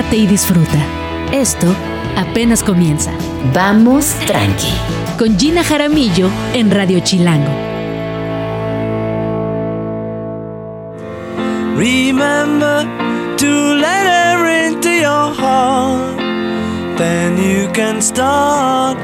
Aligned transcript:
relájate 0.00 0.16
y 0.16 0.26
disfruta. 0.26 0.78
Esto 1.32 1.66
apenas 2.16 2.62
comienza. 2.62 3.12
Vamos 3.52 4.14
tranqui. 4.26 4.72
Con 5.18 5.38
Gina 5.38 5.62
Jaramillo 5.62 6.28
en 6.54 6.70
Radio 6.70 7.00
Chilango. 7.00 7.50
Remember 11.76 12.86
to 13.36 13.74
let 13.74 14.06
her 14.06 14.68
into 14.68 14.88
your 14.88 15.34
heart. 15.34 16.18
Then 16.96 17.36
you 17.36 17.68
can 17.72 18.00
start 18.00 18.98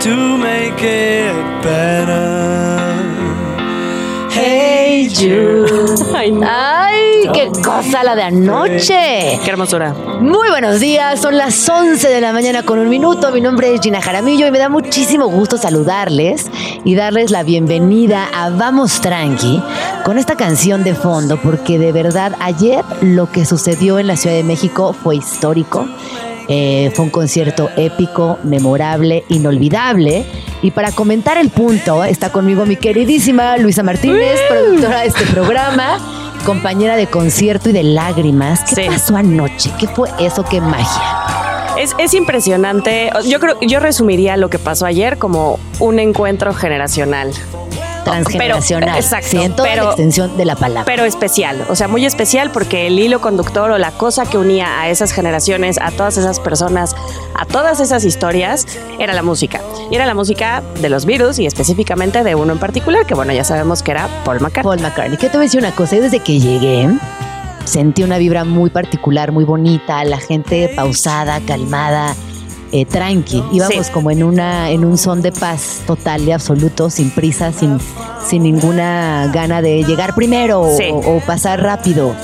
to 0.00 0.38
make 0.38 0.82
it 0.82 1.62
better. 1.62 2.77
Hey 4.30 5.08
Jude. 5.14 6.44
¡Ay, 6.46 7.28
qué 7.32 7.50
cosa 7.62 8.02
la 8.04 8.14
de 8.14 8.22
anoche! 8.22 9.38
Qué 9.44 9.50
hermosura. 9.50 9.94
Muy 10.20 10.48
buenos 10.50 10.80
días, 10.80 11.20
son 11.20 11.36
las 11.36 11.68
11 11.68 12.08
de 12.08 12.20
la 12.20 12.32
mañana 12.32 12.62
con 12.62 12.78
un 12.78 12.88
minuto. 12.88 13.30
Mi 13.32 13.40
nombre 13.40 13.74
es 13.74 13.80
Gina 13.80 14.02
Jaramillo 14.02 14.46
y 14.46 14.50
me 14.50 14.58
da 14.58 14.68
muchísimo 14.68 15.26
gusto 15.28 15.56
saludarles 15.56 16.50
y 16.84 16.94
darles 16.94 17.30
la 17.30 17.42
bienvenida 17.42 18.28
a 18.34 18.50
Vamos 18.50 19.00
Tranqui 19.00 19.62
con 20.04 20.18
esta 20.18 20.36
canción 20.36 20.84
de 20.84 20.94
fondo, 20.94 21.38
porque 21.38 21.78
de 21.78 21.92
verdad 21.92 22.34
ayer 22.40 22.84
lo 23.00 23.30
que 23.30 23.44
sucedió 23.44 23.98
en 23.98 24.06
la 24.06 24.16
Ciudad 24.16 24.36
de 24.36 24.44
México 24.44 24.92
fue 24.92 25.16
histórico. 25.16 25.86
Eh, 26.48 26.90
fue 26.94 27.04
un 27.04 27.10
concierto 27.10 27.68
épico, 27.76 28.38
memorable, 28.42 29.24
inolvidable. 29.28 30.24
Y 30.62 30.70
para 30.70 30.92
comentar 30.92 31.36
el 31.36 31.50
punto, 31.50 32.02
está 32.04 32.32
conmigo 32.32 32.64
mi 32.66 32.76
queridísima 32.76 33.56
Luisa 33.58 33.82
Martínez, 33.82 34.40
productora 34.48 35.00
de 35.02 35.06
este 35.08 35.24
programa, 35.26 35.98
compañera 36.46 36.96
de 36.96 37.06
concierto 37.06 37.68
y 37.68 37.72
de 37.72 37.82
lágrimas. 37.82 38.60
¿Qué 38.64 38.74
Sí. 38.76 38.88
pasó 38.88 39.16
anoche? 39.16 39.70
¿Qué 39.78 39.86
fue 39.88 40.08
eso? 40.18 40.42
¿Qué 40.44 40.60
magia? 40.60 41.02
Es, 41.78 41.94
es 41.98 42.14
impresionante. 42.14 43.10
Yo 43.28 43.38
creo, 43.38 43.56
yo 43.60 43.78
resumiría 43.78 44.36
lo 44.36 44.48
que 44.50 44.58
pasó 44.58 44.86
ayer 44.86 45.18
como 45.18 45.60
un 45.78 45.98
encuentro 46.00 46.52
generacional. 46.54 47.30
Transgeneracional. 48.04 48.90
Pero- 48.90 49.00
exacto, 49.00 49.28
Sí, 49.30 49.36
en 49.42 49.54
toda 49.54 49.68
pero- 49.68 49.82
la 49.84 49.88
extensión 49.90 50.36
de 50.36 50.44
la 50.44 50.56
palabra. 50.56 50.84
Pero 50.84 51.04
especial, 51.04 51.64
o 51.68 51.76
sea, 51.76 51.88
muy 51.88 52.04
especial 52.06 52.50
porque 52.50 52.86
el 52.86 52.98
hilo 52.98 53.20
conductor 53.20 53.70
o 53.70 53.78
la 53.78 53.90
cosa 53.92 54.24
que 54.26 54.38
unía 54.38 54.80
a 54.80 54.88
esas 54.88 55.12
generaciones, 55.12 55.78
a 55.80 55.90
todas 55.90 56.16
esas 56.16 56.40
personas, 56.40 56.94
a 57.34 57.44
todas 57.44 57.80
esas 57.80 58.04
historias, 58.04 58.66
era 58.98 59.12
la 59.14 59.22
música. 59.22 59.60
Y 59.90 59.94
era 59.96 60.06
la 60.06 60.14
música 60.14 60.62
de 60.80 60.88
los 60.88 61.04
virus 61.04 61.38
y 61.38 61.46
específicamente 61.46 62.22
de 62.24 62.34
uno 62.34 62.52
en 62.52 62.58
particular, 62.58 63.06
que 63.06 63.14
bueno, 63.14 63.32
ya 63.32 63.44
sabemos 63.44 63.82
que 63.82 63.90
era 63.92 64.08
Paul 64.24 64.40
McCartney. 64.40 64.62
Paul 64.64 64.80
McCartney. 64.80 65.16
¿Qué 65.18 65.26
te 65.28 65.36
voy 65.36 65.44
a 65.44 65.46
decir 65.46 65.60
una 65.60 65.72
cosa? 65.72 65.96
Yo 65.96 66.02
desde 66.02 66.20
que 66.20 66.38
llegué 66.40 66.88
sentí 67.64 68.02
una 68.02 68.16
vibra 68.18 68.44
muy 68.44 68.70
particular, 68.70 69.30
muy 69.30 69.44
bonita, 69.44 70.02
la 70.04 70.18
gente 70.18 70.70
pausada, 70.74 71.40
calmada, 71.46 72.14
eh, 72.72 72.84
tranqui. 72.84 73.42
Íbamos 73.52 73.86
Sí. 73.86 73.92
como 73.92 74.10
en 74.10 74.22
una, 74.22 74.70
en 74.70 74.84
un 74.84 74.98
son 74.98 75.22
de 75.22 75.32
paz 75.32 75.80
total 75.86 76.22
y 76.22 76.32
absoluto, 76.32 76.90
sin 76.90 77.10
prisa, 77.10 77.52
sin, 77.52 77.78
sin 78.28 78.42
ninguna 78.42 79.30
gana 79.32 79.62
de 79.62 79.82
llegar 79.84 80.14
primero 80.14 80.60
o- 80.62 80.76
Sí. 80.76 80.84
o, 80.92 81.20
pasar 81.26 81.62
rápido. 81.62 82.14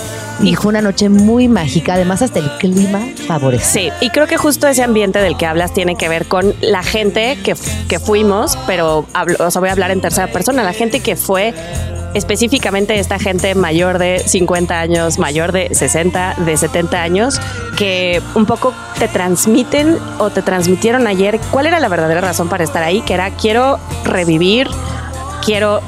Y 0.43 0.57
fue 0.57 0.71
una 0.71 0.81
noche 0.83 1.09
muy 1.09 1.47
mágica, 1.47 1.95
además 1.95 2.21
hasta 2.21 2.41
el 2.41 2.51
clima 2.59 3.01
favoreció. 3.29 3.83
Sí, 3.83 3.89
y 4.01 4.11
creo 4.11 4.27
que 4.27 4.37
justo 4.37 4.67
ese 4.67 4.83
ambiente 4.83 5.21
del 5.21 5.37
que 5.37 5.47
hablas 5.47 5.73
tiene 5.73 5.95
que 5.95 6.09
ver 6.09 6.27
con 6.27 6.55
la 6.61 6.83
gente 6.83 7.39
que, 7.45 7.55
que 7.89 8.01
fuimos, 8.01 8.59
pero 8.67 9.07
hablo- 9.15 9.37
o 9.39 9.51
sea, 9.51 9.61
voy 9.61 9.69
a 9.69 9.73
hablar 9.73 9.93
en 9.93 10.01
tercera 10.01 10.27
persona, 10.33 10.65
la 10.65 10.73
gente 10.73 10.99
que 11.01 11.15
fue 11.15 11.55
específicamente 12.15 12.99
esta 12.99 13.19
gente 13.19 13.55
mayor 13.55 13.99
de 13.99 14.21
50 14.21 14.81
años, 14.81 15.19
mayor 15.19 15.53
de 15.53 15.75
60, 15.75 16.37
de 16.45 16.57
70 16.57 17.03
años, 17.03 17.41
que 17.77 18.23
un 18.35 18.47
poco 18.47 18.73
te 18.99 19.09
transmiten 19.09 19.99
o 20.19 20.31
te 20.31 20.43
transmitieron 20.43 21.07
ayer 21.07 21.41
cuál 21.51 21.67
era 21.67 21.81
la 21.81 21.89
verdadera 21.89 22.21
razón 22.21 22.49
para 22.49 22.65
estar 22.65 22.83
ahí, 22.83 23.03
que 23.03 23.15
era 23.15 23.31
quiero 23.31 23.79
revivir, 24.05 24.69
quiero 25.45 25.81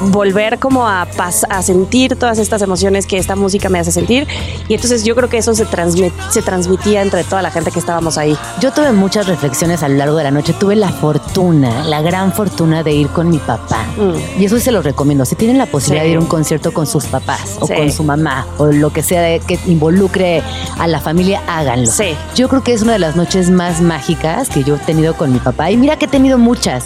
volver 0.00 0.58
como 0.58 0.86
a, 0.86 1.02
a 1.48 1.62
sentir 1.62 2.16
todas 2.16 2.38
estas 2.38 2.62
emociones 2.62 3.06
que 3.06 3.18
esta 3.18 3.36
música 3.36 3.68
me 3.68 3.78
hace 3.78 3.92
sentir. 3.92 4.26
Y 4.68 4.74
entonces 4.74 5.04
yo 5.04 5.14
creo 5.14 5.28
que 5.28 5.38
eso 5.38 5.54
se, 5.54 5.66
transmit- 5.66 6.12
se 6.30 6.42
transmitía 6.42 7.02
entre 7.02 7.24
toda 7.24 7.42
la 7.42 7.50
gente 7.50 7.70
que 7.70 7.78
estábamos 7.78 8.18
ahí. 8.18 8.36
Yo 8.60 8.72
tuve 8.72 8.92
muchas 8.92 9.26
reflexiones 9.26 9.82
a 9.82 9.88
lo 9.88 9.96
largo 9.96 10.16
de 10.16 10.24
la 10.24 10.30
noche. 10.30 10.52
Tuve 10.52 10.76
la 10.76 10.90
fortuna, 10.90 11.84
la 11.84 12.02
gran 12.02 12.32
fortuna 12.32 12.82
de 12.82 12.92
ir 12.92 13.08
con 13.08 13.30
mi 13.30 13.38
papá. 13.38 13.84
Mm. 13.96 14.40
Y 14.40 14.44
eso 14.44 14.58
se 14.58 14.72
lo 14.72 14.82
recomiendo. 14.82 15.24
Si 15.24 15.34
tienen 15.34 15.58
la 15.58 15.66
posibilidad 15.66 16.02
Sí. 16.04 16.08
de 16.08 16.12
ir 16.12 16.16
a 16.18 16.20
un 16.20 16.26
concierto 16.26 16.72
con 16.72 16.86
sus 16.86 17.06
papás 17.06 17.56
o 17.60 17.66
Sí. 17.66 17.74
con 17.74 17.90
su 17.90 18.02
mamá 18.04 18.46
o 18.58 18.66
lo 18.66 18.90
que 18.92 19.02
sea 19.02 19.38
que 19.38 19.58
involucre 19.66 20.42
a 20.78 20.86
la 20.86 21.00
familia, 21.00 21.42
háganlo. 21.46 21.90
Sí. 21.90 22.14
Yo 22.34 22.48
creo 22.48 22.62
que 22.62 22.72
es 22.72 22.82
una 22.82 22.92
de 22.92 22.98
las 22.98 23.16
noches 23.16 23.50
más 23.50 23.80
mágicas 23.80 24.48
que 24.48 24.62
yo 24.64 24.76
he 24.76 24.78
tenido 24.78 25.14
con 25.16 25.32
mi 25.32 25.38
papá. 25.38 25.70
Y 25.70 25.76
mira 25.76 25.96
que 25.96 26.04
he 26.06 26.08
tenido 26.08 26.38
muchas. 26.38 26.84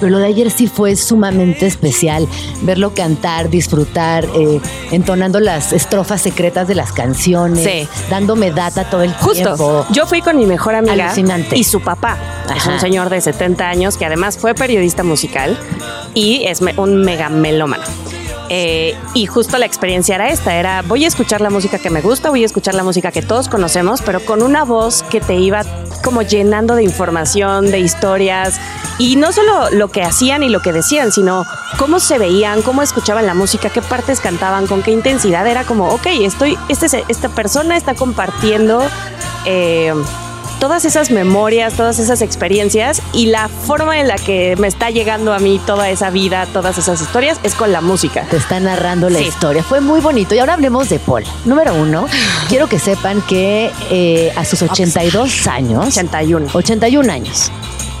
Pero 0.00 0.10
lo 0.12 0.18
de 0.18 0.26
ayer 0.26 0.50
sí 0.50 0.66
fue 0.66 0.96
sumamente 0.96 1.64
especial. 1.66 2.26
Verlo 2.62 2.94
cantar, 2.94 3.48
disfrutar, 3.50 4.24
eh, 4.34 4.60
entonando 4.90 5.40
las 5.40 5.72
estrofas 5.72 6.20
secretas 6.22 6.68
de 6.68 6.74
las 6.74 6.92
canciones, 6.92 7.64
Sí. 7.64 7.88
dándome 8.10 8.50
data 8.52 8.84
todo 8.88 9.02
el 9.02 9.12
Justo, 9.14 9.54
tiempo. 9.56 9.86
yo 9.90 10.06
fui 10.06 10.20
con 10.22 10.36
mi 10.36 10.46
mejor 10.46 10.74
amiga 10.74 11.06
Alucinante. 11.06 11.56
y 11.58 11.64
su 11.64 11.80
papá. 11.80 12.16
Es 12.54 12.66
un 12.66 12.78
señor 12.78 13.08
de 13.10 13.20
70 13.20 13.68
años 13.68 13.96
que 13.96 14.04
además 14.04 14.38
fue 14.38 14.54
periodista 14.54 15.02
musical 15.02 15.58
y 16.14 16.44
es 16.44 16.60
un 16.76 16.96
mega 17.02 17.28
melómano. 17.28 17.84
Eh, 18.54 18.94
y 19.14 19.24
justo 19.26 19.56
la 19.56 19.64
experiencia 19.64 20.14
era 20.16 20.28
esta, 20.28 20.54
era 20.56 20.82
voy 20.82 21.04
a 21.06 21.08
escuchar 21.08 21.40
la 21.40 21.48
música 21.48 21.78
que 21.78 21.88
me 21.88 22.02
gusta, 22.02 22.28
voy 22.28 22.42
a 22.42 22.46
escuchar 22.46 22.74
la 22.74 22.82
música 22.82 23.10
que 23.10 23.22
todos 23.22 23.48
conocemos, 23.48 24.02
pero 24.02 24.20
con 24.24 24.42
una 24.42 24.64
voz 24.64 25.02
que 25.04 25.20
te 25.22 25.36
iba 25.36 25.64
como 26.02 26.22
llenando 26.22 26.74
de 26.74 26.82
información, 26.82 27.70
de 27.70 27.78
historias, 27.80 28.60
y 28.98 29.16
no 29.16 29.32
solo 29.32 29.70
lo 29.70 29.88
que 29.88 30.02
hacían 30.02 30.42
y 30.42 30.48
lo 30.48 30.60
que 30.60 30.72
decían, 30.72 31.12
sino 31.12 31.44
cómo 31.78 32.00
se 32.00 32.18
veían, 32.18 32.62
cómo 32.62 32.82
escuchaban 32.82 33.26
la 33.26 33.34
música, 33.34 33.70
qué 33.70 33.80
partes 33.82 34.20
cantaban, 34.20 34.66
con 34.66 34.82
qué 34.82 34.90
intensidad, 34.90 35.46
era 35.46 35.64
como, 35.64 35.88
ok, 35.88 36.06
estoy, 36.22 36.58
este, 36.68 36.86
es- 36.86 36.96
esta 37.08 37.28
persona 37.30 37.76
está 37.76 37.94
compartiendo... 37.94 38.82
eh, 39.46 39.94
todas 40.62 40.84
esas 40.84 41.10
memorias, 41.10 41.74
todas 41.74 41.98
esas 41.98 42.22
experiencias 42.22 43.02
y 43.12 43.26
la 43.26 43.48
forma 43.48 43.98
en 43.98 44.06
la 44.06 44.14
que 44.14 44.54
me 44.60 44.68
está 44.68 44.90
llegando 44.90 45.32
a 45.34 45.40
mí 45.40 45.60
toda 45.66 45.90
esa 45.90 46.10
vida, 46.10 46.46
todas 46.52 46.78
esas 46.78 47.00
historias 47.00 47.40
es 47.42 47.56
con 47.56 47.72
la 47.72 47.80
música. 47.80 48.22
te 48.30 48.36
está 48.36 48.60
narrando 48.60 49.10
la 49.10 49.18
Sí. 49.18 49.24
historia. 49.24 49.64
Fue 49.64 49.80
muy 49.80 50.00
bonito. 50.00 50.36
Y 50.36 50.38
ahora 50.38 50.54
hablemos 50.54 50.88
de 50.88 51.00
Paul. 51.00 51.24
Número 51.46 51.74
uno, 51.74 52.06
quiero 52.48 52.68
que 52.68 52.78
sepan 52.78 53.22
que 53.22 53.72
eh, 53.90 54.32
a 54.36 54.44
sus 54.44 54.62
82 54.62 55.48
años, 55.48 55.84
81. 55.84 56.46
81 56.52 57.12
años, 57.12 57.50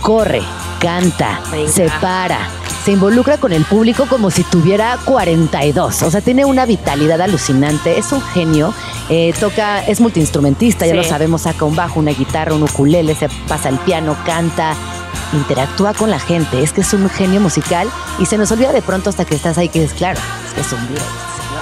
corre, 0.00 0.40
canta, 0.80 1.40
Brinca. 1.50 1.72
se 1.72 1.88
para, 2.00 2.38
se 2.84 2.92
involucra 2.92 3.38
con 3.38 3.52
el 3.52 3.64
público 3.64 4.06
como 4.08 4.30
si 4.30 4.44
tuviera 4.44 4.98
42. 5.04 6.02
O 6.02 6.10
sea, 6.12 6.20
tiene 6.20 6.44
una 6.44 6.64
vitalidad 6.64 7.20
alucinante. 7.20 7.98
Es 7.98 8.12
un 8.12 8.22
genio. 8.22 8.72
Eh, 9.14 9.34
toca, 9.38 9.84
es 9.84 10.00
multiinstrumentista, 10.00 10.86
ya 10.86 10.92
Sí. 10.92 10.96
lo 10.96 11.04
sabemos, 11.04 11.42
saca 11.42 11.66
un 11.66 11.76
bajo, 11.76 12.00
una 12.00 12.12
guitarra, 12.12 12.54
un 12.54 12.62
ukulele, 12.62 13.14
se 13.14 13.28
pasa 13.46 13.68
el 13.68 13.76
piano, 13.80 14.16
canta. 14.24 14.74
Interactúa 15.34 15.92
con 15.92 16.08
la 16.10 16.18
gente, 16.18 16.62
es 16.62 16.72
que 16.72 16.80
es 16.80 16.94
un 16.94 17.10
genio 17.10 17.38
musical 17.38 17.90
y 18.18 18.24
se 18.24 18.38
nos 18.38 18.50
olvida 18.52 18.72
de 18.72 18.80
pronto 18.80 19.10
hasta 19.10 19.26
que 19.26 19.34
estás 19.34 19.58
ahí 19.58 19.68
que 19.68 19.84
es 19.84 19.92
claro, 19.92 20.18
es 20.48 20.54
que 20.54 20.60
es 20.62 20.72
un 20.72 20.88
virus. 20.88 21.02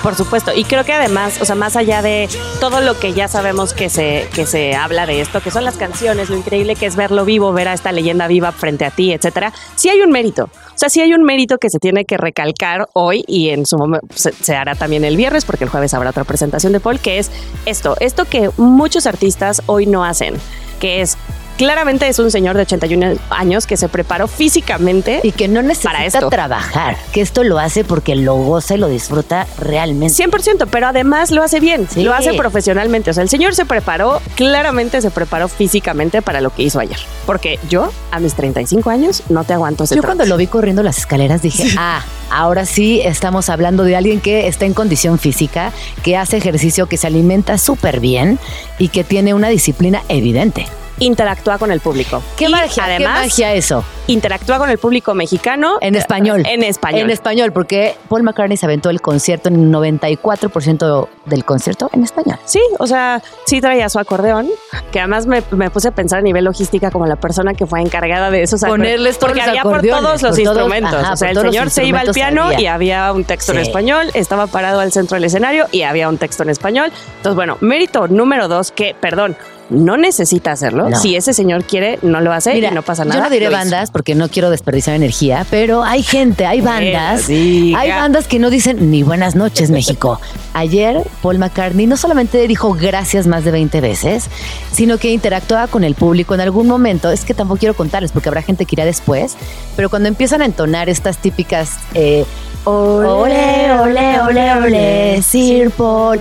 Por 0.03 0.15
supuesto. 0.15 0.53
Y 0.55 0.65
creo 0.65 0.85
que 0.85 0.95
además, 0.95 1.41
o 1.43 1.45
sea, 1.45 1.55
más 1.55 1.77
allá 1.77 2.01
de 2.01 2.29
todo 2.59 2.81
lo 2.81 2.99
que 2.99 3.13
ya 3.13 3.29
sabemos 3.29 3.75
que 3.75 3.91
se, 3.91 4.29
que 4.35 4.47
se 4.47 4.75
habla 4.75 5.05
de 5.05 5.21
esto, 5.21 5.43
que 5.43 5.51
son 5.51 5.65
las 5.65 5.77
canciones, 5.77 6.31
lo 6.31 6.37
increíble 6.37 6.75
que 6.75 6.87
es 6.87 6.97
verlo 6.97 7.27
vivo, 7.27 7.53
ver 7.53 7.69
a 7.69 7.75
esta 7.75 7.93
leyenda 7.93 8.27
viva 8.27 8.51
frente 8.53 8.87
a 8.87 8.91
ti, 8.91 9.13
etcétera, 9.13 9.53
sí 9.77 9.91
hay 9.91 10.01
un 10.01 10.11
mérito. 10.11 10.45
O 10.45 10.79
sea, 10.81 10.89
sí 10.89 11.03
hay 11.03 11.13
un 11.13 11.23
mérito 11.23 11.59
que 11.59 11.69
se 11.69 11.79
tiene 11.79 12.07
que 12.07 12.17
recalcar 12.17 12.89
hoy 12.95 13.25
y 13.27 13.51
en 13.51 13.67
su 13.67 13.77
momento 13.77 14.07
se, 14.15 14.33
se 14.33 14.57
hará 14.57 14.75
también 14.75 15.05
el 15.05 15.19
viernes, 15.19 15.45
porque 15.45 15.65
el 15.65 15.71
jueves 15.71 15.93
habrá 15.93 16.11
otra 16.11 16.25
presentación 16.25 16.73
de 16.73 16.81
Paul, 16.81 16.99
que 16.99 17.19
es 17.19 17.31
esto, 17.67 17.97
esto 18.01 18.25
que 18.25 18.51
muchos 18.57 19.07
artistas 19.07 19.63
hoy 19.67 19.85
no 19.85 20.03
hacen, 20.05 20.35
que 20.81 21.03
es 21.03 21.19
claramente 21.61 22.09
es 22.09 22.19
un 22.19 22.31
señor 22.31 22.57
de 22.57 22.63
81 22.63 23.17
años 23.29 23.67
que 23.67 23.77
se 23.77 23.91
preparó 23.91 24.29
físicamente 24.29 25.21
Y 25.23 25.33
que 25.33 25.47
no 25.47 25.57
Para 25.57 25.69
necesita 25.69 26.05
esto. 26.07 26.31
trabajar, 26.31 26.97
que 27.13 27.21
esto 27.21 27.45
lo 27.45 27.59
hace 27.59 27.85
porque 27.85 28.17
lo 28.17 28.37
goza 28.37 28.77
y 28.77 28.79
lo 28.79 28.89
disfruta 28.89 29.47
realmente. 29.59 30.15
100%, 30.15 30.67
pero 30.71 30.87
además 30.87 31.31
lo 31.31 31.43
hace 31.43 31.61
bien, 31.61 31.87
Sí. 31.87 32.03
lo 32.03 32.15
hace 32.15 32.33
profesionalmente. 32.33 33.11
O 33.11 33.13
sea, 33.13 33.23
el 33.23 33.29
señor 33.29 33.55
se 33.55 33.67
preparó, 33.67 34.23
claramente 34.37 35.03
se 35.03 35.11
preparó 35.11 35.49
físicamente 35.49 36.23
para 36.23 36.41
lo 36.41 36.49
que 36.49 36.63
hizo 36.63 36.81
ayer. 36.81 36.97
Porque 37.27 37.59
yo, 37.69 37.93
a 38.11 38.21
mis 38.21 38.33
35 38.33 38.89
años, 38.89 39.23
no 39.29 39.45
te 39.45 39.53
aguanto 39.53 39.85
ese 39.85 39.97
Yo 39.97 40.03
cuando 40.03 40.25
lo 40.25 40.39
vi 40.39 40.47
corriendo 40.47 40.83
las 40.83 40.97
escaleras 40.97 41.43
dije, 41.43 41.65
ah, 41.77 42.03
ahora 42.31 42.65
sí 42.65 43.03
estamos 43.05 43.51
hablando 43.51 43.85
de 43.85 43.97
alguien 43.97 44.21
que 44.23 44.47
está 44.47 44.65
en 44.65 44.73
condición 44.73 45.19
física, 45.19 45.73
que 46.03 46.17
hace 46.17 46.39
ejercicio, 46.39 46.87
que 46.87 46.97
se 46.97 47.07
alimenta 47.07 47.59
súper 47.59 48.01
bien 48.01 48.39
y 48.79 48.89
que 48.89 49.05
tiene 49.05 49.35
una 49.35 49.51
disciplina 49.51 50.03
evidente. 50.09 50.67
Interactúa 51.01 51.59
con 51.59 51.71
el 51.73 51.81
público. 51.81 52.23
¿Qué 52.37 52.45
Y 52.47 52.49
magia? 52.53 52.73
¿Qué 52.75 52.81
Además, 52.81 53.21
magia 53.23 53.53
eso? 53.55 53.85
interactúa 54.07 54.59
con 54.59 54.71
el 54.71 54.79
público 54.79 55.15
mexicano 55.15 55.79
En 55.81 55.95
español. 55.95 56.43
En 56.47 56.63
español. 56.65 57.03
En 57.03 57.11
español, 57.11 57.53
porque 57.53 57.95
Paul 58.09 58.23
McCartney 58.25 58.57
se 58.57 58.67
aventó 58.67 58.91
el 58.91 59.01
concierto 59.01 59.49
en 59.49 59.71
94% 59.73 61.09
del 61.27 61.45
concierto 61.45 61.91
en 61.93 62.03
español. 62.05 62.37
Sí, 62.45 62.61
o 62.79 62.87
sea, 62.87 63.23
sí 63.47 63.61
traía 63.61 63.89
su 63.89 63.99
acordeón, 63.99 64.49
que 64.91 64.99
además 64.99 65.27
me, 65.27 65.43
me 65.53 65.71
puse 65.71 65.89
a 65.89 65.91
pensar 65.93 66.19
a 66.19 66.23
nivel 66.23 66.45
logística 66.45 66.91
como 66.91 67.07
la 67.07 67.17
persona 67.17 67.55
que 67.55 67.67
fue 67.67 67.81
encargada 67.81 68.31
de 68.31 68.43
esos 68.43 68.63
acordeones. 68.65 68.93
Ponerles 68.95 69.19
todos 69.19 69.29
Porque 69.31 69.41
los 69.41 69.49
había 69.49 69.63
por 69.63 69.81
todos 69.83 70.03
los 70.03 70.21
por 70.23 70.31
todos- 70.31 70.39
instrumentos. 70.41 70.95
ajá, 70.95 71.13
o 71.13 71.17
sea, 71.17 71.31
el 71.31 71.39
señor 71.41 71.71
se 71.71 71.85
iba 71.85 72.01
al 72.01 72.11
piano 72.13 72.45
había. 72.47 72.61
y 72.61 72.67
había 72.67 73.13
un 73.13 73.25
texto 73.25 73.53
en 73.53 73.59
español, 73.59 74.11
estaba 74.15 74.47
parado 74.49 74.81
al 74.81 74.93
centro 74.93 75.15
del 75.17 75.25
escenario 75.25 75.67
y 75.71 75.83
había 75.83 76.09
un 76.09 76.19
texto 76.19 76.43
en 76.43 76.51
español. 76.51 76.93
Entonces, 77.19 77.37
bueno, 77.37 77.59
mérito 77.61 78.09
número 78.09 78.49
dos, 78.49 78.73
que, 78.73 78.95
perdón, 79.01 79.37
no 79.71 79.97
necesita 79.97 80.53
hacerlo. 80.53 80.91
No. 80.91 80.99
Si 80.99 81.17
ese 81.17 81.33
señor 81.33 81.65
quiere, 81.65 81.99
no 82.03 82.21
lo 82.21 82.33
hace 82.33 82.59
y 82.59 82.61
no 82.71 82.83
pasa 82.83 83.05
nada. 83.05 83.21
Yo 83.21 83.25
no 83.25 83.31
diré 83.31 83.47
hizo. 83.47 83.53
bandas 83.53 83.91
porque 83.91 84.15
no 84.15 84.29
quiero 84.29 84.51
desperdiciar 84.51 84.97
energía, 84.97 85.47
pero 85.49 85.85
hay 85.85 86.03
gente, 86.03 86.45
hay 86.45 86.61
bandas, 86.61 87.29
diga. 87.29 87.79
hay 87.79 87.91
bandas 87.91 88.27
que 88.27 88.39
no 88.39 88.51
dicen 88.51 88.91
ni 88.91 89.03
buenas 89.03 89.37
noches 89.37 89.71
México. 89.71 90.21
Ayer 90.53 91.03
Paul 91.23 91.39
McCartney 91.39 91.87
no 91.87 91.97
solamente 91.97 92.47
dijo 92.49 92.75
gracias 92.75 93.27
más 93.27 93.45
de 93.45 93.53
20 93.53 93.81
veces, 93.81 94.29
sino 94.73 94.99
que 94.99 95.11
interactuaba 95.11 95.69
con 95.69 95.85
el 95.85 95.95
público 95.95 96.35
en 96.35 96.41
algún 96.41 96.67
momento. 96.67 97.11
Es 97.11 97.25
que 97.25 97.35
tampoco 97.35 97.59
quiero 97.61 97.75
contarles 97.75 98.13
porque 98.13 98.29
habrá 98.29 98.43
gente 98.43 98.67
que 98.67 98.75
irá 98.75 98.85
después, 98.85 99.37
pero 99.77 99.89
cuando 99.89 100.09
empiezan 100.09 100.43
a 100.43 100.45
entonar 100.45 100.89
estas 100.89 101.19
típicas 101.19 101.79
eh, 101.95 102.25
ole, 102.65 103.73
ole, 103.73 104.21
ole, 104.21 104.53
ole, 104.53 105.23
Sir 105.23 105.71
Paul, 105.71 106.21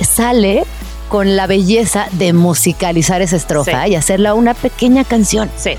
sale 0.00 0.64
con 1.08 1.36
la 1.36 1.46
belleza 1.46 2.08
de 2.12 2.32
musicalizar 2.32 3.22
esa 3.22 3.36
estrofa 3.36 3.84
Sí. 3.84 3.92
y 3.92 3.94
hacerla 3.94 4.34
una 4.34 4.54
pequeña 4.54 5.04
canción 5.04 5.50
Sí. 5.56 5.72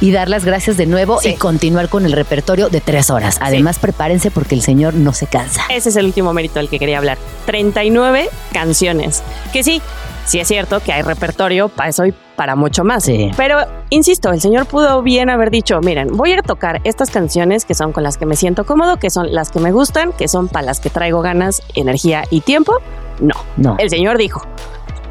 y 0.00 0.12
dar 0.12 0.28
las 0.28 0.44
gracias 0.44 0.76
de 0.76 0.86
nuevo 0.86 1.20
Sí. 1.20 1.30
y 1.30 1.34
continuar 1.34 1.88
con 1.88 2.06
el 2.06 2.12
repertorio 2.12 2.68
de 2.68 2.80
tres 2.80 3.10
horas. 3.10 3.36
Además, 3.40 3.78
prepárense 3.78 4.30
porque 4.30 4.54
el 4.54 4.62
señor 4.62 4.94
no 4.94 5.12
se 5.12 5.26
cansa. 5.26 5.62
Ese 5.70 5.88
es 5.90 5.96
el 5.96 6.06
último 6.06 6.32
mérito 6.32 6.58
del 6.58 6.68
que 6.68 6.78
quería 6.78 6.98
hablar. 6.98 7.18
39 7.46 8.28
canciones. 8.52 9.22
Que 9.52 9.62
sí, 9.64 9.82
sí 10.26 10.38
es 10.40 10.48
cierto 10.48 10.80
que 10.80 10.92
hay 10.92 11.02
repertorio 11.02 11.68
para 11.68 11.90
eso 11.90 12.06
y 12.06 12.14
para 12.36 12.56
mucho 12.56 12.84
más. 12.84 13.04
Sí. 13.04 13.30
Pero, 13.36 13.58
insisto, 13.90 14.30
el 14.32 14.40
señor 14.40 14.66
pudo 14.66 15.02
bien 15.02 15.28
haber 15.30 15.50
dicho, 15.50 15.80
miren, 15.82 16.08
voy 16.16 16.32
a 16.32 16.42
tocar 16.42 16.80
estas 16.84 17.10
canciones 17.10 17.64
que 17.64 17.74
son 17.74 17.92
con 17.92 18.02
las 18.02 18.16
que 18.16 18.26
me 18.26 18.36
siento 18.36 18.64
cómodo, 18.64 18.96
que 18.98 19.10
son 19.10 19.32
las 19.34 19.50
que 19.50 19.60
me 19.60 19.72
gustan, 19.72 20.12
que 20.12 20.28
son 20.28 20.48
para 20.48 20.64
las 20.66 20.80
que 20.80 20.88
traigo 20.90 21.20
ganas, 21.22 21.62
energía 21.74 22.24
y 22.30 22.40
tiempo. 22.40 22.74
No. 23.20 23.34
No. 23.56 23.76
El 23.78 23.90
señor 23.90 24.16
dijo, 24.16 24.42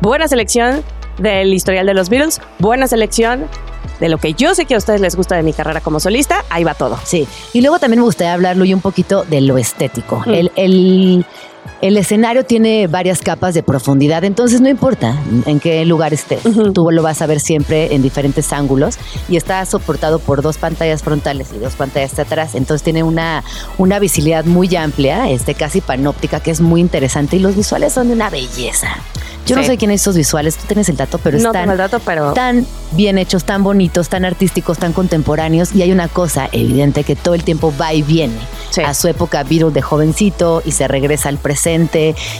buena 0.01 0.27
selección 0.27 0.83
del 1.19 1.53
historial 1.53 1.85
de 1.85 1.93
los 1.93 2.09
Beatles, 2.09 2.41
buena 2.59 2.87
selección 2.87 3.45
de 3.99 4.07
lo 4.09 4.17
que 4.17 4.33
yo 4.33 4.55
sé 4.55 4.65
que 4.65 4.75
a 4.75 4.77
ustedes 4.77 5.01
les 5.01 5.15
gusta 5.15 5.35
de 5.35 5.43
mi 5.43 5.51
carrera 5.51 5.81
como 5.81 5.99
solista, 5.99 6.43
ahí 6.49 6.63
va 6.63 6.73
todo. 6.73 6.97
Sí. 7.03 7.27
Y 7.53 7.61
luego 7.61 7.77
también 7.79 7.99
me 7.99 8.05
gustaría 8.05 8.33
hablar, 8.33 8.55
Luis, 8.55 8.73
un 8.73 8.79
poquito 8.81 9.23
de 9.25 9.41
lo 9.41 9.57
estético. 9.57 10.23
Mm. 10.25 10.29
El, 10.33 10.51
el- 10.55 11.25
el 11.81 11.95
escenario 11.97 12.43
tiene 12.45 12.87
varias 12.87 13.21
capas 13.21 13.53
de 13.53 13.63
profundidad, 13.63 14.23
entonces 14.25 14.59
no 14.59 14.67
importa 14.67 15.15
en 15.45 15.59
qué 15.61 15.85
lugar 15.85 16.13
estés. 16.13 16.45
Ujú. 16.45 16.73
Tú 16.73 16.91
lo 16.91 17.01
vas 17.01 17.21
a 17.21 17.25
ver 17.25 17.39
siempre 17.39 17.95
en 17.95 18.01
diferentes 18.01 18.51
ángulos 18.51 18.97
y 19.29 19.37
está 19.37 19.65
soportado 19.65 20.19
por 20.19 20.41
dos 20.41 20.57
pantallas 20.57 21.03
frontales 21.03 21.47
y 21.55 21.59
dos 21.59 21.73
pantallas 21.75 22.15
de 22.17 22.23
atrás. 22.23 22.55
Entonces 22.55 22.83
tiene 22.83 23.03
una, 23.03 23.43
una 23.77 23.99
visibilidad 23.99 24.43
muy 24.43 24.75
amplia, 24.75 25.29
este, 25.29 25.53
casi 25.55 25.79
panóptica, 25.79 26.41
que 26.41 26.51
es 26.51 26.59
muy 26.59 26.81
interesante 26.81 27.37
y 27.37 27.39
los 27.39 27.55
visuales 27.55 27.93
son 27.93 28.07
de 28.09 28.13
una 28.13 28.29
belleza. 28.29 28.89
Yo 29.45 29.55
no 29.55 29.63
Sí. 29.63 29.69
sé 29.69 29.77
quién 29.77 29.89
es 29.89 30.01
esos 30.01 30.15
visuales, 30.15 30.57
tú 30.57 30.65
tienes 30.67 30.89
el 30.89 30.97
dato, 30.97 31.17
pero 31.17 31.39
no 31.39 31.47
están 31.49 31.69
el 31.71 31.77
dato, 31.77 31.99
pero... 32.05 32.33
tan 32.33 32.67
bien 32.91 33.17
hechos, 33.17 33.45
tan 33.45 33.63
bonitos, 33.63 34.07
tan 34.09 34.23
artísticos, 34.25 34.77
tan 34.77 34.93
contemporáneos. 34.93 35.73
Y 35.73 35.81
hay 35.81 35.91
una 35.91 36.07
cosa 36.07 36.49
evidente 36.51 37.03
que 37.03 37.15
todo 37.15 37.33
el 37.33 37.43
tiempo 37.43 37.73
va 37.79 37.93
y 37.93 38.03
viene. 38.03 38.35
Sí. 38.69 38.81
A 38.81 38.93
su 38.93 39.07
época 39.07 39.43
Beatles 39.43 39.73
de 39.73 39.81
jovencito 39.81 40.61
y 40.65 40.73
se 40.73 40.87
regresa 40.87 41.29
al 41.29 41.37
presente 41.37 41.68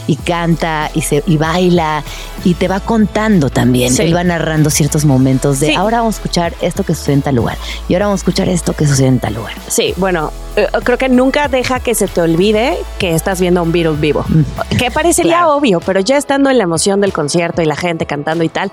y 0.07 0.15
canta 0.15 0.89
y, 0.93 1.01
se, 1.01 1.23
y 1.27 1.37
baila 1.37 2.03
y 2.43 2.53
te 2.55 2.67
va 2.67 2.79
contando 2.79 3.49
también. 3.49 3.93
Sí. 3.93 4.03
Él 4.03 4.15
va 4.15 4.23
narrando 4.23 4.69
ciertos 4.69 5.05
momentos 5.05 5.59
de 5.59 5.67
Sí. 5.67 5.73
ahora 5.75 5.99
vamos 5.99 6.15
a 6.15 6.17
escuchar 6.19 6.53
esto 6.61 6.83
que 6.83 6.95
sucede 6.95 7.13
en 7.15 7.21
tal 7.21 7.35
lugar 7.35 7.57
y 7.87 7.93
ahora 7.93 8.05
vamos 8.07 8.19
a 8.19 8.21
escuchar 8.21 8.49
esto 8.49 8.73
que 8.73 8.87
sucede 8.87 9.07
en 9.07 9.19
tal 9.19 9.33
lugar. 9.35 9.53
Sí, 9.67 9.93
bueno, 9.97 10.31
eh, 10.55 10.67
creo 10.83 10.97
que 10.97 11.09
nunca 11.09 11.47
deja 11.47 11.79
que 11.79 11.95
se 11.95 12.07
te 12.07 12.21
olvide 12.21 12.77
que 12.97 13.13
estás 13.15 13.39
viendo 13.41 13.59
a 13.59 13.63
un 13.63 13.71
Beatle 13.71 13.97
vivo. 13.97 14.25
Que 14.77 14.89
parecería 14.91 15.37
Claro. 15.39 15.55
obvio, 15.57 15.79
pero 15.81 15.99
ya 15.99 16.17
estando 16.17 16.49
en 16.49 16.57
la 16.57 16.63
emoción 16.63 17.01
del 17.01 17.13
concierto 17.13 17.61
y 17.61 17.65
la 17.65 17.75
gente 17.75 18.05
cantando 18.05 18.43
y 18.43 18.49
tal, 18.49 18.71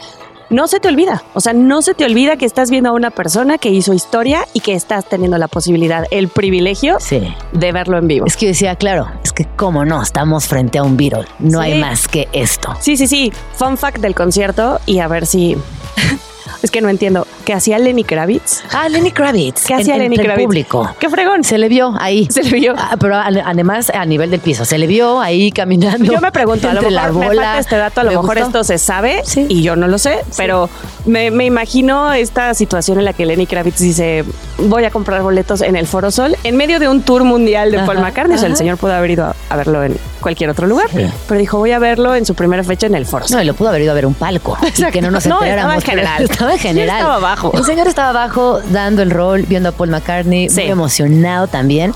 no 0.50 0.68
se 0.68 0.78
te 0.80 0.88
olvida. 0.88 1.22
O 1.34 1.40
sea, 1.40 1.52
no 1.52 1.82
se 1.82 1.94
te 1.94 2.04
olvida 2.04 2.36
que 2.36 2.46
estás 2.46 2.70
viendo 2.70 2.90
a 2.90 2.92
una 2.92 3.10
persona 3.10 3.58
que 3.58 3.70
hizo 3.70 3.92
historia 3.92 4.46
y 4.52 4.60
que 4.60 4.74
estás 4.74 5.04
teniendo 5.08 5.38
la 5.38 5.48
posibilidad, 5.48 6.04
el 6.10 6.28
privilegio 6.28 6.98
Sí. 7.00 7.34
de 7.52 7.72
verlo 7.72 7.98
en 7.98 8.06
vivo. 8.08 8.26
Es 8.26 8.36
que 8.36 8.46
yo 8.46 8.50
decía, 8.50 8.76
claro, 8.76 9.08
es 9.24 9.32
que 9.32 9.44
cómo 9.56 9.84
no, 9.84 10.02
estamos 10.02 10.46
frente 10.46 10.78
a 10.78 10.82
un 10.82 10.96
Beatle. 10.96 11.26
No 11.38 11.62
Sí. 11.62 11.72
hay 11.72 11.80
más 11.80 12.08
que 12.08 12.28
esto. 12.32 12.74
Sí, 12.80 12.96
sí, 12.96 13.06
sí. 13.06 13.32
Fun 13.54 13.76
fact 13.76 13.98
del 13.98 14.14
concierto 14.14 14.80
y 14.86 15.00
a 15.00 15.08
ver 15.08 15.26
si... 15.26 15.56
es 16.62 16.70
que 16.70 16.80
no 16.80 16.88
entiendo. 16.88 17.26
¿Qué 17.46 17.54
hacía 17.54 17.78
Lenny 17.78 18.02
Kravitz? 18.02 18.64
Ah, 18.72 18.88
Lenny 18.88 19.12
Kravitz. 19.12 19.64
¿Qué 19.66 19.74
hacía 19.74 19.94
en- 19.94 20.00
Lenny 20.02 20.16
Kravitz? 20.18 20.44
público. 20.46 20.90
¡Qué 20.98 21.08
fregón! 21.08 21.44
Se 21.44 21.58
le 21.58 21.68
vio 21.68 21.94
ahí. 22.00 22.26
Se 22.28 22.42
le 22.42 22.50
vio. 22.50 22.74
Ah, 22.76 22.96
pero 22.98 23.14
además 23.16 23.90
a 23.94 24.04
nivel 24.04 24.32
del 24.32 24.40
piso, 24.40 24.64
se 24.64 24.78
le 24.78 24.88
vio 24.88 25.20
ahí 25.20 25.52
caminando. 25.52 26.12
Yo 26.12 26.20
me 26.20 26.32
pregunto, 26.32 26.68
a 26.68 26.74
lo 26.74 26.80
mejor 26.80 26.92
la 26.92 27.02
me 27.06 27.10
bola. 27.12 27.26
falta 27.28 27.58
este 27.60 27.76
dato, 27.76 28.00
a 28.00 28.04
lo 28.04 28.10
Me 28.10 28.16
mejor 28.16 28.34
gustó. 28.40 28.46
esto 28.48 28.64
se 28.64 28.78
sabe 28.78 29.22
Sí. 29.24 29.46
y 29.48 29.62
yo 29.62 29.76
no 29.76 29.86
lo 29.86 29.96
sé, 29.98 30.18
pero 30.36 30.68
me, 31.04 31.30
me 31.30 31.44
imagino 31.44 32.12
esta 32.12 32.52
situación 32.54 32.98
en 32.98 33.04
la 33.04 33.12
que 33.12 33.24
Lenny 33.24 33.46
Kravitz 33.46 33.78
dice, 33.78 34.24
voy 34.58 34.84
a 34.84 34.90
comprar 34.90 35.22
boletos 35.22 35.60
en 35.60 35.76
el 35.76 35.86
Foro 35.86 36.10
Sol, 36.10 36.36
en 36.42 36.56
medio 36.56 36.80
de 36.80 36.88
un 36.88 37.02
tour 37.02 37.22
mundial 37.22 37.70
de 37.70 37.78
Paul 37.78 37.98
Ajá, 37.98 38.06
McCartney, 38.08 38.34
o 38.34 38.38
sea, 38.38 38.46
el 38.48 38.52
ajá. 38.54 38.58
señor 38.58 38.76
pudo 38.76 38.92
haber 38.92 39.12
ido 39.12 39.24
a, 39.26 39.36
a 39.50 39.56
verlo 39.56 39.84
en 39.84 39.96
cualquier 40.20 40.50
otro 40.50 40.66
lugar, 40.66 40.88
Sí. 40.90 41.06
pero 41.28 41.38
dijo, 41.38 41.58
voy 41.58 41.70
a 41.70 41.78
verlo 41.78 42.16
en 42.16 42.26
su 42.26 42.34
primera 42.34 42.64
fecha 42.64 42.88
en 42.88 42.96
el 42.96 43.06
Foro 43.06 43.28
Sol. 43.28 43.36
No, 43.36 43.42
y 43.42 43.46
lo 43.46 43.54
pudo 43.54 43.68
haber 43.68 43.82
ido 43.82 43.92
a 43.92 43.94
ver 43.94 44.06
un 44.06 44.14
palco. 44.14 44.58
Y 44.76 44.82
que 44.90 45.00
no 45.00 45.12
nos 45.12 45.24
No, 45.26 45.36
enteráramos. 45.36 45.76
estaba 45.76 45.76
en 45.76 45.80
general. 46.02 46.22
Estaba 46.24 46.52
en 46.52 46.58
general. 46.58 46.96
Estaba 46.98 47.18
abajo. 47.36 47.56
El 47.56 47.64
señor 47.64 47.86
estaba 47.88 48.10
abajo 48.10 48.60
dando 48.70 49.02
el 49.02 49.10
rol, 49.10 49.42
viendo 49.48 49.68
a 49.68 49.72
Paul 49.72 49.90
McCartney, 49.90 50.48
Sí. 50.48 50.62
muy 50.62 50.70
emocionado 50.70 51.46
también. 51.46 51.92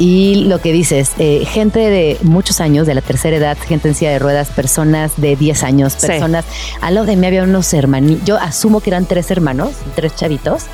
Y 0.00 0.44
lo 0.44 0.60
que 0.60 0.72
dices, 0.72 1.10
eh, 1.18 1.44
gente 1.44 1.80
de 1.80 2.18
muchos 2.22 2.60
años, 2.60 2.86
de 2.86 2.94
la 2.94 3.00
tercera 3.00 3.36
edad, 3.36 3.58
gente 3.66 3.88
en 3.88 3.96
silla 3.96 4.12
de 4.12 4.20
ruedas, 4.20 4.46
personas 4.50 5.10
de 5.16 5.34
10 5.34 5.64
años, 5.64 5.94
Sí. 5.98 6.06
personas. 6.06 6.44
Al 6.80 6.94
lado 6.94 7.04
de 7.06 7.16
mí 7.16 7.26
había 7.26 7.42
unos 7.42 7.74
hermanos. 7.74 8.18
Yo 8.24 8.36
asumo 8.38 8.78
que 8.80 8.90
eran 8.90 9.06
tres 9.06 9.28
hermanos, 9.32 9.70
tres 9.96 10.14
chavitos. 10.14 10.66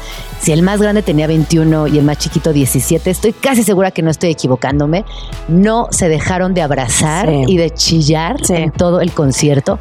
Si 0.43 0.53
el 0.53 0.61
más 0.61 0.79
grande 0.83 1.01
tenía 1.01 1.27
21 1.27 1.87
y 1.87 1.97
el 1.97 2.05
más 2.05 2.19
chiquito 2.19 2.53
17, 2.53 3.09
estoy 3.11 3.33
casi 3.33 3.63
segura 3.63 3.93
que 3.93 4.03
no 4.03 4.11
estoy 4.11 4.29
equivocándome. 4.31 5.07
No 5.49 5.89
se 5.91 6.11
dejaron 6.11 6.53
de 6.53 6.61
abrazar 6.61 7.27
Sí. 7.31 7.45
y 7.47 7.57
de 7.57 7.71
chillar 7.71 8.45
Sí. 8.45 8.53
en 8.53 8.73
todo 8.73 9.01
el 9.01 9.13
concierto. 9.13 9.79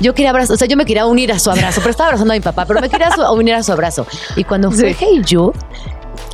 Yo 0.00 0.14
quería 0.14 0.30
abrazar, 0.30 0.54
o 0.54 0.56
sea, 0.58 0.66
yo 0.68 0.76
me 0.76 0.84
quería 0.84 1.06
unir 1.06 1.32
a 1.32 1.38
su 1.38 1.50
abrazo, 1.50 1.80
pero 1.80 1.90
estaba 1.90 2.08
abrazando 2.08 2.32
a 2.34 2.36
mi 2.36 2.40
papá, 2.42 2.64
pero 2.66 2.80
me 2.80 2.88
quería 2.88 3.10
su- 3.12 3.22
unir 3.32 3.54
a 3.54 3.62
su 3.62 3.72
abrazo. 3.72 4.06
Y 4.36 4.44
cuando 4.44 4.70
fue 4.70 4.94
Sí. 4.94 4.96
Hey 5.00 5.22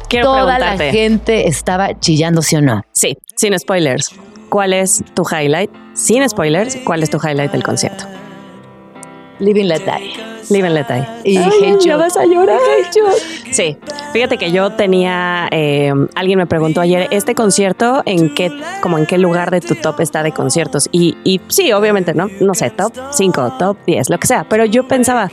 Quiero 0.08 0.26
toda 0.26 0.58
la 0.58 0.76
gente 0.76 1.46
estaba 1.46 1.98
chillando, 2.00 2.42
¿sí 2.42 2.56
o 2.56 2.62
no? 2.62 2.82
sí, 2.92 3.16
sin 3.36 3.56
spoilers, 3.58 4.10
¿cuál 4.48 4.72
es 4.72 5.04
tu 5.14 5.22
highlight? 5.24 5.70
Sin 5.94 6.28
spoilers, 6.28 6.76
¿cuál 6.84 7.02
es 7.04 7.10
tu 7.10 7.18
highlight 7.18 7.52
del 7.52 7.62
concierto? 7.62 8.06
Living 9.40 9.64
la 9.64 9.78
Die. 9.78 10.30
Live 10.50 10.66
and 10.66 10.74
let 10.74 10.86
die. 10.88 11.06
Y 11.24 11.36
Ay, 11.36 11.50
Hey 11.62 11.76
ya 11.80 11.96
vas 11.96 12.16
a 12.16 12.24
llorar. 12.24 12.58
Sí, 13.52 13.76
fíjate 14.12 14.36
que 14.36 14.50
yo 14.50 14.70
tenía, 14.70 15.48
eh, 15.52 15.92
alguien 16.16 16.38
me 16.38 16.46
preguntó 16.46 16.80
ayer, 16.80 17.06
¿este 17.12 17.36
concierto 17.36 18.02
en 18.04 18.34
qué, 18.34 18.50
como 18.82 18.98
en 18.98 19.06
qué 19.06 19.16
lugar 19.16 19.52
de 19.52 19.60
tu 19.60 19.76
top 19.76 20.00
está 20.00 20.24
de 20.24 20.32
conciertos? 20.32 20.88
Y, 20.90 21.16
y 21.22 21.40
sí, 21.48 21.72
obviamente, 21.72 22.14
¿no? 22.14 22.28
No 22.40 22.54
sé, 22.54 22.70
top 22.70 22.92
5, 23.12 23.54
top 23.58 23.76
10, 23.86 24.10
lo 24.10 24.18
que 24.18 24.26
sea, 24.26 24.44
pero 24.48 24.64
yo 24.64 24.88
pensaba, 24.88 25.30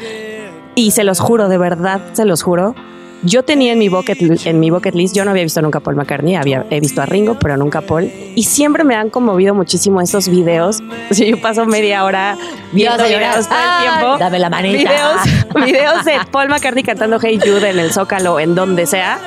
y 0.75 0.91
se 0.91 1.03
los 1.03 1.19
juro, 1.19 1.49
de 1.49 1.57
verdad, 1.57 1.99
se 2.13 2.25
los 2.25 2.43
juro, 2.43 2.75
yo 3.23 3.43
tenía 3.43 3.73
en 3.73 3.79
mi 3.79 3.89
bucket, 3.89 4.45
en 4.45 4.59
mi 4.59 4.69
bucket 4.69 4.95
list, 4.95 5.15
yo 5.15 5.25
no 5.25 5.31
había 5.31 5.43
visto 5.43 5.61
nunca 5.61 5.79
a 5.79 5.81
Paul 5.81 5.95
McCartney, 5.95 6.35
había, 6.35 6.65
he 6.69 6.79
visto 6.79 7.01
a 7.01 7.05
Ringo, 7.05 7.37
pero 7.39 7.57
nunca 7.57 7.79
a 7.79 7.81
Paul, 7.81 8.11
y 8.35 8.43
siempre 8.43 8.83
me 8.83 8.95
han 8.95 9.09
conmovido 9.09 9.55
muchísimo 9.55 10.01
esos 10.01 10.27
videos. 10.27 10.79
O 11.09 11.13
sea, 11.13 11.27
yo 11.27 11.39
paso 11.41 11.65
media 11.65 12.03
hora 12.03 12.37
viendo 12.71 12.97
llorar. 12.97 13.19
videos 13.19 13.47
todo 13.47 13.59
el 13.59 13.89
tiempo. 13.89 14.17
dame 14.17 14.39
la 14.39 14.49
manita. 14.49 14.91
Videos, 14.91 15.65
videos 15.65 16.05
de 16.05 16.13
Paul 16.31 16.49
McCartney 16.49 16.83
cantando 16.83 17.19
Hey 17.19 17.39
Jude 17.43 17.69
en 17.69 17.79
el 17.79 17.91
Zócalo, 17.91 18.39
en 18.39 18.55
donde 18.55 18.85
sea. 18.85 19.19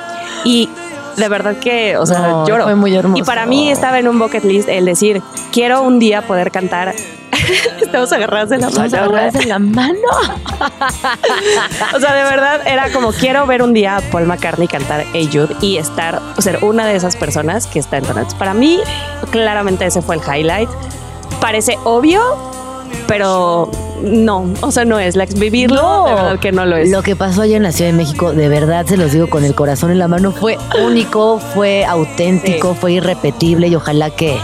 Y 0.44 0.68
de 1.16 1.28
verdad 1.28 1.56
que, 1.58 1.96
o 1.96 2.06
sea, 2.06 2.18
No, 2.18 2.46
lloro. 2.46 2.64
fue 2.64 2.74
muy 2.74 2.94
hermoso. 2.94 3.22
Y 3.22 3.24
para 3.24 3.46
mí 3.46 3.70
estaba 3.70 3.98
en 3.98 4.08
un 4.08 4.18
bucket 4.18 4.44
list 4.44 4.68
el 4.68 4.84
decir, 4.84 5.22
quiero 5.52 5.82
un 5.82 5.98
día 5.98 6.22
poder 6.22 6.50
cantar. 6.50 6.94
Estamos 7.80 8.12
agarradas 8.12 8.50
de 8.50 8.58
la 8.58 8.66
a 8.66 8.70
mano. 8.70 8.96
agarrarse 8.96 9.46
la 9.46 9.58
mano. 9.58 9.98
O 11.94 12.00
sea, 12.00 12.14
de 12.14 12.22
verdad 12.22 12.60
era 12.66 12.90
como 12.92 13.12
quiero 13.12 13.46
ver 13.46 13.62
un 13.62 13.72
día 13.74 13.96
a 13.96 14.00
Paul 14.00 14.26
McCartney 14.26 14.68
cantar 14.68 15.04
Jude 15.12 15.54
y 15.60 15.76
estar, 15.76 16.20
o 16.36 16.42
ser 16.42 16.58
una 16.62 16.86
de 16.86 16.94
esas 16.96 17.16
personas 17.16 17.66
que 17.66 17.78
está 17.78 17.98
en 17.98 18.04
Donuts. 18.04 18.34
Para 18.34 18.54
mí, 18.54 18.80
claramente 19.30 19.86
ese 19.86 20.02
fue 20.02 20.16
el 20.16 20.22
highlight. 20.22 20.68
Parece 21.40 21.78
obvio, 21.84 22.20
pero 23.06 23.70
no, 24.02 24.52
o 24.60 24.70
sea, 24.70 24.84
no 24.84 24.98
es. 24.98 25.16
La 25.16 25.26
vivirlo, 25.26 26.04
de 26.06 26.14
verdad 26.14 26.38
que 26.38 26.52
no 26.52 26.64
lo 26.64 26.76
es. 26.76 26.90
Lo 26.90 27.02
que 27.02 27.16
pasó 27.16 27.42
allá 27.42 27.56
en 27.56 27.62
la 27.62 27.72
Ciudad 27.72 27.90
de 27.90 27.96
México, 27.96 28.32
de 28.32 28.48
verdad 28.48 28.86
se 28.86 28.96
los 28.96 29.12
digo 29.12 29.28
con 29.28 29.44
el 29.44 29.54
corazón 29.54 29.90
en 29.90 29.98
la 29.98 30.08
mano, 30.08 30.32
fue 30.32 30.58
único, 30.82 31.38
fue 31.38 31.84
auténtico, 31.84 32.74
fue 32.74 32.92
irrepetible 32.92 33.68
y 33.68 33.74
ojalá 33.74 34.10
que, 34.10 34.38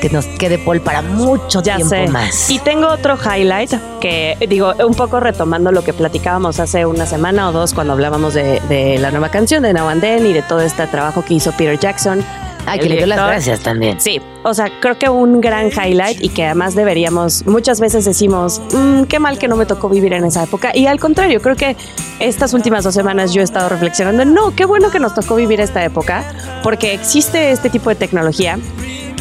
que 0.00 0.10
nos 0.10 0.26
quede 0.26 0.58
Paul 0.58 0.80
para 0.80 1.02
mucho 1.02 1.62
Ya 1.62 1.76
tiempo 1.76 1.94
sé. 1.94 2.08
más. 2.08 2.50
Y 2.50 2.58
tengo 2.58 2.88
otro 2.88 3.16
highlight 3.16 3.72
que, 4.00 4.36
digo, 4.48 4.72
un 4.86 4.94
poco 4.94 5.20
retomando 5.20 5.72
lo 5.72 5.82
que 5.82 5.92
platicábamos 5.92 6.60
hace 6.60 6.86
una 6.86 7.06
semana 7.06 7.48
o 7.48 7.52
dos 7.52 7.74
cuando 7.74 7.92
hablábamos 7.92 8.34
de, 8.34 8.60
de 8.68 8.98
la 8.98 9.10
nueva 9.10 9.30
canción 9.30 9.62
de 9.62 9.72
Now 9.72 9.88
and 9.88 10.00
Then 10.00 10.26
y 10.26 10.32
de 10.32 10.42
todo 10.42 10.60
este 10.60 10.86
trabajo 10.86 11.24
que 11.24 11.34
hizo 11.34 11.52
Peter 11.52 11.78
Jackson. 11.78 12.24
Ay, 12.66 12.78
el 12.78 12.84
que 12.84 12.88
le 12.90 13.00
doy 13.00 13.08
las 13.08 13.18
gracias 13.18 13.60
también. 13.60 14.00
Sí, 14.00 14.20
o 14.42 14.54
sea, 14.54 14.70
creo 14.80 14.98
que 14.98 15.08
un 15.08 15.40
gran 15.40 15.70
highlight 15.70 16.22
y 16.22 16.28
que 16.28 16.44
además 16.44 16.74
deberíamos, 16.74 17.46
muchas 17.46 17.80
veces 17.80 18.04
decimos, 18.04 18.60
"Mm, 18.72 19.04
qué 19.04 19.18
mal 19.18 19.38
que 19.38 19.48
no 19.48 19.56
me 19.56 19.66
tocó 19.66 19.88
vivir 19.88 20.12
en 20.12 20.24
esa 20.24 20.44
época. 20.44 20.70
Y 20.74 20.86
al 20.86 20.98
contrario, 21.00 21.40
creo 21.40 21.56
que 21.56 21.76
estas 22.20 22.52
últimas 22.54 22.84
dos 22.84 22.94
semanas 22.94 23.32
yo 23.32 23.40
he 23.40 23.44
estado 23.44 23.68
reflexionando, 23.68 24.24
no, 24.24 24.54
qué 24.54 24.64
bueno 24.64 24.90
que 24.90 24.98
nos 24.98 25.14
tocó 25.14 25.36
vivir 25.36 25.60
esta 25.60 25.84
época, 25.84 26.24
porque 26.62 26.94
existe 26.94 27.50
este 27.50 27.70
tipo 27.70 27.90
de 27.90 27.96
tecnología 27.96 28.58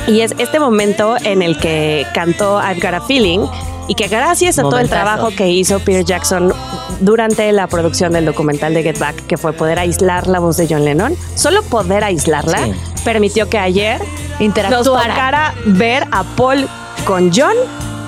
y 0.07 0.21
es 0.21 0.33
este 0.37 0.59
momento 0.59 1.15
en 1.23 1.41
el 1.41 1.57
que 1.57 2.05
cantó 2.13 2.61
I've 2.61 2.79
Got 2.79 2.93
a 2.93 3.01
Feeling 3.01 3.41
y 3.87 3.95
que 3.95 4.07
gracias 4.07 4.57
a 4.59 4.63
todo 4.63 4.79
el 4.79 4.89
trabajo 4.89 5.29
que 5.35 5.47
hizo 5.49 5.79
Peter 5.79 6.03
Jackson 6.03 6.53
durante 7.01 7.51
la 7.51 7.67
producción 7.67 8.13
del 8.13 8.25
documental 8.25 8.73
de 8.73 8.83
Get 8.83 8.99
Back, 8.99 9.25
que 9.27 9.37
fue 9.37 9.53
poder 9.53 9.79
aislar 9.79 10.27
la 10.27 10.39
voz 10.39 10.57
de 10.57 10.67
John 10.69 10.85
Lennon, 10.85 11.15
solo 11.35 11.61
poder 11.63 12.03
aislarla 12.03 12.65
Sí. 12.65 12.73
permitió 13.03 13.49
que 13.49 13.57
ayer 13.57 13.99
nos 13.99 14.41
Interactuara. 14.41 14.83
tocara 15.13 15.53
ver 15.65 16.07
a 16.11 16.23
Paul 16.23 16.67
con 17.05 17.31
John 17.33 17.55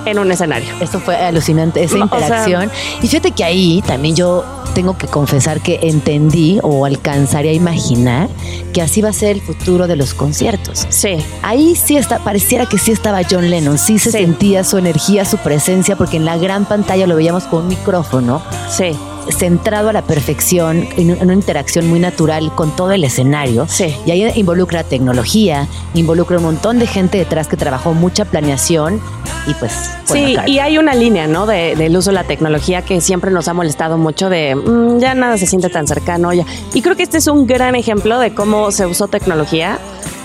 en 0.05 0.19
un 0.19 0.31
escenario. 0.31 0.73
Esto 0.79 0.99
fue 0.99 1.15
alucinante, 1.17 1.83
esa 1.83 1.97
No, 1.97 2.05
o 2.05 2.09
sea- 2.09 2.19
interacción. 2.19 2.71
y 3.01 3.07
fíjate 3.07 3.31
que 3.31 3.43
ahí 3.43 3.83
también 3.85 4.15
yo 4.15 4.43
tengo 4.77 4.95
que 4.95 5.07
confesar 5.07 5.59
que 5.59 5.79
entendí 5.81 6.59
o 6.61 6.85
alcanzaría 6.85 7.49
a 7.49 7.53
imaginar 7.55 8.29
que 8.73 8.83
así 8.83 9.01
va 9.01 9.09
a 9.09 9.13
ser 9.13 9.31
el 9.31 9.41
futuro 9.41 9.87
de 9.87 9.95
los 9.95 10.13
conciertos. 10.13 10.85
Sí, 10.89 11.17
Ahí 11.41 11.75
sí 11.75 11.97
está, 11.97 12.19
pareciera 12.19 12.67
que 12.67 12.77
sí 12.77 12.91
estaba 12.91 13.21
John 13.27 13.49
Lennon, 13.49 13.79
sí 13.79 13.97
se 13.97 14.11
Sí. 14.11 14.19
sentía 14.19 14.63
su 14.63 14.77
energía, 14.77 15.25
su 15.25 15.37
presencia, 15.37 15.95
porque 15.95 16.17
en 16.17 16.25
la 16.25 16.37
gran 16.37 16.65
pantalla 16.65 17.07
lo 17.07 17.15
veíamos 17.15 17.45
con 17.45 17.63
un 17.63 17.69
micrófono 17.69 18.39
sí, 18.69 18.91
centrado 19.35 19.89
a 19.89 19.93
la 19.93 20.03
perfección, 20.03 20.87
en 20.95 21.09
en 21.09 21.21
una 21.23 21.33
interacción 21.33 21.87
muy 21.87 21.99
natural 21.99 22.53
con 22.53 22.75
todo 22.75 22.91
el 22.91 23.03
escenario. 23.03 23.65
Sí. 23.67 23.95
Y 24.05 24.11
ahí 24.11 24.31
involucra 24.35 24.83
tecnología, 24.83 25.67
involucra 25.95 26.37
un 26.37 26.43
montón 26.43 26.77
de 26.77 26.85
gente 26.85 27.17
detrás 27.17 27.47
que 27.47 27.57
trabajó 27.57 27.93
mucha 27.95 28.25
planeación 28.25 29.01
y 29.47 29.53
pues... 29.55 29.71
Paul 30.07 30.19
Sí, 30.19 30.35
y 30.45 30.59
hay 30.59 30.77
una 30.77 30.93
línea, 30.93 31.27
¿no? 31.27 31.45
De- 31.45 31.75
del 31.75 31.95
uso 31.97 32.09
de 32.11 32.15
la 32.15 32.23
tecnología 32.25 32.81
que 32.83 33.01
siempre 33.01 33.31
nos 33.31 33.47
ha 33.47 33.53
molestado 33.53 33.97
mucho 33.97 34.29
de 34.29 34.55
"Mm, 34.55 34.99
ya 34.99 35.13
nada 35.15 35.37
se 35.37 35.45
siente 35.47 35.69
tan 35.69 35.87
cercano 35.87 36.33
ya. 36.33 36.45
Y 36.73 36.81
creo 36.81 36.95
que 36.95 37.03
este 37.03 37.17
es 37.17 37.27
un 37.27 37.47
gran 37.47 37.75
ejemplo 37.75 38.19
de 38.19 38.33
cómo 38.33 38.71
se 38.71 38.85
usó 38.85 39.07
tecnología 39.07 39.79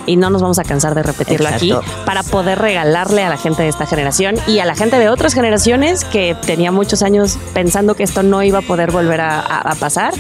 y 0.05 0.17
no 0.17 0.31
nos 0.31 0.43
vamos 0.43 0.59
a 0.59 0.65
cansar 0.65 0.97
de 0.97 1.03
repetirlo 1.05 1.49
Exacto. 1.49 1.79
aquí 1.79 1.91
para 2.05 2.23
poder 2.25 2.59
regalarle 2.59 3.23
a 3.23 3.29
la 3.29 3.37
gente 3.37 3.63
de 3.63 3.69
esta 3.69 3.87
generación 3.87 4.35
y 4.49 4.59
a 4.59 4.65
la 4.65 4.75
gente 4.75 4.99
de 4.99 5.09
otras 5.09 5.33
generaciones 5.35 6.05
que 6.05 6.37
tenía 6.45 6.73
muchos 6.73 7.03
años 7.03 7.39
pensando 7.55 7.95
que 7.95 8.03
esto 8.03 8.25
no 8.25 8.43
iba 8.43 8.59
a 8.59 8.63
poder 8.63 8.91
volver 8.91 9.21
a, 9.21 9.39
a- 9.39 9.59
a 9.61 9.75
pasar 9.77 10.13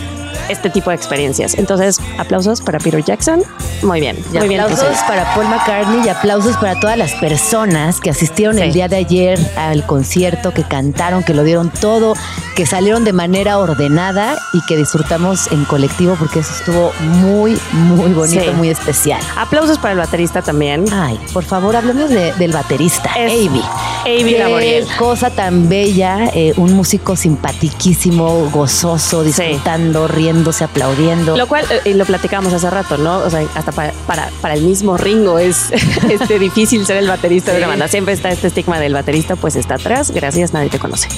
este 0.49 0.71
tipo 0.71 0.91
de 0.91 0.97
experiencias. 0.97 1.55
Entonces, 1.55 1.99
aplausos 2.19 2.61
para 2.61 2.79
Peter 2.79 3.03
Jackson. 3.05 3.43
Muy 3.83 4.01
bien, 4.01 4.17
Y 4.33 4.39
muy 4.39 4.49
bien. 4.49 4.61
aplausos 4.61 4.89
José. 4.89 5.01
para 5.09 5.35
Paul 5.35 5.49
McCartney 5.49 6.07
y 6.07 6.09
aplausos 6.09 6.57
para 6.57 6.79
todas 6.79 6.97
las 6.97 7.13
personas 7.15 8.01
que 8.01 8.11
asistieron 8.11 8.57
Sí. 8.57 8.63
el 8.63 8.73
día 8.73 8.89
de 8.89 8.97
ayer 8.97 9.39
al 9.57 9.85
concierto, 9.87 10.53
que 10.53 10.63
cantaron, 10.65 11.23
que 11.23 11.35
lo 11.35 11.43
dieron 11.45 11.71
todo, 11.71 12.15
que 12.57 12.67
salieron 12.67 13.05
de 13.05 13.13
manera 13.13 13.59
ordenada 13.59 14.37
y 14.53 14.61
que 14.67 14.77
disfrutamos 14.77 15.51
en 15.51 15.65
colectivo 15.65 16.17
porque 16.19 16.41
eso 16.41 16.53
estuvo 16.55 16.93
muy, 17.01 17.59
muy 17.73 18.13
bonito, 18.13 18.43
Sí. 18.45 18.51
muy 18.51 18.69
especial. 18.69 19.21
Aplausos 19.37 19.79
para 19.79 19.93
el 19.93 19.99
baterista 19.99 20.43
también. 20.43 20.85
Ay, 20.93 21.19
por 21.33 21.45
favor, 21.45 21.75
hablemos 21.77 22.11
de- 22.11 22.33
del 22.35 22.53
baterista, 22.53 23.11
Avi. 23.15 23.63
Avi 24.05 24.87
cosa 24.99 25.31
tan 25.31 25.69
bella, 25.69 26.27
eh, 26.35 26.53
un 26.57 26.73
músico 26.75 27.17
simpatiquísimo, 27.17 28.51
gozoso, 28.51 29.23
disfrutando, 29.23 30.09
riéndose, 30.33 30.65
aplaudiendo. 30.65 31.37
Lo 31.37 31.47
cual, 31.47 31.65
eh, 31.71 31.81
y 31.91 31.95
lo 31.95 32.05
platicamos 32.05 32.53
hace 32.53 32.69
rato, 32.71 32.97
¿no? 32.99 33.19
O 33.19 33.31
sea, 33.31 33.43
hasta 33.55 33.73
para, 33.73 33.93
para, 34.07 34.31
para 34.41 34.55
el 34.55 34.63
mismo 34.63 34.97
Ringo 34.97 35.39
es 35.39 35.71
este, 36.11 36.39
difícil 36.39 36.87
ser 36.87 36.97
el 36.99 37.09
baterista 37.09 37.53
de 37.53 37.59
una 37.59 37.67
Sí. 37.67 37.71
banda. 37.71 37.89
Siempre 37.89 38.15
está 38.15 38.31
este 38.31 38.49
estigma 38.49 38.79
del 38.81 38.95
baterista, 38.95 39.37
pues 39.37 39.57
está 39.57 39.75
atrás, 39.75 40.11
gracias, 40.11 40.53
nadie 40.53 40.71
te 40.71 40.79
conoce. 40.79 41.09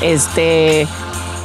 Este. 0.00 0.86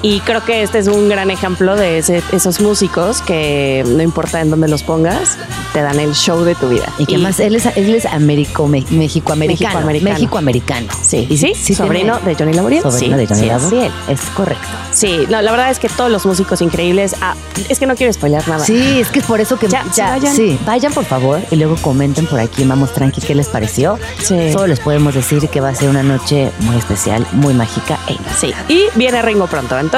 Y 0.07 0.19
creo 0.19 0.45
que 0.45 0.61
este 0.61 0.77
es 0.77 0.87
un 0.87 1.09
gran 1.09 1.31
ejemplo 1.31 1.75
de 1.75 1.97
ese- 1.97 2.21
esos 2.31 2.61
músicos 2.61 3.21
que 3.23 3.83
no 3.87 4.03
importa 4.03 4.39
en 4.39 4.51
dónde 4.51 4.67
los 4.67 4.83
pongas, 4.83 5.35
te 5.73 5.81
dan 5.81 5.99
el 5.99 6.13
show 6.13 6.41
de 6.43 6.53
tu 6.53 6.69
vida. 6.69 6.85
Y 6.99 7.07
que 7.07 7.15
además 7.15 7.39
él 7.39 7.55
es, 7.55 7.65
él 7.75 7.95
es 7.95 8.05
Américo, 8.05 8.67
me-. 8.67 8.85
México-americano. 8.91 9.83
México-americano. 9.87 10.87
Sí, 11.01 11.25
Y 11.27 11.37
sí, 11.37 11.55
sobrino 11.73 12.17
tiene- 12.17 12.29
de 12.29 12.35
Johnny 12.35 12.53
Laboriel. 12.53 12.83
Sobrino 12.83 13.15
Sí, 13.17 13.21
de 13.21 13.25
Johnny 13.27 13.39
sí. 13.41 13.47
Laboriel. 13.47 13.91
Es 14.07 14.21
correcto. 14.35 14.67
Sí, 14.91 15.25
no, 15.27 15.41
la 15.41 15.49
verdad 15.51 15.71
es 15.71 15.79
que 15.79 15.89
todos 15.89 16.11
los 16.11 16.23
músicos 16.23 16.61
increíbles. 16.61 17.15
Ah, 17.21 17.33
es 17.67 17.79
que 17.79 17.87
no 17.87 17.95
quiero 17.95 18.13
spoiler 18.13 18.47
nada. 18.47 18.63
Sí, 18.63 18.99
es 18.99 19.07
que 19.09 19.19
es 19.19 19.25
por 19.25 19.41
eso 19.41 19.57
que 19.57 19.67
Ya, 19.67 19.83
vayan. 19.97 20.35
sí, 20.35 20.59
vayan 20.67 20.93
por 20.93 21.05
favor 21.05 21.41
y 21.49 21.55
luego 21.55 21.77
comenten 21.77 22.27
por 22.27 22.39
aquí, 22.39 22.63
vamos 22.63 22.93
tranqui, 22.93 23.21
¿qué 23.21 23.33
les 23.33 23.47
pareció? 23.47 23.97
Sí. 24.23 24.51
Solo 24.53 24.67
les 24.67 24.79
podemos 24.79 25.15
decir 25.15 25.49
que 25.49 25.61
va 25.61 25.69
a 25.69 25.75
ser 25.75 25.89
una 25.89 26.03
noche 26.03 26.51
muy 26.59 26.75
especial, 26.77 27.25
muy 27.31 27.55
mágica 27.55 27.97
e. 28.07 28.17
Sí, 28.39 28.53
y 28.69 28.83
viene 28.93 29.19
Ringo 29.23 29.47
pronto. 29.47 29.77
Entonces, 29.79 29.94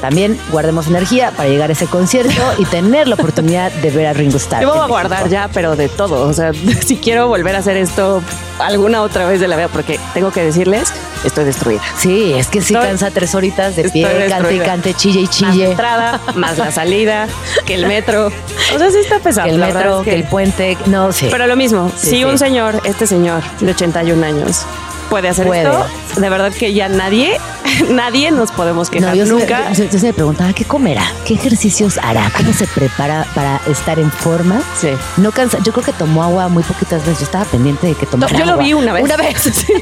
También 0.00 0.38
guardemos 0.50 0.86
energía 0.86 1.32
para 1.32 1.48
llegar 1.48 1.70
a 1.70 1.72
ese 1.72 1.86
concierto 1.86 2.40
y 2.58 2.64
tener 2.64 3.08
la 3.08 3.14
oportunidad 3.14 3.70
de 3.72 3.90
ver 3.90 4.06
a 4.06 4.12
Ringo 4.12 4.36
Starr. 4.38 4.62
Yo 4.62 4.72
voy 4.72 4.80
a 4.80 4.86
guardar 4.86 5.28
ya, 5.28 5.48
pero 5.52 5.76
de 5.76 5.88
todo. 5.88 6.26
O 6.26 6.32
sea, 6.32 6.52
si 6.86 6.96
quiero 6.96 7.28
volver 7.28 7.54
a 7.56 7.58
hacer 7.58 7.76
esto 7.76 8.22
alguna 8.58 9.02
otra 9.02 9.26
vez 9.26 9.40
de 9.40 9.48
la 9.48 9.56
vida, 9.56 9.68
porque 9.68 10.00
tengo 10.14 10.30
que 10.30 10.42
decirles, 10.42 10.92
estoy 11.24 11.44
destruida. 11.44 11.80
Sí, 11.98 12.32
es 12.34 12.46
que 12.48 12.62
sí 12.62 12.74
cansa 12.74 13.10
tres 13.10 13.34
horitas 13.34 13.76
de 13.76 13.88
pie, 13.90 14.26
cante 14.28 14.54
y 14.54 14.60
cante, 14.60 14.94
chille 14.94 15.20
y 15.20 15.24
Más 15.26 15.40
la 15.40 15.50
chille. 15.52 15.70
entrada, 15.70 16.20
más 16.34 16.58
la 16.58 16.70
salida, 16.72 17.28
que 17.66 17.74
el 17.74 17.86
metro. 17.86 18.28
O 18.74 18.78
sea, 18.78 18.90
sí 18.90 18.98
está 18.98 19.18
pesado. 19.18 19.46
Que 19.46 19.54
el 19.54 19.60
metro, 19.60 19.98
es 20.00 20.04
que... 20.04 20.14
el 20.14 20.24
puente, 20.24 20.78
no 20.86 21.12
sé. 21.12 21.28
Pero 21.30 21.46
lo 21.46 21.56
mismo, 21.56 21.90
Sí, 21.96 22.06
si 22.10 22.16
sí. 22.16 22.24
un 22.24 22.38
señor, 22.38 22.80
este 22.84 23.06
señor 23.06 23.42
de 23.60 23.70
81 23.72 24.24
años, 24.26 24.64
puede 25.10 25.28
hacer 25.28 25.46
esto, 25.46 25.86
de 26.16 26.28
verdad 26.28 26.52
que 26.52 26.74
ya 26.74 26.88
nadie, 26.88 27.38
nadie 27.90 28.30
nos 28.30 28.50
podemos 28.52 28.90
quejar 28.90 29.10
No, 29.10 29.14
yo, 29.14 29.26
nunca. 29.26 29.72
yo- 29.72 29.84
yo 29.84 29.98
sí 29.98 30.06
me 30.06 30.12
preguntaba, 30.12 30.52
¿qué 30.52 30.64
comerá? 30.64 31.02
¿Qué 31.24 31.34
ejercicios 31.34 31.98
hará? 32.02 32.30
¿Cómo 32.36 32.52
se 32.52 32.66
prepara 32.66 33.26
para 33.34 33.60
estar 33.68 33.98
en 33.98 34.10
forma? 34.10 34.60
Sí. 34.80 34.88
No 35.16 35.32
cansa. 35.32 35.58
Yo 35.62 35.72
creo 35.72 35.84
que 35.84 35.92
tomó 35.92 36.22
agua 36.22 36.48
muy 36.48 36.62
poquitas 36.62 37.02
veces. 37.04 37.18
Yo 37.20 37.24
estaba 37.24 37.44
pendiente 37.44 37.86
de 37.86 37.94
que 37.94 38.04
No, 38.06 38.10
tomara 38.12 38.38
yo 38.38 38.44
lo 38.44 38.52
agua. 38.52 38.64
vi 38.64 38.74
una 38.74 38.92
vez. 38.92 39.02
Una 39.04 39.16
vez. 39.16 39.36
Sí. 39.58 39.72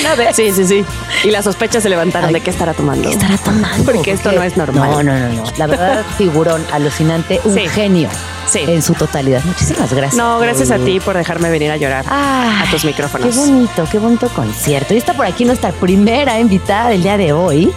una 0.00 0.14
vez. 0.14 0.36
Sí, 0.36 0.52
sí, 0.52 0.64
sí. 0.66 0.84
Y 1.24 1.30
las 1.30 1.44
sospechas 1.44 1.82
se 1.82 1.88
levantaron 1.88 2.28
Ay, 2.28 2.34
de 2.34 2.40
qué 2.40 2.50
estará 2.50 2.74
tomando. 2.74 3.08
¿Qué 3.08 3.14
estará 3.14 3.36
tomando? 3.38 3.84
Porque 3.84 4.10
esto 4.12 4.32
no 4.32 4.42
es 4.42 4.56
normal. 4.56 4.90
No, 4.90 5.02
no, 5.02 5.18
no, 5.18 5.28
no. 5.32 5.44
La 5.56 5.66
verdad, 5.66 6.04
figurón, 6.18 6.64
alucinante, 6.72 7.40
un 7.44 7.54
Sí. 7.54 7.68
genio 7.68 8.08
Sí. 8.46 8.60
en 8.66 8.82
su 8.82 8.92
totalidad. 8.94 9.42
Muchísimas 9.44 9.90
gracias. 9.92 10.14
No, 10.16 10.38
gracias 10.38 10.70
a 10.70 10.78
ti 10.78 11.00
por 11.00 11.16
dejarme 11.16 11.48
venir 11.50 11.70
a 11.70 11.76
llorar 11.78 12.04
Ay, 12.08 12.66
a 12.66 12.70
tus 12.70 12.84
micrófonos. 12.84 13.28
Qué 13.34 13.40
bonito, 13.40 13.88
qué 13.90 13.98
bonito 13.98 14.28
concierto. 14.28 14.92
Y 14.94 14.98
está 14.98 15.14
por 15.14 15.24
aquí 15.26 15.44
nuestra 15.46 15.72
primera 15.72 16.38
invitada 16.38 16.93
del 16.94 17.02
día 17.02 17.18
de 17.18 17.32
hoy. 17.32 17.72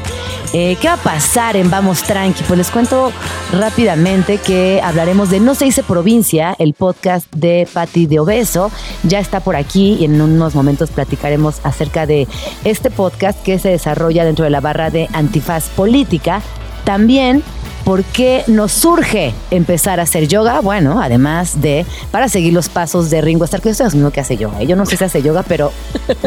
Eh, 0.53 0.77
¿Qué 0.79 0.88
va 0.88 0.93
a 0.93 0.97
pasar 0.97 1.57
en 1.57 1.71
Vamos 1.71 2.03
Tranqui? 2.03 2.43
Pues 2.43 2.55
les 2.59 2.69
cuento 2.69 3.12
rápidamente 3.51 4.38
que 4.38 4.79
hablaremos 4.83 5.31
de 5.31 5.39
No 5.39 5.55
se 5.55 5.65
dice 5.65 5.81
provincia, 5.81 6.55
el 6.59 6.75
podcast 6.75 7.25
de 7.33 7.67
Patti 7.74 8.05
de 8.05 8.19
Obeso. 8.19 8.69
Ya 9.01 9.19
está 9.19 9.39
por 9.39 9.55
aquí 9.55 9.97
y 10.00 10.05
en 10.05 10.21
unos 10.21 10.53
momentos 10.53 10.91
platicaremos 10.91 11.62
acerca 11.63 12.05
de 12.05 12.27
este 12.63 12.91
podcast 12.91 13.41
que 13.41 13.57
se 13.57 13.69
desarrolla 13.69 14.24
dentro 14.24 14.45
de 14.45 14.51
la 14.51 14.62
barra 14.62 14.91
de 14.91 15.09
Antifaz 15.13 15.69
Política. 15.69 16.43
También 16.86 17.41
¿Por 17.88 18.03
qué 18.03 18.44
nos 18.48 18.74
surge 18.74 19.34
empezar 19.50 20.01
a 20.01 20.03
hacer 20.03 20.27
yoga? 20.27 20.60
Bueno, 20.60 21.00
además 21.01 21.62
de 21.62 21.86
para 22.12 22.27
seguir 22.27 22.51
los 22.51 22.67
pasos 22.67 23.10
de 23.10 23.22
Ringo 23.22 23.46
Starr, 23.46 23.62
que 23.62 23.70
yo 23.70 23.72
estoy 23.72 23.88
asumiendo 23.88 24.12
que 24.12 24.20
hace 24.20 24.36
yoga. 24.36 24.62
Yo 24.63 24.75
no 24.75 24.86
sé 24.86 24.98
si 24.98 25.06
hace 25.06 25.22
yoga, 25.22 25.44
pero 25.44 25.72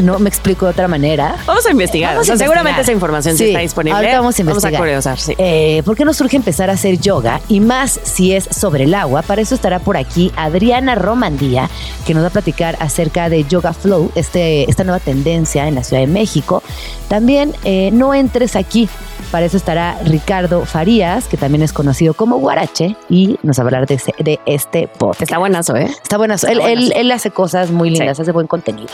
no 0.02 0.18
me 0.18 0.30
explico 0.30 0.64
de 0.64 0.70
otra 0.72 0.88
manera. 0.88 1.36
Vamos 1.46 1.66
a 1.66 1.70
investigar. 1.70 2.12
Vamos 2.14 2.22
o 2.22 2.24
sea, 2.24 2.36
a 2.36 2.38
seguramente 2.38 2.80
esa 2.80 2.92
información 2.92 3.36
sí 3.36 3.44
Sí, 3.44 3.50
está 3.50 3.60
disponible. 3.60 3.94
ahorita 3.94 4.16
vamos 4.20 4.38
a 4.38 4.40
investigar. 4.40 4.80
curiosar, 4.80 5.20
sí. 5.20 5.34
Eh, 5.36 5.82
¿Por 5.84 5.98
qué 5.98 6.06
nos 6.06 6.16
surge 6.16 6.38
empezar 6.38 6.70
a 6.70 6.72
hacer 6.72 6.98
yoga? 6.98 7.42
Y 7.48 7.60
más 7.60 8.00
si 8.04 8.32
es 8.32 8.48
sobre 8.50 8.84
el 8.84 8.94
agua. 8.94 9.20
Para 9.20 9.42
eso 9.42 9.54
estará 9.54 9.80
por 9.80 9.98
aquí 9.98 10.32
Adriana 10.36 10.94
Romandía, 10.94 11.68
que 12.06 12.14
nos 12.14 12.22
va 12.22 12.28
a 12.28 12.30
platicar 12.30 12.78
acerca 12.80 13.28
de 13.28 13.44
Yoga 13.44 13.74
Flow, 13.74 14.10
este, 14.14 14.64
esta 14.70 14.82
nueva 14.84 15.00
tendencia 15.00 15.68
en 15.68 15.74
la 15.74 15.84
Ciudad 15.84 16.00
de 16.00 16.06
México. 16.08 16.62
También 17.08 17.52
eh, 17.64 17.90
no 17.92 18.14
entres 18.14 18.56
aquí. 18.56 18.88
Para 19.30 19.46
eso 19.46 19.56
estará 19.56 19.96
Ricardo 20.04 20.64
Farías, 20.66 21.26
que 21.28 21.36
también 21.36 21.62
es 21.62 21.72
conocido 21.72 22.14
como 22.14 22.38
Guarache, 22.38 22.96
y 23.08 23.38
nos 23.42 23.58
va 23.58 23.62
a 23.62 23.66
hablar 23.66 23.86
de, 23.86 23.94
ese- 23.94 24.14
de 24.18 24.40
este 24.44 24.88
podcast. 24.88 25.22
Está 25.22 25.38
buenazo, 25.38 25.76
¿eh? 25.76 25.84
Está 26.02 26.18
buenazo. 26.18 26.48
Él, 26.48 26.60
él- 26.60 26.92
él 26.96 27.12
hace 27.12 27.30
cosas 27.30 27.70
muy 27.70 27.90
lindas, 27.90 28.18
hace 28.18 28.32
buen 28.32 28.46
contenido. 28.48 28.88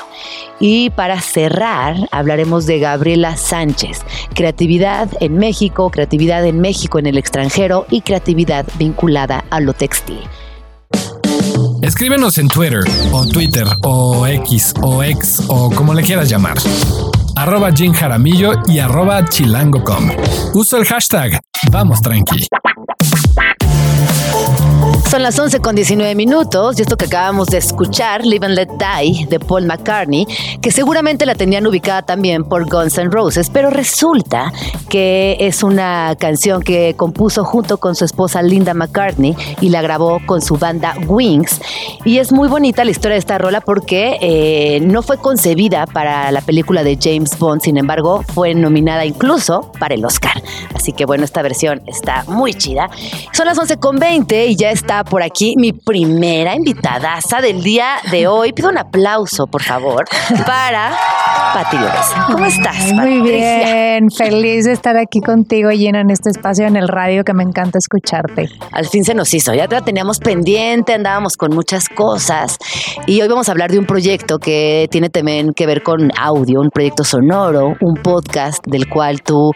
Y 0.61 0.91
para 0.91 1.21
cerrar, 1.21 1.97
hablaremos 2.11 2.67
de 2.67 2.79
Gabriela 2.79 3.37
Sánchez. 3.37 4.01
Creatividad 4.35 5.09
en 5.21 5.39
México, 5.39 5.91
creatividad 5.91 6.45
en 6.45 6.61
México 6.61 6.99
en 6.99 7.07
el 7.07 7.17
extranjero 7.19 7.87
y 7.91 8.03
creatividad 8.03 8.67
vinculada 8.79 9.45
a 9.51 9.61
lo 9.61 9.73
textil. 9.73 10.21
Escríbenos 11.83 12.39
en 12.39 12.49
Twitter 12.49 12.81
o 13.13 13.27
Twitter 13.27 13.65
o 13.85 14.27
X 14.27 14.75
o 14.83 15.03
X 15.03 15.43
o 15.49 15.71
como 15.71 15.95
le 15.95 16.03
quieras 16.03 16.29
llamar. 16.29 16.57
Arroba 17.37 17.71
Jim 17.71 17.93
Jaramillo 17.93 18.53
y 18.67 18.79
arroba 18.79 19.23
chilango.com. 19.29 20.11
Usa 20.55 20.79
el 20.79 20.87
hashtag 20.87 21.39
Vamos 21.71 22.01
Tranqui. 22.01 22.47
Son 25.11 25.23
las 25.23 25.39
11 25.39 25.61
con 25.61 25.77
19 25.77 26.17
minutos 26.17 26.79
y 26.79 26.83
esto 26.83 26.97
que 26.97 27.05
acabamos 27.05 27.47
de 27.47 27.59
escuchar, 27.59 28.27
Live 28.27 28.45
and 28.45 28.57
Let 28.57 28.69
Die, 28.77 29.27
de 29.27 29.39
Paul 29.39 29.65
McCartney, 29.65 30.27
que 30.61 30.73
seguramente 30.73 31.25
la 31.27 31.37
tenían 31.37 31.65
ubicada 31.65 32.03
también 32.03 32.43
por 32.43 32.69
Guns 32.69 32.99
N' 32.99 33.11
Roses, 33.11 33.49
pero 33.49 33.71
resulta 33.71 34.53
que 34.89 35.37
es 35.39 35.63
una 35.63 36.17
canción 36.19 36.61
que 36.61 36.95
compuso 36.97 37.45
junto 37.45 37.79
con 37.79 37.95
su 37.95 38.05
esposa 38.05 38.43
Linda 38.43 38.75
McCartney 38.75 39.37
y 39.61 39.69
la 39.69 39.81
grabó 39.81 40.21
con 40.27 40.43
su 40.43 40.57
banda 40.57 40.97
Wings. 41.07 41.61
Y 42.05 42.19
es 42.19 42.33
muy 42.33 42.49
bonita 42.49 42.85
la 42.85 42.91
historia 42.91 43.15
de 43.15 43.21
esta 43.21 43.39
rola 43.39 43.61
porque 43.61 44.19
eh, 44.21 44.81
no 44.81 45.03
fue 45.03 45.19
concebida 45.19 45.87
para 45.87 46.33
la 46.33 46.41
película 46.41 46.83
de 46.83 46.99
James 47.01 47.39
Bond, 47.39 47.63
sin 47.63 47.77
embargo, 47.77 48.25
fue 48.35 48.55
nominada 48.55 49.07
incluso 49.07 49.71
para 49.79 49.95
el 49.95 50.05
Oscar. 50.05 50.43
Así 50.75 50.93
que 50.93 51.05
bueno, 51.05 51.25
esta 51.25 51.43
versión 51.43 51.83
está 51.87 52.25
muy 52.27 52.55
chida. 52.55 52.91
Son 53.33 53.47
las 53.47 53.57
11 53.57 53.77
con 53.79 54.01
20 54.01 54.47
y 54.47 54.57
ya 54.57 54.73
está 54.73 54.96
por 55.05 55.23
aquí 55.23 55.55
mi 55.57 55.73
primera 55.73 56.55
invitadaza 56.55 57.41
del 57.41 57.63
día 57.63 57.97
de 58.11 58.27
hoy. 58.27 58.53
Pido 58.53 58.69
un 58.69 58.79
aplauso, 58.79 59.47
por 59.47 59.63
favor, 59.63 60.05
para 60.47 60.97
Pati. 61.55 61.77
¿Cómo 62.33 62.45
estás, 62.45 62.93
Muy 62.93 63.19
Patricia? 63.19 63.59
bien, 63.59 64.11
feliz 64.11 64.65
de 64.65 64.73
estar 64.73 64.97
aquí 64.97 65.21
contigo, 65.21 65.71
Gina, 65.71 66.01
en 66.01 66.11
este 66.11 66.31
espacio 66.31 66.67
en 66.67 66.77
el 66.77 66.89
radio 66.89 67.25
que 67.25 67.33
me 67.35 67.43
encanta 67.43 67.79
escucharte. 67.79 68.49
Al 68.73 68.87
fin 68.87 69.05
se 69.05 69.15
nos 69.15 69.33
hizo, 69.35 69.55
ya 69.55 69.69
te 69.69 69.75
la 69.77 69.83
teníamos 69.83 70.19
pendiente, 70.19 70.95
andábamos 70.95 71.37
con 71.37 71.55
muchas 71.55 71.89
cosas 71.89 72.59
y 73.07 73.21
hoy 73.21 73.29
vamos 73.29 73.49
a 73.49 73.53
hablar 73.53 73.71
de 73.71 73.79
un 73.79 73.87
proyecto 73.87 74.39
que 74.39 74.89
tiene 74.91 75.09
también 75.09 75.53
que 75.55 75.67
ver 75.67 75.83
con 75.83 76.11
audio, 76.19 76.61
un 76.61 76.71
proyecto 76.71 77.05
sonoro, 77.05 77.75
un 77.81 77.95
podcast 78.03 78.65
del 78.67 78.89
cual 78.89 79.23
tú 79.23 79.53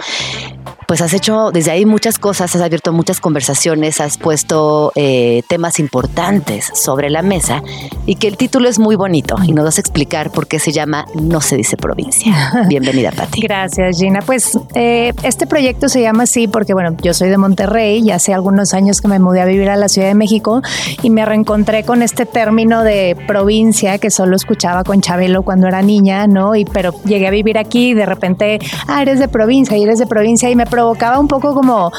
pues 0.91 1.03
has 1.03 1.15
hecho 1.15 1.53
desde 1.53 1.71
ahí 1.71 1.87
muchas 1.87 2.19
cosas, 2.19 2.57
has 2.57 2.61
abierto 2.61 2.93
muchas 2.93 3.21
conversaciones, 3.21 4.01
has 4.01 4.19
puesto 4.19 4.91
eh, 4.97 5.45
temas 5.47 5.79
importantes 5.79 6.69
sobre 6.75 7.11
la 7.11 7.23
mesa 7.23 7.63
y 8.07 8.17
que 8.17 8.27
el 8.27 8.37
título 8.37 8.69
es 8.69 8.81
muy 8.81 8.97
bonito 8.97 9.37
y 9.45 9.53
nos 9.53 9.65
vas 9.65 9.79
a 9.79 9.83
explicar 9.83 10.33
por 10.33 10.49
qué 10.49 10.59
se 10.59 10.73
llama 10.73 11.07
No 11.15 11.41
se 11.43 11.55
dice 11.55 11.77
provincia. 11.77 12.35
Bienvenida, 12.69 13.13
Pati. 13.13 13.41
Gracias, 13.41 13.99
Gina. 13.99 14.19
Pues 14.21 14.59
eh, 14.75 15.13
este 15.23 15.47
proyecto 15.47 15.89
se 15.89 16.03
llama 16.03 16.25
así 16.25 16.49
porque, 16.49 16.75
bueno, 16.75 16.97
yo 17.01 17.15
soy 17.15 17.29
de 17.29 17.39
Monterrey 17.39 18.03
y 18.05 18.11
hace 18.11 18.35
algunos 18.35 18.75
años 18.75 19.01
que 19.01 19.07
me 19.07 19.21
mudé 19.21 19.43
a 19.43 19.45
vivir 19.45 19.71
a 19.71 19.77
la 19.77 19.89
Ciudad 19.89 20.09
de 20.09 20.17
México 20.17 20.61
y 21.03 21.11
me 21.11 21.25
reencontré 21.25 21.85
con 21.85 22.03
este 22.03 22.27
término 22.27 22.83
de 22.83 23.17
provincia 23.29 23.99
que 23.99 24.11
solo 24.11 24.35
escuchaba 24.35 24.83
con 24.83 25.03
Chabelo 25.03 25.45
cuando 25.45 25.69
era 25.69 25.83
niña, 25.83 26.27
¿no? 26.27 26.57
Y 26.57 26.65
pero 26.65 26.93
llegué 27.05 27.29
a 27.29 27.31
vivir 27.31 27.59
aquí 27.59 27.91
y 27.91 27.95
de 27.95 28.07
repente, 28.07 28.59
ah, 28.89 29.03
eres 29.03 29.21
de 29.21 29.29
provincia 29.29 29.77
y 29.77 29.85
eres 29.85 30.01
de 30.01 30.09
provincia 30.09 30.51
y 30.51 30.57
me 30.57 30.67
provocaba 30.81 31.19
un 31.19 31.29
poco 31.29 31.53
como 31.55 31.93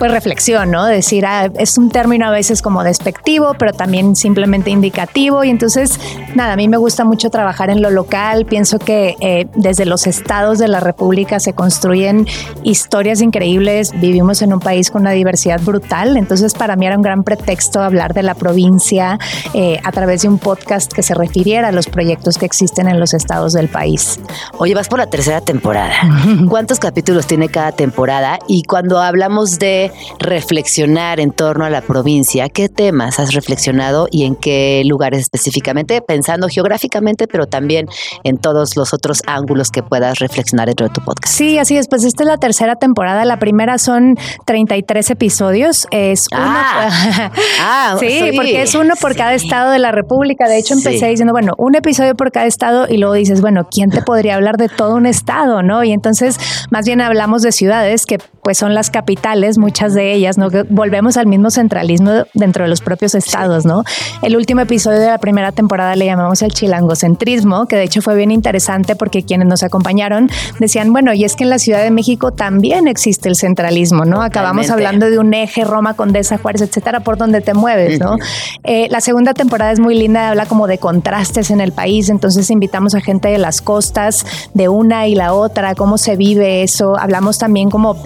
pues 0.00 0.12
reflexión, 0.12 0.70
¿no? 0.70 0.86
Decir, 0.86 1.26
ah, 1.26 1.50
es 1.58 1.76
un 1.76 1.90
término 1.90 2.26
a 2.26 2.30
veces 2.30 2.62
como 2.62 2.82
despectivo, 2.82 3.52
pero 3.58 3.74
también 3.74 4.16
simplemente 4.16 4.70
indicativo. 4.70 5.44
Y 5.44 5.50
entonces, 5.50 6.00
nada, 6.34 6.54
a 6.54 6.56
mí 6.56 6.68
me 6.68 6.78
gusta 6.78 7.04
mucho 7.04 7.28
trabajar 7.28 7.68
en 7.68 7.82
lo 7.82 7.90
local. 7.90 8.46
Pienso 8.46 8.78
que 8.78 9.16
eh, 9.20 9.46
desde 9.56 9.84
los 9.84 10.06
estados 10.06 10.58
de 10.58 10.68
la 10.68 10.80
República 10.80 11.38
se 11.38 11.52
construyen 11.52 12.26
historias 12.62 13.20
increíbles. 13.20 13.92
Vivimos 14.00 14.40
en 14.40 14.54
un 14.54 14.60
país 14.60 14.90
con 14.90 15.02
una 15.02 15.10
diversidad 15.10 15.60
brutal. 15.60 16.16
Entonces, 16.16 16.54
para 16.54 16.76
mí 16.76 16.86
era 16.86 16.96
un 16.96 17.02
gran 17.02 17.22
pretexto 17.22 17.82
hablar 17.82 18.14
de 18.14 18.22
la 18.22 18.34
provincia 18.34 19.18
eh, 19.52 19.80
a 19.84 19.92
través 19.92 20.22
de 20.22 20.28
un 20.28 20.38
podcast 20.38 20.90
que 20.90 21.02
se 21.02 21.12
refiriera 21.12 21.68
a 21.68 21.72
los 21.72 21.88
proyectos 21.88 22.38
que 22.38 22.46
existen 22.46 22.88
en 22.88 23.00
los 23.00 23.12
estados 23.12 23.52
del 23.52 23.68
país. 23.68 24.18
Oye, 24.56 24.74
vas 24.74 24.88
por 24.88 24.98
la 24.98 25.08
tercera 25.08 25.42
temporada. 25.42 25.92
¿Cuántos 26.48 26.78
capítulos 26.78 27.26
tiene 27.26 27.50
cada 27.50 27.72
temporada? 27.72 28.38
Y 28.48 28.62
cuando 28.62 28.98
hablamos 28.98 29.58
de 29.58 29.89
reflexionar 30.18 31.20
en 31.20 31.32
torno 31.32 31.64
a 31.64 31.70
la 31.70 31.80
provincia, 31.82 32.48
¿qué 32.48 32.68
temas 32.68 33.18
has 33.20 33.34
reflexionado 33.34 34.08
y 34.10 34.24
en 34.24 34.36
qué 34.36 34.82
lugares 34.86 35.20
específicamente? 35.20 36.00
Pensando 36.00 36.48
geográficamente, 36.48 37.26
pero 37.26 37.46
también 37.46 37.86
en 38.24 38.38
todos 38.38 38.76
los 38.76 38.92
otros 38.94 39.22
ángulos 39.26 39.70
que 39.70 39.82
puedas 39.82 40.18
reflexionar 40.18 40.66
dentro 40.68 40.88
de 40.88 40.94
tu 40.94 41.00
podcast. 41.02 41.34
Sí, 41.34 41.58
así 41.58 41.76
es. 41.76 41.88
Pues 41.88 42.04
esta 42.04 42.22
es 42.22 42.26
la 42.28 42.36
tercera 42.38 42.76
temporada. 42.76 43.24
La 43.24 43.38
primera 43.38 43.78
son 43.78 44.16
33 44.46 45.10
episodios. 45.10 45.86
Es 45.90 46.26
Ah. 46.32 46.88
una. 46.90 47.32
Ah, 47.62 47.96
sí, 47.98 48.08
sí. 48.08 48.30
porque 48.36 48.62
es 48.62 48.74
uno 48.74 48.94
por 49.00 49.14
cada 49.16 49.34
estado 49.34 49.70
de 49.70 49.78
la 49.78 49.92
República. 49.92 50.48
De 50.48 50.58
hecho, 50.58 50.74
empecé 50.74 50.98
Sí. 51.00 51.06
diciendo, 51.06 51.32
bueno, 51.32 51.54
un 51.58 51.74
episodio 51.74 52.14
por 52.14 52.30
cada 52.32 52.46
estado 52.46 52.86
y 52.88 52.96
luego 52.98 53.14
dices, 53.14 53.40
bueno, 53.40 53.68
¿quién 53.70 53.90
te 53.90 54.02
podría 54.02 54.34
hablar 54.34 54.56
de 54.56 54.68
todo 54.68 54.94
un 54.96 55.06
estado? 55.06 55.62
¿No? 55.62 55.82
Y 55.84 55.92
entonces, 55.92 56.36
más 56.70 56.84
bien 56.86 57.00
hablamos 57.00 57.42
de 57.42 57.52
ciudades 57.52 58.06
que 58.06 58.18
pues 58.42 58.58
son 58.58 58.74
las 58.74 58.90
capitales, 58.90 59.58
muchas 59.58 59.79
de 59.88 60.12
ellas, 60.12 60.38
¿no? 60.38 60.50
Que 60.50 60.62
volvemos 60.64 61.16
al 61.16 61.26
mismo 61.26 61.50
centralismo 61.50 62.10
dentro 62.34 62.64
de 62.64 62.70
los 62.70 62.80
propios 62.80 63.14
estados, 63.14 63.64
¿no? 63.64 63.84
El 64.22 64.36
último 64.36 64.60
episodio 64.60 64.98
de 64.98 65.06
la 65.06 65.18
primera 65.18 65.52
temporada 65.52 65.96
le 65.96 66.04
llamamos 66.04 66.42
el 66.42 66.52
chilangocentrismo, 66.52 67.66
que 67.66 67.76
de 67.76 67.84
hecho 67.84 68.02
fue 68.02 68.14
bien 68.14 68.30
interesante 68.30 68.94
porque 68.94 69.22
quienes 69.22 69.48
nos 69.48 69.62
acompañaron 69.62 70.30
decían, 70.58 70.92
bueno, 70.92 71.12
y 71.14 71.24
es 71.24 71.34
que 71.34 71.44
en 71.44 71.50
la 71.50 71.58
Ciudad 71.58 71.82
de 71.82 71.90
México 71.90 72.32
también 72.32 72.88
existe 72.88 73.28
el 73.28 73.36
centralismo, 73.36 74.04
¿no? 74.04 74.22
Acabamos 74.22 74.70
hablando 74.70 75.10
de 75.10 75.18
un 75.18 75.32
eje, 75.32 75.64
Roma, 75.64 75.94
Condesa, 75.94 76.38
Juárez, 76.38 76.62
etcétera, 76.62 77.00
por 77.00 77.16
donde 77.16 77.40
te 77.40 77.54
mueves, 77.54 77.98
¿no? 78.00 78.16
Eh, 78.64 78.88
la 78.90 79.00
segunda 79.00 79.34
temporada 79.34 79.72
es 79.72 79.80
muy 79.80 79.94
linda, 79.94 80.28
habla 80.28 80.46
como 80.46 80.66
de 80.66 80.78
contrastes 80.78 81.50
en 81.50 81.60
el 81.60 81.72
país, 81.72 82.08
entonces 82.10 82.50
invitamos 82.50 82.94
a 82.94 83.00
gente 83.00 83.28
de 83.28 83.38
las 83.38 83.62
costas, 83.62 84.26
de 84.54 84.68
una 84.68 85.06
y 85.06 85.14
la 85.14 85.32
otra, 85.32 85.74
cómo 85.74 85.98
se 85.98 86.16
vive 86.16 86.62
eso. 86.62 86.98
Hablamos 86.98 87.38
también 87.38 87.70
como 87.70 87.96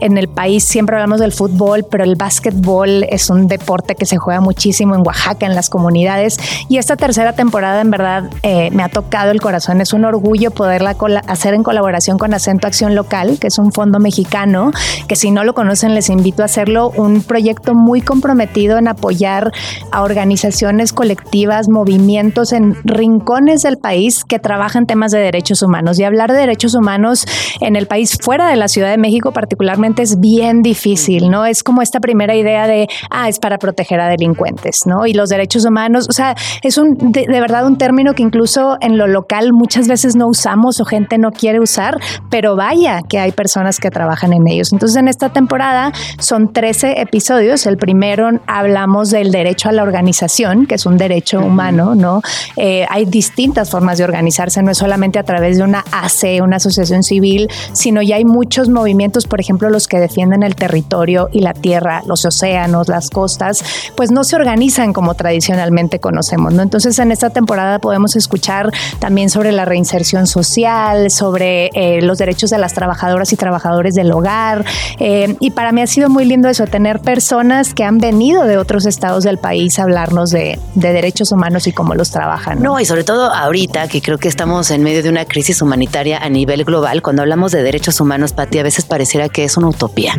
en 0.00 0.18
el 0.18 0.28
país, 0.28 0.64
siempre 0.64 0.96
hablamos 0.96 1.20
del 1.24 1.32
fútbol, 1.32 1.84
pero 1.90 2.04
el 2.04 2.16
básquetbol 2.16 3.04
es 3.04 3.30
un 3.30 3.48
deporte 3.48 3.94
que 3.94 4.06
se 4.06 4.16
juega 4.16 4.40
muchísimo 4.40 4.94
en 4.94 5.02
Oaxaca, 5.04 5.46
en 5.46 5.54
las 5.54 5.68
comunidades. 5.68 6.38
Y 6.68 6.78
esta 6.78 6.96
tercera 6.96 7.32
temporada, 7.32 7.80
en 7.80 7.90
verdad, 7.90 8.30
eh, 8.42 8.70
me 8.72 8.82
ha 8.82 8.88
tocado 8.88 9.30
el 9.30 9.40
corazón. 9.40 9.80
Es 9.80 9.92
un 9.92 10.04
orgullo 10.04 10.50
poderla 10.50 10.96
hacer 11.26 11.54
en 11.54 11.62
colaboración 11.62 12.18
con 12.18 12.34
Acento 12.34 12.66
Acción 12.66 12.94
Local, 12.94 13.38
que 13.40 13.48
es 13.48 13.58
un 13.58 13.72
fondo 13.72 13.98
mexicano, 13.98 14.70
que 15.08 15.16
si 15.16 15.30
no 15.30 15.44
lo 15.44 15.54
conocen, 15.54 15.94
les 15.94 16.10
invito 16.10 16.42
a 16.42 16.44
hacerlo. 16.44 16.90
Un 16.96 17.22
proyecto 17.22 17.74
muy 17.74 18.00
comprometido 18.00 18.78
en 18.78 18.88
apoyar 18.88 19.50
a 19.90 20.02
organizaciones 20.02 20.92
colectivas, 20.92 21.68
movimientos 21.68 22.52
en 22.52 22.76
rincones 22.84 23.62
del 23.62 23.78
país 23.78 24.24
que 24.24 24.38
trabajan 24.38 24.86
temas 24.86 25.10
de 25.12 25.18
derechos 25.18 25.62
humanos. 25.62 25.98
Y 25.98 26.04
hablar 26.04 26.32
de 26.32 26.38
derechos 26.38 26.74
humanos 26.74 27.26
en 27.60 27.76
el 27.76 27.86
país 27.86 28.18
fuera 28.20 28.48
de 28.48 28.56
la 28.56 28.68
Ciudad 28.68 28.90
de 28.90 28.98
México 28.98 29.32
particularmente 29.32 30.02
es 30.02 30.20
bien 30.20 30.62
difícil, 30.62 31.03
¿no? 31.30 31.46
Es 31.46 31.62
como 31.62 31.82
esta 31.82 32.00
primera 32.00 32.34
idea 32.34 32.66
de, 32.66 32.88
ah, 33.10 33.28
es 33.28 33.38
para 33.38 33.58
proteger 33.58 34.00
a 34.00 34.08
delincuentes, 34.08 34.80
¿no? 34.86 35.06
Y 35.06 35.12
los 35.14 35.28
derechos 35.28 35.64
humanos, 35.64 36.06
o 36.08 36.12
sea, 36.12 36.34
es 36.62 36.78
un, 36.78 36.96
de, 36.98 37.26
de 37.26 37.40
verdad 37.40 37.66
un 37.66 37.78
término 37.78 38.14
que 38.14 38.22
incluso 38.22 38.76
en 38.80 38.98
lo 38.98 39.06
local 39.06 39.52
muchas 39.52 39.88
veces 39.88 40.16
no 40.16 40.28
usamos 40.28 40.80
o 40.80 40.84
gente 40.84 41.18
no 41.18 41.30
quiere 41.30 41.60
usar, 41.60 41.98
pero 42.30 42.56
vaya 42.56 43.02
que 43.08 43.18
hay 43.18 43.32
personas 43.32 43.78
que 43.78 43.90
trabajan 43.90 44.32
en 44.32 44.46
ellos. 44.48 44.72
Entonces, 44.72 44.96
en 44.96 45.08
esta 45.08 45.30
temporada 45.30 45.92
son 46.18 46.52
13 46.52 47.00
episodios. 47.00 47.66
El 47.66 47.76
primero 47.76 48.30
hablamos 48.46 49.10
del 49.10 49.30
derecho 49.30 49.68
a 49.68 49.72
la 49.72 49.82
organización, 49.82 50.66
que 50.66 50.76
es 50.76 50.86
un 50.86 50.96
derecho 50.96 51.40
humano, 51.40 51.94
¿no? 51.94 52.22
Eh, 52.56 52.86
hay 52.88 53.04
distintas 53.04 53.70
formas 53.70 53.98
de 53.98 54.04
organizarse, 54.04 54.62
no 54.62 54.70
es 54.70 54.78
solamente 54.78 55.18
a 55.18 55.24
través 55.24 55.58
de 55.58 55.64
una 55.64 55.84
AC, 55.92 56.42
una 56.42 56.56
asociación 56.56 57.02
civil, 57.02 57.48
sino 57.72 58.02
ya 58.02 58.16
hay 58.16 58.24
muchos 58.24 58.68
movimientos, 58.68 59.26
por 59.26 59.40
ejemplo, 59.40 59.68
los 59.70 59.86
que 59.88 59.98
defienden 59.98 60.42
el 60.42 60.54
territorio 60.54 60.93
y 61.32 61.40
la 61.40 61.54
tierra, 61.54 62.02
los 62.06 62.24
océanos, 62.24 62.88
las 62.88 63.10
costas, 63.10 63.64
pues 63.96 64.12
no 64.12 64.22
se 64.22 64.36
organizan 64.36 64.92
como 64.92 65.14
tradicionalmente 65.14 65.98
conocemos, 65.98 66.54
¿no? 66.54 66.62
Entonces, 66.62 66.98
en 67.00 67.10
esta 67.10 67.30
temporada 67.30 67.80
podemos 67.80 68.14
escuchar 68.14 68.70
también 69.00 69.28
sobre 69.28 69.50
la 69.50 69.64
reinserción 69.64 70.26
social, 70.26 71.10
sobre 71.10 71.70
eh, 71.74 72.00
los 72.00 72.18
derechos 72.18 72.50
de 72.50 72.58
las 72.58 72.74
trabajadoras 72.74 73.32
y 73.32 73.36
trabajadores 73.36 73.94
del 73.94 74.12
hogar. 74.12 74.64
eh, 75.00 75.36
y 75.40 75.50
para 75.50 75.72
mí 75.72 75.82
ha 75.82 75.86
sido 75.86 76.08
muy 76.08 76.24
lindo 76.24 76.48
eso, 76.48 76.66
tener 76.66 77.00
personas 77.00 77.74
que 77.74 77.82
han 77.82 77.98
venido 77.98 78.44
de 78.44 78.56
otros 78.56 78.86
estados 78.86 79.24
del 79.24 79.38
país 79.38 79.78
a 79.78 79.82
hablarnos 79.82 80.30
de, 80.30 80.60
de 80.76 80.92
derechos 80.92 81.32
humanos 81.32 81.66
y 81.66 81.72
cómo 81.72 81.94
los 81.94 82.10
trabajan. 82.10 82.62
No, 82.62 82.78
y 82.78 82.84
sobre 82.84 83.02
todo 83.02 83.32
ahorita 83.32 83.88
que 83.88 84.00
creo 84.00 84.18
que 84.18 84.28
estamos 84.28 84.70
en 84.70 84.82
medio 84.84 85.02
de 85.02 85.08
una 85.08 85.24
crisis 85.24 85.60
humanitaria 85.60 86.18
a 86.18 86.28
nivel 86.28 86.64
global, 86.64 87.02
cuando 87.02 87.22
hablamos 87.22 87.50
de 87.50 87.62
derechos 87.62 88.00
humanos, 88.00 88.32
Pati, 88.32 88.60
a 88.60 88.62
veces 88.62 88.84
pareciera 88.84 89.28
que 89.28 89.44
es 89.44 89.56
un 89.56 89.64
una 89.64 89.70
utopía. 89.70 90.14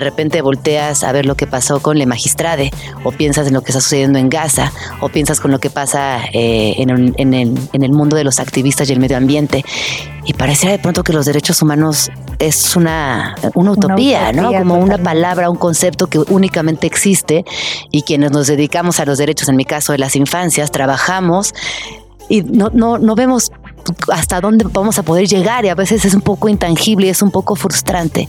Repente 0.00 0.42
volteas 0.42 1.04
a 1.04 1.12
ver 1.12 1.26
lo 1.26 1.34
que 1.34 1.46
pasó 1.46 1.80
con 1.80 1.98
Le 1.98 2.06
Magistrade, 2.06 2.70
o 3.04 3.12
piensas 3.12 3.46
en 3.46 3.54
lo 3.54 3.62
que 3.62 3.72
está 3.72 3.80
sucediendo 3.80 4.18
en 4.18 4.28
Gaza, 4.28 4.72
o 5.00 5.08
piensas 5.08 5.40
con 5.40 5.50
lo 5.50 5.58
que 5.58 5.70
pasa 5.70 6.24
eh, 6.32 6.74
en, 6.78 6.90
el, 6.90 7.14
en, 7.16 7.34
el, 7.34 7.58
en 7.72 7.82
el 7.82 7.92
mundo 7.92 8.16
de 8.16 8.24
los 8.24 8.40
activistas 8.40 8.88
y 8.88 8.92
el 8.92 9.00
medio 9.00 9.16
ambiente. 9.16 9.64
Y 10.24 10.34
pareciera 10.34 10.72
de 10.72 10.80
pronto 10.80 11.04
que 11.04 11.12
los 11.12 11.26
derechos 11.26 11.62
humanos 11.62 12.10
es 12.38 12.74
una, 12.74 13.36
una 13.54 13.72
utopía, 13.72 14.32
¿no? 14.32 14.52
Como 14.52 14.76
una 14.76 14.98
palabra, 14.98 15.48
un 15.50 15.56
concepto 15.56 16.08
que 16.08 16.18
únicamente 16.18 16.86
existe 16.86 17.44
y 17.90 18.02
quienes 18.02 18.32
nos 18.32 18.48
dedicamos 18.48 18.98
a 19.00 19.04
los 19.04 19.18
derechos, 19.18 19.48
en 19.48 19.56
mi 19.56 19.64
caso 19.64 19.92
de 19.92 19.98
las 19.98 20.16
infancias, 20.16 20.70
trabajamos 20.70 21.54
y 22.28 22.42
no, 22.42 22.70
no, 22.72 22.98
no 22.98 23.14
vemos 23.14 23.52
hasta 24.12 24.40
dónde 24.40 24.66
vamos 24.72 24.98
a 24.98 25.02
poder 25.02 25.26
llegar 25.26 25.64
y 25.64 25.68
a 25.68 25.74
veces 25.74 26.04
es 26.04 26.14
un 26.14 26.20
poco 26.20 26.48
intangible 26.48 27.06
y 27.06 27.10
es 27.10 27.22
un 27.22 27.30
poco 27.30 27.54
frustrante. 27.54 28.28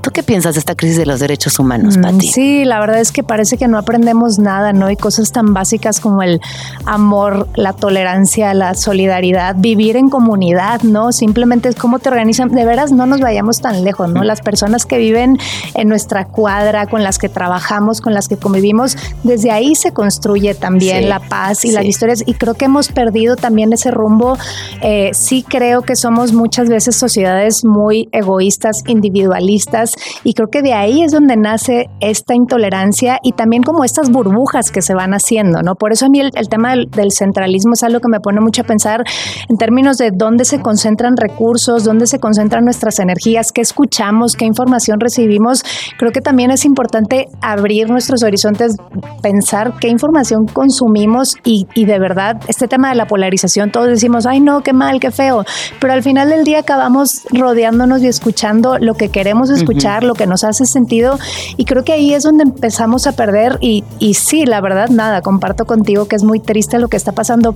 ¿Tú 0.00 0.10
qué 0.12 0.22
piensas 0.22 0.54
de 0.54 0.60
esta 0.60 0.74
crisis 0.74 0.98
de 0.98 1.06
los 1.06 1.18
derechos 1.18 1.58
humanos, 1.58 1.96
mm, 1.98 2.00
Pati? 2.00 2.28
Sí, 2.28 2.64
la 2.64 2.78
verdad 2.78 3.00
es 3.00 3.10
que 3.10 3.24
parece 3.24 3.58
que 3.58 3.66
no 3.66 3.76
aprendemos 3.76 4.38
nada, 4.38 4.72
¿no? 4.72 4.86
Hay 4.86 4.96
cosas 4.96 5.32
tan 5.32 5.52
básicas 5.52 6.00
como 6.00 6.22
el 6.22 6.40
amor, 6.84 7.48
la 7.56 7.72
tolerancia, 7.72 8.54
la 8.54 8.74
solidaridad, 8.74 9.56
vivir 9.58 9.96
en 9.96 10.08
comunidad, 10.08 10.82
¿no? 10.82 11.12
Simplemente 11.12 11.68
es 11.68 11.74
cómo 11.74 11.98
te 11.98 12.08
organizan. 12.08 12.50
De 12.50 12.64
veras, 12.64 12.92
no 12.92 13.06
nos 13.06 13.20
vayamos 13.20 13.60
tan 13.60 13.82
lejos, 13.84 14.10
¿no? 14.10 14.22
Las 14.22 14.42
personas 14.42 14.86
que 14.86 14.98
viven 14.98 15.38
en 15.74 15.88
nuestra 15.88 16.26
cuadra, 16.26 16.86
con 16.86 17.02
las 17.02 17.18
que 17.18 17.28
trabajamos, 17.28 18.00
con 18.00 18.14
las 18.14 18.28
que 18.28 18.36
convivimos, 18.36 18.96
desde 19.24 19.50
ahí 19.50 19.74
se 19.74 19.92
construye 19.92 20.54
también 20.54 21.08
la 21.08 21.20
paz 21.20 21.64
y 21.64 21.72
las 21.72 21.84
historias. 21.84 22.22
Y 22.26 22.34
creo 22.34 22.54
que 22.54 22.66
hemos 22.66 22.88
perdido 22.88 23.36
también 23.36 23.72
ese 23.72 23.90
rumbo. 23.90 24.38
Eh, 24.82 24.95
eh, 24.98 25.10
sí 25.12 25.44
creo 25.46 25.82
que 25.82 25.94
somos 25.94 26.32
muchas 26.32 26.70
veces 26.70 26.96
sociedades 26.96 27.66
muy 27.66 28.08
egoístas, 28.12 28.82
individualistas, 28.86 29.92
y 30.24 30.32
creo 30.32 30.48
que 30.48 30.62
de 30.62 30.72
ahí 30.72 31.02
es 31.02 31.12
donde 31.12 31.36
nace 31.36 31.90
esta 32.00 32.34
intolerancia 32.34 33.18
y 33.22 33.32
también 33.32 33.62
como 33.62 33.84
estas 33.84 34.08
burbujas 34.10 34.70
que 34.70 34.80
se 34.80 34.94
van 34.94 35.12
haciendo, 35.12 35.60
¿no? 35.60 35.74
Por 35.74 35.92
eso 35.92 36.06
a 36.06 36.08
mí 36.08 36.20
el, 36.20 36.48
tema 36.48 36.74
del, 36.74 37.12
centralismo 37.12 37.74
es 37.74 37.82
algo 37.82 38.00
que 38.00 38.08
me 38.08 38.20
pone 38.20 38.40
mucho 38.40 38.62
a 38.62 38.64
pensar 38.64 39.04
en 39.50 39.58
términos 39.58 39.98
de 39.98 40.12
dónde 40.14 40.46
se 40.46 40.62
concentran 40.62 41.18
recursos, 41.18 41.84
dónde 41.84 42.06
se 42.06 42.18
concentran 42.18 42.64
nuestras 42.64 42.98
energías, 42.98 43.52
qué 43.52 43.60
escuchamos, 43.60 44.34
qué 44.34 44.46
información 44.46 44.98
recibimos. 44.98 45.62
Creo 45.98 46.10
que 46.10 46.22
también 46.22 46.50
es 46.50 46.64
importante 46.64 47.26
abrir 47.42 47.90
nuestros 47.90 48.22
horizontes, 48.22 48.76
pensar 49.20 49.74
qué 49.78 49.88
información 49.88 50.46
consumimos 50.46 51.36
y, 51.44 51.66
y 51.74 51.84
de 51.84 51.98
verdad 51.98 52.40
este 52.48 52.66
tema 52.66 52.88
de 52.88 52.94
la 52.94 53.06
polarización, 53.06 53.70
todos 53.70 53.88
decimos, 53.88 54.24
ay 54.24 54.40
no, 54.40 54.62
qué 54.62 54.72
mal 54.72 54.85
qué 55.00 55.10
feo. 55.10 55.44
Pero 55.80 55.92
al 55.92 56.02
final 56.02 56.30
del 56.30 56.44
día 56.44 56.60
acabamos 56.60 57.22
rodeándonos 57.30 58.02
y 58.02 58.06
escuchando 58.06 58.78
lo 58.78 58.94
que 58.94 59.10
queremos 59.10 59.50
escuchar, 59.50 60.04
lo 60.04 60.14
que 60.14 60.26
nos 60.26 60.44
hace 60.44 60.66
sentido. 60.66 61.18
Y 61.56 61.64
creo 61.64 61.84
que 61.84 61.92
ahí 61.92 62.14
es 62.14 62.22
donde 62.22 62.44
empezamos 62.44 63.06
a 63.06 63.12
perder. 63.12 63.58
Y, 63.60 63.84
y 63.98 64.14
sí, 64.14 64.46
la 64.46 64.60
verdad, 64.60 64.88
nada, 64.88 65.22
comparto 65.22 65.66
contigo 65.66 66.06
que 66.06 66.16
es 66.16 66.24
muy 66.24 66.40
triste 66.40 66.78
lo 66.78 66.88
que 66.88 66.96
está 66.96 67.12
pasando. 67.12 67.54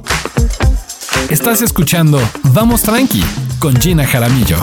Estás 1.29 1.63
escuchando 1.63 2.21
Vamos 2.53 2.83
Tranqui 2.83 3.23
con 3.59 3.77
Gina 3.77 4.05
Jaramillo. 4.05 4.57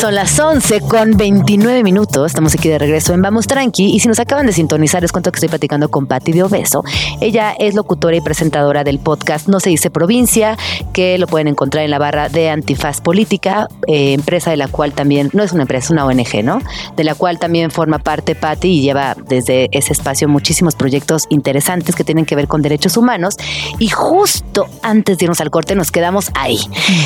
Son 0.00 0.14
las 0.14 0.40
11 0.40 0.80
con 0.80 1.18
29 1.18 1.82
minutos. 1.82 2.28
Estamos 2.28 2.54
aquí 2.54 2.70
de 2.70 2.78
regreso 2.78 3.12
en 3.12 3.20
Vamos 3.20 3.46
Tranqui. 3.46 3.94
Y 3.94 4.00
si 4.00 4.08
nos 4.08 4.18
acaban 4.18 4.46
de 4.46 4.54
sintonizar, 4.54 5.02
les 5.02 5.12
cuento 5.12 5.30
que 5.30 5.36
estoy 5.36 5.50
platicando 5.50 5.90
con 5.90 6.06
Patti 6.06 6.32
de 6.32 6.42
Obeso. 6.42 6.82
Ella 7.20 7.52
es 7.58 7.74
locutora 7.74 8.16
y 8.16 8.22
presentadora 8.22 8.82
del 8.82 8.98
podcast 8.98 9.46
No 9.46 9.60
se 9.60 9.68
dice 9.68 9.90
provincia, 9.90 10.56
que 10.94 11.18
lo 11.18 11.26
pueden 11.26 11.48
encontrar 11.48 11.84
en 11.84 11.90
la 11.90 11.98
barra 11.98 12.30
de 12.30 12.48
Antifaz 12.48 13.02
Política, 13.02 13.68
eh, 13.88 14.14
empresa 14.14 14.50
de 14.50 14.56
la 14.56 14.68
cual 14.68 14.94
también, 14.94 15.28
no 15.34 15.42
es 15.42 15.52
una 15.52 15.62
empresa, 15.62 15.84
es 15.84 15.90
una 15.90 16.06
ONG, 16.06 16.42
¿no? 16.44 16.62
De 16.96 17.04
la 17.04 17.14
cual 17.14 17.38
también 17.38 17.70
forma 17.70 17.98
parte 17.98 18.34
Patti 18.34 18.68
y 18.68 18.80
lleva 18.80 19.14
desde 19.28 19.68
ese 19.70 19.92
espacio 19.92 20.30
muchísimos 20.30 20.76
proyectos 20.76 21.26
interesantes 21.28 21.94
que 21.94 22.04
tienen 22.04 22.24
que 22.24 22.36
ver 22.36 22.48
con 22.48 22.62
derechos 22.62 22.96
humanos. 22.96 23.36
Y 23.78 23.88
justo 23.88 24.66
antes 24.82 25.18
de 25.18 25.26
irnos 25.26 25.42
al 25.42 25.50
corte, 25.50 25.74
nos 25.74 25.90
quedamos 25.90 26.30
ahí, 26.36 26.58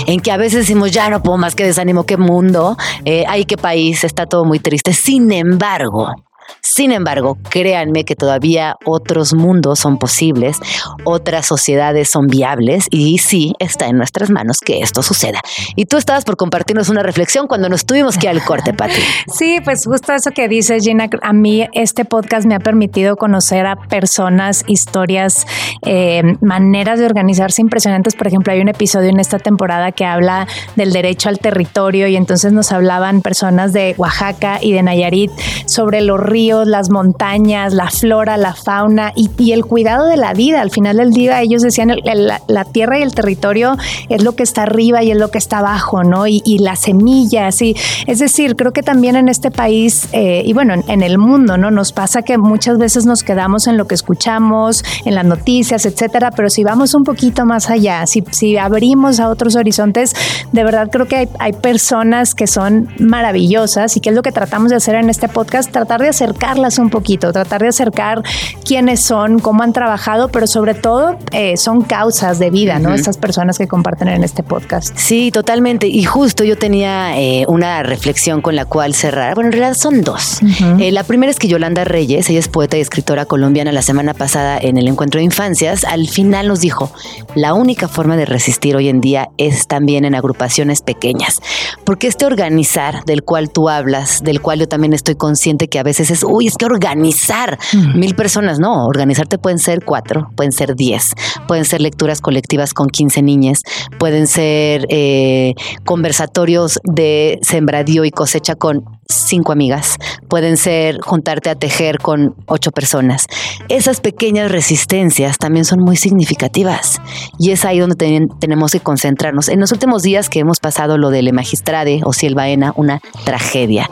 en 0.07 0.21
que 0.21 0.31
a 0.31 0.37
veces 0.37 0.61
decimos, 0.61 0.93
ya 0.93 1.11
no 1.11 1.25
puedo 1.25 1.39
más 1.39 1.57
que 1.57 1.65
desánimo, 1.65 2.07
qué 2.07 2.17
mundo 2.17 2.77
eh, 3.05 3.25
ay, 3.29 3.45
qué 3.45 3.57
país, 3.57 4.05
está 4.05 4.27
todo 4.27 4.45
muy 4.45 4.59
triste. 4.59 4.93
Sin 4.93 5.33
embargo, 5.33 6.15
sin 6.61 6.93
embargo, 6.93 7.39
créanme 7.51 8.05
que 8.05 8.17
todavía 8.17 8.77
otros 8.85 9.35
mundos 9.35 9.79
son 9.79 9.99
posibles, 9.99 10.59
otras 11.05 11.47
sociedades 11.47 12.11
son 12.11 12.27
viables 12.27 12.89
y 12.91 13.19
sí 13.19 13.55
está 13.59 13.87
en 13.87 13.97
nuestras 13.97 14.31
manos 14.31 14.59
que 14.59 14.81
esto 14.81 15.03
suceda. 15.03 15.41
Y 15.77 15.87
tú 15.87 15.97
estabas 15.97 16.25
por 16.25 16.37
compartirnos 16.37 16.89
una 16.89 17.03
reflexión 17.03 17.47
cuando 17.47 17.69
nos 17.69 17.87
tuvimos 17.87 18.19
que 18.19 18.27
ir 18.27 18.31
al 18.31 18.43
corte, 18.45 18.73
Pati. 18.73 19.01
Sí, 19.33 19.59
pues 19.65 19.85
justo 19.85 20.13
eso 20.13 20.31
que 20.31 20.49
dices, 20.49 20.85
Gina, 20.85 21.09
a 21.23 21.33
mí 21.33 21.67
este 21.73 22.05
podcast 22.05 22.47
me 22.47 22.55
ha 22.55 22.61
permitido 22.61 23.17
conocer 23.17 23.67
a 23.67 23.77
personas, 23.77 24.65
historias, 24.67 25.47
eh, 25.87 26.23
maneras 26.41 26.99
de 26.99 27.07
organizarse 27.07 27.63
impresionantes. 27.63 28.15
Por 28.15 28.27
ejemplo, 28.27 28.53
hay 28.53 28.61
un 28.61 28.69
episodio 28.69 29.11
en 29.11 29.21
esta 29.21 29.39
temporada 29.39 29.93
que 29.93 30.05
habla 30.05 30.47
del 30.77 30.93
derecho 30.93 31.29
al 31.29 31.39
territorio 31.39 32.09
y 32.09 32.17
entonces 32.17 32.53
nos 32.53 32.73
hablaban 32.73 33.23
personas 33.23 33.73
de 33.73 33.95
Oaxaca 33.97 34.59
y 34.61 34.73
de 34.73 34.83
Nayarit 34.83 35.31
sobre 35.67 36.01
los 36.01 36.21
ríos, 36.35 36.67
las 36.67 36.91
montañas, 36.91 37.73
la 37.75 37.91
flora, 37.91 38.37
la 38.37 38.55
fauna 38.55 39.13
y, 39.15 39.53
el 39.53 39.65
cuidado 39.65 40.07
de 40.07 40.17
la 40.17 40.35
vida. 40.35 40.63
Al 40.63 40.73
final 40.73 40.97
del 40.97 41.13
día 41.13 41.41
ellos 41.43 41.63
decían 41.63 41.93
la, 42.03 42.65
tierra 42.65 42.99
y 42.99 43.03
el 43.03 43.15
territorio 43.15 43.77
es 44.09 44.25
lo 44.25 44.35
que 44.35 44.43
está 44.43 44.63
arriba 44.65 45.05
y 45.05 45.13
es 45.13 45.17
lo 45.17 45.31
que 45.31 45.39
está 45.39 45.59
abajo, 45.59 46.03
¿no? 46.03 46.27
Y, 46.27 46.59
las 46.59 46.81
semillas, 46.81 47.61
y 47.63 47.77
es 48.07 48.19
decir, 48.21 48.57
creo 48.57 48.73
que 48.73 48.83
también 48.83 49.17
en 49.17 49.29
este 49.29 49.51
país 49.51 50.09
eh, 50.13 50.43
y 50.45 50.53
bueno, 50.55 50.75
en, 50.75 51.03
el 51.03 51.19
mundo, 51.19 51.57
¿no? 51.57 51.71
Nos 51.71 51.93
pasa 51.93 52.23
que 52.23 52.39
muchas 52.39 52.79
veces 52.79 53.07
nos 53.07 53.23
quedamos 53.23 53.67
en 53.67 53.77
lo 53.77 53.87
que 53.87 53.95
escuchamos, 53.95 54.83
en 55.05 55.15
las 55.15 55.25
noticias, 55.25 55.85
etcétera, 55.85 56.31
pero 56.31 56.49
si 56.49 56.65
vamos 56.65 56.95
un 56.95 57.05
poquito 57.05 57.45
más 57.45 57.71
allá, 57.71 58.07
si, 58.07 58.25
si 58.31 58.57
abrimos 58.57 59.21
a 59.21 59.29
otros 59.29 59.57
horizontes, 59.57 60.15
de 60.53 60.65
verdad 60.65 60.89
creo 60.91 61.07
que 61.07 61.17
hay, 61.17 61.29
hay 61.39 61.53
personas 61.53 62.35
que 62.35 62.47
son 62.47 62.89
maravillosas 62.99 63.97
y 63.97 64.01
que 64.01 64.11
es 64.11 64.17
lo 64.17 64.23
que 64.23 64.33
tratamos 64.33 64.71
de 64.71 64.77
hacer 64.77 64.95
en 64.97 65.11
este 65.11 65.29
podcast, 65.29 65.71
tratar 65.71 66.01
de 66.01 66.09
acercarlas 66.25 66.79
un 66.79 66.91
poquito, 66.91 67.33
tratar 67.33 67.61
de 67.61 67.69
acercar 67.69 68.23
quiénes 68.65 69.01
son, 69.01 69.39
cómo 69.39 69.63
han 69.63 69.73
trabajado, 69.73 70.29
pero 70.29 70.47
sobre 70.47 70.75
todo 70.75 71.19
eh, 71.33 71.57
son 71.57 71.83
causas 71.83 72.39
de 72.39 72.51
vida, 72.51 72.79
¿no? 72.79 72.95
Estas 72.95 73.19
personas 73.19 73.59
que 73.59 73.69
comparten 73.69 74.09
en 74.09 74.25
este 74.25 74.43
podcast. 74.43 74.97
Sí, 74.97 75.31
totalmente. 75.31 75.87
Y 75.87 76.05
justo 76.05 76.45
yo 76.45 76.57
tenía 76.57 77.19
eh, 77.19 77.45
una 77.49 77.83
reflexión 77.83 78.41
con 78.41 78.57
la 78.57 78.65
cual 78.65 78.95
cerrar. 78.95 79.35
Bueno, 79.35 79.49
en 79.49 79.53
realidad 79.53 79.77
son 79.77 80.03
dos. 80.03 80.41
Eh, 80.81 80.93
la 80.93 81.05
primera 81.05 81.31
es 81.31 81.39
que 81.39 81.49
Yolanda 81.49 81.85
Reyes, 81.85 82.31
ella 82.31 82.39
es 82.39 82.49
poeta 82.49 82.79
y 82.79 82.81
escritora 82.81 83.27
colombiana, 83.27 83.73
la 83.73 83.83
semana 83.83 84.15
pasada 84.15 84.59
en 84.59 84.79
el 84.79 84.89
encuentro 84.89 85.19
de 85.19 85.25
infancias, 85.25 85.85
al 85.85 86.09
final 86.09 86.49
nos 86.49 86.61
dijo, 86.61 86.91
la 87.35 87.53
única 87.55 87.89
forma 87.89 88.17
de 88.17 88.25
resistir 88.25 88.77
hoy 88.77 88.89
en 88.89 89.01
día 89.01 89.29
es 89.37 89.67
también 89.67 90.05
en 90.05 90.15
agrupaciones 90.15 90.81
pequeñas, 90.81 91.41
porque 91.85 92.07
este 92.07 92.25
organizar 92.25 93.05
del 93.05 93.23
cual 93.23 93.51
tú 93.51 93.69
hablas, 93.69 94.23
del 94.23 94.41
cual 94.41 94.61
yo 94.61 94.69
también 94.69 94.93
estoy 94.93 95.17
consciente 95.17 95.69
que 95.69 95.79
a 95.79 95.83
veces 95.83 96.11
es, 96.15 96.25
uy, 96.25 96.47
es 96.47 96.57
que 96.57 96.65
organizar 96.65 97.59
mil 97.95 98.15
personas, 98.15 98.59
no, 98.59 98.87
organizarte 98.87 99.39
pueden 99.39 99.59
ser 99.59 99.85
cuatro, 99.85 100.29
pueden 100.37 100.53
ser 100.53 100.75
diez, 100.75 101.13
pueden 101.47 101.65
ser 101.65 101.81
lecturas 101.81 102.21
colectivas 102.21 102.73
con 102.73 102.89
15 102.89 103.23
niñas, 103.23 103.63
pueden 103.99 104.27
ser 104.27 104.87
eh, 104.89 105.55
conversatorios 105.85 106.79
de 106.85 107.39
sembradío 107.43 108.05
y 108.05 108.11
cosecha 108.11 108.55
con 108.55 108.85
cinco 109.09 109.53
amigas, 109.53 109.97
pueden 110.29 110.57
ser 110.57 110.99
juntarte 111.01 111.51
a 111.51 111.55
tejer 111.55 111.99
con 111.99 112.35
ocho 112.47 112.71
personas. 112.71 113.27
Esas 113.69 114.01
pequeñas 114.01 114.51
resistencias 114.51 115.39
también 115.39 115.65
son 115.65 115.81
muy 115.81 115.97
significativas 115.97 117.01
y 117.39 117.51
es 117.51 117.65
ahí 117.65 117.79
donde 117.79 117.97
tenemos 118.41 118.73
que 118.73 118.81
concentrarnos. 118.81 119.49
En 119.49 119.61
los 119.61 119.73
últimos 119.73 120.03
días 120.03 120.29
que 120.29 120.41
hemos 120.41 120.61
pasado 120.61 120.99
lo 120.99 121.11
de 121.11 121.23
Le 121.23 121.33
Magistrade 121.33 122.01
o 122.05 122.13
Ciel 122.13 122.35
Baena, 122.35 122.73
una 122.77 123.01
tragedia 123.25 123.89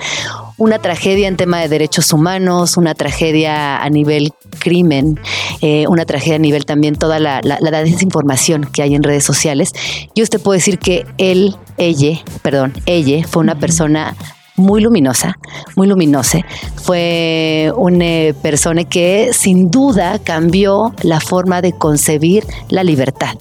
una 0.63 0.79
tragedia 0.79 1.27
en 1.27 1.37
tema 1.37 1.61
de 1.61 1.69
derechos 1.69 2.13
humanos, 2.13 2.77
una 2.77 2.95
tragedia 2.95 3.83
a 3.83 3.91
nivel 3.91 4.31
crimen, 4.61 5.19
eh, 5.61 5.87
una 5.89 6.05
tragedia 6.05 6.37
a 6.37 6.39
nivel 6.39 6.65
también 6.67 6.95
toda 6.95 7.19
la, 7.19 7.41
desinformación 7.83 8.67
que 8.73 8.83
hay 8.83 8.95
en 8.95 9.03
redes 9.03 9.25
sociales. 9.25 9.73
Yo 10.15 10.25
te 10.25 10.39
puedo 10.39 10.55
decir 10.55 10.79
que 10.79 11.05
él, 11.19 11.57
ella, 11.79 12.21
perdón, 12.43 12.75
ella 12.87 13.27
fue 13.27 13.43
una 13.43 13.59
persona 13.59 14.15
muy 14.55 14.81
luminosa, 14.83 15.37
muy 15.75 15.89
luminosa. 15.89 16.39
Fue 16.77 17.73
una 17.77 18.33
persona 18.41 18.85
que 18.85 19.31
sin 19.33 19.69
duda 19.69 20.21
cambió 20.21 20.95
la 21.03 21.19
forma 21.19 21.61
de 21.61 21.73
concebir 21.73 22.47
la 22.69 22.85
libertad. 22.85 23.35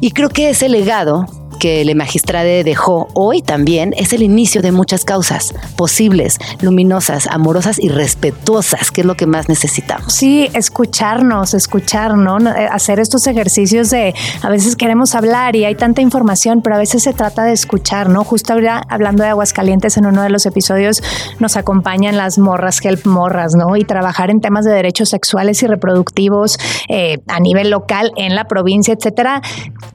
Y 0.00 0.12
creo 0.12 0.30
que 0.30 0.48
ese 0.48 0.70
legado 0.70 1.26
que 1.58 1.80
el 1.80 1.94
magistrade 1.96 2.64
dejó 2.64 3.08
hoy 3.14 3.42
también 3.42 3.94
es 3.96 4.12
el 4.12 4.22
inicio 4.22 4.62
de 4.62 4.72
muchas 4.72 5.04
causas 5.04 5.54
posibles, 5.76 6.38
luminosas, 6.60 7.26
amorosas 7.26 7.78
y 7.78 7.88
respetuosas, 7.88 8.90
que 8.90 9.02
es 9.02 9.06
lo 9.06 9.14
que 9.14 9.26
más 9.26 9.48
necesitamos. 9.48 10.12
Sí, 10.12 10.48
escucharnos, 10.52 11.54
escuchar, 11.54 12.16
¿no? 12.16 12.38
Eh, 12.38 12.68
hacer 12.70 13.00
estos 13.00 13.26
ejercicios 13.26 13.90
de 13.90 14.14
a 14.42 14.50
veces 14.50 14.76
queremos 14.76 15.14
hablar 15.14 15.56
y 15.56 15.64
hay 15.64 15.74
tanta 15.74 16.02
información, 16.02 16.60
pero 16.62 16.76
a 16.76 16.78
veces 16.78 17.02
se 17.02 17.12
trata 17.12 17.44
de 17.44 17.52
escuchar, 17.52 18.08
¿no? 18.08 18.24
Justo 18.24 18.52
ahora 18.52 18.82
hablando 18.88 19.22
de 19.22 19.30
Aguascalientes 19.30 19.96
en 19.96 20.06
uno 20.06 20.22
de 20.22 20.30
los 20.30 20.46
episodios 20.46 21.02
nos 21.38 21.56
acompañan 21.56 22.16
las 22.16 22.38
morras, 22.38 22.84
help 22.84 23.06
morras, 23.06 23.54
¿no? 23.54 23.76
Y 23.76 23.84
trabajar 23.84 24.30
en 24.30 24.40
temas 24.40 24.64
de 24.64 24.72
derechos 24.72 25.08
sexuales 25.08 25.62
y 25.62 25.66
reproductivos 25.66 26.58
eh, 26.88 27.18
a 27.28 27.40
nivel 27.40 27.70
local 27.70 28.12
en 28.16 28.34
la 28.34 28.44
provincia, 28.44 28.94
etcétera, 28.94 29.42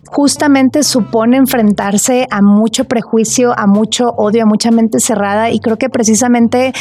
justamente 0.07 0.83
supone 0.83 1.37
enfrentarse 1.51 2.27
a 2.31 2.41
mucho 2.41 2.85
prejuicio, 2.85 3.53
a 3.57 3.67
mucho 3.67 4.11
odio, 4.11 4.43
a 4.43 4.45
mucha 4.45 4.71
mente 4.71 5.01
cerrada 5.01 5.49
y 5.49 5.59
creo 5.59 5.77
que 5.77 5.89
precisamente 5.89 6.71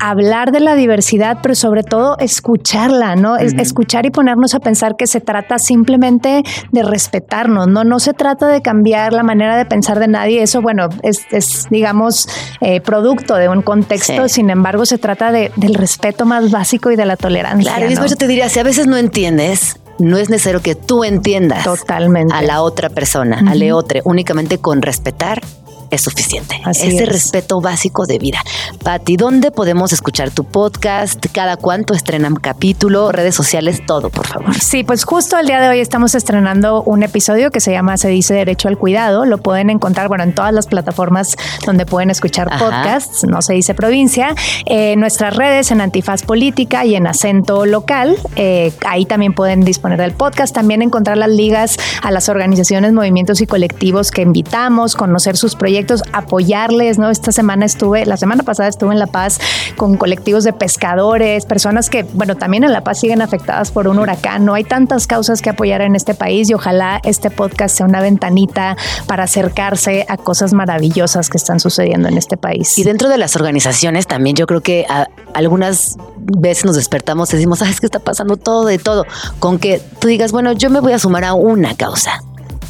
hablar 0.00 0.52
de 0.52 0.60
la 0.60 0.74
diversidad, 0.74 1.38
pero 1.42 1.54
sobre 1.54 1.82
todo 1.82 2.16
escucharla, 2.18 3.14
¿no? 3.14 3.36
Escuchar 3.36 4.06
y 4.06 4.10
ponernos 4.10 4.54
a 4.54 4.60
pensar 4.60 4.96
que 4.96 5.06
se 5.06 5.20
trata 5.20 5.58
simplemente 5.58 6.42
de 6.72 6.82
respetarnos, 6.82 7.68
¿no? 7.68 7.84
No 7.84 7.98
se 7.98 8.14
trata 8.14 8.48
de 8.48 8.62
cambiar 8.62 9.12
la 9.12 9.22
manera 9.22 9.56
de 9.56 9.66
pensar 9.66 9.98
de 9.98 10.08
nadie, 10.08 10.42
eso, 10.42 10.62
bueno, 10.62 10.88
es, 11.02 11.68
digamos, 11.70 12.26
eh, 12.62 12.80
producto 12.80 13.34
de 13.34 13.50
un 13.50 13.60
contexto, 13.60 14.28
sin 14.28 14.48
embargo, 14.48 14.86
se 14.86 14.96
trata 14.96 15.30
de, 15.30 15.52
del 15.56 15.74
respeto 15.74 16.24
más 16.24 16.50
básico 16.50 16.90
y 16.90 16.96
de 16.96 17.04
la 17.04 17.16
tolerancia. 17.16 17.70
Claro, 17.70 17.86
y 17.86 17.90
después 17.90 18.10
yo 18.10 18.16
te 18.16 18.26
diría, 18.26 18.48
si 18.48 18.60
a 18.60 18.62
veces 18.62 18.86
no 18.86 18.96
entiendes, 18.96 19.78
no 19.98 20.18
es 20.18 20.30
necesario 20.30 20.60
que 20.60 20.74
tú 20.74 21.04
entiendas 21.04 21.64
Totalmente. 21.64 22.34
a 22.34 22.42
la 22.42 22.62
otra 22.62 22.88
persona, 22.88 23.42
a 23.50 23.54
la 23.54 23.74
otra, 23.74 24.00
únicamente 24.04 24.58
con 24.58 24.82
respetar 24.82 25.42
es 25.90 26.02
suficiente. 26.02 26.60
Ese 26.70 27.06
respeto 27.06 27.60
básico 27.60 28.06
de 28.06 28.18
vida. 28.18 28.42
Pati, 28.82 29.16
¿dónde 29.16 29.50
podemos 29.50 29.92
escuchar 29.92 30.30
tu 30.30 30.44
podcast? 30.44 31.24
¿Cada 31.32 31.56
cuánto 31.56 31.94
estrenan 31.94 32.34
capítulo? 32.36 33.12
Redes 33.12 33.34
sociales, 33.34 33.82
todo, 33.86 34.10
por 34.10 34.26
favor. 34.26 34.54
Sí, 34.60 34.84
pues 34.84 35.04
justo 35.04 35.38
el 35.38 35.46
día 35.46 35.60
de 35.60 35.68
hoy 35.68 35.80
estamos 35.80 36.14
estrenando 36.14 36.82
un 36.82 37.02
episodio 37.02 37.50
que 37.50 37.60
se 37.60 37.72
llama 37.72 37.96
Se 37.96 38.08
dice 38.08 38.34
Derecho 38.34 38.68
al 38.68 38.78
Cuidado. 38.78 39.24
Lo 39.24 39.38
pueden 39.38 39.70
encontrar, 39.70 40.08
bueno, 40.08 40.24
en 40.24 40.34
todas 40.34 40.52
las 40.52 40.66
plataformas 40.66 41.36
donde 41.64 41.86
pueden 41.86 42.10
escuchar 42.10 42.48
podcasts, 42.58 43.24
no 43.24 43.42
se 43.42 43.54
dice 43.54 43.74
provincia. 43.74 44.34
Eh, 44.66 44.96
nuestras 44.96 45.36
redes 45.36 45.70
en 45.70 45.80
Antifaz 45.80 46.22
Política 46.22 46.84
y 46.84 46.96
en 46.96 47.06
Acento 47.06 47.64
Local. 47.64 48.16
Eh, 48.34 48.72
ahí 48.86 49.06
también 49.06 49.34
pueden 49.34 49.64
disponer 49.64 50.00
del 50.00 50.12
podcast. 50.12 50.54
También 50.54 50.82
encontrar 50.82 51.16
las 51.16 51.30
ligas 51.30 51.76
a 52.02 52.10
las 52.10 52.28
organizaciones, 52.28 52.92
movimientos 52.92 53.40
y 53.40 53.46
colectivos 53.46 54.10
que 54.10 54.22
invitamos, 54.22 54.96
conocer 54.96 55.36
sus 55.36 55.54
proyectos 55.54 55.75
apoyarles, 56.12 56.98
¿no? 56.98 57.10
Esta 57.10 57.32
semana 57.32 57.66
estuve, 57.66 58.06
la 58.06 58.16
semana 58.16 58.42
pasada 58.42 58.68
estuve 58.68 58.92
en 58.92 58.98
La 58.98 59.06
Paz 59.06 59.40
con 59.76 59.96
colectivos 59.96 60.44
de 60.44 60.52
pescadores, 60.52 61.46
personas 61.46 61.90
que, 61.90 62.02
bueno, 62.02 62.36
también 62.36 62.64
en 62.64 62.72
La 62.72 62.82
Paz 62.82 63.00
siguen 63.00 63.22
afectadas 63.22 63.70
por 63.70 63.88
un 63.88 63.98
huracán, 63.98 64.44
no 64.44 64.54
hay 64.54 64.64
tantas 64.64 65.06
causas 65.06 65.42
que 65.42 65.50
apoyar 65.50 65.80
en 65.80 65.96
este 65.96 66.14
país 66.14 66.48
y 66.50 66.54
ojalá 66.54 67.00
este 67.04 67.30
podcast 67.30 67.76
sea 67.76 67.86
una 67.86 68.00
ventanita 68.00 68.76
para 69.06 69.24
acercarse 69.24 70.06
a 70.08 70.16
cosas 70.16 70.52
maravillosas 70.52 71.28
que 71.28 71.36
están 71.36 71.60
sucediendo 71.60 72.08
en 72.08 72.18
este 72.18 72.36
país. 72.36 72.78
Y 72.78 72.84
dentro 72.84 73.08
de 73.08 73.18
las 73.18 73.36
organizaciones 73.36 74.06
también 74.06 74.36
yo 74.36 74.46
creo 74.46 74.60
que 74.60 74.86
algunas 75.34 75.96
veces 76.16 76.64
nos 76.64 76.76
despertamos 76.76 77.32
y 77.32 77.36
decimos, 77.36 77.58
¿sabes 77.58 77.80
qué 77.80 77.86
está 77.86 77.98
pasando? 77.98 78.36
Todo 78.36 78.64
de 78.64 78.78
todo. 78.78 79.04
Con 79.38 79.58
que 79.58 79.80
tú 80.00 80.08
digas, 80.08 80.32
bueno, 80.32 80.52
yo 80.52 80.70
me 80.70 80.80
voy 80.80 80.92
a 80.92 80.98
sumar 80.98 81.24
a 81.24 81.34
una 81.34 81.76
causa, 81.76 82.22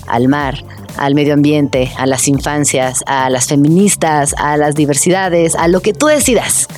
al 0.07 0.29
mar, 0.29 0.65
al 0.99 1.15
medio 1.15 1.35
ambiente, 1.35 1.91
a 1.97 2.07
las 2.07 2.29
infancias, 2.29 3.03
a 3.07 3.31
las 3.31 3.47
feministas, 3.47 4.35
a 4.39 4.57
las 4.57 4.75
diversidades, 4.75 5.55
a 5.55 5.69
lo 5.69 5.81
que 5.81 5.93
tú 5.93 6.07
decidas 6.07 6.69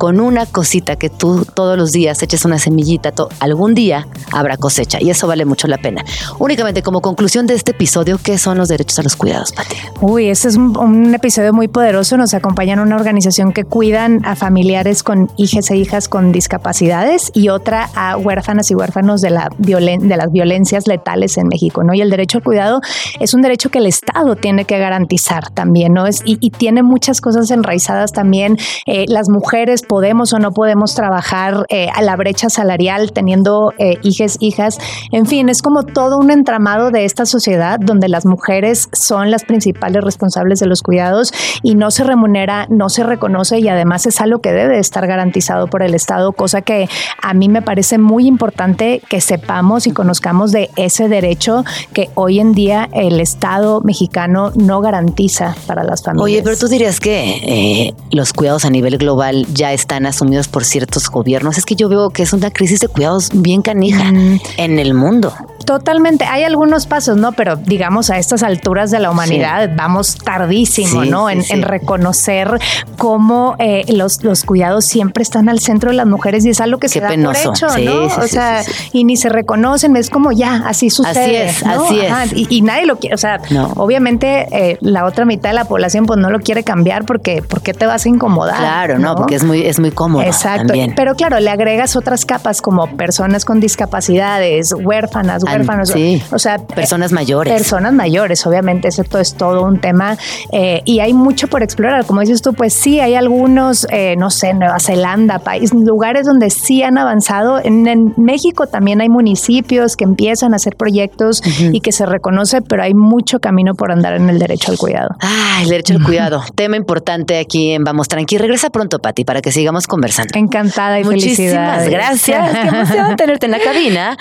con 0.00 0.18
una 0.18 0.46
cosita 0.46 0.96
que 0.96 1.10
tú 1.10 1.44
todos 1.44 1.76
los 1.76 1.92
días 1.92 2.22
eches 2.22 2.46
una 2.46 2.58
semillita, 2.58 3.12
algún 3.38 3.74
día 3.74 4.08
habrá 4.32 4.56
cosecha 4.56 4.96
y 4.98 5.10
eso 5.10 5.26
vale 5.26 5.44
mucho 5.44 5.68
la 5.68 5.76
pena. 5.76 6.02
Únicamente 6.38 6.82
como 6.82 7.02
conclusión 7.02 7.46
de 7.46 7.52
este 7.52 7.72
episodio, 7.72 8.18
¿qué 8.22 8.38
son 8.38 8.56
los 8.56 8.70
derechos 8.70 8.98
a 8.98 9.02
los 9.02 9.14
cuidados, 9.14 9.52
Pati? 9.52 9.76
Uy, 10.00 10.28
este 10.28 10.48
es 10.48 10.56
un, 10.56 11.14
episodio 11.14 11.52
muy 11.52 11.68
poderoso. 11.68 12.16
Nos 12.16 12.32
acompañan 12.32 12.78
una 12.78 12.96
organización 12.96 13.52
que 13.52 13.64
cuidan 13.64 14.24
a 14.24 14.36
familiares 14.36 15.02
con 15.02 15.30
hijas 15.36 15.70
e 15.70 15.76
hijas 15.76 16.08
con 16.08 16.32
discapacidades 16.32 17.30
y 17.34 17.50
otra 17.50 17.90
a 17.94 18.16
huérfanas 18.16 18.70
y 18.70 18.74
huérfanos 18.74 19.20
de, 19.20 19.28
la 19.28 19.50
de 19.58 20.16
las 20.16 20.32
violencias 20.32 20.86
letales 20.86 21.36
en 21.36 21.46
México, 21.46 21.84
¿no? 21.84 21.92
Y 21.92 22.00
el 22.00 22.08
derecho 22.08 22.38
al 22.38 22.44
cuidado 22.44 22.80
es 23.18 23.34
un 23.34 23.42
derecho 23.42 23.59
que 23.68 23.78
el 23.78 23.86
Estado 23.86 24.36
tiene 24.36 24.64
que 24.64 24.78
garantizar 24.78 25.50
también, 25.50 25.92
¿no? 25.92 26.06
Es, 26.06 26.22
y, 26.24 26.38
tiene 26.50 26.82
muchas 26.82 27.20
cosas 27.20 27.50
enraizadas 27.50 28.12
también. 28.12 28.56
Eh, 28.86 29.04
las 29.08 29.28
mujeres 29.28 29.82
podemos 29.82 30.32
o 30.32 30.38
no 30.38 30.52
podemos 30.52 30.94
trabajar 30.94 31.66
eh, 31.68 31.88
a 31.94 32.02
la 32.02 32.16
brecha 32.16 32.48
salarial 32.48 33.12
teniendo 33.12 33.72
eh, 33.78 33.98
hijas. 34.02 34.78
En 35.12 35.26
fin, 35.26 35.48
es 35.48 35.62
como 35.62 35.82
todo 35.82 36.18
un 36.18 36.30
entramado 36.30 36.90
de 36.90 37.04
esta 37.04 37.26
sociedad 37.26 37.78
donde 37.78 38.08
las 38.08 38.24
mujeres 38.24 38.88
son 38.92 39.30
las 39.30 39.44
principales 39.44 40.02
responsables 40.02 40.60
de 40.60 40.66
los 40.66 40.82
cuidados 40.82 41.32
y 41.62 41.74
no 41.74 41.90
se 41.90 42.04
remunera, 42.04 42.66
no 42.70 42.88
se 42.88 43.04
reconoce 43.04 43.58
y 43.58 43.68
además 43.68 44.06
es 44.06 44.20
algo 44.20 44.40
que 44.40 44.52
debe 44.52 44.78
estar 44.78 45.06
garantizado 45.06 45.66
por 45.66 45.82
el 45.82 45.94
Estado, 45.94 46.32
cosa 46.32 46.62
que 46.62 46.88
a 47.22 47.34
mí 47.34 47.48
me 47.48 47.62
parece 47.62 47.98
muy 47.98 48.26
importante 48.26 49.02
que 49.08 49.20
sepamos 49.20 49.86
y 49.86 49.92
conozcamos 49.92 50.52
de 50.52 50.70
ese 50.76 51.08
derecho 51.08 51.64
que 51.92 52.10
hoy 52.14 52.40
en 52.40 52.52
día 52.52 52.88
el 52.92 53.20
Estado 53.20 53.49
mexicano 53.82 54.52
no 54.54 54.80
garantiza 54.80 55.56
para 55.66 55.84
las 55.84 56.02
familias. 56.02 56.24
Oye, 56.24 56.42
pero 56.42 56.56
tú 56.56 56.68
dirías 56.68 57.00
que 57.00 57.40
eh, 57.42 57.94
los 58.10 58.32
cuidados 58.32 58.64
a 58.64 58.70
nivel 58.70 58.98
global 58.98 59.46
ya 59.52 59.72
están 59.72 60.06
asumidos 60.06 60.48
por 60.48 60.64
ciertos 60.64 61.08
gobiernos. 61.10 61.58
Es 61.58 61.64
que 61.64 61.74
yo 61.74 61.88
veo 61.88 62.10
que 62.10 62.22
es 62.22 62.32
una 62.32 62.50
crisis 62.50 62.80
de 62.80 62.88
cuidados 62.88 63.30
bien 63.34 63.62
canija 63.62 64.12
mm. 64.12 64.40
en 64.56 64.78
el 64.78 64.94
mundo. 64.94 65.32
Totalmente. 65.64 66.24
Hay 66.24 66.42
algunos 66.42 66.86
pasos, 66.86 67.16
¿no? 67.16 67.32
Pero 67.32 67.56
digamos 67.56 68.10
a 68.10 68.18
estas 68.18 68.42
alturas 68.42 68.90
de 68.90 68.98
la 68.98 69.10
humanidad 69.10 69.70
vamos 69.76 70.16
tardísimo, 70.16 71.04
¿no? 71.04 71.30
en, 71.30 71.62
reconocer 71.62 72.58
cómo 72.96 73.54
eh, 73.58 73.84
los, 73.92 74.24
los 74.24 74.44
cuidados 74.44 74.84
siempre 74.84 75.22
están 75.22 75.48
al 75.48 75.60
centro 75.60 75.90
de 75.90 75.96
las 75.96 76.06
mujeres 76.06 76.44
y 76.44 76.50
es 76.50 76.60
algo 76.60 76.78
que 76.78 76.88
se 76.88 77.00
da 77.00 77.08
por 77.08 77.36
hecho, 77.36 77.66
¿no? 77.84 78.06
o 78.06 78.26
sea, 78.26 78.62
y 78.92 79.04
ni 79.04 79.16
se 79.16 79.28
reconocen, 79.28 79.96
es 79.96 80.10
como 80.10 80.32
ya, 80.32 80.62
así 80.66 80.90
sucede. 80.90 81.48
Así 81.48 81.60
es, 81.60 81.66
así 81.66 82.00
es. 82.00 82.50
Y, 82.50 82.62
nadie 82.62 82.86
lo 82.86 82.98
quiere, 82.98 83.14
o 83.14 83.18
sea, 83.18 83.29
obviamente 83.76 84.46
eh, 84.52 84.78
la 84.80 85.04
otra 85.04 85.24
mitad 85.24 85.50
de 85.50 85.54
la 85.54 85.64
población 85.64 86.06
pues 86.06 86.18
no 86.18 86.30
lo 86.30 86.40
quiere 86.40 86.64
cambiar 86.64 87.04
porque 87.04 87.42
¿por 87.42 87.62
qué 87.62 87.74
te 87.74 87.86
vas 87.86 88.06
a 88.06 88.08
incomodar? 88.08 88.58
Claro, 88.58 88.98
no, 88.98 89.14
porque 89.14 89.34
es 89.34 89.44
muy, 89.44 89.62
es 89.64 89.78
muy 89.78 89.90
cómodo. 89.90 90.22
Exacto. 90.22 90.74
Pero 90.96 91.14
claro, 91.14 91.40
le 91.40 91.50
agregas 91.50 91.96
otras 91.96 92.24
capas 92.24 92.62
como 92.62 92.86
personas 92.96 93.44
con 93.44 93.60
discapacidades, 93.60 94.72
huérfanas, 94.72 95.42
Sí. 95.84 96.22
O 96.30 96.38
sea, 96.38 96.58
personas 96.58 97.12
mayores. 97.12 97.52
Personas 97.52 97.92
mayores, 97.92 98.46
obviamente, 98.46 98.88
eso 98.88 99.02
es 99.18 99.34
todo 99.34 99.64
un 99.64 99.80
tema 99.80 100.16
eh, 100.52 100.82
y 100.84 101.00
hay 101.00 101.12
mucho 101.12 101.48
por 101.48 101.62
explorar. 101.62 102.04
Como 102.06 102.20
dices 102.20 102.42
tú, 102.42 102.54
pues 102.54 102.72
sí, 102.74 103.00
hay 103.00 103.14
algunos, 103.14 103.86
eh, 103.90 104.14
no 104.18 104.30
sé, 104.30 104.54
Nueva 104.54 104.78
Zelanda, 104.80 105.38
país, 105.38 105.72
lugares 105.72 106.26
donde 106.26 106.50
sí 106.50 106.82
han 106.82 106.98
avanzado. 106.98 107.60
En, 107.62 107.80
México 108.16 108.66
también 108.66 109.00
hay 109.00 109.08
municipios 109.08 109.96
que 109.96 110.04
empiezan 110.04 110.52
a 110.52 110.56
hacer 110.56 110.76
proyectos 110.76 111.42
y 111.72 111.80
que 111.80 111.92
se 111.92 112.06
reconoce, 112.06 112.62
pero 112.62 112.82
hay 112.82 112.94
mucho 112.94 113.19
camino 113.40 113.74
por 113.74 113.92
andar 113.92 114.14
en 114.14 114.28
el 114.30 114.38
derecho 114.38 114.70
al 114.72 114.78
cuidado. 114.78 115.16
Ah, 115.20 115.60
el 115.62 115.68
derecho 115.68 115.94
al 115.94 116.02
cuidado. 116.02 116.42
Tema 116.54 116.76
importante 116.76 117.38
aquí 117.38 117.72
en 117.72 117.84
Vamos 117.84 118.08
Tranqui. 118.08 118.38
Regresa 118.38 118.70
pronto, 118.70 118.98
Pati, 118.98 119.24
para 119.24 119.42
que 119.42 119.52
sigamos 119.52 119.86
conversando. 119.86 120.38
Encantada 120.38 121.00
y 121.00 121.04
Muchísimas 121.04 121.88
gracias. 121.88 122.50
Qué 122.50 122.68
emoción 122.68 123.16
tenerte 123.16 123.46
en 123.46 123.52
la 123.52 123.60
cabina. 123.60 124.16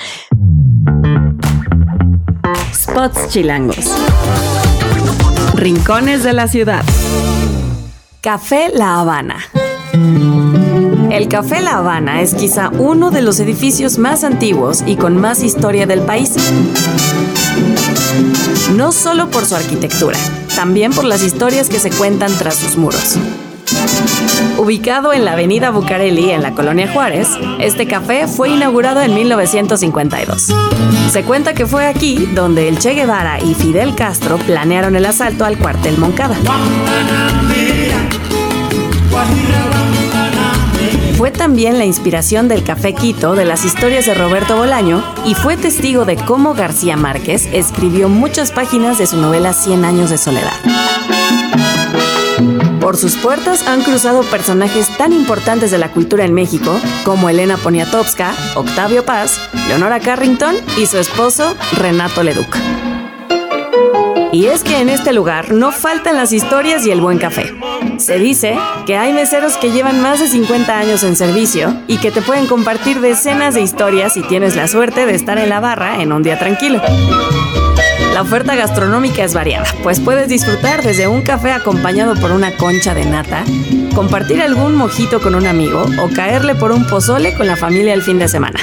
Spots 2.74 3.30
chilangos. 3.30 3.96
Rincones 5.56 6.24
de 6.24 6.34
la 6.34 6.48
ciudad. 6.48 6.84
Café 8.22 8.72
La 8.74 9.00
Habana. 9.00 9.38
El 11.12 11.28
Café 11.28 11.60
La 11.62 11.78
Habana 11.78 12.22
es 12.22 12.36
quizá 12.36 12.70
uno 12.78 13.10
de 13.10 13.22
los 13.22 13.40
edificios 13.40 13.98
más 13.98 14.24
antiguos 14.24 14.84
y 14.86 14.96
con 14.96 15.18
más 15.18 15.42
historia 15.42 15.88
del 15.88 16.02
país. 16.02 16.36
No 18.76 18.92
solo 18.92 19.30
por 19.32 19.46
su 19.46 19.56
arquitectura, 19.56 20.18
también 20.56 20.92
por 20.92 21.06
las 21.06 21.24
historias 21.24 21.68
que 21.68 21.80
se 21.80 21.90
cuentan 21.90 22.32
tras 22.38 22.56
sus 22.56 22.78
muros. 22.78 23.18
Ubicado 24.58 25.12
en 25.12 25.26
la 25.26 25.34
avenida 25.34 25.72
Bucareli, 25.72 26.30
en 26.30 26.44
la 26.44 26.52
colonia 26.52 26.92
Juárez, 26.92 27.30
este 27.60 27.88
café 27.88 28.28
fue 28.28 28.50
inaugurado 28.50 29.02
en 29.02 29.16
1952. 29.16 30.54
Se 31.12 31.24
cuenta 31.24 31.56
que 31.56 31.66
fue 31.66 31.88
aquí 31.88 32.28
donde 32.36 32.68
el 32.68 32.78
Che 32.78 32.94
Guevara 32.94 33.40
y 33.44 33.56
Fidel 33.56 33.96
Castro 33.96 34.38
planearon 34.38 34.96
el 34.96 35.06
asalto 35.06 35.44
al 35.44 35.58
cuartel 35.58 35.98
Moncada. 35.98 36.36
Fue 41.20 41.32
también 41.32 41.78
la 41.78 41.84
inspiración 41.84 42.48
del 42.48 42.64
Café 42.64 42.94
Quito 42.94 43.36
de 43.36 43.44
las 43.44 43.66
historias 43.66 44.06
de 44.06 44.14
Roberto 44.14 44.56
Bolaño 44.56 45.04
y 45.26 45.36
fue 45.36 45.58
testigo 45.58 46.06
de 46.06 46.16
cómo 46.16 46.54
García 46.54 46.96
Márquez 46.96 47.50
escribió 47.52 48.08
muchas 48.08 48.54
páginas 48.54 48.98
de 48.98 49.06
su 49.06 49.18
novela 49.18 49.52
Cien 49.52 49.84
años 49.84 50.12
de 50.12 50.18
soledad. 50.18 50.54
Por 52.80 52.96
sus 52.96 53.18
puertas 53.18 53.68
han 53.68 53.82
cruzado 53.82 54.22
personajes 54.24 54.88
tan 54.98 55.12
importantes 55.12 55.72
de 55.72 55.78
la 55.78 55.92
cultura 55.92 56.24
en 56.24 56.34
México 56.34 56.80
como 57.04 57.30
Elena 57.30 57.58
Poniatowska, 57.58 58.34
Octavio 58.56 59.04
Paz, 59.04 59.42
Leonora 59.68 60.00
Carrington 60.00 60.56
y 60.78 60.86
su 60.86 61.00
esposo 61.00 61.54
Renato 61.74 62.24
Leduc. 62.24 62.56
Y 64.32 64.46
es 64.46 64.64
que 64.64 64.80
en 64.80 64.90
este 64.90 65.12
lugar 65.12 65.52
no 65.52 65.72
faltan 65.72 66.16
las 66.16 66.32
historias 66.34 66.86
y 66.86 66.92
el 66.92 67.02
buen 67.02 67.18
café. 67.18 67.52
Se 67.98 68.20
dice 68.20 68.56
que 68.86 68.96
hay 68.96 69.12
meseros 69.12 69.58
que 69.58 69.72
llevan 69.72 70.02
más 70.02 70.20
de 70.20 70.28
50 70.28 70.78
años 70.78 71.04
en 71.04 71.16
servicio 71.16 71.76
y 71.88 71.98
que 71.98 72.12
te 72.12 72.22
pueden 72.22 72.46
compartir 72.46 73.02
decenas 73.02 73.56
de 73.56 73.62
historias 73.62 74.14
si 74.14 74.22
tienes 74.22 74.56
la 74.56 74.68
suerte 74.68 75.08
de 75.08 75.16
estar 75.16 75.40
en 75.40 75.50
la 75.50 75.60
barra 75.60 76.02
en 76.02 76.12
un 76.12 76.22
día 76.22 76.38
tranquilo. 76.38 76.80
La 78.14 78.22
oferta 78.22 78.56
gastronómica 78.56 79.24
es 79.24 79.34
variada, 79.34 79.66
pues 79.82 80.00
puedes 80.00 80.28
disfrutar 80.28 80.84
desde 80.84 81.08
un 81.08 81.22
café 81.24 81.52
acompañado 81.52 82.16
por 82.16 82.32
una 82.32 82.52
concha 82.56 82.94
de 82.94 83.06
nata, 83.06 83.44
compartir 83.96 84.42
algún 84.42 84.76
mojito 84.76 85.22
con 85.22 85.34
un 85.34 85.48
amigo 85.48 85.86
o 86.02 86.10
caerle 86.14 86.54
por 86.54 86.72
un 86.72 86.86
pozole 86.86 87.34
con 87.36 87.48
la 87.48 87.56
familia 87.56 87.94
el 87.94 88.04
fin 88.04 88.20
de 88.20 88.28
semana. 88.28 88.60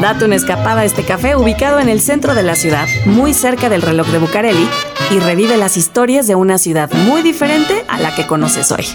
Date 0.00 0.26
una 0.26 0.36
escapada 0.36 0.82
a 0.82 0.84
este 0.84 1.04
café 1.04 1.36
ubicado 1.36 1.80
en 1.80 1.88
el 1.88 2.00
centro 2.00 2.34
de 2.34 2.42
la 2.42 2.54
ciudad, 2.54 2.86
muy 3.06 3.32
cerca 3.32 3.68
del 3.68 3.82
reloj 3.82 4.06
de 4.08 4.18
Bucareli, 4.18 4.68
y 5.10 5.18
revive 5.20 5.56
las 5.56 5.76
historias 5.76 6.26
de 6.26 6.34
una 6.34 6.58
ciudad 6.58 6.90
muy 6.92 7.22
diferente 7.22 7.84
a 7.88 7.98
la 7.98 8.14
que 8.14 8.26
conoces 8.26 8.70
hoy. 8.72 8.86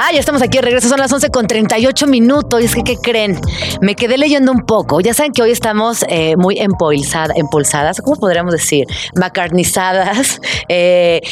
Ah, 0.00 0.12
ya 0.12 0.20
estamos 0.20 0.42
aquí 0.42 0.58
de 0.58 0.62
regreso, 0.62 0.88
son 0.88 1.00
las 1.00 1.12
11 1.12 1.30
con 1.30 1.46
38 1.46 2.06
minutos. 2.06 2.60
Y 2.62 2.66
es 2.66 2.74
que, 2.74 2.84
¿qué 2.84 2.96
creen? 2.96 3.40
Me 3.80 3.96
quedé 3.96 4.16
leyendo 4.16 4.52
un 4.52 4.64
poco. 4.64 5.00
Ya 5.00 5.12
saben 5.12 5.32
que 5.32 5.42
hoy 5.42 5.50
estamos 5.50 6.04
eh, 6.08 6.36
muy 6.36 6.58
empolsada, 6.58 7.34
empolsadas, 7.36 8.00
¿cómo 8.00 8.16
podríamos 8.16 8.52
decir? 8.52 8.86
Macarnizadas. 9.16 10.40
Eh, 10.70 11.22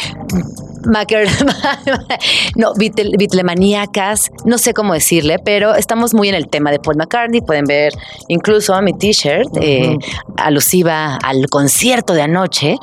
No, 2.57 2.73
bitlemaníacas, 2.75 4.31
no 4.45 4.57
sé 4.57 4.73
cómo 4.73 4.95
decirle, 4.95 5.39
pero 5.39 5.75
estamos 5.75 6.15
muy 6.15 6.29
en 6.29 6.35
el 6.35 6.49
tema 6.49 6.71
de 6.71 6.79
Paul 6.79 6.97
McCartney. 6.97 7.41
Pueden 7.43 7.65
ver 7.67 7.93
incluso 8.29 8.75
a 8.75 8.81
mi 8.81 8.93
t-shirt 8.93 9.49
eh, 9.61 9.99
alusiva 10.37 11.17
al 11.17 11.47
concierto 11.49 12.15
de 12.15 12.23
anoche. 12.23 12.77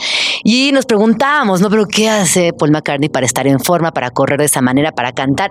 Y 0.43 0.71
nos 0.73 0.85
preguntábamos, 0.85 1.61
¿no? 1.61 1.69
Pero 1.69 1.87
¿qué 1.87 2.09
hace 2.09 2.53
Paul 2.53 2.71
McCartney 2.71 3.09
para 3.09 3.25
estar 3.25 3.47
en 3.47 3.59
forma, 3.59 3.91
para 3.91 4.11
correr 4.11 4.39
de 4.39 4.45
esa 4.45 4.61
manera, 4.61 4.91
para 4.91 5.11
cantar? 5.11 5.49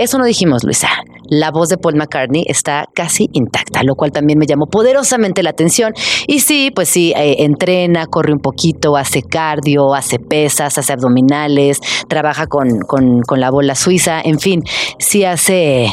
Eso 0.00 0.18
no 0.18 0.24
dijimos, 0.24 0.64
Luisa. 0.64 0.88
La 1.28 1.50
voz 1.50 1.68
de 1.68 1.76
Paul 1.76 1.94
McCartney 1.94 2.44
está 2.46 2.86
casi 2.94 3.28
intacta, 3.34 3.82
lo 3.82 3.94
cual 3.96 4.12
también 4.12 4.38
me 4.38 4.46
llamó 4.46 4.66
poderosamente 4.66 5.42
la 5.42 5.50
atención. 5.50 5.92
Y 6.26 6.40
sí, 6.40 6.70
pues 6.74 6.88
sí, 6.88 7.12
eh, 7.14 7.44
entrena, 7.44 8.06
corre 8.06 8.32
un 8.32 8.40
poquito, 8.40 8.96
hace 8.96 9.22
cardio, 9.22 9.92
hace 9.94 10.18
pesas, 10.18 10.78
hace 10.78 10.92
abdominales, 10.94 11.80
trabaja 12.08 12.46
con, 12.46 12.80
con, 12.80 13.20
con 13.20 13.40
la 13.40 13.50
bola 13.50 13.74
suiza, 13.74 14.22
en 14.22 14.40
fin, 14.40 14.62
sí 14.98 15.24
hace 15.24 15.92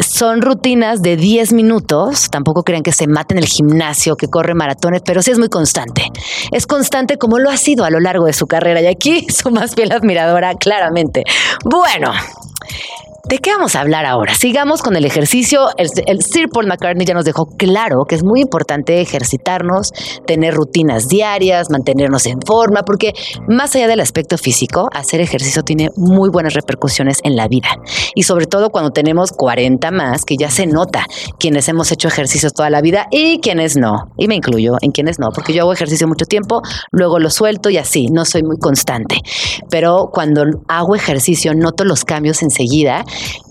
son 0.00 0.42
rutinas 0.42 1.02
de 1.02 1.16
10 1.16 1.52
minutos. 1.52 2.28
Tampoco 2.30 2.62
crean 2.62 2.82
que 2.82 2.92
se 2.92 3.06
mate 3.06 3.34
en 3.34 3.38
el 3.38 3.46
gimnasio, 3.46 4.16
que 4.16 4.28
corre 4.28 4.54
maratones, 4.54 5.02
pero 5.04 5.22
sí 5.22 5.30
es 5.30 5.38
muy 5.38 5.48
constante. 5.48 6.10
Es 6.52 6.66
constante 6.66 7.18
como 7.18 7.38
lo 7.38 7.50
ha 7.50 7.56
sido 7.56 7.84
a 7.84 7.90
lo 7.90 8.00
largo 8.00 8.26
de 8.26 8.32
su 8.32 8.46
carrera. 8.46 8.80
Y 8.80 8.86
aquí 8.86 9.26
su 9.28 9.50
más 9.50 9.74
fiel 9.74 9.92
admiradora, 9.92 10.54
claramente. 10.54 11.24
Bueno. 11.64 12.12
¿De 13.28 13.38
qué 13.38 13.50
vamos 13.50 13.74
a 13.74 13.80
hablar 13.80 14.06
ahora? 14.06 14.36
Sigamos 14.36 14.82
con 14.82 14.94
el 14.94 15.04
ejercicio. 15.04 15.66
El, 15.78 16.22
Sir 16.22 16.48
Paul 16.48 16.68
McCartney 16.68 17.04
ya 17.04 17.12
nos 17.12 17.24
dejó 17.24 17.46
claro 17.46 18.04
que 18.04 18.14
es 18.14 18.22
muy 18.22 18.40
importante 18.40 19.00
ejercitarnos, 19.00 19.90
tener 20.28 20.54
rutinas 20.54 21.08
diarias, 21.08 21.68
mantenernos 21.68 22.24
en 22.26 22.40
forma, 22.40 22.82
porque 22.82 23.14
más 23.48 23.74
allá 23.74 23.88
del 23.88 23.98
aspecto 23.98 24.38
físico, 24.38 24.88
hacer 24.92 25.20
ejercicio 25.20 25.64
tiene 25.64 25.90
muy 25.96 26.30
buenas 26.30 26.54
repercusiones 26.54 27.18
en 27.24 27.34
la 27.34 27.48
vida. 27.48 27.70
Y 28.14 28.22
sobre 28.22 28.46
todo 28.46 28.70
cuando 28.70 28.90
tenemos 28.90 29.32
40 29.32 29.90
más, 29.90 30.24
que 30.24 30.36
ya 30.36 30.48
se 30.48 30.68
nota 30.68 31.04
quienes 31.40 31.68
hemos 31.68 31.90
hecho 31.90 32.06
ejercicio 32.06 32.50
toda 32.52 32.70
la 32.70 32.80
vida 32.80 33.08
y 33.10 33.40
quienes 33.40 33.76
no. 33.76 34.04
Y 34.16 34.28
me 34.28 34.36
incluyo 34.36 34.76
en 34.82 34.92
quienes 34.92 35.18
no, 35.18 35.30
porque 35.34 35.52
yo 35.52 35.62
hago 35.62 35.72
ejercicio 35.72 36.06
mucho 36.06 36.26
tiempo, 36.26 36.62
luego 36.92 37.18
lo 37.18 37.30
suelto 37.30 37.70
y 37.70 37.78
así, 37.78 38.06
no 38.06 38.24
soy 38.24 38.44
muy 38.44 38.58
constante. 38.58 39.16
Pero 39.68 40.10
cuando 40.12 40.44
hago 40.68 40.94
ejercicio 40.94 41.54
noto 41.56 41.84
los 41.84 42.04
cambios 42.04 42.40
enseguida 42.44 43.04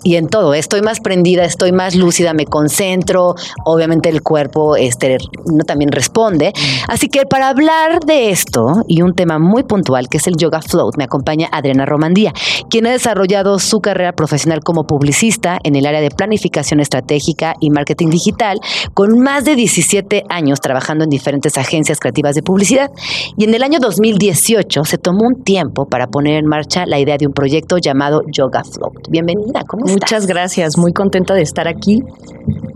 y 0.03 0.15
en 0.15 0.27
todo, 0.27 0.53
estoy 0.53 0.81
más 0.81 0.99
prendida, 0.99 1.45
estoy 1.45 1.71
más 1.71 1.95
lúcida, 1.95 2.33
me 2.33 2.45
concentro, 2.45 3.35
obviamente 3.65 4.09
el 4.09 4.21
cuerpo 4.21 4.75
este, 4.75 5.17
no 5.45 5.63
también 5.63 5.91
responde. 5.91 6.53
Así 6.87 7.07
que 7.07 7.25
para 7.25 7.49
hablar 7.49 7.99
de 8.05 8.29
esto 8.29 8.83
y 8.87 9.01
un 9.01 9.13
tema 9.13 9.39
muy 9.39 9.63
puntual 9.63 10.07
que 10.09 10.17
es 10.17 10.27
el 10.27 10.35
yoga 10.37 10.61
float, 10.61 10.97
me 10.97 11.05
acompaña 11.05 11.49
Adriana 11.51 11.85
Romandía, 11.85 12.33
quien 12.69 12.85
ha 12.87 12.91
desarrollado 12.91 13.57
su 13.59 13.79
carrera 13.79 14.13
profesional 14.13 14.61
como 14.63 14.85
publicista 14.85 15.59
en 15.63 15.75
el 15.75 15.85
área 15.85 16.01
de 16.01 16.11
planificación 16.11 16.79
estratégica 16.79 17.55
y 17.59 17.69
marketing 17.69 18.09
digital, 18.09 18.59
con 18.93 19.19
más 19.19 19.45
de 19.45 19.55
17 19.55 20.23
años 20.29 20.61
trabajando 20.61 21.03
en 21.03 21.09
diferentes 21.09 21.57
agencias 21.57 21.99
creativas 21.99 22.35
de 22.35 22.43
publicidad. 22.43 22.91
Y 23.37 23.45
en 23.45 23.53
el 23.53 23.63
año 23.63 23.79
2018 23.79 24.85
se 24.85 24.97
tomó 24.97 25.25
un 25.25 25.43
tiempo 25.43 25.87
para 25.87 26.07
poner 26.07 26.35
en 26.35 26.45
marcha 26.45 26.85
la 26.85 26.99
idea 26.99 27.17
de 27.17 27.27
un 27.27 27.33
proyecto 27.33 27.77
llamado 27.77 28.21
Yoga 28.27 28.63
Float. 28.63 29.09
Bienvenida. 29.09 29.54
Muchas 29.85 30.27
gracias, 30.27 30.77
muy 30.77 30.93
contenta 30.93 31.33
de 31.33 31.41
estar 31.41 31.67
aquí, 31.67 32.01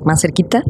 más 0.04 0.22
cerquita. 0.22 0.63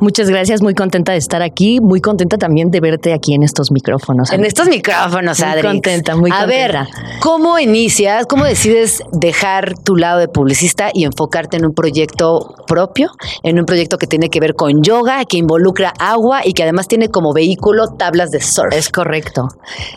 Muchas 0.00 0.28
gracias, 0.28 0.62
muy 0.62 0.74
contenta 0.74 1.12
de 1.12 1.18
estar 1.18 1.42
aquí, 1.42 1.80
muy 1.80 2.00
contenta 2.00 2.38
también 2.38 2.70
de 2.70 2.80
verte 2.80 3.12
aquí 3.12 3.34
en 3.34 3.42
estos 3.42 3.70
micrófonos. 3.70 4.32
En 4.32 4.44
estos 4.44 4.68
micrófonos, 4.68 5.40
Adri. 5.40 5.62
Muy 5.62 5.72
contenta, 5.72 6.16
muy 6.16 6.30
contenta. 6.30 6.42
A 6.42 6.46
ver, 6.46 6.88
¿cómo 7.20 7.58
inicias, 7.58 8.26
cómo 8.26 8.44
decides 8.44 9.02
dejar 9.12 9.74
tu 9.78 9.96
lado 9.96 10.18
de 10.18 10.28
publicista 10.28 10.90
y 10.92 11.04
enfocarte 11.04 11.56
en 11.56 11.66
un 11.66 11.72
proyecto 11.72 12.54
propio, 12.66 13.10
en 13.42 13.58
un 13.58 13.64
proyecto 13.64 13.98
que 13.98 14.06
tiene 14.06 14.30
que 14.30 14.40
ver 14.40 14.54
con 14.54 14.82
yoga, 14.82 15.24
que 15.24 15.38
involucra 15.38 15.92
agua 15.98 16.40
y 16.44 16.52
que 16.52 16.62
además 16.62 16.88
tiene 16.88 17.08
como 17.08 17.32
vehículo 17.32 17.88
tablas 17.98 18.30
de 18.30 18.40
surf? 18.40 18.72
Es 18.72 18.90
correcto, 18.90 19.48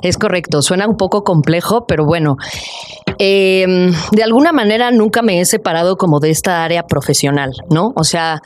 es 0.02 0.18
correcto. 0.18 0.62
Suena 0.62 0.88
un 0.88 0.98
poco 0.98 1.24
complejo, 1.24 1.86
pero 1.88 2.06
bueno, 2.06 2.36
eh, 3.20 3.92
de 4.12 4.24
alguna 4.24 4.52
manera 4.52 4.92
nunca 4.92 5.22
me 5.22 5.40
he 5.40 5.41
separado 5.46 5.98
como 5.98 6.20
de 6.20 6.30
esta 6.30 6.64
área 6.64 6.84
profesional, 6.84 7.52
¿no? 7.70 7.94
O 7.96 8.04
sea, 8.04 8.42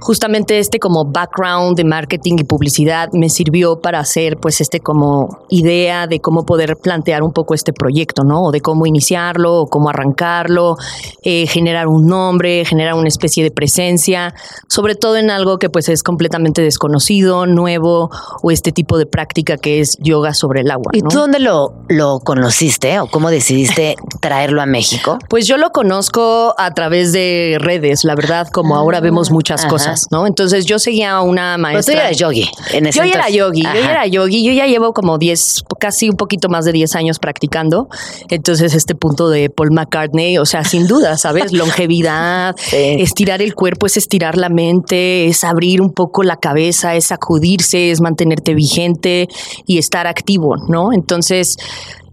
justamente 0.00 0.58
este 0.58 0.78
como 0.78 1.04
background 1.04 1.76
de 1.76 1.84
marketing 1.84 2.36
y 2.38 2.44
publicidad 2.44 3.10
me 3.12 3.28
sirvió 3.28 3.80
para 3.80 4.00
hacer 4.00 4.38
pues 4.38 4.60
este 4.60 4.80
como 4.80 5.38
idea 5.48 6.06
de 6.06 6.20
cómo 6.20 6.44
poder 6.44 6.76
plantear 6.76 7.22
un 7.22 7.32
poco 7.32 7.54
este 7.54 7.72
proyecto, 7.72 8.24
¿no? 8.24 8.44
O 8.44 8.52
de 8.52 8.60
cómo 8.60 8.86
iniciarlo, 8.86 9.62
o 9.62 9.66
cómo 9.66 9.90
arrancarlo, 9.90 10.76
eh, 11.22 11.46
generar 11.46 11.88
un 11.88 12.06
nombre, 12.06 12.64
generar 12.64 12.94
una 12.94 13.08
especie 13.08 13.42
de 13.42 13.50
presencia, 13.50 14.34
sobre 14.68 14.94
todo 14.94 15.16
en 15.16 15.30
algo 15.30 15.58
que 15.58 15.70
pues 15.70 15.88
es 15.88 16.02
completamente 16.02 16.62
desconocido, 16.62 17.46
nuevo, 17.46 18.10
o 18.42 18.50
este 18.50 18.72
tipo 18.72 18.98
de 18.98 19.06
práctica 19.06 19.56
que 19.56 19.80
es 19.80 19.96
yoga 20.00 20.34
sobre 20.34 20.60
el 20.60 20.70
agua. 20.70 20.92
¿Y 20.92 21.02
tú 21.02 21.16
dónde 21.16 21.38
lo, 21.38 21.74
lo 21.88 22.20
conociste 22.20 23.00
o 23.00 23.06
cómo 23.06 23.30
decidiste 23.30 23.96
traerlo 24.20 24.62
a 24.62 24.66
México? 24.66 25.18
Pues 25.28 25.46
yo 25.46 25.56
lo 25.56 25.70
conozco 25.70 26.35
a 26.58 26.70
través 26.72 27.12
de 27.12 27.56
redes, 27.60 28.04
la 28.04 28.14
verdad, 28.14 28.48
como 28.52 28.76
ahora 28.76 29.00
vemos 29.00 29.30
muchas 29.30 29.66
cosas, 29.66 30.06
¿no? 30.10 30.26
Entonces 30.26 30.66
yo 30.66 30.78
seguía 30.78 31.12
a 31.12 31.22
una 31.22 31.58
maestra. 31.58 31.92
Pero 31.92 31.98
tú 31.98 32.06
eras 32.06 32.18
yogi. 32.18 32.50
En 32.72 32.86
ese 32.86 32.98
yo 32.98 33.04
era 33.04 33.28
yogi, 33.28 33.62
yo 33.62 33.70
era 33.70 34.06
yogi. 34.06 34.44
Yo 34.44 34.52
ya 34.52 34.66
llevo 34.66 34.92
como 34.92 35.18
10, 35.18 35.64
casi 35.78 36.08
un 36.08 36.16
poquito 36.16 36.48
más 36.48 36.64
de 36.64 36.72
10 36.72 36.94
años 36.96 37.18
practicando. 37.18 37.88
Entonces 38.28 38.74
este 38.74 38.94
punto 38.94 39.28
de 39.28 39.50
Paul 39.50 39.72
McCartney, 39.72 40.38
o 40.38 40.44
sea, 40.44 40.64
sin 40.64 40.86
duda, 40.86 41.16
¿sabes? 41.16 41.52
Longevidad, 41.56 42.54
estirar 42.72 43.42
el 43.42 43.54
cuerpo 43.54 43.86
es 43.86 43.96
estirar 43.96 44.36
la 44.36 44.48
mente, 44.48 45.26
es 45.26 45.44
abrir 45.44 45.80
un 45.80 45.92
poco 45.92 46.22
la 46.22 46.36
cabeza, 46.36 46.94
es 46.94 47.06
sacudirse, 47.06 47.90
es 47.90 48.00
mantenerte 48.00 48.54
vigente 48.54 49.28
y 49.66 49.78
estar 49.78 50.06
activo, 50.06 50.56
¿no? 50.68 50.92
Entonces 50.92 51.56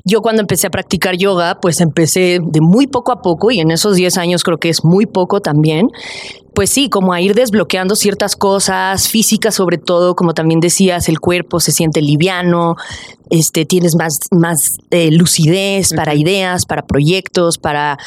yo 0.06 0.22
cuando 0.22 0.42
empecé 0.42 0.68
a 0.68 0.70
practicar 0.70 1.16
yoga, 1.16 1.60
pues 1.62 1.80
empecé 1.80 2.40
de 2.42 2.60
muy 2.62 2.88
poco 2.88 3.14
a 3.14 3.22
poco 3.22 3.52
y 3.52 3.62
en 3.62 3.72
esos 3.72 3.96
10 3.96 4.18
años 4.18 4.44
creo 4.44 4.58
que 4.58 4.70
es 4.70 4.84
muy 4.84 5.06
poco 5.06 5.40
también. 5.40 5.88
Pues 6.54 6.70
sí, 6.70 6.90
como 6.90 7.14
a 7.14 7.22
ir 7.22 7.34
desbloqueando 7.34 7.96
ciertas 7.96 8.36
cosas 8.36 9.08
físicas, 9.08 9.56
sobre 9.56 9.78
todo, 9.78 10.14
como 10.16 10.34
también 10.34 10.60
decías, 10.60 11.08
el 11.08 11.20
cuerpo 11.20 11.60
se 11.60 11.72
siente 11.72 12.02
liviano, 12.02 12.76
este, 13.30 13.66
tienes 13.66 13.96
más, 13.96 14.20
más 14.32 14.78
eh, 14.92 15.10
lucidez 15.12 15.94
para 15.96 16.16
ideas, 16.16 16.66
para 16.66 16.84
proyectos, 16.84 17.58
para 17.58 17.98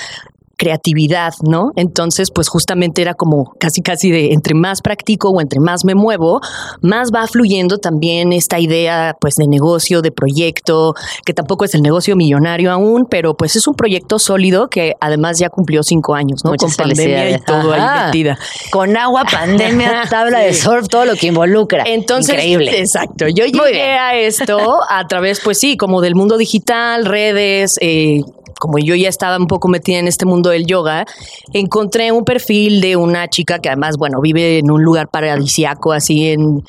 creatividad, 0.57 1.35
¿no? 1.43 1.73
Entonces, 1.77 2.31
pues 2.31 2.49
justamente 2.49 3.03
era 3.03 3.15
como 3.15 3.53
casi 3.59 3.83
casi 3.83 4.11
de 4.11 4.33
entre 4.33 4.55
más 4.55 4.81
practico 4.81 5.31
o 5.31 5.41
entre 5.41 5.61
más 5.61 5.85
me 5.85 5.95
muevo, 5.95 6.41
más 6.81 7.11
va 7.15 7.27
fluyendo 7.27 7.79
también 7.79 8.33
esta 8.33 8.59
idea 8.59 9.17
pues 9.21 9.35
de 9.35 9.47
negocio, 9.47 10.01
de 10.01 10.13
proyecto, 10.13 10.95
que 11.25 11.35
tampoco 11.35 11.65
es 11.65 11.75
el 11.75 11.83
negocio 11.83 12.17
millonario 12.17 12.73
aún, 12.73 13.07
pero 13.09 13.37
pues 13.37 13.57
es 13.57 13.67
un 13.67 13.75
proyecto 13.75 14.19
sólido 14.19 14.69
que 14.69 14.95
además 15.01 15.39
ya 15.39 15.51
cumplió 15.51 15.83
cinco 15.83 16.15
años, 16.15 16.45
¿no? 16.45 16.53
Muchas 16.53 16.77
Con 16.77 16.87
pandemia 16.89 17.31
y 17.31 17.39
todo 17.41 17.73
ahí 17.73 17.81
Ajá. 17.81 18.07
metida. 18.07 18.39
Con 18.71 18.97
agua, 18.97 19.25
pandemia, 19.31 20.05
tabla 20.09 20.41
de 20.41 20.55
surf, 20.55 20.89
todo 20.89 21.05
lo 21.05 21.17
que 21.17 21.27
involucra. 21.27 21.85
Entonces, 21.87 22.35
Increíble. 22.35 22.79
Exacto. 22.79 23.29
Yo 23.29 23.45
llegué 23.45 23.93
a 23.93 24.17
esto 24.17 24.81
a 24.89 25.07
través, 25.07 25.41
pues 25.41 25.59
sí, 25.59 25.77
como 25.77 26.01
del 26.01 26.15
mundo 26.15 26.39
digital, 26.39 27.05
redes, 27.05 27.77
eh, 27.81 28.23
como 28.59 28.79
yo 28.79 28.95
ya 28.95 29.09
estaba 29.09 29.37
un 29.37 29.47
poco 29.47 29.69
metida 29.69 29.99
en 29.99 30.09
este 30.09 30.27
mundo 30.27 30.51
del 30.51 30.67
yoga, 30.67 31.07
encontré 31.53 32.13
un 32.13 32.25
perfil 32.25 32.81
de 32.81 32.97
una 32.97 33.29
chica 33.29 33.59
que 33.59 33.69
además, 33.69 33.97
bueno, 33.99 34.21
vive 34.21 34.59
en 34.59 34.71
un 34.71 34.83
lugar 34.83 35.09
paradisiaco, 35.09 35.93
así 35.93 36.29
en, 36.29 36.65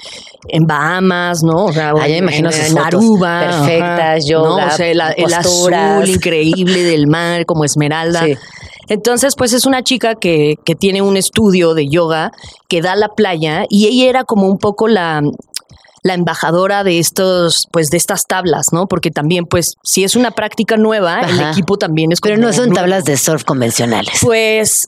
en 0.47 0.67
Bahamas, 0.67 1.43
¿no? 1.43 1.65
O 1.65 1.73
sea, 1.73 1.93
Ah, 1.97 2.07
ya 2.07 2.17
imagino 2.17 2.49
en, 2.49 2.55
sus 2.55 2.65
en 2.65 2.77
fotos. 2.77 2.85
Aruba. 2.85 3.39
Perfectas, 3.39 3.99
ajá, 3.99 4.17
yoga, 4.19 4.65
¿no? 4.65 4.67
O 4.67 4.71
sea, 4.71 4.87
el, 4.87 5.01
el 5.17 5.33
azul 5.33 5.73
increíble 6.07 6.83
del 6.83 7.07
mar, 7.07 7.45
como 7.45 7.63
esmeralda. 7.65 8.23
Sí. 8.25 8.35
Entonces, 8.89 9.35
pues 9.35 9.53
es 9.53 9.65
una 9.65 9.83
chica 9.83 10.15
que, 10.15 10.55
que 10.63 10.75
tiene 10.75 11.01
un 11.01 11.17
estudio 11.17 11.73
de 11.73 11.89
yoga 11.89 12.31
que 12.69 12.81
da 12.81 12.93
a 12.93 12.95
la 12.95 13.09
playa 13.09 13.65
y 13.69 13.87
ella 13.87 14.09
era 14.09 14.23
como 14.23 14.47
un 14.47 14.57
poco 14.57 14.87
la, 14.87 15.21
la 16.07 16.13
embajadora 16.15 16.83
de 16.83 16.97
estos, 16.99 17.67
pues 17.71 17.89
de 17.89 17.97
estas 17.97 18.25
tablas, 18.25 18.67
¿no? 18.71 18.87
Porque 18.87 19.11
también, 19.11 19.45
pues, 19.45 19.73
si 19.83 20.03
es 20.03 20.15
una 20.15 20.31
práctica 20.31 20.77
nueva, 20.77 21.21
el 21.21 21.39
equipo 21.51 21.77
también 21.77 22.11
es 22.11 22.19
Pero 22.21 22.37
no 22.37 22.51
son 22.53 22.65
nuevo. 22.69 22.75
tablas 22.75 23.03
de 23.03 23.15
surf 23.17 23.43
convencionales. 23.43 24.17
Pues 24.21 24.87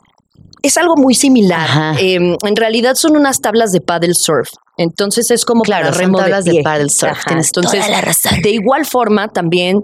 es 0.62 0.78
algo 0.78 0.96
muy 0.98 1.14
similar. 1.16 1.96
Eh, 2.00 2.16
en 2.44 2.56
realidad 2.56 2.96
son 2.96 3.16
unas 3.16 3.40
tablas 3.42 3.72
de 3.72 3.82
paddle 3.82 4.14
surf. 4.14 4.50
Entonces 4.78 5.30
es 5.32 5.46
como 5.46 5.62
Claro, 5.64 5.86
para 5.86 5.94
son 5.96 6.02
remo 6.06 6.18
tablas 6.18 6.46
de 6.46 6.52
pie. 6.52 6.64
paddle 6.64 6.90
surf. 6.90 7.12
Ajá. 7.12 7.24
Tienes 7.28 7.48
Entonces, 7.48 7.80
toda 7.82 7.92
la 7.92 8.02
razón. 8.02 8.42
de 8.42 8.50
igual 8.52 8.86
forma 8.86 9.28
también 9.28 9.78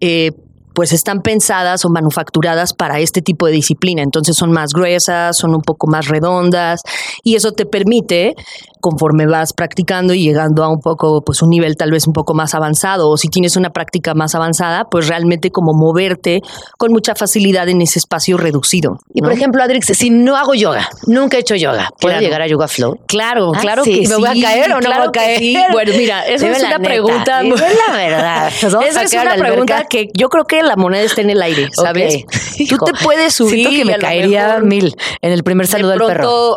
eh, 0.00 0.30
pues 0.74 0.92
están 0.94 1.20
pensadas 1.20 1.84
o 1.84 1.90
manufacturadas 1.90 2.72
para 2.72 2.98
este 2.98 3.20
tipo 3.20 3.46
de 3.46 3.52
disciplina. 3.52 4.02
Entonces 4.02 4.36
son 4.36 4.52
más 4.52 4.72
gruesas, 4.72 5.36
son 5.36 5.54
un 5.54 5.60
poco 5.60 5.86
más 5.86 6.08
redondas 6.08 6.80
y 7.22 7.34
eso 7.36 7.52
te 7.52 7.66
permite, 7.66 8.34
conforme 8.82 9.26
vas 9.26 9.54
practicando 9.54 10.12
y 10.12 10.22
llegando 10.22 10.62
a 10.64 10.68
un 10.68 10.80
poco, 10.80 11.22
pues 11.24 11.40
un 11.40 11.48
nivel 11.48 11.76
tal 11.78 11.90
vez 11.90 12.06
un 12.06 12.12
poco 12.12 12.34
más 12.34 12.54
avanzado 12.54 13.08
o 13.08 13.16
si 13.16 13.28
tienes 13.28 13.56
una 13.56 13.70
práctica 13.70 14.12
más 14.12 14.34
avanzada, 14.34 14.84
pues 14.90 15.08
realmente 15.08 15.50
como 15.50 15.72
moverte 15.72 16.40
con 16.76 16.92
mucha 16.92 17.14
facilidad 17.14 17.68
en 17.70 17.80
ese 17.80 17.98
espacio 17.98 18.36
reducido. 18.36 18.98
Y 19.14 19.22
por 19.22 19.32
ejemplo, 19.32 19.62
Adrix, 19.62 19.86
si 19.86 20.10
no 20.10 20.36
hago 20.36 20.52
yoga, 20.54 20.88
nunca 21.06 21.38
he 21.38 21.40
hecho 21.40 21.54
yoga, 21.54 21.88
¿puedo 22.00 22.12
Claro. 22.12 22.20
llegar 22.26 22.42
a 22.42 22.46
Yoga 22.48 22.68
Flow? 22.68 22.96
Claro, 23.06 23.52
Ah, 23.54 23.58
claro 23.60 23.84
sí, 23.84 24.02
que 24.02 24.08
¿me 24.08 24.16
voy 24.16 24.28
a 24.28 24.42
caer 24.42 24.72
o 24.72 24.74
no 24.74 24.80
claro 24.80 25.00
voy 25.04 25.08
a 25.08 25.12
caer? 25.12 25.38
sí. 25.38 25.56
Bueno, 25.72 25.92
mira, 25.96 26.26
esa 26.26 26.44
Dime 26.44 26.56
es 26.56 26.62
la 26.62 26.68
una 26.68 26.78
neta, 26.78 26.88
pregunta. 26.90 27.40
dime 27.42 27.56
la 27.88 27.96
verdad. 27.96 28.46
A 28.82 28.84
Esa 28.84 29.02
es 29.04 29.12
una 29.14 29.34
pregunta 29.36 29.84
que 29.88 30.08
yo 30.14 30.28
creo 30.28 30.44
que 30.44 30.62
la 30.62 30.74
moneda 30.76 31.02
está 31.02 31.20
en 31.22 31.30
el 31.30 31.40
aire, 31.40 31.68
¿sabes? 31.72 32.24
Tú 32.68 32.76
te 32.78 32.92
puedes 33.02 33.32
subir 33.34 33.68
Siento 33.68 33.70
que 33.70 33.84
me 33.84 33.96
caería 33.98 34.46
mejor 34.48 34.64
mil 34.66 34.96
en 35.20 35.32
el 35.32 35.42
primer 35.44 35.66
saludo 35.66 35.92
al 35.92 35.98
perro. 36.00 36.56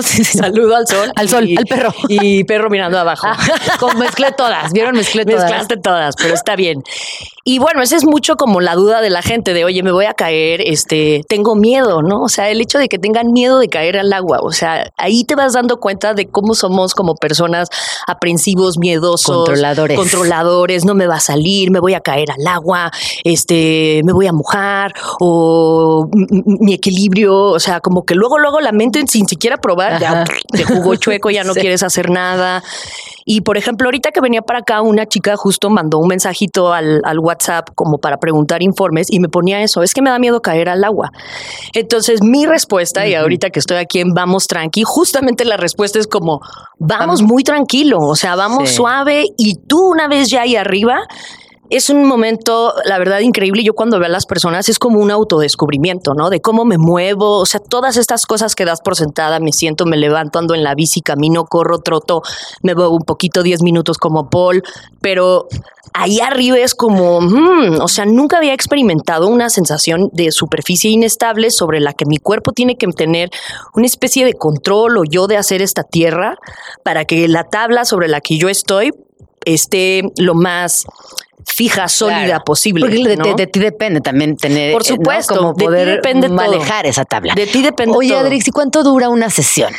dice? 0.00 0.24
Saludo 0.24 0.76
al 0.76 0.86
sol. 0.86 1.10
Al 1.16 1.28
sol, 1.28 1.46
al 1.56 1.66
perro. 1.66 1.94
Y 2.08 2.44
perro 2.44 2.70
mirando 2.70 2.98
abajo. 2.98 3.28
Con 3.78 3.98
mezclé 3.98 4.32
todas, 4.32 4.72
¿vieron? 4.72 4.96
Mezclé 4.96 5.24
todas. 5.24 5.42
Mezclaste 5.42 5.76
todas, 5.76 6.16
pero 6.16 6.34
está 6.34 6.56
bien. 6.56 6.82
Y 7.46 7.58
bueno, 7.58 7.82
esa 7.82 7.96
es 7.96 8.04
mucho 8.06 8.36
como 8.36 8.62
la 8.62 8.74
duda 8.74 9.02
de 9.02 9.10
la 9.10 9.20
gente 9.20 9.52
de, 9.52 9.66
oye, 9.66 9.82
me 9.82 9.92
voy 9.92 10.06
a 10.06 10.14
caer, 10.14 10.62
este, 10.62 11.22
tengo 11.28 11.54
miedo, 11.54 12.00
¿no? 12.00 12.22
O 12.22 12.28
sea, 12.30 12.48
el 12.48 12.58
hecho 12.60 12.78
de 12.78 12.88
que 12.88 12.98
tengan 12.98 13.32
miedo 13.32 13.58
de 13.58 13.68
caer 13.68 13.98
al 13.98 14.10
agua, 14.14 14.38
o 14.42 14.50
sea, 14.50 14.90
ahí 14.96 15.24
te 15.24 15.34
vas 15.34 15.52
dando 15.52 15.78
cuenta 15.78 16.14
de 16.14 16.26
cómo 16.26 16.54
somos 16.54 16.94
como 16.94 17.16
personas 17.16 17.68
aprensivos, 18.06 18.78
miedosos, 18.78 19.36
Controladores. 19.44 19.98
controladores, 19.98 20.84
no 20.86 20.94
me 20.94 21.06
va 21.06 21.16
a 21.16 21.20
salir, 21.20 21.70
me 21.70 21.80
voy 21.80 21.92
a 21.92 22.00
caer 22.00 22.30
al 22.30 22.46
agua, 22.46 22.90
este, 23.24 24.00
me 24.04 24.14
voy 24.14 24.26
a 24.26 24.32
mojar 24.32 24.94
o 25.20 26.08
mi 26.12 26.72
equilibrio, 26.72 27.34
o 27.36 27.60
sea, 27.60 27.80
como 27.80 28.04
que 28.06 28.14
luego, 28.14 28.38
luego 28.38 28.60
la 28.62 28.72
mente 28.72 29.04
sin 29.06 29.28
siquiera 29.28 29.58
probar, 29.58 30.00
ya 30.00 30.22
Ajá. 30.22 30.24
te 30.50 30.64
jugó 30.64 30.96
chueco, 30.96 31.30
ya 31.30 31.44
no 31.44 31.52
Sí. 31.54 31.60
quieres 31.60 31.82
hacer 31.82 32.08
nada. 32.10 32.62
Y 33.24 33.40
por 33.40 33.56
ejemplo, 33.56 33.86
ahorita 33.86 34.10
que 34.10 34.20
venía 34.20 34.42
para 34.42 34.60
acá, 34.60 34.82
una 34.82 35.06
chica 35.06 35.36
justo 35.36 35.70
mandó 35.70 35.98
un 35.98 36.08
mensajito 36.08 36.72
al, 36.72 37.00
al 37.04 37.18
WhatsApp 37.18 37.68
como 37.74 37.98
para 37.98 38.18
preguntar 38.18 38.62
informes 38.62 39.06
y 39.10 39.20
me 39.20 39.28
ponía 39.28 39.62
eso, 39.62 39.82
es 39.82 39.94
que 39.94 40.02
me 40.02 40.10
da 40.10 40.18
miedo 40.18 40.40
caer 40.40 40.68
al 40.68 40.84
agua. 40.84 41.10
Entonces 41.72 42.22
mi 42.22 42.46
respuesta, 42.46 43.06
y 43.06 43.14
ahorita 43.14 43.50
que 43.50 43.58
estoy 43.58 43.78
aquí 43.78 44.00
en 44.00 44.12
Vamos 44.14 44.46
Tranqui, 44.46 44.82
justamente 44.84 45.44
la 45.44 45.56
respuesta 45.56 45.98
es 45.98 46.06
como, 46.06 46.40
vamos 46.78 47.22
muy 47.22 47.42
tranquilo, 47.42 47.98
o 48.00 48.16
sea, 48.16 48.36
vamos 48.36 48.68
Sí. 48.68 48.76
suave 48.76 49.24
y 49.36 49.54
tú 49.66 49.90
una 49.90 50.08
vez 50.08 50.28
ya 50.30 50.42
ahí 50.42 50.56
arriba, 50.56 51.00
es 51.70 51.90
un 51.90 52.04
momento, 52.04 52.74
la 52.84 52.98
verdad, 52.98 53.20
increíble. 53.20 53.64
Yo 53.64 53.74
cuando 53.74 53.98
veo 53.98 54.06
a 54.06 54.10
las 54.10 54.26
personas 54.26 54.68
es 54.68 54.78
como 54.78 54.98
un 54.98 55.10
autodescubrimiento, 55.10 56.14
¿no? 56.14 56.30
De 56.30 56.40
cómo 56.40 56.64
me 56.64 56.78
muevo, 56.78 57.38
o 57.38 57.46
sea, 57.46 57.60
todas 57.60 57.96
estas 57.96 58.26
cosas 58.26 58.54
que 58.54 58.64
das 58.64 58.80
por 58.80 58.96
sentada, 58.96 59.40
me 59.40 59.52
siento, 59.52 59.86
me 59.86 59.96
levanto, 59.96 60.38
ando 60.38 60.54
en 60.54 60.62
la 60.62 60.74
bici, 60.74 61.00
camino, 61.00 61.44
corro, 61.44 61.78
troto, 61.78 62.22
me 62.62 62.74
muevo 62.74 62.94
un 62.94 63.04
poquito, 63.04 63.42
10 63.42 63.62
minutos 63.62 63.98
como 63.98 64.28
Paul, 64.28 64.62
pero 65.00 65.48
ahí 65.94 66.20
arriba 66.20 66.58
es 66.58 66.74
como, 66.74 67.20
mm, 67.20 67.80
o 67.80 67.88
sea, 67.88 68.04
nunca 68.04 68.38
había 68.38 68.52
experimentado 68.52 69.28
una 69.28 69.48
sensación 69.48 70.10
de 70.12 70.32
superficie 70.32 70.90
inestable 70.90 71.50
sobre 71.50 71.80
la 71.80 71.94
que 71.94 72.04
mi 72.04 72.18
cuerpo 72.18 72.52
tiene 72.52 72.76
que 72.76 72.86
tener 72.88 73.30
una 73.74 73.86
especie 73.86 74.24
de 74.24 74.34
control 74.34 74.98
o 74.98 75.04
yo 75.04 75.26
de 75.26 75.38
hacer 75.38 75.62
esta 75.62 75.82
tierra 75.82 76.36
para 76.82 77.04
que 77.04 77.26
la 77.28 77.44
tabla 77.44 77.84
sobre 77.84 78.08
la 78.08 78.20
que 78.20 78.36
yo 78.36 78.48
estoy 78.48 78.92
esté 79.44 80.02
lo 80.18 80.34
más 80.34 80.84
fija, 81.46 81.88
sólida 81.88 82.24
Claro. 82.24 82.44
posible. 82.44 82.80
Porque 82.86 83.04
de, 83.08 83.16
¿no? 83.16 83.24
de- 83.24 83.34
de 83.34 83.46
ti 83.46 83.60
depende 83.60 84.00
también 84.00 84.36
tener. 84.36 84.72
Por 84.72 84.82
eh, 84.82 84.90
¿no? 84.90 84.96
supuesto, 84.96 85.36
como 85.36 85.52
de 85.52 85.58
ti 85.58 85.64
poder 85.64 86.00
todo. 86.02 86.30
manejar 86.30 86.86
esa 86.86 87.04
tabla. 87.04 87.34
De 87.34 87.46
ti 87.46 87.62
depende 87.62 87.96
Oye. 87.96 88.16
Adrix, 88.16 88.48
¿y 88.48 88.50
cuánto 88.50 88.82
dura 88.82 89.08
una 89.08 89.28
sesión? 89.30 89.72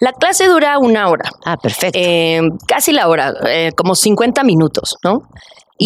La 0.00 0.12
clase 0.12 0.46
dura 0.48 0.78
una 0.78 1.08
hora. 1.08 1.30
Ah, 1.44 1.56
perfecto. 1.56 1.96
Eh, 2.02 2.40
casi 2.66 2.92
la 2.92 3.08
hora, 3.08 3.32
eh, 3.48 3.70
como 3.76 3.94
50 3.94 4.42
minutos, 4.42 4.96
¿no? 5.04 5.22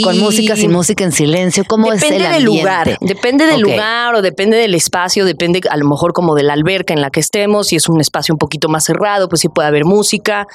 Con 0.02 0.14
Y 0.14 0.18
música, 0.20 0.56
sin 0.56 0.72
música, 0.72 1.04
en 1.04 1.12
silencio, 1.12 1.64
¿cómo 1.66 1.90
depende 1.90 2.16
es 2.16 2.22
el 2.22 2.32
del 2.32 2.42
ambiente? 2.42 2.60
lugar, 2.60 2.98
depende 3.00 3.46
del 3.46 3.60
lugar 3.60 4.14
o 4.14 4.22
depende 4.22 4.56
del 4.56 4.74
espacio, 4.74 5.24
depende 5.24 5.60
a 5.70 5.76
lo 5.76 5.88
mejor 5.88 6.12
como 6.12 6.34
de 6.34 6.42
la 6.42 6.52
alberca 6.52 6.94
en 6.94 7.00
la 7.00 7.10
que 7.10 7.20
estemos, 7.20 7.68
si 7.68 7.76
es 7.76 7.88
un 7.88 8.00
espacio 8.00 8.34
un 8.34 8.38
poquito 8.38 8.68
más 8.68 8.84
cerrado, 8.84 9.28
pues 9.28 9.40
sí 9.40 9.48
puede 9.48 9.68
haber 9.68 9.84
música, 9.84 10.46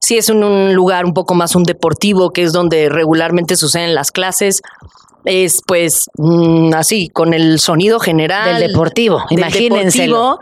si 0.00 0.18
es 0.18 0.28
en 0.28 0.44
un 0.44 0.74
lugar 0.74 1.04
un 1.04 1.14
poco 1.14 1.34
más 1.34 1.54
un 1.54 1.64
deportivo, 1.64 2.30
que 2.30 2.42
es 2.42 2.52
donde 2.52 2.88
regularmente 2.88 3.56
suceden 3.56 3.94
las 3.94 4.10
clases, 4.10 4.62
es 5.24 5.62
pues 5.66 6.10
mm, 6.16 6.74
así, 6.74 7.08
con 7.08 7.34
el 7.34 7.58
sonido 7.58 7.98
general. 7.98 8.58
Del 8.60 8.72
deportivo, 8.72 9.22
deportivo 9.30 10.38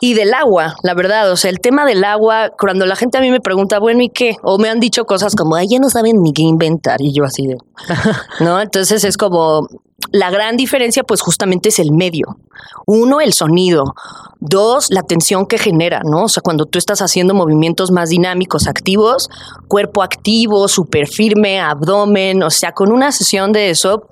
y 0.00 0.14
del 0.14 0.34
agua, 0.34 0.74
la 0.82 0.94
verdad. 0.94 1.30
O 1.30 1.36
sea, 1.36 1.50
el 1.50 1.60
tema 1.60 1.84
del 1.84 2.04
agua, 2.04 2.50
cuando 2.58 2.86
la 2.86 2.96
gente 2.96 3.18
a 3.18 3.20
mí 3.20 3.30
me 3.30 3.40
pregunta, 3.40 3.78
bueno, 3.78 4.02
¿y 4.02 4.08
qué? 4.08 4.36
O 4.42 4.58
me 4.58 4.68
han 4.68 4.80
dicho 4.80 5.04
cosas 5.04 5.34
como, 5.34 5.54
ay, 5.54 5.68
ya 5.70 5.78
no 5.78 5.90
saben 5.90 6.22
ni 6.22 6.32
qué 6.32 6.42
inventar. 6.42 7.00
Y 7.00 7.12
yo 7.12 7.24
así 7.24 7.46
de, 7.46 7.56
¿no? 8.40 8.60
Entonces 8.60 9.04
es 9.04 9.16
como, 9.16 9.68
la 10.10 10.30
gran 10.30 10.56
diferencia, 10.56 11.04
pues 11.04 11.20
justamente 11.20 11.68
es 11.68 11.78
el 11.78 11.92
medio. 11.92 12.38
Uno, 12.86 13.20
el 13.20 13.32
sonido. 13.32 13.94
Dos, 14.40 14.90
la 14.90 15.02
tensión 15.02 15.46
que 15.46 15.58
genera, 15.58 16.00
¿no? 16.04 16.24
O 16.24 16.28
sea, 16.28 16.42
cuando 16.42 16.66
tú 16.66 16.78
estás 16.78 17.00
haciendo 17.00 17.34
movimientos 17.34 17.92
más 17.92 18.08
dinámicos, 18.08 18.66
activos, 18.66 19.28
cuerpo 19.68 20.02
activo, 20.02 20.66
súper 20.66 21.06
firme, 21.06 21.60
abdomen, 21.60 22.42
o 22.42 22.50
sea, 22.50 22.72
con 22.72 22.90
una 22.90 23.12
sesión 23.12 23.52
de 23.52 23.70
eso 23.70 24.08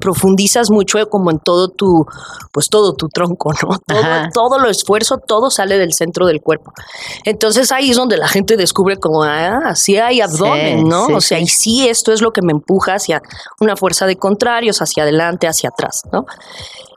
profundizas 0.00 0.70
mucho 0.70 0.98
como 1.08 1.30
en 1.30 1.38
todo 1.38 1.68
tu, 1.68 2.04
pues 2.52 2.68
todo 2.68 2.94
tu 2.94 3.08
tronco, 3.08 3.52
¿no? 3.62 3.78
Todo, 3.86 4.02
todo 4.32 4.58
lo 4.58 4.68
esfuerzo, 4.70 5.16
todo 5.18 5.50
sale 5.50 5.78
del 5.78 5.92
centro 5.92 6.26
del 6.26 6.40
cuerpo. 6.40 6.72
Entonces 7.24 7.72
ahí 7.72 7.90
es 7.90 7.96
donde 7.96 8.16
la 8.16 8.28
gente 8.28 8.56
descubre 8.56 8.96
como, 8.96 9.22
ah, 9.22 9.74
sí 9.74 9.96
hay 9.96 10.20
abdomen, 10.20 10.78
Sí, 10.78 10.84
¿no? 10.84 11.06
sí, 11.06 11.12
o 11.12 11.20
sea, 11.20 11.38
sí. 11.38 11.44
y 11.44 11.46
sí 11.48 11.88
esto 11.88 12.12
es 12.12 12.20
lo 12.22 12.32
que 12.32 12.42
me 12.42 12.52
empuja 12.52 12.94
hacia 12.94 13.20
una 13.60 13.76
fuerza 13.76 14.06
de 14.06 14.16
contrarios, 14.16 14.80
hacia 14.80 15.02
adelante, 15.02 15.46
hacia 15.46 15.68
atrás, 15.70 16.02
¿no? 16.12 16.24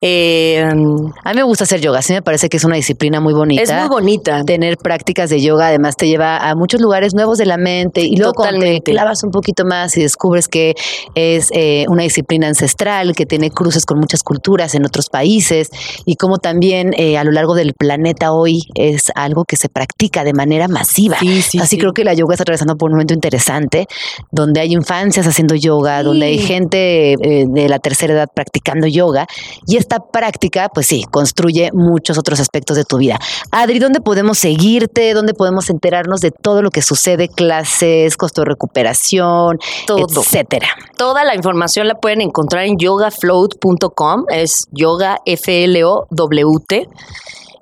Eh, 0.02 0.64
A 0.64 0.74
mí 0.74 1.36
me 1.36 1.44
gusta 1.44 1.66
hacer 1.66 1.82
yoga, 1.82 2.02
sí 2.02 2.14
me 2.14 2.22
parece 2.22 2.48
que 2.48 2.56
es 2.56 2.64
una 2.64 2.78
disciplina 2.78 3.20
muy 3.20 3.34
bonita. 3.34 3.62
es 3.64 3.72
muy 3.74 3.90
bonita. 3.90 4.44
Tener 4.46 4.78
prácticas 4.78 5.30
de 5.30 5.42
yoga 5.42 5.68
además 5.68 5.98
te 5.98 6.08
lleva 6.08 6.38
a 6.38 6.56
muchos 6.56 6.80
lugares 6.80 7.14
nuevos 7.14 7.38
de 7.38 7.46
la 7.46 7.58
mente 7.58 8.02
y 8.02 8.16
luego 8.16 8.44
te 8.44 8.82
clavas 8.82 9.24
un 9.24 9.32
poquito 9.32 9.66
más 9.66 9.98
y 9.98 10.02
descubres 10.02 10.48
que 10.48 10.74
es 11.16 11.50
eh, 11.52 11.86
una 11.90 12.04
disciplina 12.04 12.48
ancestral 12.48 12.89
ancestral 12.90 13.16
que 13.16 13.26
tiene 13.26 13.52
cruces 13.52 13.86
con 13.86 14.00
muchas 14.00 14.24
culturas 14.24 14.76
en 14.76 14.86
otros 14.86 15.10
países 15.10 15.70
y 16.06 16.16
cómo 16.16 16.38
también 16.38 16.94
eh, 16.98 17.18
a 17.18 17.24
lo 17.24 17.32
largo 17.32 17.56
del 17.56 17.74
planeta 17.74 18.32
hoy 18.32 18.64
es 18.76 19.12
algo 19.16 19.46
que 19.46 19.56
se 19.56 19.70
practica 19.70 20.24
de 20.24 20.34
manera 20.34 20.68
masiva. 20.68 21.18
Así 21.62 21.78
creo 21.78 21.94
que 21.94 22.04
la 22.04 22.14
yoga 22.14 22.34
está 22.34 22.44
atravesando 22.44 22.76
por 22.76 22.90
un 22.90 22.96
momento 22.96 23.14
interesante, 23.14 23.88
donde 24.32 24.62
hay 24.62 24.74
infancias 24.74 25.28
haciendo 25.28 25.56
yoga, 25.56 26.04
donde 26.04 26.28
hay 26.28 26.40
gente 26.40 27.14
eh, 27.14 27.46
de 27.48 27.70
la 27.70 27.80
tercera 27.80 28.14
edad 28.14 28.28
practicando 28.34 28.88
yoga 28.88 29.28
y 29.68 29.78
esta 29.78 30.00
práctica, 30.00 30.70
pues 30.74 30.88
sí, 30.88 31.04
construye 31.12 31.72
muchos 31.74 32.18
otros 32.18 32.40
aspectos 32.40 32.78
de 32.78 32.84
tu 32.84 32.98
vida. 32.98 33.20
Adri, 33.52 33.80
¿dónde 33.80 34.02
podemos 34.02 34.38
seguirte? 34.38 35.14
¿Dónde 35.14 35.34
podemos 35.34 35.70
enterarnos 35.70 36.22
de 36.22 36.32
todo 36.32 36.62
lo 36.62 36.70
que 36.70 36.82
sucede? 36.82 37.30
Clases, 37.30 38.18
costo 38.18 38.42
de 38.42 38.46
recuperación, 38.46 39.60
Todo. 39.86 40.22
etcétera. 40.22 40.68
Toda 40.98 41.24
la 41.24 41.36
información 41.36 41.88
la 41.88 41.96
pueden 41.96 42.22
encontrar 42.22 42.66
en 42.66 42.79
yogafloat.com, 42.80 44.26
es 44.30 44.68
yoga 44.72 45.20
F 45.26 45.64
L 45.64 45.84
O 45.84 46.08
W 46.10 46.52
T. 46.68 46.88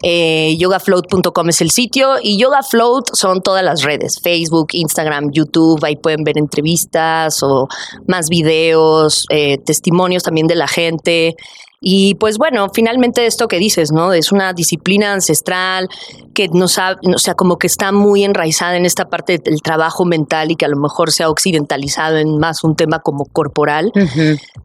Eh, 0.04 0.56
yogafloat.com 0.60 1.50
es 1.50 1.62
el 1.62 1.72
sitio 1.72 2.18
y 2.22 2.38
Yogafloat 2.38 3.10
son 3.14 3.42
todas 3.42 3.64
las 3.64 3.82
redes, 3.82 4.20
Facebook, 4.22 4.68
Instagram, 4.74 5.32
YouTube, 5.32 5.84
ahí 5.84 5.96
pueden 5.96 6.24
ver 6.24 6.38
entrevistas 6.38 7.42
o 7.42 7.68
más 8.06 8.30
videos, 8.30 9.26
eh, 9.30 9.58
testimonios 9.58 10.22
también 10.22 10.46
de 10.46 10.56
la 10.56 10.68
gente. 10.68 11.36
Y 11.80 12.16
pues 12.16 12.38
bueno, 12.40 12.68
finalmente 12.74 13.28
esto 13.28 13.48
que 13.48 13.60
dices, 13.60 13.92
¿no? 13.92 14.12
Es 14.14 14.32
una 14.32 14.54
disciplina 14.54 15.14
ancestral 15.14 15.88
que 16.34 16.48
nos 16.48 16.80
ha, 16.80 16.96
o 17.14 17.20
sea, 17.20 17.36
como 17.36 17.58
que 17.58 17.68
está 17.68 17.92
muy 17.92 18.24
enraizada 18.24 18.78
en 18.78 18.86
esta 18.86 19.06
parte 19.10 19.38
del 19.38 19.62
trabajo 19.62 20.04
mental 20.04 20.50
y 20.50 20.56
que 20.56 20.66
a 20.66 20.70
lo 20.70 20.78
mejor 20.78 21.12
se 21.12 21.24
ha 21.24 21.30
occidentalizado 21.30 22.18
en 22.18 22.40
más 22.40 22.64
un 22.64 22.76
tema 22.76 23.00
como 23.00 23.26
corporal. 23.26 23.92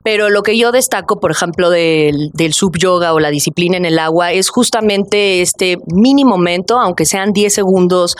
Pero 0.02 0.30
lo 0.30 0.42
que 0.42 0.56
yo 0.56 0.72
destaco, 0.72 1.20
por 1.20 1.30
ejemplo, 1.30 1.68
del, 1.68 2.30
del 2.32 2.54
sub 2.54 2.78
yoga 2.78 3.12
o 3.12 3.20
la 3.20 3.30
disciplina 3.30 3.76
en 3.76 3.84
el 3.84 3.98
agua 3.98 4.32
es 4.32 4.48
justamente 4.48 5.42
este 5.42 5.76
mini 5.92 6.24
momento, 6.24 6.78
aunque 6.78 7.04
sean 7.04 7.32
10 7.32 7.52
segundos 7.52 8.16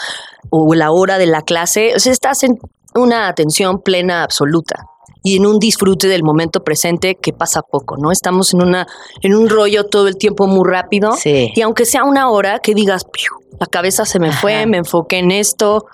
o 0.50 0.74
la 0.74 0.90
hora 0.90 1.16
de 1.16 1.26
la 1.26 1.42
clase, 1.42 1.94
o 1.96 1.98
sea, 1.98 2.12
estás 2.12 2.42
en 2.42 2.58
una 2.94 3.28
atención 3.28 3.80
plena 3.80 4.22
absoluta 4.22 4.91
y 5.22 5.36
en 5.36 5.46
un 5.46 5.58
disfrute 5.58 6.08
del 6.08 6.22
momento 6.22 6.60
presente 6.64 7.14
que 7.14 7.32
pasa 7.32 7.62
poco, 7.62 7.96
¿no? 7.96 8.10
Estamos 8.12 8.52
en 8.54 8.62
una 8.62 8.86
en 9.20 9.34
un 9.34 9.48
rollo 9.48 9.84
todo 9.84 10.08
el 10.08 10.16
tiempo 10.16 10.46
muy 10.46 10.68
rápido 10.68 11.12
Sí. 11.12 11.52
y 11.54 11.60
aunque 11.62 11.84
sea 11.84 12.04
una 12.04 12.30
hora 12.30 12.58
que 12.58 12.74
digas 12.74 13.04
"Piu", 13.04 13.32
la 13.58 13.66
cabeza 13.66 14.04
se 14.04 14.18
me 14.18 14.32
fue, 14.32 14.66
me 14.66 14.78
enfoqué 14.78 15.18
en 15.18 15.30
esto 15.30 15.86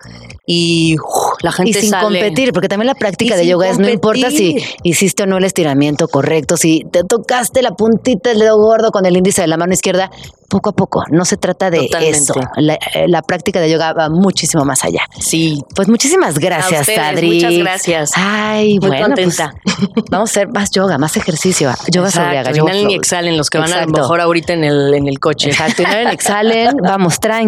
y 0.46 0.96
la 1.42 1.52
gente 1.52 1.78
Y 1.78 1.82
sin 1.82 1.90
sale 1.90 2.04
competir, 2.04 2.52
porque 2.52 2.68
también 2.68 2.86
la 2.86 2.94
práctica 2.94 3.34
Y 3.34 3.38
de 3.38 3.46
yoga 3.46 3.68
es 3.68 3.78
no 3.78 3.88
importa 3.88 4.30
si 4.30 4.56
hiciste 4.82 5.24
o 5.24 5.26
no 5.26 5.38
el 5.38 5.44
estiramiento 5.44 6.08
correcto, 6.08 6.56
si 6.56 6.84
te 6.90 7.04
tocaste 7.04 7.62
la 7.62 7.72
puntita 7.72 8.30
del 8.30 8.40
dedo 8.40 8.56
gordo 8.58 8.90
con 8.90 9.04
el 9.06 9.16
índice 9.16 9.42
de 9.42 9.48
la 9.48 9.56
mano 9.56 9.72
izquierda, 9.72 10.10
poco 10.48 10.70
a 10.70 10.72
poco, 10.72 11.04
no 11.10 11.24
se 11.26 11.36
trata 11.36 11.70
de 11.70 11.80
Totalmente. 11.80 12.18
eso. 12.18 12.34
La, 12.56 12.74
eh, 12.74 13.06
la 13.06 13.20
práctica 13.20 13.60
de 13.60 13.70
yoga 13.70 13.92
va 13.92 14.08
muchísimo 14.08 14.64
más 14.64 14.82
allá. 14.82 15.02
Sí. 15.20 15.60
Pues 15.74 15.88
muchísimas 15.88 16.38
gracias, 16.38 16.80
ustedes, 16.80 16.98
Adri. 16.98 17.34
muchas 17.34 17.58
gracias. 17.58 18.10
Ay, 18.16 18.78
Muy 18.80 18.88
bueno, 18.88 19.14
pues, 19.14 19.36
contenta. 19.36 19.52
vamos 20.10 20.30
a 20.30 20.32
hacer 20.32 20.48
más 20.48 20.70
yoga, 20.70 20.96
más 20.96 21.16
ejercicio. 21.18 21.70
Yoga 21.92 22.10
sobre 22.10 22.38
yoga 22.38 22.56
inhalen 22.56 22.90
y 22.90 22.94
exhalen 22.94 23.36
los 23.36 23.50
que 23.50 23.58
van 23.58 23.72
a 23.72 23.84
lo 23.84 23.92
mejor 23.92 24.22
ahorita 24.22 24.54
en 24.54 24.64
el, 24.64 24.94
en 24.94 25.06
el 25.06 25.18
coche. 25.20 25.50
Exacto, 25.50 25.82
inhalen, 25.82 26.08
exhalen, 26.08 26.76
vamos 26.82 27.20
tranqui. 27.20 27.47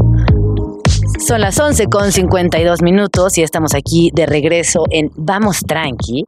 Son 1.21 1.39
las 1.39 1.59
11 1.59 1.85
con 1.85 2.11
52 2.11 2.81
minutos 2.81 3.37
y 3.37 3.43
estamos 3.43 3.75
aquí 3.75 4.09
de 4.11 4.25
regreso 4.25 4.85
en 4.89 5.11
Vamos 5.15 5.59
Tranqui. 5.59 6.25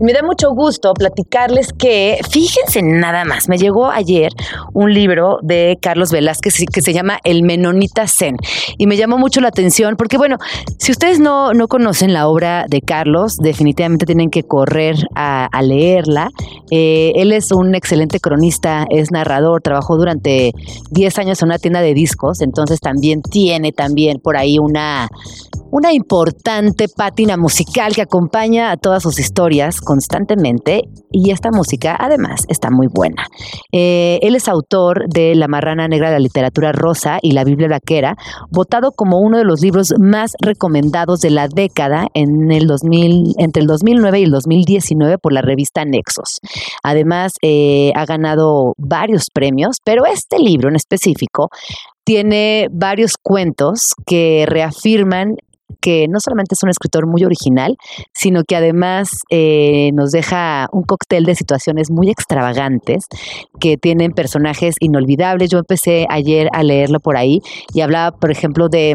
Me 0.00 0.12
da 0.12 0.22
mucho 0.22 0.50
gusto 0.52 0.94
platicarles 0.94 1.72
que, 1.72 2.18
fíjense 2.30 2.80
nada 2.80 3.24
más, 3.24 3.48
me 3.48 3.58
llegó 3.58 3.90
ayer 3.90 4.30
un 4.72 4.94
libro 4.94 5.38
de 5.42 5.78
Carlos 5.82 6.12
Velázquez 6.12 6.64
que 6.72 6.80
se 6.80 6.92
llama 6.92 7.18
El 7.24 7.42
Menonita 7.42 8.06
Zen. 8.06 8.36
Y 8.78 8.86
me 8.86 8.96
llamó 8.96 9.18
mucho 9.18 9.40
la 9.40 9.48
atención 9.48 9.96
porque, 9.96 10.16
bueno, 10.16 10.36
si 10.78 10.92
ustedes 10.92 11.18
no, 11.18 11.52
no 11.52 11.66
conocen 11.66 12.12
la 12.12 12.28
obra 12.28 12.66
de 12.68 12.82
Carlos, 12.82 13.38
definitivamente 13.38 14.06
tienen 14.06 14.30
que 14.30 14.44
correr 14.44 14.94
a, 15.16 15.46
a 15.46 15.62
leerla. 15.62 16.30
Eh, 16.70 17.12
él 17.16 17.32
es 17.32 17.50
un 17.50 17.74
excelente 17.74 18.20
cronista, 18.20 18.86
es 18.90 19.10
narrador, 19.10 19.60
trabajó 19.60 19.96
durante 19.96 20.52
10 20.90 21.18
años 21.18 21.42
en 21.42 21.48
una 21.48 21.58
tienda 21.58 21.80
de 21.80 21.94
discos, 21.94 22.42
entonces 22.42 22.80
también 22.80 23.22
tiene 23.22 23.72
también 23.72 24.20
por 24.20 24.35
ahí 24.36 24.58
una, 24.58 25.08
una 25.70 25.92
importante 25.92 26.86
pátina 26.94 27.36
musical 27.36 27.94
que 27.94 28.02
acompaña 28.02 28.70
a 28.70 28.76
todas 28.76 29.02
sus 29.02 29.18
historias 29.18 29.80
constantemente 29.80 30.82
y 31.10 31.30
esta 31.30 31.50
música 31.50 31.96
además 31.98 32.44
está 32.48 32.70
muy 32.70 32.88
buena. 32.92 33.26
Eh, 33.72 34.18
él 34.22 34.36
es 34.36 34.48
autor 34.48 35.08
de 35.08 35.34
La 35.34 35.48
Marrana 35.48 35.88
Negra 35.88 36.08
de 36.08 36.14
la 36.14 36.20
Literatura 36.20 36.72
Rosa 36.72 37.18
y 37.22 37.32
La 37.32 37.44
Biblia 37.44 37.68
Vaquera, 37.68 38.16
votado 38.50 38.92
como 38.92 39.18
uno 39.20 39.38
de 39.38 39.44
los 39.44 39.60
libros 39.60 39.94
más 39.98 40.32
recomendados 40.40 41.20
de 41.20 41.30
la 41.30 41.48
década 41.48 42.08
en 42.14 42.50
el 42.50 42.66
2000, 42.66 43.34
entre 43.38 43.62
el 43.62 43.66
2009 43.66 44.20
y 44.20 44.24
el 44.24 44.30
2019 44.30 45.18
por 45.18 45.32
la 45.32 45.42
revista 45.42 45.84
Nexos. 45.84 46.40
Además, 46.82 47.32
eh, 47.42 47.92
ha 47.94 48.04
ganado 48.04 48.74
varios 48.76 49.26
premios, 49.32 49.76
pero 49.84 50.06
este 50.06 50.38
libro 50.38 50.68
en 50.68 50.76
específico 50.76 51.48
tiene 52.06 52.68
varios 52.70 53.14
cuentos 53.20 53.90
que 54.06 54.46
reafirman 54.46 55.34
que 55.80 56.06
no 56.08 56.20
solamente 56.20 56.54
es 56.54 56.62
un 56.62 56.70
escritor 56.70 57.06
muy 57.06 57.24
original, 57.24 57.76
sino 58.14 58.44
que 58.44 58.54
además 58.54 59.08
eh, 59.30 59.90
nos 59.92 60.12
deja 60.12 60.68
un 60.72 60.84
cóctel 60.84 61.24
de 61.24 61.34
situaciones 61.34 61.90
muy 61.90 62.08
extravagantes 62.08 63.06
que 63.60 63.76
tienen 63.76 64.12
personajes 64.12 64.76
inolvidables. 64.78 65.50
Yo 65.50 65.58
empecé 65.58 66.06
ayer 66.08 66.48
a 66.52 66.62
leerlo 66.62 67.00
por 67.00 67.16
ahí 67.16 67.40
y 67.74 67.80
hablaba, 67.80 68.16
por 68.16 68.30
ejemplo, 68.30 68.68
de 68.68 68.94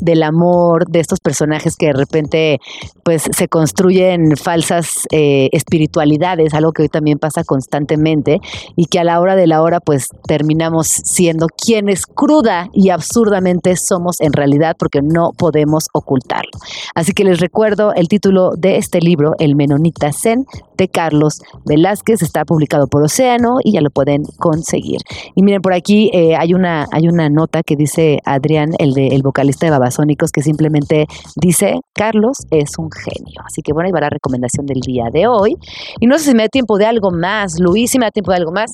del 0.00 0.22
amor 0.22 0.88
de 0.88 1.00
estos 1.00 1.20
personajes 1.20 1.76
que 1.76 1.86
de 1.86 1.92
repente 1.92 2.60
pues 3.04 3.24
se 3.36 3.48
construyen 3.48 4.36
falsas 4.36 5.06
eh, 5.10 5.48
espiritualidades, 5.52 6.54
algo 6.54 6.72
que 6.72 6.82
hoy 6.82 6.88
también 6.88 7.18
pasa 7.18 7.44
constantemente 7.44 8.40
y 8.76 8.86
que 8.86 8.98
a 8.98 9.04
la 9.04 9.20
hora 9.20 9.36
de 9.36 9.46
la 9.46 9.62
hora 9.62 9.80
pues 9.80 10.08
terminamos 10.26 10.88
siendo 10.88 11.46
quienes 11.46 12.06
cruda 12.06 12.68
y 12.72 12.90
absurdamente 12.90 13.76
somos 13.76 14.20
en 14.20 14.32
realidad 14.32 14.76
porque 14.78 15.00
no 15.02 15.32
podemos 15.36 15.88
ocultarlo. 15.92 16.50
Así 16.94 17.12
que 17.12 17.24
les 17.24 17.40
recuerdo 17.40 17.92
el 17.94 18.08
título 18.08 18.52
de 18.56 18.76
este 18.76 19.00
libro, 19.00 19.34
El 19.38 19.56
Menonita 19.56 20.12
Zen, 20.12 20.46
de 20.76 20.88
Carlos 20.88 21.40
Velázquez, 21.64 22.22
está 22.22 22.44
publicado 22.44 22.86
por 22.86 23.02
Océano 23.02 23.58
y 23.62 23.72
ya 23.72 23.80
lo 23.80 23.90
pueden 23.90 24.24
conseguir. 24.38 25.00
Y 25.34 25.42
miren, 25.42 25.62
por 25.62 25.74
aquí 25.74 26.10
eh, 26.12 26.34
hay, 26.36 26.54
una, 26.54 26.86
hay 26.92 27.08
una 27.08 27.28
nota 27.28 27.62
que 27.62 27.76
dice 27.76 28.20
Adrián, 28.24 28.70
el, 28.78 28.92
de, 28.92 29.08
el 29.08 29.22
vocalista 29.22 29.66
de 29.66 29.72
Babasónicos, 29.82 30.30
que 30.30 30.42
simplemente 30.42 31.06
dice, 31.36 31.80
Carlos 31.92 32.38
es 32.50 32.78
un 32.78 32.90
genio. 32.90 33.40
Así 33.44 33.62
que 33.62 33.72
bueno, 33.72 33.86
ahí 33.86 33.92
va 33.92 34.00
la 34.00 34.10
recomendación 34.10 34.66
del 34.66 34.80
día 34.80 35.04
de 35.12 35.26
hoy. 35.26 35.56
Y 36.00 36.06
no 36.06 36.18
sé 36.18 36.30
si 36.30 36.34
me 36.34 36.44
da 36.44 36.48
tiempo 36.48 36.78
de 36.78 36.86
algo 36.86 37.10
más, 37.10 37.58
Luis, 37.58 37.90
si 37.90 37.98
me 37.98 38.06
da 38.06 38.10
tiempo 38.10 38.30
de 38.30 38.38
algo 38.38 38.52
más. 38.52 38.72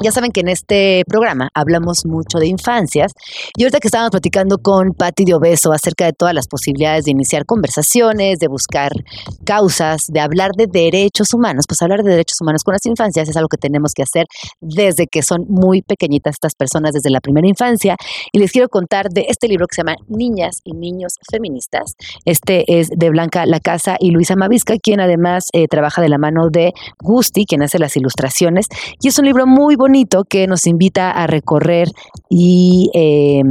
Ya 0.00 0.12
saben 0.12 0.30
que 0.30 0.40
en 0.40 0.48
este 0.48 1.02
programa 1.08 1.48
hablamos 1.54 2.06
mucho 2.06 2.38
de 2.38 2.46
infancias 2.46 3.12
y 3.56 3.64
ahorita 3.64 3.80
que 3.80 3.88
estábamos 3.88 4.12
platicando 4.12 4.58
con 4.58 4.92
Patti 4.92 5.24
de 5.24 5.34
Obeso 5.34 5.72
acerca 5.72 6.04
de 6.04 6.12
todas 6.12 6.34
las 6.34 6.46
posibilidades 6.46 7.04
de 7.04 7.10
iniciar 7.10 7.44
conversaciones, 7.44 8.38
de 8.38 8.46
buscar 8.46 8.92
causas, 9.44 10.02
de 10.06 10.20
hablar 10.20 10.52
de 10.56 10.68
derechos 10.68 11.34
humanos, 11.34 11.64
pues 11.66 11.82
hablar 11.82 12.04
de 12.04 12.12
derechos 12.12 12.40
humanos 12.40 12.62
con 12.62 12.74
las 12.74 12.86
infancias 12.86 13.28
es 13.28 13.36
algo 13.36 13.48
que 13.48 13.56
tenemos 13.56 13.92
que 13.92 14.04
hacer 14.04 14.26
desde 14.60 15.08
que 15.08 15.22
son 15.22 15.46
muy 15.48 15.82
pequeñitas 15.82 16.34
estas 16.34 16.54
personas, 16.54 16.92
desde 16.92 17.10
la 17.10 17.20
primera 17.20 17.48
infancia. 17.48 17.96
Y 18.32 18.38
les 18.38 18.52
quiero 18.52 18.68
contar 18.68 19.08
de 19.08 19.26
este 19.28 19.48
libro 19.48 19.66
que 19.66 19.74
se 19.74 19.82
llama 19.82 19.96
Niñas 20.06 20.60
y 20.62 20.74
Niños 20.74 21.14
Feministas. 21.28 21.94
Este 22.24 22.78
es 22.78 22.88
de 22.90 23.10
Blanca 23.10 23.46
Lacasa 23.46 23.96
y 23.98 24.12
Luisa 24.12 24.36
Mavisca, 24.36 24.76
quien 24.80 25.00
además 25.00 25.46
eh, 25.52 25.66
trabaja 25.66 26.00
de 26.02 26.08
la 26.08 26.18
mano 26.18 26.50
de 26.50 26.72
Gusti, 27.00 27.46
quien 27.46 27.62
hace 27.62 27.80
las 27.80 27.96
ilustraciones. 27.96 28.66
Y 29.00 29.08
es 29.08 29.18
un 29.18 29.24
libro 29.24 29.44
muy 29.44 29.74
bonito 29.74 29.87
que 30.24 30.46
nos 30.46 30.66
invita 30.66 31.10
a 31.10 31.26
recorrer 31.26 31.88
y 32.28 32.90
eh, 32.94 33.42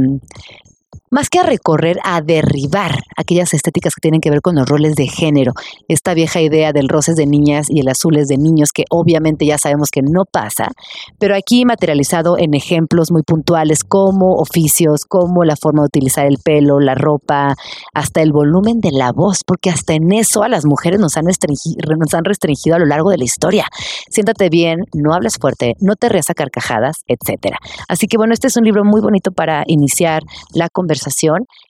más 1.10 1.28
que 1.30 1.38
a 1.38 1.42
recorrer, 1.42 1.98
a 2.04 2.20
derribar 2.20 2.98
aquellas 3.16 3.54
estéticas 3.54 3.94
que 3.94 4.00
tienen 4.00 4.20
que 4.20 4.30
ver 4.30 4.42
con 4.42 4.56
los 4.56 4.68
roles 4.68 4.94
de 4.94 5.06
género. 5.06 5.52
Esta 5.88 6.14
vieja 6.14 6.40
idea 6.40 6.72
del 6.72 6.88
roces 6.88 7.16
de 7.16 7.26
niñas 7.26 7.68
y 7.70 7.80
el 7.80 7.88
azul 7.88 8.16
es 8.16 8.28
de 8.28 8.36
niños, 8.36 8.72
que 8.72 8.84
obviamente 8.90 9.46
ya 9.46 9.58
sabemos 9.58 9.90
que 9.90 10.02
no 10.02 10.24
pasa, 10.24 10.72
pero 11.18 11.34
aquí 11.34 11.64
materializado 11.64 12.36
en 12.38 12.54
ejemplos 12.54 13.10
muy 13.10 13.22
puntuales 13.22 13.84
como 13.84 14.34
oficios, 14.34 15.04
como 15.06 15.44
la 15.44 15.56
forma 15.56 15.82
de 15.82 15.86
utilizar 15.86 16.26
el 16.26 16.38
pelo, 16.38 16.80
la 16.80 16.94
ropa, 16.94 17.56
hasta 17.94 18.22
el 18.22 18.32
volumen 18.32 18.80
de 18.80 18.90
la 18.92 19.12
voz, 19.12 19.44
porque 19.46 19.70
hasta 19.70 19.94
en 19.94 20.12
eso 20.12 20.42
a 20.42 20.48
las 20.48 20.64
mujeres 20.64 21.00
nos 21.00 21.16
han 21.16 21.28
han 21.28 22.24
restringido 22.24 22.76
a 22.76 22.78
lo 22.78 22.86
largo 22.86 23.10
de 23.10 23.18
la 23.18 23.24
historia. 23.24 23.66
Siéntate 24.10 24.48
bien, 24.48 24.84
no 24.92 25.14
hables 25.14 25.38
fuerte, 25.38 25.74
no 25.80 25.96
te 25.96 26.08
rías 26.08 26.30
a 26.30 26.34
carcajadas, 26.34 27.04
etcétera. 27.06 27.58
Así 27.88 28.06
que 28.06 28.16
bueno, 28.16 28.34
este 28.34 28.48
es 28.48 28.56
un 28.56 28.64
libro 28.64 28.84
muy 28.84 29.00
bonito 29.00 29.30
para 29.30 29.64
iniciar 29.66 30.22
la 30.52 30.68
conversación 30.68 30.97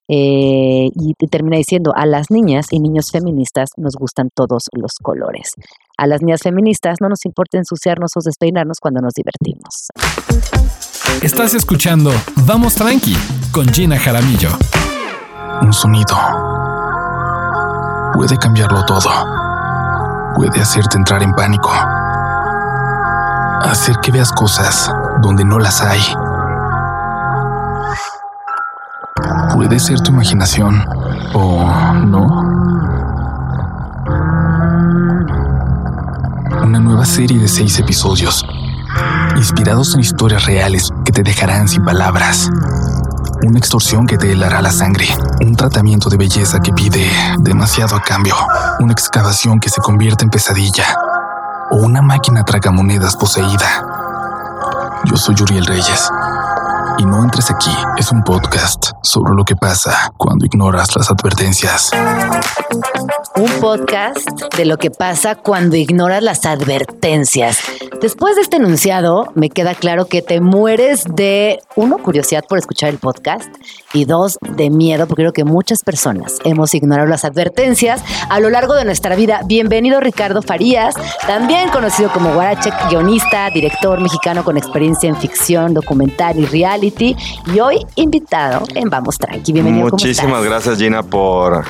eh, 0.08 0.88
y, 0.94 1.14
termina 1.30 1.56
diciendo, 1.56 1.92
a 1.94 2.06
las 2.06 2.30
niñas 2.30 2.66
y 2.70 2.80
niños 2.80 3.10
feministas 3.10 3.70
nos 3.76 3.94
gustan 3.94 4.30
todos 4.34 4.64
los 4.72 4.92
colores. 5.02 5.52
A 5.96 6.06
las 6.06 6.22
niñas 6.22 6.40
feministas 6.42 6.96
no 7.00 7.08
nos 7.08 7.24
importa 7.24 7.58
ensuciarnos 7.58 8.12
o 8.16 8.20
despeinarnos 8.24 8.78
cuando 8.80 9.00
nos 9.00 9.12
divertimos. 9.14 9.88
Estás 11.22 11.54
escuchando 11.54 12.10
Vamos 12.46 12.74
Tranqui 12.74 13.16
con 13.52 13.68
Gina 13.68 13.98
Jaramillo. 13.98 14.50
Un 15.60 15.72
sonido 15.72 16.16
puede 18.14 18.38
cambiarlo 18.38 18.84
todo. 18.84 19.10
Puede 20.34 20.60
hacerte 20.60 20.96
entrar 20.96 21.22
en 21.22 21.32
pánico. 21.32 21.70
Hacer 23.62 23.96
que 24.02 24.12
veas 24.12 24.32
cosas 24.32 24.90
donde 25.20 25.44
no 25.44 25.58
las 25.58 25.82
hay 25.82 26.00
Puede 29.54 29.78
ser 29.80 30.00
tu 30.00 30.12
imaginación 30.12 30.84
o 31.34 31.64
no. 32.06 32.26
Una 36.64 36.80
nueva 36.80 37.04
serie 37.04 37.38
de 37.38 37.48
seis 37.48 37.78
episodios, 37.78 38.44
inspirados 39.36 39.94
en 39.94 40.00
historias 40.00 40.44
reales 40.46 40.90
que 41.04 41.12
te 41.12 41.22
dejarán 41.22 41.68
sin 41.68 41.84
palabras. 41.84 42.50
Una 43.46 43.58
extorsión 43.58 44.06
que 44.06 44.18
te 44.18 44.32
helará 44.32 44.60
la 44.60 44.70
sangre. 44.70 45.08
Un 45.40 45.54
tratamiento 45.54 46.08
de 46.08 46.16
belleza 46.16 46.60
que 46.60 46.72
pide 46.72 47.10
demasiado 47.38 47.96
a 47.96 48.02
cambio. 48.02 48.34
Una 48.80 48.92
excavación 48.92 49.60
que 49.60 49.70
se 49.70 49.80
convierte 49.80 50.24
en 50.24 50.30
pesadilla. 50.30 50.84
O 51.70 51.76
una 51.76 52.02
máquina 52.02 52.44
tragamonedas 52.44 53.16
poseída. 53.16 53.84
Yo 55.04 55.16
soy 55.16 55.36
Uriel 55.40 55.66
Reyes 55.66 56.10
y 56.98 57.04
No 57.04 57.22
entres 57.22 57.50
aquí 57.50 57.70
es 57.96 58.10
un 58.10 58.22
podcast 58.22 58.92
sobre 59.02 59.34
lo 59.34 59.44
que 59.44 59.56
pasa 59.56 60.12
cuando 60.16 60.44
ignoras 60.44 60.94
las 60.96 61.10
advertencias. 61.10 61.90
Un 63.38 63.48
podcast 63.60 64.28
de 64.56 64.64
lo 64.64 64.78
que 64.78 64.90
pasa 64.90 65.36
cuando 65.36 65.76
ignoras 65.76 66.24
las 66.24 66.44
advertencias. 66.44 67.60
Después 68.00 68.34
de 68.34 68.42
este 68.42 68.56
enunciado, 68.56 69.30
me 69.36 69.48
queda 69.48 69.76
claro 69.76 70.06
que 70.06 70.22
te 70.22 70.40
mueres 70.40 71.04
de, 71.04 71.60
uno, 71.76 71.98
curiosidad 71.98 72.44
por 72.48 72.58
escuchar 72.58 72.90
el 72.90 72.98
podcast 72.98 73.48
y 73.92 74.06
dos, 74.06 74.38
de 74.56 74.70
miedo, 74.70 75.06
porque 75.06 75.22
creo 75.22 75.32
que 75.32 75.44
muchas 75.44 75.84
personas 75.84 76.38
hemos 76.44 76.74
ignorado 76.74 77.08
las 77.08 77.24
advertencias 77.24 78.02
a 78.28 78.40
lo 78.40 78.50
largo 78.50 78.74
de 78.74 78.84
nuestra 78.84 79.14
vida. 79.14 79.42
Bienvenido 79.46 80.00
Ricardo 80.00 80.42
Farías, 80.42 80.96
también 81.26 81.68
conocido 81.70 82.10
como 82.12 82.34
Guarachek, 82.34 82.74
guionista, 82.88 83.50
director 83.50 84.00
mexicano 84.00 84.44
con 84.44 84.56
experiencia 84.56 85.08
en 85.08 85.16
ficción, 85.16 85.74
documental 85.74 86.38
y 86.38 86.46
reality, 86.46 87.16
y 87.52 87.60
hoy 87.60 87.86
invitado 87.94 88.64
en 88.74 88.90
Vamos 88.90 89.16
Tranqui. 89.18 89.52
Bienvenido. 89.52 89.90
Muchísimas 89.90 90.44
gracias 90.44 90.78
Gina 90.78 91.04
por, 91.04 91.64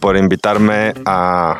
por 0.00 0.16
invitarme 0.16 0.92
a 1.04 1.13
啊。 1.14 1.56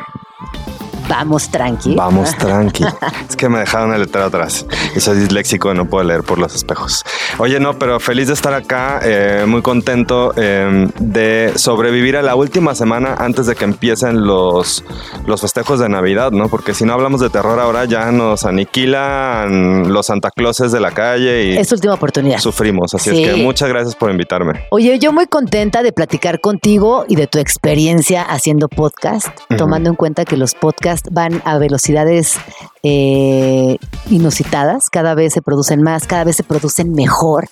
Vamos 1.07 1.49
tranqui. 1.49 1.95
Vamos 1.95 2.35
tranqui. 2.37 2.83
es 3.29 3.35
que 3.35 3.47
me 3.49 3.59
dejaron 3.59 3.93
el 3.93 4.01
letrero 4.01 4.27
atrás 4.27 4.65
y 4.95 4.99
soy 4.99 5.17
disléxico 5.17 5.71
y 5.71 5.75
no 5.75 5.85
puedo 5.85 6.03
leer 6.03 6.23
por 6.23 6.39
los 6.39 6.55
espejos. 6.55 7.03
Oye, 7.37 7.59
no, 7.59 7.77
pero 7.77 7.99
feliz 7.99 8.27
de 8.27 8.33
estar 8.33 8.53
acá, 8.53 8.99
eh, 9.03 9.45
muy 9.47 9.61
contento 9.61 10.33
eh, 10.35 10.87
de 10.99 11.53
sobrevivir 11.55 12.17
a 12.17 12.21
la 12.21 12.35
última 12.35 12.73
semana 12.75 13.15
antes 13.19 13.45
de 13.45 13.55
que 13.55 13.65
empiecen 13.65 14.25
los, 14.25 14.83
los 15.27 15.41
festejos 15.41 15.79
de 15.79 15.89
Navidad, 15.89 16.31
¿no? 16.31 16.49
Porque 16.49 16.73
si 16.73 16.85
no 16.85 16.93
hablamos 16.93 17.21
de 17.21 17.29
terror 17.29 17.59
ahora 17.59 17.85
ya 17.85 18.11
nos 18.11 18.45
aniquilan 18.45 19.91
los 19.91 20.07
Santa 20.07 20.31
Clauses 20.31 20.71
de 20.71 20.79
la 20.79 20.91
calle 20.91 21.45
y... 21.45 21.57
Es 21.57 21.71
última 21.71 21.93
oportunidad. 21.93 22.39
Sufrimos, 22.39 22.93
así 22.93 23.09
es 23.09 23.29
que 23.29 23.43
muchas 23.43 23.69
gracias 23.69 23.95
por 23.95 24.11
invitarme. 24.11 24.65
Oye, 24.71 24.97
yo 24.99 25.11
muy 25.11 25.27
contenta 25.27 25.83
de 25.83 25.91
platicar 25.91 26.39
contigo 26.39 27.05
y 27.07 27.15
de 27.15 27.27
tu 27.27 27.37
experiencia 27.37 28.23
haciendo 28.23 28.69
podcast, 28.69 29.27
tomando 29.57 29.89
en 29.89 29.95
cuenta 29.95 30.25
que 30.25 30.34
los 30.37 30.53
podcasts 30.55 31.09
van 31.11 31.41
a 31.45 31.57
velocidades 31.57 32.37
eh, 32.83 33.77
inusitadas, 34.09 34.89
cada 34.89 35.15
vez 35.15 35.33
se 35.33 35.41
producen 35.41 35.81
más, 35.81 36.07
cada 36.07 36.23
vez 36.23 36.35
se 36.35 36.43
producen 36.43 36.93
mejor 36.93 37.49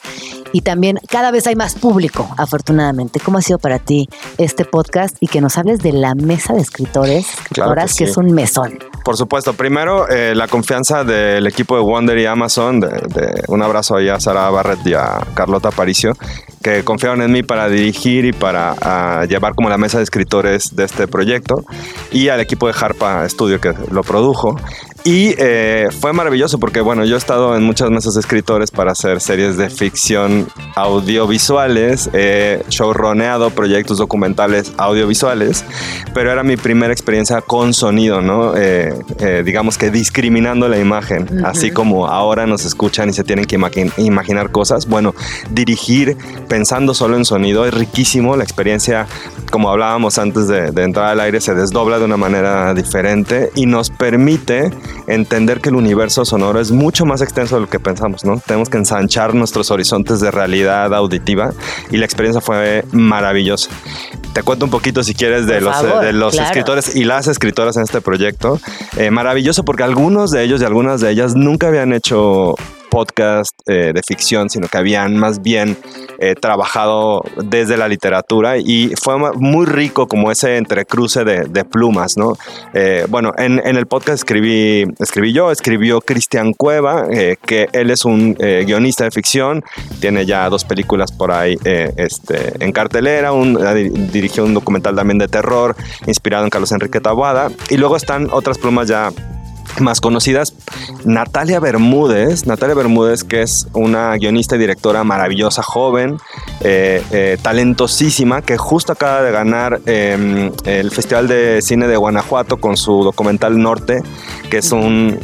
y 0.53 0.61
también 0.61 0.99
cada 1.09 1.31
vez 1.31 1.47
hay 1.47 1.55
más 1.55 1.75
público, 1.75 2.29
afortunadamente. 2.37 3.19
¿Cómo 3.19 3.39
ha 3.39 3.41
sido 3.41 3.57
para 3.59 3.79
ti 3.79 4.07
este 4.37 4.63
podcast 4.63 5.17
y 5.19 5.27
que 5.27 5.41
nos 5.41 5.57
hables 5.57 5.79
de 5.79 5.91
la 5.91 6.15
mesa 6.15 6.53
de 6.53 6.61
escritores, 6.61 7.27
escritoras, 7.27 7.95
que, 7.95 8.05
es 8.05 8.15
un 8.15 8.31
mesón? 8.33 8.79
Por 9.03 9.17
supuesto, 9.17 9.53
primero 9.53 10.07
eh, 10.07 10.33
la 10.35 10.47
confianza 10.47 11.03
del 11.03 11.47
equipo 11.47 11.75
de 11.75 11.81
Wonder 11.81 12.17
y 12.19 12.27
Amazon, 12.27 12.79
de, 12.79 13.43
un 13.47 13.61
abrazo 13.63 13.97
ahí 13.97 14.07
a 14.09 14.19
Sara 14.19 14.49
Barrett 14.51 14.85
y 14.85 14.93
a 14.93 15.25
Carlota 15.33 15.71
Paricio, 15.71 16.13
que 16.61 16.83
confiaron 16.83 17.21
en 17.21 17.31
mí 17.31 17.41
para 17.41 17.67
dirigir 17.67 18.25
y 18.25 18.31
para 18.31 18.75
ah, 18.81 19.25
llevar 19.27 19.55
como 19.55 19.69
la 19.69 19.77
mesa 19.77 19.97
de 19.97 20.03
escritores 20.03 20.75
de 20.75 20.85
este 20.85 21.07
proyecto, 21.07 21.65
y 22.11 22.29
al 22.29 22.39
equipo 22.39 22.67
de 22.67 22.75
Harpa 22.79 23.27
Studio 23.27 23.59
que 23.59 23.73
lo 23.91 24.03
produjo. 24.03 24.55
Y 25.05 25.35
eh, 25.37 25.89
fue 25.99 26.13
maravilloso 26.13 26.59
porque, 26.59 26.79
bueno, 26.79 27.03
yo 27.03 27.15
he 27.15 27.17
estado 27.17 27.57
en 27.57 27.63
muchas 27.63 27.89
mesas 27.89 28.13
de 28.13 28.21
escritores 28.21 28.71
para 28.71 28.93
hacer 28.93 29.19
series 29.19 29.57
de 29.57 29.69
ficción 29.69 30.47
audiovisuales, 30.75 32.09
he 32.13 32.63
showroneado 32.69 33.49
proyectos 33.49 33.97
documentales 33.97 34.71
audiovisuales, 34.77 35.65
pero 36.13 36.31
era 36.31 36.43
mi 36.43 36.55
primera 36.55 36.93
experiencia 36.93 37.41
con 37.41 37.73
sonido, 37.73 38.21
¿no? 38.21 38.55
Eh, 38.55 38.93
eh, 39.19 39.43
digamos 39.45 39.77
que 39.77 39.91
discriminando 39.91 40.69
la 40.69 40.79
imagen, 40.79 41.45
así 41.45 41.71
como 41.71 42.07
ahora 42.07 42.47
nos 42.47 42.63
escuchan 42.63 43.09
y 43.09 43.13
se 43.13 43.25
tienen 43.25 43.43
que 43.43 43.59
imaginar 43.97 44.51
cosas. 44.51 44.87
Bueno, 44.87 45.13
dirigir 45.51 46.15
pensando 46.47 46.93
solo 46.93 47.17
en 47.17 47.25
sonido 47.25 47.65
es 47.65 47.73
riquísimo, 47.73 48.37
la 48.37 48.45
experiencia, 48.45 49.07
como 49.51 49.69
hablábamos 49.69 50.17
antes 50.17 50.47
de 50.47 50.69
entrar 50.81 51.07
al 51.07 51.19
aire, 51.19 51.41
se 51.41 51.53
desdobla 51.53 51.99
de 51.99 52.05
una 52.05 52.15
manera 52.15 52.73
diferente 52.73 53.49
y 53.53 53.65
nos 53.65 53.89
permite 53.89 54.71
entender 55.07 55.61
que 55.61 55.69
el 55.69 55.75
universo 55.75 56.25
sonoro 56.25 56.59
es 56.59 56.71
mucho 56.71 57.05
más 57.05 57.21
extenso 57.21 57.55
de 57.55 57.61
lo 57.61 57.69
que 57.69 57.79
pensamos, 57.79 58.23
¿no? 58.23 58.39
Tenemos 58.39 58.69
que 58.69 58.77
ensanchar 58.77 59.33
nuestros 59.33 59.71
horizontes 59.71 60.19
de 60.19 60.31
realidad 60.31 60.93
auditiva 60.93 61.51
y 61.91 61.97
la 61.97 62.05
experiencia 62.05 62.41
fue 62.41 62.85
maravillosa. 62.91 63.69
Te 64.33 64.41
cuento 64.43 64.65
un 64.65 64.71
poquito 64.71 65.03
si 65.03 65.13
quieres 65.13 65.45
de 65.45 65.61
los, 65.61 65.75
de 66.01 66.13
los 66.13 66.35
escritores 66.35 66.95
y 66.95 67.03
las 67.03 67.27
escritoras 67.27 67.77
en 67.77 67.83
este 67.83 68.01
proyecto. 68.01 68.59
Eh, 68.97 69.11
maravilloso 69.11 69.63
porque 69.63 69.83
algunos 69.83 70.31
de 70.31 70.43
ellos 70.43 70.61
y 70.61 70.65
algunas 70.65 71.01
de 71.01 71.11
ellas 71.11 71.35
nunca 71.35 71.67
habían 71.67 71.93
hecho 71.93 72.55
podcast 72.93 73.59
eh, 73.65 73.91
de 73.91 74.03
ficción, 74.03 74.51
sino 74.51 74.67
que 74.67 74.77
habían 74.77 75.17
más 75.17 75.41
bien 75.41 75.75
eh, 76.19 76.35
trabajado 76.35 77.23
desde 77.43 77.75
la 77.75 77.87
literatura 77.87 78.59
y 78.59 78.93
fue 79.01 79.15
muy 79.33 79.65
rico 79.65 80.07
como 80.07 80.31
ese 80.31 80.57
entrecruce 80.57 81.23
de, 81.23 81.65
plumas, 81.65 82.17
¿no? 82.17 82.37
Eh, 82.75 83.07
bueno, 83.09 83.31
en, 83.35 83.57
el 83.65 83.87
podcast 83.87 84.19
escribí, 84.19 84.85
escribí 84.99 85.33
yo, 85.33 85.49
escribió 85.49 86.01
Cristian 86.01 86.53
Cueva, 86.53 87.07
que 87.09 87.67
él 87.71 87.89
es 87.89 88.05
un 88.05 88.35
guionista 88.35 89.05
de 89.05 89.11
ficción, 89.11 89.63
tiene 89.99 90.27
ya 90.27 90.47
dos 90.49 90.63
películas 90.63 91.11
por 91.11 91.31
ahí 91.31 91.57
este, 91.63 92.63
en 92.63 92.71
cartelera, 92.73 93.31
un, 93.31 93.57
dirigió 94.11 94.43
un 94.43 94.53
documental 94.53 94.95
también 94.95 95.17
de 95.17 95.27
terror 95.27 95.75
inspirado 96.05 96.43
en 96.43 96.51
Carlos 96.51 96.71
Enrique 96.71 96.99
Taboada 96.99 97.49
y 97.69 97.77
luego 97.77 97.95
están 97.95 98.27
otras 98.31 98.59
plumas 98.59 98.87
ya 98.87 99.09
más 99.79 100.01
conocidas, 100.01 100.53
Natalia 101.05 101.59
Bermúdez, 101.59 102.45
Natalia 102.45 102.75
Bermúdez 102.75 103.23
que 103.23 103.41
es 103.41 103.67
una 103.73 104.15
guionista 104.15 104.55
y 104.55 104.59
directora 104.59 105.03
maravillosa, 105.03 105.63
joven, 105.63 106.17
eh, 106.61 107.03
eh, 107.11 107.37
talentosísima, 107.41 108.41
que 108.41 108.57
justo 108.57 108.93
acaba 108.93 109.21
de 109.21 109.31
ganar 109.31 109.81
em, 109.85 110.51
el 110.65 110.91
Festival 110.91 111.27
de 111.27 111.61
Cine 111.61 111.87
de 111.87 111.97
Guanajuato 111.97 112.57
con 112.57 112.77
su 112.77 113.03
documental 113.03 113.61
Norte, 113.61 114.01
que 114.49 114.57
es 114.57 114.71
un, 114.71 115.19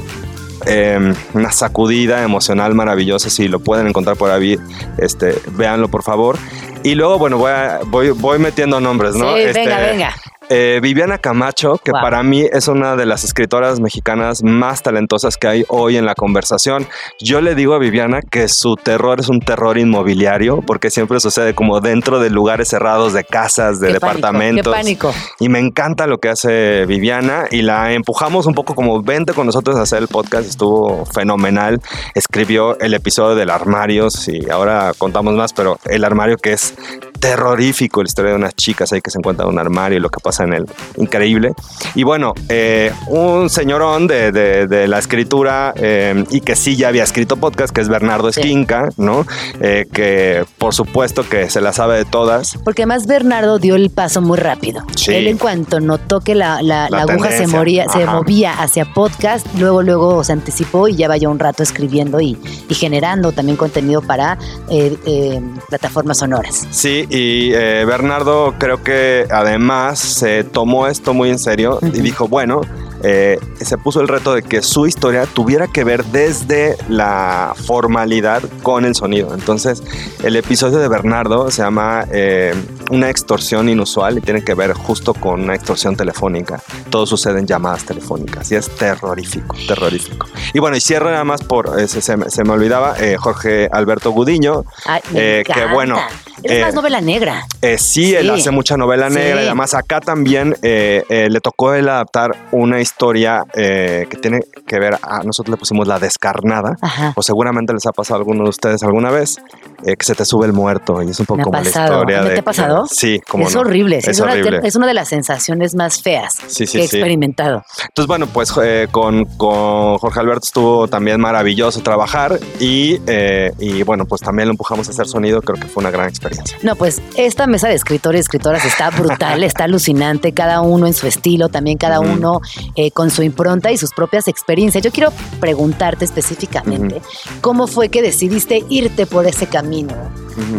em, 0.65 1.13
una 1.33 1.51
sacudida 1.51 2.23
emocional 2.23 2.73
maravillosa. 2.75 3.29
Si 3.29 3.47
lo 3.47 3.59
pueden 3.59 3.87
encontrar 3.87 4.17
por 4.17 4.31
ahí, 4.31 4.57
este, 4.97 5.39
véanlo 5.51 5.87
por 5.87 6.03
favor. 6.03 6.37
Y 6.83 6.95
luego, 6.95 7.19
bueno, 7.19 7.37
voy, 7.37 7.51
voy, 7.87 8.11
voy 8.11 8.39
metiendo 8.39 8.79
nombres, 8.79 9.15
¿no? 9.15 9.35
Sí, 9.35 9.41
este, 9.41 9.59
venga, 9.59 9.79
venga. 9.79 10.15
Eh, 10.49 10.79
Viviana 10.81 11.17
Camacho, 11.17 11.79
que 11.83 11.91
Wow. 11.91 12.01
para 12.01 12.23
mí 12.23 12.45
es 12.51 12.67
una 12.67 12.95
de 12.95 13.05
las 13.05 13.23
escritoras 13.23 13.79
mexicanas 13.79 14.43
más 14.43 14.81
talentosas 14.83 15.37
que 15.37 15.47
hay 15.47 15.65
hoy 15.69 15.97
en 15.97 16.05
la 16.05 16.15
conversación. 16.15 16.87
Yo 17.19 17.41
le 17.41 17.55
digo 17.55 17.73
a 17.73 17.79
Viviana 17.79 18.21
que 18.21 18.47
su 18.47 18.75
terror 18.75 19.19
es 19.19 19.29
un 19.29 19.39
terror 19.39 19.77
inmobiliario, 19.77 20.61
porque 20.61 20.89
siempre 20.89 21.19
sucede 21.19 21.53
como 21.55 21.79
dentro 21.81 22.19
de 22.19 22.29
lugares 22.29 22.67
cerrados, 22.69 23.13
de 23.13 23.23
casas, 23.23 23.79
de 23.79 23.93
Qué 23.93 23.99
pánico, 23.99 24.17
departamentos. 24.17 24.73
qué 24.73 24.77
pánico. 24.79 25.13
Y 25.39 25.49
me 25.49 25.59
encanta 25.59 26.07
lo 26.07 26.17
que 26.19 26.29
hace 26.29 26.85
Viviana 26.85 27.45
y 27.51 27.61
la 27.61 27.93
empujamos 27.93 28.45
un 28.45 28.53
poco 28.53 28.75
como 28.75 29.01
vente 29.01 29.33
con 29.33 29.45
nosotros 29.45 29.75
a 29.77 29.81
hacer 29.83 29.99
el 29.99 30.07
podcast. 30.07 30.47
Estuvo 30.47 31.05
fenomenal. 31.05 31.79
Escribió 32.15 32.77
el 32.79 32.93
episodio 32.93 33.35
del 33.35 33.49
armario 33.49 34.07
y 34.27 34.49
ahora 34.49 34.93
contamos 34.97 35.33
más, 35.35 35.53
pero 35.53 35.77
el 35.85 36.03
armario 36.03 36.37
que 36.37 36.53
es 36.53 36.73
terrorífico, 37.19 38.01
la 38.01 38.07
historia 38.07 38.31
de 38.31 38.37
unas 38.37 38.55
chicas 38.55 38.91
ahí 38.93 39.01
que 39.01 39.11
se 39.11 39.17
encuentran 39.17 39.47
en 39.47 39.53
un 39.53 39.59
armario 39.59 39.97
y 39.97 40.01
lo 40.01 40.09
que 40.09 40.19
pasa 40.19 40.43
en 40.43 40.53
él. 40.53 40.65
Increíble. 40.97 41.51
Y 41.95 42.03
bueno, 42.03 42.33
eh, 42.49 42.91
un 43.07 43.49
señorón 43.49 44.07
de, 44.07 44.31
de- 44.31 44.67
de 44.67 44.87
la 44.87 44.99
escritura 44.99 45.73
eh, 45.75 46.23
y 46.29 46.41
que 46.41 46.55
sí 46.55 46.75
ya 46.75 46.87
había 46.89 47.03
escrito 47.03 47.37
podcast, 47.37 47.73
que 47.73 47.81
es 47.81 47.89
Bernardo 47.89 48.29
Esquinca, 48.29 48.89
¿no? 48.97 49.25
Eh, 49.61 49.85
que 49.91 50.45
por 50.57 50.73
supuesto 50.73 51.27
que 51.27 51.49
se 51.49 51.61
la 51.61 51.73
sabe 51.73 51.97
de 51.97 52.05
todas. 52.05 52.57
Porque 52.63 52.83
además 52.83 53.07
Bernardo 53.07 53.59
dio 53.59 53.75
el 53.75 53.89
paso 53.89 54.21
muy 54.21 54.37
rápido. 54.37 54.81
Sí. 54.95 55.13
Él 55.13 55.27
en 55.27 55.37
cuanto 55.37 55.79
notó 55.79 56.19
que 56.21 56.35
la, 56.35 56.61
la- 56.61 56.89
La 56.89 57.05
la 57.05 57.13
aguja 57.13 57.31
se, 57.31 57.47
moría, 57.47 57.87
se 57.89 58.05
movía 58.05 58.53
hacia 58.53 58.85
podcast, 58.93 59.45
luego 59.57 59.81
luego 59.83 60.23
se 60.23 60.33
anticipó 60.33 60.87
y 60.87 60.95
ya 60.95 61.07
vaya 61.07 61.29
un 61.29 61.39
rato 61.39 61.63
escribiendo 61.63 62.19
y, 62.21 62.37
y 62.67 62.73
generando 62.73 63.31
también 63.31 63.57
contenido 63.57 64.01
para 64.01 64.37
eh, 64.69 64.95
eh, 65.05 65.41
plataformas 65.69 66.17
sonoras. 66.19 66.67
Sí, 66.71 67.07
y 67.09 67.51
eh, 67.53 67.83
Bernardo 67.85 68.55
creo 68.59 68.83
que 68.83 69.25
además 69.31 69.99
se 69.99 70.43
tomó 70.43 70.87
esto 70.87 71.13
muy 71.13 71.29
en 71.29 71.39
serio 71.39 71.79
y 71.81 72.01
dijo, 72.01 72.27
bueno, 72.27 72.61
eh, 73.01 73.39
se 73.61 73.77
puso 73.77 74.01
el 74.01 74.07
reto 74.09 74.33
de 74.33 74.43
que 74.43 74.61
su 74.61 74.85
historia 74.85 75.25
tuviera 75.25 75.67
que 75.67 75.83
ver 75.85 76.03
desde 76.05 76.75
la 76.89 77.53
formalidad 77.65 78.43
con 78.61 78.83
el 78.85 78.93
sonido. 78.93 79.33
Entonces, 79.33 79.81
el 80.21 80.35
episodio 80.35 80.79
de 80.79 80.87
Bernardo 80.89 81.49
se 81.49 81.61
llama 81.61 82.05
eh, 82.11 82.53
Una 82.91 83.09
extorsión 83.09 83.69
inusual 83.69 84.17
y 84.17 84.21
tiene 84.21 84.43
que 84.43 84.53
ver 84.53 84.73
justo 84.73 85.13
con 85.13 85.41
una 85.43 85.55
extorsión 85.55 85.95
telefónica. 85.95 86.61
Todo 86.89 87.05
sucede 87.05 87.39
en 87.39 87.47
llamadas 87.47 87.85
telefónicas 87.85 88.51
y 88.51 88.55
es 88.55 88.69
terrorífico, 88.75 89.55
terrorífico. 89.65 90.27
Y 90.53 90.59
bueno, 90.59 90.75
y 90.75 90.81
cierro 90.81 91.09
nada 91.09 91.23
más 91.23 91.41
por, 91.41 91.79
eh, 91.79 91.87
se, 91.87 92.01
se 92.01 92.17
me- 92.17 92.29
se 92.29 92.43
me 92.43 92.51
olvidaba, 92.51 92.95
eh, 92.99 93.15
Jorge 93.17 93.69
Alberto 93.71 94.11
Gudiño, 94.11 94.65
Ay, 94.85 95.01
me 95.13 95.39
eh, 95.39 95.43
que 95.45 95.65
bueno. 95.73 95.97
Es 96.41 96.61
más 96.61 96.73
novela 96.73 96.98
negra. 97.01 97.45
eh, 97.61 97.77
sí, 97.77 98.15
él 98.15 98.29
hace 98.29 98.51
mucha 98.51 98.77
novela 98.77 99.09
Sí. 99.09 99.15
negra 99.15 99.41
y 99.43 99.45
además 99.45 99.73
acá 99.73 99.99
también 100.01 100.55
eh, 100.61 101.03
eh, 101.09 101.27
le 101.29 101.39
tocó 101.41 101.73
él 101.73 101.89
adaptar 101.89 102.35
una 102.51 102.79
historia 102.81 103.43
que 103.53 104.07
tiene 104.21 104.41
que 104.69 104.79
ver, 104.79 104.97
a 105.01 105.23
nosotros 105.23 105.49
le 105.55 105.57
pusimos 105.57 105.87
la 105.87 105.99
descarnada, 105.99 106.75
Ajá. 106.81 107.13
o 107.15 107.21
seguramente 107.23 107.73
les 107.73 107.85
ha 107.85 107.91
pasado 107.91 108.15
a 108.15 108.19
alguno 108.19 108.43
de 108.43 108.49
ustedes 108.49 108.83
alguna 108.83 109.09
vez, 109.11 109.37
eh, 109.85 109.95
que 109.97 110.05
se 110.05 110.15
te 110.15 110.23
sube 110.25 110.45
el 110.45 110.53
muerto 110.53 111.01
y 111.03 111.09
es 111.09 111.19
un 111.19 111.25
poco 111.25 111.37
Me 111.37 111.41
ha 111.41 111.45
como 111.45 111.57
pasado. 111.57 111.87
la 111.87 111.95
historia 111.95 112.21
¿Me 112.21 112.27
de... 112.29 112.33
te 112.35 112.39
ha 112.39 112.43
pasado? 112.43 112.85
Sí, 112.89 113.19
como 113.27 113.47
es 113.47 113.55
horrible. 113.55 114.01
sí, 114.01 114.11
Es, 114.11 114.17
Es, 114.17 114.21
una, 114.21 114.31
horrible. 114.33 114.59
es 114.63 114.75
una 114.75 114.87
de 114.87 114.93
las 114.93 115.07
sensaciones 115.09 115.75
más 115.75 116.01
feas 116.01 116.35
Sí, 116.47 116.67
sí, 116.67 116.77
que 116.77 116.83
he 116.85 116.87
sí. 116.87 116.97
experimentado. 116.97 117.63
Entonces, 117.87 118.07
bueno, 118.07 118.27
pues 118.27 118.53
eh, 118.63 118.87
con, 118.91 119.25
con 119.25 119.97
Jorge 119.97 120.19
Alberto 120.19 120.45
estuvo 120.45 120.87
también 120.87 121.19
maravilloso 121.19 121.81
trabajar 121.81 122.39
y, 122.59 122.99
eh, 123.07 123.51
y 123.59 123.83
bueno, 123.83 124.05
pues 124.05 124.21
también 124.21 124.47
lo 124.47 124.51
empujamos 124.53 124.87
a 124.87 124.91
hacer 124.91 125.07
sonido, 125.07 125.41
creo 125.41 125.59
que 125.59 125.67
fue 125.67 125.81
una 125.81 125.91
gran 125.91 126.07
experiencia. 126.07 126.57
No, 126.61 126.75
pues 126.75 127.01
esta 127.15 127.47
mesa 127.47 127.67
de 127.67 127.75
escritores 127.75 128.19
y 128.19 128.21
escritoras 128.21 128.65
está 128.65 128.89
brutal, 128.91 129.43
está 129.49 129.63
alucinante, 129.63 130.33
cada 130.33 130.61
uno 130.61 130.85
en 130.87 130.93
su 130.93 131.07
estilo, 131.07 131.49
también 131.49 131.77
cada 131.77 131.99
Ujú. 131.99 132.11
uno 132.11 132.41
eh, 132.75 132.91
con 132.91 133.09
su 133.09 133.23
impronta 133.23 133.71
y 133.71 133.77
sus 133.77 133.93
propias 133.93 134.27
experiencias. 134.27 134.58
Yo 134.59 134.91
quiero 134.91 135.11
preguntarte 135.39 136.03
específicamente, 136.05 137.01
¿cómo 137.41 137.65
fue 137.67 137.87
que 137.89 138.01
decidiste 138.01 138.63
irte 138.69 139.05
por 139.05 139.25
ese 139.25 139.47
camino 139.47 139.93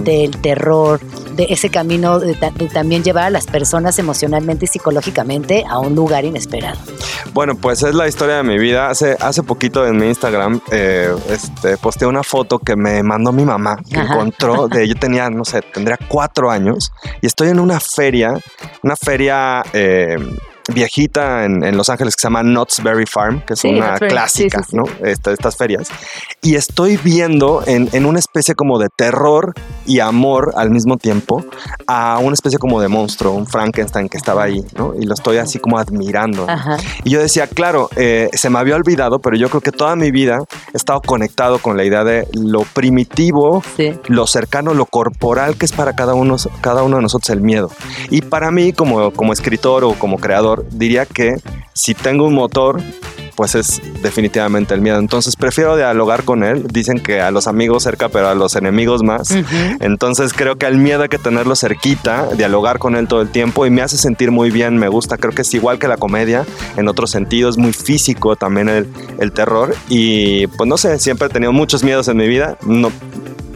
del 0.05 0.31
terror, 0.41 1.01
de 1.37 1.47
ese 1.51 1.69
camino 1.71 2.19
de, 2.19 2.35
ta- 2.35 2.51
de 2.51 2.67
también 2.69 3.03
llevar 3.05 3.25
a 3.25 3.31
las 3.31 3.47
personas 3.47 3.99
emocionalmente 3.99 4.65
y 4.65 4.69
psicológicamente 4.69 5.65
a 5.69 5.79
un 5.79 5.95
lugar 5.95 6.25
inesperado? 6.25 6.79
Bueno, 7.35 7.55
pues 7.55 7.83
es 7.83 7.95
la 7.95 8.09
historia 8.09 8.37
de 8.37 8.43
mi 8.43 8.59
vida. 8.59 8.89
Hace, 8.91 9.17
hace 9.21 9.43
poquito 9.43 9.87
en 9.87 9.97
mi 9.99 10.07
Instagram 10.09 10.61
eh, 10.73 11.15
este, 11.29 11.77
posteé 11.77 12.09
una 12.09 12.23
foto 12.23 12.59
que 12.59 12.77
me 12.77 13.03
mandó 13.03 13.33
mi 13.33 13.45
mamá, 13.45 13.77
que 13.89 13.99
Ajá. 13.99 14.15
encontró 14.15 14.67
de, 14.69 14.89
yo 14.89 14.95
tenía, 14.97 15.29
no 15.31 15.45
sé, 15.45 15.61
tendría 15.63 15.99
cuatro 16.09 16.51
años 16.51 16.91
y 17.23 17.27
estoy 17.27 17.49
en 17.49 17.61
una 17.61 17.81
feria, 17.81 18.33
una 18.83 18.97
feria 18.97 19.63
eh, 19.73 20.17
viejita 20.71 21.45
en, 21.45 21.63
en 21.65 21.77
Los 21.77 21.89
Ángeles 21.89 22.17
que 22.17 22.23
se 22.23 22.27
llama 22.27 22.43
Knott's 22.43 22.83
Berry 22.83 23.07
Farm, 23.07 23.41
que 23.43 23.55
es 23.55 23.61
Sí, 23.61 23.69
una 23.69 23.99
clásica, 23.99 24.63
sí, 24.63 24.71
sí. 24.71 24.77
¿no? 24.77 24.85
Esta- 25.07 25.33
estas 25.33 25.57
ferias. 25.57 25.89
Y 26.43 26.55
estoy 26.55 26.97
viendo 26.97 27.63
en, 27.67 27.89
en 27.93 28.07
una 28.07 28.19
especie 28.19 28.55
como 28.55 28.79
de 28.79 28.89
terror 28.97 29.53
y 29.87 30.01
amor 30.01 30.53
al 30.57 30.71
mismo 30.71 30.97
tiempo 30.97 31.45
a 31.87 32.19
una 32.21 32.35
especie 32.35 32.59
como 32.59 32.81
de 32.81 32.89
monstruo, 32.89 33.33
un 33.33 33.47
Frankenstein 33.47 34.09
que 34.09 34.17
estaba 34.17 34.45
ahí, 34.45 34.65
¿no? 34.77 34.95
Y 34.99 35.05
lo 35.05 35.15
estoy 35.15 35.37
así 35.39 35.59
como 35.59 35.79
admirando. 35.79 36.47
¿no? 36.47 36.77
Y 37.05 37.11
yo 37.11 37.21
decía, 37.21 37.47
claro, 37.47 37.89
eh, 37.97 38.29
se 38.33 38.49
me 38.51 38.59
había 38.59 38.77
olvidado, 38.77 39.19
pero 39.19 39.37
yo 39.37 39.49
creo 39.49 39.61
que 39.61 39.73
toda 39.73 39.97
mi 39.97 40.11
vida 40.11 40.39
he 40.73 40.77
estado 40.77 41.01
conectado 41.03 41.59
con 41.59 41.77
la 41.77 41.85
idea 41.85 42.05
de 42.05 42.27
lo 42.33 42.63
primitivo, 42.63 43.63
lo 44.09 44.27
cercano, 44.27 44.75
lo 44.75 44.87
corporal 44.87 45.57
que 45.57 45.67
es 45.67 45.73
para 45.73 45.95
cada 45.95 46.15
uno, 46.15 46.37
cada 46.61 46.83
uno 46.83 46.97
de 46.97 47.03
nosotros 47.03 47.31
el 47.31 47.41
miedo. 47.41 47.71
Y 48.11 48.23
para 48.23 48.51
mí, 48.51 48.73
como, 48.73 49.11
como 49.13 49.33
escritor 49.33 49.85
o 49.85 49.95
como 49.95 50.19
creador, 50.19 50.60
diría 50.71 51.07
que 51.07 51.37
si 51.75 51.95
tengo 51.95 52.27
un 52.27 52.35
motor, 52.35 52.81
pues 53.41 53.55
es 53.55 53.81
definitivamente 54.03 54.75
el 54.75 54.83
miedo. 54.83 54.99
Entonces 54.99 55.35
prefiero 55.35 55.75
dialogar 55.75 56.25
con 56.25 56.45
él. 56.45 56.67
Dicen 56.71 56.99
que 56.99 57.23
a 57.23 57.31
los 57.31 57.47
amigos 57.47 57.85
cerca, 57.85 58.11
pero 58.11 58.29
a 58.29 58.35
los 58.35 58.55
enemigos 58.55 59.03
más. 59.03 59.35
Entonces 59.81 60.35
creo 60.35 60.57
que 60.57 60.67
al 60.67 60.77
miedo 60.77 61.05
hay 61.05 61.09
que 61.09 61.17
tenerlo 61.17 61.57
cerquita, 61.57 62.29
dialogar 62.37 62.79
con 62.79 62.97
él 62.97 63.09
todo 63.09 63.23
el 63.23 63.31
tiempo 63.31 63.65
y 63.65 63.71
me 63.71 63.81
hace 63.81 63.97
sentir 63.97 64.31
muy 64.31 64.51
bien, 64.51 64.77
me 64.77 64.89
gusta, 64.89 65.17
creo 65.17 65.33
que 65.33 65.41
es 65.41 65.55
igual 65.55 65.79
que 65.79 65.89
la 65.89 65.97
comedia, 65.97 66.45
en 66.77 66.87
otros 66.87 67.11
sentidos, 67.11 67.57
muy 67.57 67.73
físico 67.73 68.37
también 68.37 68.69
el, 68.69 68.87
el 69.19 69.33
terror 69.33 69.75
y 69.89 70.47
pues 70.49 70.69
no 70.69 70.77
sé, 70.77 70.99
siempre 70.99 71.29
he 71.29 71.31
tenido 71.31 71.53
muchos 71.53 71.83
miedos 71.83 72.09
en 72.09 72.19
mi 72.19 72.29
vida, 72.29 72.59
no 72.67 72.93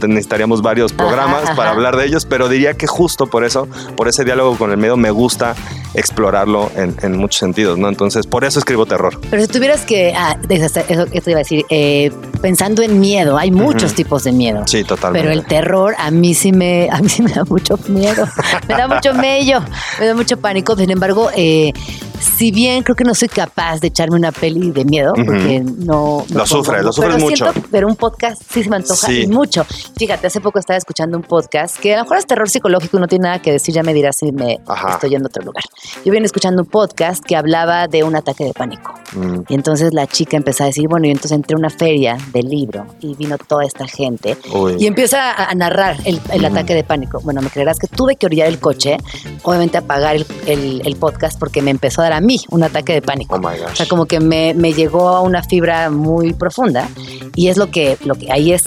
necesitaríamos 0.01 0.61
varios 0.61 0.93
programas 0.93 1.43
ajá. 1.43 1.55
para 1.55 1.71
hablar 1.71 1.95
de 1.97 2.05
ellos, 2.05 2.25
pero 2.25 2.49
diría 2.49 2.73
que 2.75 2.87
justo 2.87 3.27
por 3.27 3.43
eso, 3.43 3.67
por 3.95 4.07
ese 4.07 4.23
diálogo 4.23 4.57
con 4.57 4.71
el 4.71 4.77
miedo, 4.77 4.97
me 4.97 5.11
gusta 5.11 5.55
explorarlo 5.93 6.71
en, 6.75 6.95
en 7.01 7.17
muchos 7.17 7.39
sentidos, 7.39 7.77
¿no? 7.77 7.87
Entonces, 7.89 8.27
por 8.27 8.43
eso 8.43 8.59
escribo 8.59 8.85
terror. 8.85 9.19
Pero 9.29 9.41
si 9.41 9.47
tuvieras 9.47 9.81
que, 9.85 10.13
ah, 10.15 10.37
eso, 10.49 10.79
eso- 10.87 11.07
iba 11.29 11.37
a 11.37 11.39
decir, 11.39 11.65
eh, 11.69 12.11
pensando 12.41 12.81
en 12.81 12.99
miedo, 12.99 13.37
hay 13.37 13.51
muchos 13.51 13.93
tipos 13.93 14.23
de 14.23 14.31
miedo. 14.31 14.63
Sí, 14.67 14.83
totalmente. 14.83 15.27
Pero 15.27 15.39
el 15.39 15.45
terror 15.45 15.95
a 15.97 16.11
mí 16.11 16.33
sí 16.33 16.51
me, 16.51 16.89
a 16.91 16.99
mí 17.01 17.09
sí 17.09 17.21
me 17.23 17.31
da 17.31 17.43
mucho 17.45 17.79
miedo, 17.87 18.27
me 18.67 18.75
da 18.75 18.87
mucho 18.87 19.13
mello, 19.13 19.61
me 19.99 20.07
da 20.07 20.13
mucho 20.15 20.37
pánico. 20.37 20.75
Sin 20.75 20.91
embargo, 20.91 21.29
eh, 21.35 21.71
si 22.19 22.51
bien 22.51 22.83
creo 22.83 22.95
que 22.95 23.03
no 23.03 23.13
soy 23.15 23.27
capaz 23.29 23.79
de 23.79 23.87
echarme 23.87 24.15
una 24.15 24.31
peli 24.31 24.71
de 24.71 24.85
miedo, 24.85 25.13
Ujú. 25.13 25.25
porque 25.25 25.59
no, 25.63 26.25
no 26.29 26.37
Lo 26.39 26.45
sufres, 26.45 26.83
lo 26.83 26.91
sufres 26.93 27.15
pero 27.15 27.25
mucho. 27.25 27.51
siento- 27.51 27.67
pero 27.71 27.87
un 27.87 27.95
podcast 27.95 28.41
sí 28.49 28.63
se 28.63 28.69
me 28.69 28.77
antoja 28.77 29.07
Sí. 29.07 29.21
y 29.23 29.27
mucho. 29.27 29.65
Fíjate, 29.97 30.27
hace 30.27 30.41
poco 30.41 30.59
estaba 30.59 30.77
escuchando 30.77 31.17
un 31.17 31.23
podcast 31.23 31.77
que 31.77 31.93
a 31.93 31.97
lo 31.97 32.03
mejor 32.03 32.17
es 32.17 32.25
terror 32.25 32.49
psicológico 32.49 32.97
y 32.97 32.99
no 33.01 33.07
tiene 33.07 33.23
nada 33.23 33.41
que 33.41 33.51
decir, 33.51 33.73
ya 33.73 33.83
me 33.83 33.93
dirás 33.93 34.15
si 34.17 34.31
me 34.31 34.59
Ajá. 34.67 34.93
estoy 34.93 35.09
yendo 35.11 35.27
a 35.27 35.29
otro 35.29 35.43
lugar. 35.43 35.63
Yo 36.03 36.11
vine 36.11 36.25
escuchando 36.25 36.61
un 36.63 36.67
podcast 36.69 37.23
que 37.23 37.35
hablaba 37.35 37.87
de 37.87 38.03
un 38.03 38.15
ataque 38.15 38.43
de 38.45 38.53
pánico. 38.53 38.93
Mm, 39.13 39.41
Y 39.47 39.53
entonces 39.55 39.93
la 39.93 40.07
chica 40.07 40.37
empezó 40.37 40.63
a 40.63 40.67
decir, 40.67 40.87
bueno, 40.87 41.07
y 41.07 41.11
entonces 41.11 41.31
entré 41.33 41.55
a 41.55 41.57
una 41.59 41.69
feria 41.69 42.17
del 42.33 42.47
libro 42.49 42.85
y 42.99 43.15
vino 43.15 43.37
toda 43.37 43.63
esta 43.65 43.87
gente 43.87 44.37
uy. 44.53 44.75
y 44.79 44.87
empieza 44.87 45.31
a, 45.31 45.49
a 45.51 45.55
narrar 45.55 45.97
el, 46.05 46.19
el 46.31 46.45
ataque 46.45 46.73
de 46.73 46.83
pánico. 46.83 47.19
Bueno, 47.23 47.41
me 47.41 47.49
creerás 47.49 47.79
que 47.79 47.87
tuve 47.87 48.15
que 48.15 48.25
orillar 48.25 48.47
el 48.47 48.59
coche, 48.59 48.97
obviamente 49.43 49.77
apagar 49.77 50.15
el, 50.15 50.25
el- 50.47 50.81
el 50.85 50.95
podcast 50.95 51.39
porque 51.39 51.61
me 51.61 51.71
empezó 51.71 52.01
a 52.01 52.04
dar 52.05 52.13
a 52.13 52.21
mí 52.21 52.39
un 52.49 52.63
ataque 52.63 52.93
de 52.93 53.01
pánico. 53.01 53.35
Oh 53.35 53.39
my 53.39 53.45
O 53.59 53.67
gosh. 53.67 53.75
sea, 53.77 53.87
como 53.87 54.05
que 54.05 54.19
me, 54.19 54.53
me 54.53 54.73
llegó 54.73 55.09
a 55.09 55.21
una 55.21 55.43
fibra 55.43 55.89
muy 55.89 56.33
profunda 56.33 56.87
y 57.35 57.47
es 57.49 57.57
lo 57.57 57.69
que, 57.71 57.97
lo 58.05 58.15
que 58.15 58.31
ahí 58.31 58.51
es. 58.53 58.65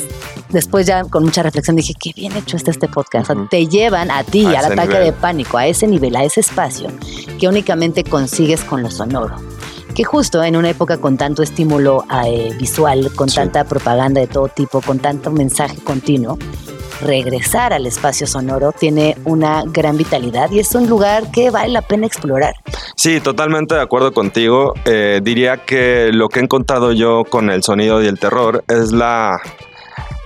Después 0.50 0.86
ya 0.86 1.04
con 1.04 1.24
mucha 1.24 1.42
reflexión 1.42 1.76
dije, 1.76 1.94
qué 1.98 2.12
bien 2.14 2.34
hecho 2.36 2.56
está 2.56 2.70
este 2.70 2.88
podcast. 2.88 3.30
O 3.30 3.34
sea, 3.34 3.46
te 3.50 3.66
llevan 3.66 4.10
a 4.10 4.24
ti, 4.24 4.44
A 4.46 4.60
al 4.60 4.64
ataque 4.72 4.88
nivel. 4.88 5.04
de 5.04 5.12
pánico, 5.12 5.58
a 5.58 5.66
ese 5.66 5.86
nivel, 5.86 6.16
a 6.16 6.24
ese 6.24 6.40
espacio 6.40 6.90
que 7.38 7.48
únicamente 7.48 8.04
consigues 8.04 8.62
con 8.64 8.82
lo 8.82 8.90
sonoro. 8.90 9.36
Que 9.94 10.04
justo 10.04 10.42
en 10.44 10.56
una 10.56 10.70
época 10.70 10.98
con 10.98 11.16
tanto 11.16 11.42
estímulo 11.42 12.04
eh, 12.24 12.54
visual, 12.58 13.10
con 13.14 13.28
Sí. 13.28 13.36
tanta 13.36 13.64
propaganda 13.64 14.20
de 14.20 14.26
todo 14.28 14.48
tipo, 14.48 14.80
con 14.80 15.00
tanto 15.00 15.30
mensaje 15.32 15.76
continuo, 15.78 16.38
regresar 17.00 17.72
al 17.72 17.86
espacio 17.86 18.26
sonoro 18.26 18.72
tiene 18.72 19.16
una 19.24 19.62
gran 19.66 19.96
vitalidad 19.96 20.50
y 20.50 20.60
es 20.60 20.74
un 20.74 20.88
lugar 20.88 21.30
que 21.30 21.50
vale 21.50 21.68
la 21.68 21.82
pena 21.82 22.06
explorar. 22.06 22.54
Sí, 22.96 23.20
totalmente 23.20 23.74
de 23.74 23.80
acuerdo 23.80 24.12
contigo. 24.12 24.74
Eh, 24.84 25.20
diría 25.22 25.58
que 25.58 26.10
lo 26.12 26.28
que 26.28 26.40
he 26.40 26.42
encontrado 26.42 26.92
yo 26.92 27.24
con 27.24 27.50
el 27.50 27.62
sonido 27.62 28.02
y 28.02 28.06
el 28.06 28.18
terror 28.18 28.64
es 28.68 28.92
la 28.92 29.40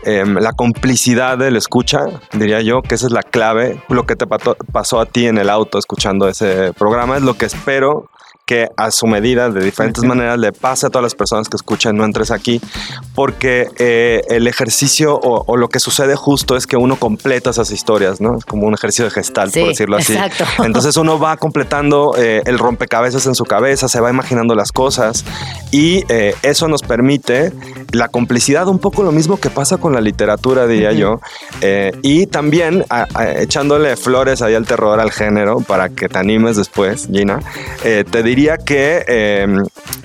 em, 0.05 0.35
la 0.35 0.53
complicidad 0.53 1.39
del 1.39 1.57
escucha, 1.57 2.07
diría 2.33 2.61
yo, 2.61 2.83
que 2.83 2.97
esa 2.97 3.07
es 3.07 3.13
la 3.13 3.23
clave. 3.23 3.81
Lo 3.89 4.05
que 4.05 4.17
te 4.17 4.27
pasó 4.27 5.01
a 5.01 5.07
ti 5.07 5.27
en 5.27 5.39
el 5.39 5.49
auto 5.49 5.79
escuchando 5.79 6.29
ese 6.29 6.73
programa 6.73 7.17
es 7.17 7.23
lo 7.23 7.35
que 7.35 7.47
espero 7.47 8.09
que 8.53 8.69
a 8.77 8.91
su 8.91 9.07
medida, 9.07 9.49
de 9.49 9.65
diferentes 9.65 10.05
maneras, 10.05 10.39
le 10.39 10.53
pase 10.53 10.87
a 10.87 10.91
todas 10.91 11.03
las 11.05 11.15
personas 11.15 11.49
que 11.49 11.57
escuchan 11.57 11.97
No 11.97 12.05
Entres 12.05 12.31
Aquí, 12.31 12.61
porque 13.15 13.69
eh, 13.79 14.21
el 14.29 14.47
ejercicio 14.47 15.15
o, 15.15 15.43
o 15.47 15.57
lo 15.57 15.69
que 15.69 15.81
sucede 15.81 16.17
justo 16.17 16.55
es 16.55 16.67
que 16.67 16.77
uno 16.77 16.97
completa 16.97 17.49
esas 17.49 17.71
historias, 17.71 18.21
¿no? 18.21 18.37
Es 18.37 18.45
como 18.45 18.67
un 18.67 18.75
ejercicio 18.75 19.07
de 19.07 19.11
gestal, 19.11 19.51
Sí, 19.51 19.61
por 19.61 19.69
decirlo 19.71 19.97
así. 19.97 20.13
exacto. 20.13 20.45
Entonces 20.65 20.99
uno 20.99 21.19
va 21.19 21.39
completando 21.39 22.15
eh, 22.19 22.43
el 22.45 22.59
rompecabezas 22.59 23.25
en 23.27 23.35
su 23.35 23.45
cabeza, 23.45 23.89
se 23.89 24.01
va 24.01 24.11
imaginando 24.11 24.55
las 24.55 24.71
cosas 24.71 25.25
y 25.71 26.05
eh, 26.11 26.35
eso 26.43 26.69
nos 26.69 26.83
permite 26.83 27.53
la 27.93 28.09
complicidad, 28.09 28.69
un 28.69 28.79
poco 28.79 29.03
lo 29.03 29.13
mismo 29.13 29.39
que 29.39 29.51
pasa 29.51 29.77
con 29.79 29.93
la 29.93 30.01
literatura, 30.01 30.67
diría 30.67 30.93
yo, 30.93 31.21
eh, 31.61 31.93
y 32.03 32.27
también 32.27 32.85
a- 32.91 33.07
a- 33.15 33.33
echándole 33.33 33.97
flores 33.97 34.43
ahí 34.43 34.55
al 34.55 34.67
terror, 34.67 34.99
al 35.01 35.11
género, 35.11 35.61
para 35.61 35.89
que 35.91 36.09
te 36.09 36.19
animes 36.19 36.57
después, 36.57 37.09
Gina, 37.13 37.41
eh, 37.85 38.05
te 38.11 38.23
diría 38.23 38.57
que 38.59 39.05
eh, 39.07 39.47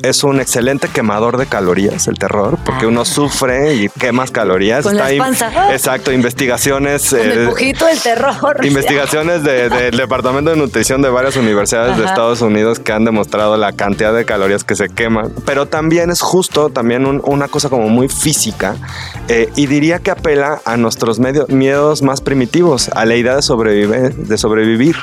es 0.03 0.23
un 0.23 0.39
excelente 0.39 0.87
quemador 0.89 1.37
de 1.37 1.45
calorías 1.45 2.07
el 2.07 2.17
terror, 2.19 2.57
porque 2.65 2.85
uno 2.85 3.05
sufre 3.05 3.75
y 3.75 3.89
quemas 3.89 4.31
calorías. 4.31 4.83
Con. 4.83 4.97
¡Ah! 4.99 5.69
Exacto, 5.71 6.11
investigaciones. 6.11 7.09
Con 7.09 7.19
el 7.19 7.43
eh, 7.43 7.45
pujito 7.47 7.85
del 7.85 7.99
terror. 7.99 8.35
Investigaciones 8.65 9.43
de- 9.43 9.69
del 9.69 9.97
Departamento 9.97 10.51
de 10.51 10.57
Nutrición 10.57 11.01
de 11.01 11.09
varias 11.09 11.35
universidades 11.37 11.97
de. 11.97 12.07
Estados 12.07 12.41
Unidos 12.41 12.79
que 12.79 12.93
han 12.93 13.03
demostrado 13.05 13.57
la 13.57 13.73
cantidad 13.73 14.13
de 14.13 14.23
calorías 14.25 14.63
que 14.63 14.75
se 14.75 14.87
queman. 14.89 15.31
Pero 15.45 15.65
también 15.67 16.09
es 16.09 16.21
justo, 16.21 16.69
también 16.69 17.05
un- 17.05 17.21
una 17.25 17.47
cosa 17.47 17.69
como 17.69 17.76
muy 17.81 18.09
física 18.09 18.75
eh, 19.27 19.49
y 19.55 19.67
diría 19.67 19.99
que 19.99 20.11
apela 20.11 20.61
a 20.65 20.77
nuestros 20.77 21.19
medio- 21.19 21.45
miedos 21.47 22.01
más 22.01 22.21
primitivos, 22.21 22.89
a 22.89 23.05
la 23.05 23.15
idea 23.15 23.35
de 23.35 23.41
sobrevivir, 23.41 24.15
de 24.15 24.37
sobrevivir, 24.37 24.95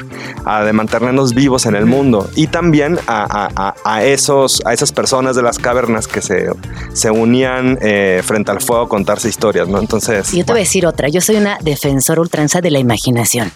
a 0.45 0.63
de 0.65 0.73
mantenernos 0.73 1.35
vivos 1.35 1.67
en 1.67 1.75
el 1.75 1.87
mundo 1.87 2.29
y 2.35 2.47
también 2.49 2.99
a, 3.07 3.49
a- 3.57 3.75
a- 3.85 4.05
esos, 4.05 4.61
a 4.65 4.73
esas 4.73 4.93
personas 4.93 5.37
de 5.37 5.43
las 5.43 5.59
cavernas 5.59 6.07
que 6.09 6.21
se, 6.23 6.49
se 6.93 7.11
unían 7.11 7.79
eh, 7.83 8.23
frente 8.25 8.51
al 8.51 8.61
fuego 8.61 8.83
a 8.85 8.89
contarse 8.89 9.29
historias, 9.29 9.69
¿no? 9.69 9.79
Entonces, 9.79 10.33
yo 10.33 10.45
te 10.45 10.53
voy 10.53 10.61
a 10.61 10.65
decir 10.65 10.87
otra. 10.87 11.09
Yo 11.09 11.21
soy 11.21 11.37
una 11.37 11.59
defensora 11.61 12.21
ultranza 12.21 12.61
de 12.61 12.71
la 12.71 12.79
imaginación. 12.79 13.53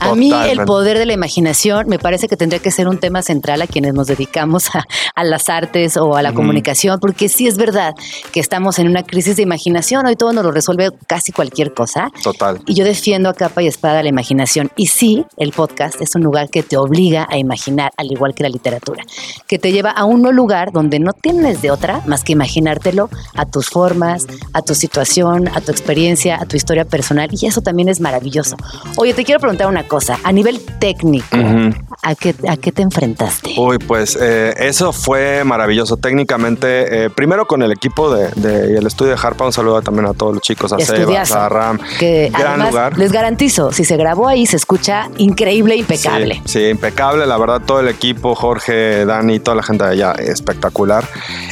A 0.00 0.14
mí 0.14 0.26
el 0.26 0.32
Totalmente. 0.32 0.64
poder 0.66 0.98
de 0.98 1.06
la 1.06 1.12
imaginación 1.14 1.88
me 1.88 1.98
parece 1.98 2.28
que 2.28 2.36
tendría 2.36 2.60
que 2.60 2.70
ser 2.70 2.88
un 2.88 2.98
tema 2.98 3.22
central 3.22 3.60
a 3.62 3.66
quienes 3.66 3.94
nos 3.94 4.06
dedicamos 4.06 4.74
a, 4.74 4.84
a 5.14 5.24
las 5.24 5.48
artes 5.48 5.96
o 5.96 6.16
a 6.16 6.22
la 6.22 6.30
Ujú. 6.30 6.36
comunicación, 6.38 6.98
porque 7.00 7.28
sí 7.28 7.46
es 7.46 7.56
verdad 7.56 7.94
que 8.32 8.40
estamos 8.40 8.61
en 8.78 8.86
una 8.88 9.02
crisis 9.02 9.36
de 9.36 9.42
imaginación. 9.42 10.06
Hoy 10.06 10.14
todo 10.16 10.32
nos 10.32 10.44
lo 10.44 10.52
resuelve 10.52 10.90
casi 11.06 11.32
cualquier 11.32 11.74
cosa. 11.74 12.10
total. 12.22 12.60
Y 12.66 12.74
yo 12.74 12.84
defiendo 12.84 13.28
a 13.28 13.34
capa 13.34 13.62
y 13.62 13.66
espada 13.66 14.02
la 14.02 14.08
imaginación. 14.08 14.70
Y 14.76 14.86
sí, 14.86 15.24
el 15.36 15.50
podcast 15.52 16.00
es 16.00 16.14
un 16.14 16.22
lugar 16.22 16.48
que 16.48 16.62
te 16.62 16.76
obliga 16.76 17.26
a 17.28 17.36
imaginar, 17.38 17.90
al 17.96 18.10
igual 18.12 18.34
que 18.34 18.42
la 18.44 18.48
literatura, 18.48 19.02
que 19.48 19.58
te 19.58 19.72
lleva 19.72 19.90
a 19.90 20.04
un 20.04 20.22
lugar 20.34 20.70
donde 20.72 20.98
no 21.00 21.12
tienes 21.12 21.60
de 21.62 21.70
otra 21.72 22.00
más 22.06 22.22
que 22.24 22.32
imaginártelo 22.32 23.10
a 23.34 23.44
tus 23.46 23.66
formas, 23.68 24.26
a 24.52 24.62
tu 24.62 24.74
situación, 24.74 25.48
a 25.48 25.60
tu 25.60 25.72
experiencia, 25.72 26.36
a 26.40 26.46
tu 26.46 26.56
historia 26.56 26.84
personal. 26.84 27.28
Y 27.32 27.46
eso 27.46 27.60
también 27.60 27.88
es 27.88 28.00
maravilloso. 28.00 28.56
Oye, 28.96 29.12
te 29.14 29.24
quiero 29.24 29.40
preguntar 29.40 29.66
una 29.66 29.88
cosa. 29.88 30.18
A 30.22 30.30
nivel 30.32 30.60
técnico, 30.78 31.36
Ujú. 31.36 31.74
¿a, 32.02 32.14
qué, 32.14 32.34
¿a 32.48 32.56
qué 32.56 32.70
te 32.70 32.82
enfrentaste? 32.82 33.54
Uy, 33.58 33.78
pues 33.78 34.16
eh, 34.20 34.54
eso 34.58 34.92
fue 34.92 35.42
maravilloso. 35.44 35.96
Técnicamente, 35.96 37.04
eh, 37.06 37.10
primero 37.10 37.46
con 37.46 37.62
el 37.62 37.72
equipo 37.72 38.14
de, 38.14 38.28
de- 38.36 38.51
y 38.52 38.76
el 38.76 38.86
estudio 38.86 39.12
de 39.14 39.18
Harpa, 39.22 39.44
un 39.44 39.52
saludo 39.52 39.82
también 39.82 40.06
a 40.06 40.14
todos 40.14 40.34
los 40.34 40.42
chicos, 40.42 40.72
a 40.72 40.78
Sebas, 40.78 41.32
a 41.32 41.48
Ram. 41.48 41.78
Que 41.98 42.30
Gran 42.30 42.52
además, 42.52 42.70
lugar. 42.70 42.98
les 42.98 43.12
garantizo, 43.12 43.72
si 43.72 43.84
se 43.84 43.96
grabó 43.96 44.28
ahí, 44.28 44.46
se 44.46 44.56
escucha 44.56 45.08
increíble, 45.18 45.76
impecable. 45.76 46.42
Sí, 46.44 46.60
sí, 46.60 46.64
impecable, 46.66 47.26
la 47.26 47.38
verdad, 47.38 47.62
todo 47.64 47.80
el 47.80 47.88
equipo, 47.88 48.34
Jorge, 48.34 49.04
Dani, 49.04 49.40
toda 49.40 49.56
la 49.56 49.62
gente 49.62 49.84
de 49.84 49.90
allá, 49.90 50.12
espectacular. 50.12 51.04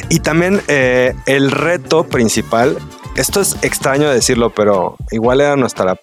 Y 0.09 0.21
también 0.21 0.61
eh, 0.69 1.15
el 1.27 1.51
reto 1.51 2.05
principal, 2.05 2.77
esto 3.17 3.41
es 3.41 3.57
extraño 3.63 4.09
decirlo, 4.09 4.51
pero 4.51 4.97
igual 5.11 5.41
era 5.41 5.57
nuestra, 5.57 5.99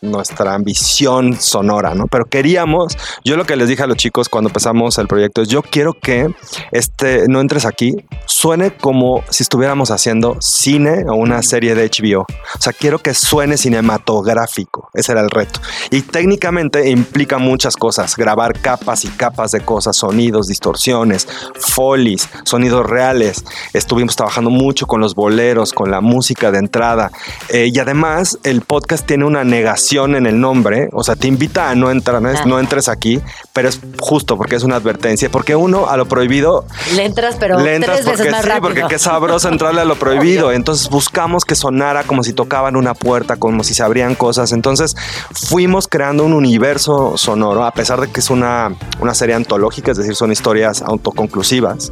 nuestra 0.00 0.54
ambición 0.54 1.38
sonora, 1.40 1.94
¿no? 1.94 2.06
Pero 2.06 2.24
queríamos, 2.26 2.96
yo 3.24 3.36
lo 3.36 3.44
que 3.44 3.56
les 3.56 3.68
dije 3.68 3.82
a 3.82 3.86
los 3.86 3.96
chicos 3.96 4.28
cuando 4.28 4.48
empezamos 4.48 4.98
el 4.98 5.06
proyecto 5.06 5.42
es, 5.42 5.48
yo 5.48 5.62
quiero 5.62 5.94
que 5.94 6.28
este, 6.72 7.26
no 7.28 7.40
entres 7.40 7.64
aquí, 7.64 7.94
suene 8.26 8.76
como 8.76 9.24
si 9.30 9.42
estuviéramos 9.42 9.90
haciendo 9.90 10.36
cine 10.40 11.04
o 11.08 11.14
una 11.14 11.42
serie 11.42 11.74
de 11.74 11.88
HBO. 11.88 12.20
O 12.22 12.60
sea, 12.60 12.72
quiero 12.72 12.98
que 12.98 13.14
suene 13.14 13.56
cinematográfico. 13.56 14.90
Ese 14.94 15.12
era 15.12 15.20
el 15.22 15.30
reto. 15.30 15.60
Y 15.90 16.02
técnicamente 16.02 16.90
implica 16.90 17.38
muchas 17.38 17.76
cosas. 17.76 18.16
Grabar 18.16 18.58
capas 18.60 19.04
y 19.04 19.08
capas 19.08 19.52
de 19.52 19.60
cosas, 19.60 19.96
sonidos, 19.96 20.48
distorsiones, 20.48 21.26
folies, 21.58 22.28
sonidos 22.44 22.86
reales. 22.86 23.44
Estuvimos 23.72 24.16
trabajando 24.16 24.50
mucho 24.50 24.86
con 24.86 25.00
los 25.00 25.14
boleros, 25.14 25.72
con 25.72 25.90
la 25.90 26.00
música 26.00 26.47
de 26.50 26.58
entrada. 26.58 27.10
Eh, 27.48 27.70
y 27.72 27.78
además, 27.78 28.38
el 28.44 28.62
podcast 28.62 29.06
tiene 29.06 29.24
una 29.24 29.44
negación 29.44 30.14
en 30.14 30.26
el 30.26 30.40
nombre. 30.40 30.88
O 30.92 31.04
sea, 31.04 31.16
te 31.16 31.26
invita 31.28 31.70
a 31.70 31.74
no 31.74 31.90
entrar, 31.90 32.20
no, 32.22 32.28
Ah. 32.28 32.42
no 32.46 32.58
entres 32.58 32.88
aquí, 32.88 33.20
pero 33.58 33.70
es 33.70 33.80
justo 33.98 34.36
porque 34.36 34.54
es 34.54 34.62
una 34.62 34.76
advertencia. 34.76 35.28
Porque 35.32 35.56
uno 35.56 35.88
a 35.88 35.96
lo 35.96 36.06
prohibido 36.06 36.64
Le 36.94 37.06
entras, 37.06 37.34
pero 37.40 37.58
le 37.58 37.74
entras 37.74 37.96
tres 37.96 38.06
veces 38.06 38.20
porque 38.20 38.30
más 38.30 38.42
sí, 38.42 38.48
rápido. 38.48 38.62
porque 38.62 38.82
qué 38.88 39.00
sabroso 39.00 39.48
entrarle 39.52 39.80
a 39.80 39.84
lo 39.84 39.96
prohibido. 39.96 40.52
Entonces 40.52 40.88
buscamos 40.88 41.44
que 41.44 41.56
sonara 41.56 42.04
como 42.04 42.22
si 42.22 42.32
tocaban 42.32 42.76
una 42.76 42.94
puerta, 42.94 43.34
como 43.34 43.64
si 43.64 43.74
se 43.74 43.82
abrían 43.82 44.14
cosas. 44.14 44.52
Entonces 44.52 44.94
fuimos 45.32 45.88
creando 45.88 46.22
un 46.24 46.34
universo 46.34 47.14
sonoro, 47.16 47.64
a 47.64 47.72
pesar 47.72 48.00
de 48.00 48.06
que 48.12 48.20
es 48.20 48.30
una, 48.30 48.76
una 49.00 49.12
serie 49.12 49.34
antológica, 49.34 49.90
es 49.90 49.98
decir, 49.98 50.14
son 50.14 50.30
historias 50.30 50.80
autoconclusivas, 50.80 51.90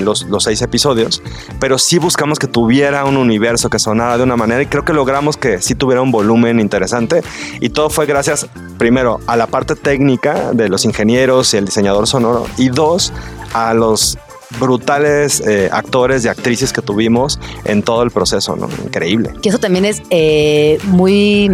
los, 0.00 0.24
los 0.24 0.42
seis 0.42 0.60
episodios, 0.60 1.22
pero 1.60 1.78
sí 1.78 1.98
buscamos 1.98 2.40
que 2.40 2.48
tuviera 2.48 3.04
un 3.04 3.16
universo 3.16 3.70
que 3.70 3.78
sonara 3.78 4.18
de 4.18 4.24
una 4.24 4.36
manera 4.36 4.60
y 4.60 4.66
creo 4.66 4.84
que 4.84 4.92
logramos 4.92 5.36
que 5.36 5.62
sí 5.62 5.76
tuviera 5.76 6.02
un 6.02 6.10
volumen 6.10 6.58
interesante 6.58 7.22
y 7.60 7.68
todo 7.68 7.90
fue 7.90 8.06
gracias 8.06 8.48
primero 8.76 9.20
a 9.28 9.36
la 9.36 9.46
parte 9.46 9.76
técnica 9.76 10.50
de 10.52 10.68
los 10.68 10.84
ingenieros 10.84 10.95
y 10.96 11.58
el 11.58 11.66
diseñador 11.66 12.06
sonoro 12.06 12.46
y 12.56 12.68
dos 12.68 13.12
a 13.52 13.74
los 13.74 14.18
brutales 14.58 15.40
eh, 15.40 15.68
actores 15.72 16.24
y 16.24 16.28
actrices 16.28 16.72
que 16.72 16.82
tuvimos 16.82 17.38
en 17.64 17.82
todo 17.82 18.02
el 18.02 18.10
proceso, 18.10 18.56
¿no? 18.56 18.68
Increíble. 18.84 19.30
Que 19.42 19.48
eso 19.48 19.58
también 19.58 19.84
es 19.84 20.02
eh, 20.10 20.78
muy. 20.84 21.50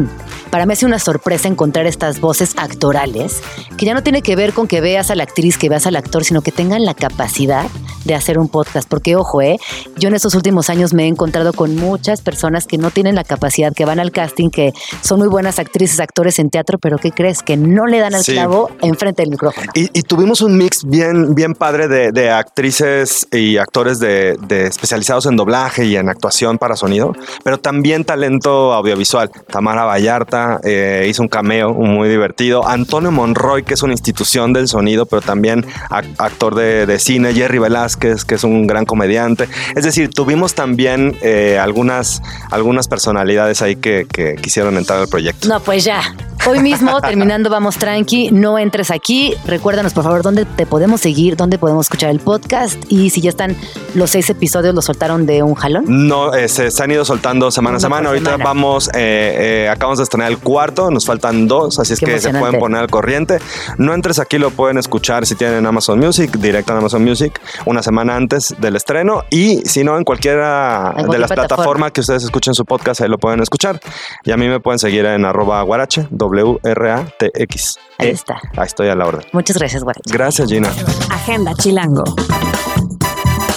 Para 0.50 0.66
mí 0.66 0.74
ha 0.74 0.76
sido 0.76 0.88
una 0.88 0.98
sorpresa 0.98 1.48
encontrar 1.48 1.86
estas 1.86 2.20
voces 2.20 2.52
actorales, 2.58 3.40
que 3.78 3.86
ya 3.86 3.94
no 3.94 4.02
tiene 4.02 4.20
que 4.20 4.36
ver 4.36 4.52
con 4.52 4.68
que 4.68 4.82
veas 4.82 5.10
a 5.10 5.14
la 5.14 5.22
actriz, 5.22 5.56
que 5.56 5.70
veas 5.70 5.86
al 5.86 5.96
actor, 5.96 6.24
sino 6.24 6.42
que 6.42 6.52
tengan 6.52 6.84
la 6.84 6.92
capacidad 6.92 7.66
de 8.04 8.14
hacer 8.14 8.38
un 8.38 8.48
podcast. 8.48 8.86
Porque, 8.86 9.16
ojo, 9.16 9.40
eh, 9.40 9.56
yo 9.96 10.08
en 10.08 10.14
estos 10.14 10.34
últimos 10.34 10.68
años 10.68 10.92
me 10.92 11.04
he 11.04 11.06
encontrado 11.06 11.54
con 11.54 11.74
muchas 11.76 12.20
personas 12.20 12.66
que 12.66 12.76
no 12.76 12.90
tienen 12.90 13.14
la 13.14 13.24
capacidad, 13.24 13.72
que 13.72 13.86
van 13.86 13.98
al 13.98 14.12
casting, 14.12 14.50
que 14.50 14.72
son 15.00 15.20
muy 15.20 15.28
buenas 15.28 15.58
actrices, 15.58 16.00
actores 16.00 16.38
en 16.38 16.50
teatro, 16.50 16.78
pero 16.78 16.98
¿qué 16.98 17.12
crees? 17.12 17.42
Que 17.42 17.56
no 17.56 17.86
le 17.86 17.98
dan 18.00 18.14
al 18.14 18.22
Sí. 18.22 18.32
clavo 18.32 18.70
enfrente 18.82 19.22
del 19.22 19.30
micrófono. 19.30 19.72
Y, 19.74 19.88
y 19.98 20.02
tuvimos 20.02 20.42
un 20.42 20.58
mix 20.58 20.84
bien, 20.84 21.34
bien 21.34 21.54
padre 21.54 21.88
de, 21.88 22.12
de 22.12 22.28
actrices 22.30 22.81
y 23.30 23.56
actores 23.58 23.98
de, 23.98 24.36
de 24.46 24.66
especializados 24.66 25.26
en 25.26 25.36
doblaje 25.36 25.84
y 25.84 25.96
en 25.96 26.08
actuación 26.08 26.58
para 26.58 26.76
sonido, 26.76 27.12
pero 27.44 27.58
también 27.58 28.04
talento 28.04 28.72
audiovisual. 28.72 29.30
Tamara 29.50 29.84
Vallarta 29.84 30.60
eh, 30.64 31.06
hizo 31.08 31.22
un 31.22 31.28
cameo 31.28 31.72
muy 31.74 32.08
divertido. 32.08 32.66
Antonio 32.66 33.10
Monroy, 33.10 33.62
que 33.62 33.74
es 33.74 33.82
una 33.82 33.92
institución 33.92 34.52
del 34.52 34.68
sonido, 34.68 35.06
pero 35.06 35.22
también 35.22 35.64
ac- 35.90 36.14
actor 36.18 36.54
de, 36.54 36.86
de 36.86 36.98
cine. 36.98 37.32
Jerry 37.34 37.58
Velázquez, 37.58 38.24
que 38.24 38.34
es 38.34 38.44
un 38.44 38.66
gran 38.66 38.84
comediante. 38.84 39.48
Es 39.76 39.84
decir, 39.84 40.10
tuvimos 40.10 40.54
también 40.54 41.16
eh, 41.22 41.58
algunas, 41.58 42.20
algunas 42.50 42.88
personalidades 42.88 43.62
ahí 43.62 43.76
que, 43.76 44.06
que 44.12 44.34
quisieron 44.36 44.76
entrar 44.76 44.98
al 44.98 45.08
proyecto. 45.08 45.48
No, 45.48 45.60
pues 45.60 45.84
ya. 45.84 46.02
Hoy 46.48 46.58
mismo, 46.60 47.00
terminando 47.02 47.50
Vamos 47.50 47.76
Tranqui, 47.76 48.30
no 48.32 48.58
entres 48.58 48.90
aquí. 48.90 49.34
Recuérdanos, 49.46 49.92
por 49.92 50.02
favor, 50.04 50.22
dónde 50.22 50.44
te 50.44 50.66
podemos 50.66 51.00
seguir, 51.00 51.36
dónde 51.36 51.58
podemos 51.58 51.86
escuchar 51.86 52.10
el 52.10 52.18
podcast 52.18 52.71
y 52.88 53.10
si 53.10 53.20
ya 53.20 53.30
están 53.30 53.56
los 53.94 54.10
seis 54.10 54.28
episodios, 54.30 54.74
los 54.74 54.84
soltaron 54.84 55.26
de 55.26 55.42
un 55.42 55.54
jalón. 55.54 55.84
No, 55.86 56.34
eh, 56.34 56.48
se, 56.48 56.70
se 56.70 56.82
han 56.82 56.90
ido 56.90 57.04
soltando 57.04 57.50
semana 57.50 57.76
a 57.76 57.80
semana. 57.80 58.08
Ahorita 58.08 58.32
semana. 58.32 58.44
vamos, 58.44 58.88
eh, 58.94 59.64
eh, 59.64 59.68
acabamos 59.68 59.98
de 59.98 60.04
estrenar 60.04 60.30
el 60.30 60.38
cuarto, 60.38 60.90
nos 60.90 61.06
faltan 61.06 61.48
dos, 61.48 61.78
así 61.78 61.92
es 61.94 62.00
Qué 62.00 62.06
que 62.06 62.20
se 62.20 62.30
pueden 62.32 62.58
poner 62.58 62.80
al 62.80 62.90
corriente. 62.90 63.38
No 63.78 63.94
entres 63.94 64.18
aquí, 64.18 64.38
lo 64.38 64.50
pueden 64.50 64.78
escuchar 64.78 65.26
si 65.26 65.34
tienen 65.34 65.66
Amazon 65.66 65.98
Music, 65.98 66.30
directo 66.38 66.72
en 66.72 66.78
Amazon 66.78 67.04
Music, 67.04 67.40
una 67.66 67.82
semana 67.82 68.16
antes 68.16 68.54
del 68.58 68.76
estreno. 68.76 69.24
Y 69.30 69.62
si 69.64 69.84
no, 69.84 69.96
en 69.96 70.04
cualquiera 70.04 70.94
En 70.96 71.08
de 71.08 71.18
las 71.18 71.28
plataforma. 71.28 71.48
plataformas 71.48 71.92
que 71.92 72.00
ustedes 72.00 72.24
escuchen 72.24 72.54
su 72.54 72.64
podcast, 72.64 73.00
ahí 73.00 73.08
lo 73.08 73.18
pueden 73.18 73.40
escuchar. 73.40 73.80
Y 74.24 74.32
a 74.32 74.36
mí 74.36 74.48
me 74.48 74.60
pueden 74.60 74.78
seguir 74.78 75.04
en 75.06 75.24
arroba 75.24 75.62
guarache, 75.62 76.06
W-R-A-T-X. 76.10 77.78
Ahí 78.02 78.08
Eh, 78.08 78.12
está. 78.12 78.40
Ahí 78.56 78.66
estoy 78.66 78.88
a 78.88 78.94
la 78.94 79.06
orden. 79.06 79.24
Muchas 79.32 79.56
gracias, 79.56 79.82
Guarache. 79.82 80.12
Gracias, 80.12 80.48
Gina. 80.48 80.68
Agenda 81.10 81.54
Chilango. 81.54 82.04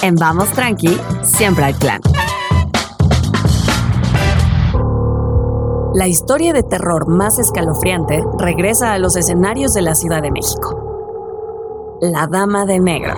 En 0.02 0.14
Vamos 0.16 0.50
Tranqui, 0.50 0.96
siempre 1.22 1.64
hay 1.64 1.74
plan. 1.74 2.00
la 5.94 6.06
historia 6.08 6.52
de 6.52 6.62
terror 6.62 7.08
más 7.08 7.38
escalofriante 7.38 8.22
regresa 8.38 8.92
a 8.92 8.98
los 8.98 9.16
escenarios 9.16 9.72
de 9.72 9.80
la 9.80 9.94
Ciudad 9.94 10.20
de 10.20 10.30
México. 10.30 11.96
La 12.02 12.26
Dama 12.26 12.66
de 12.66 12.78
Negro. 12.78 13.14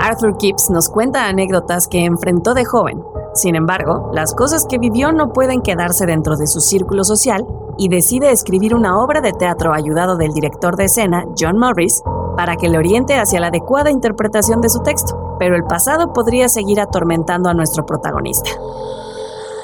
Arthur 0.00 0.36
Gibbs 0.38 0.70
nos 0.70 0.88
cuenta 0.88 1.26
anécdotas 1.26 1.88
que 1.88 2.04
enfrentó 2.04 2.54
de 2.54 2.64
joven. 2.64 3.02
Sin 3.34 3.56
embargo, 3.56 4.10
las 4.14 4.32
cosas 4.36 4.64
que 4.68 4.78
vivió 4.78 5.10
no 5.10 5.32
pueden 5.32 5.60
quedarse 5.60 6.06
dentro 6.06 6.36
de 6.36 6.46
su 6.46 6.60
círculo 6.60 7.02
social 7.02 7.44
y 7.80 7.88
decide 7.88 8.30
escribir 8.30 8.74
una 8.74 8.98
obra 8.98 9.22
de 9.22 9.32
teatro 9.32 9.72
ayudado 9.72 10.16
del 10.16 10.34
director 10.34 10.76
de 10.76 10.84
escena, 10.84 11.24
John 11.38 11.58
Morris, 11.58 12.02
para 12.36 12.56
que 12.56 12.68
le 12.68 12.76
oriente 12.76 13.18
hacia 13.18 13.40
la 13.40 13.46
adecuada 13.46 13.90
interpretación 13.90 14.60
de 14.60 14.68
su 14.68 14.82
texto, 14.82 15.36
pero 15.38 15.56
el 15.56 15.64
pasado 15.64 16.12
podría 16.12 16.50
seguir 16.50 16.78
atormentando 16.78 17.48
a 17.48 17.54
nuestro 17.54 17.86
protagonista 17.86 18.50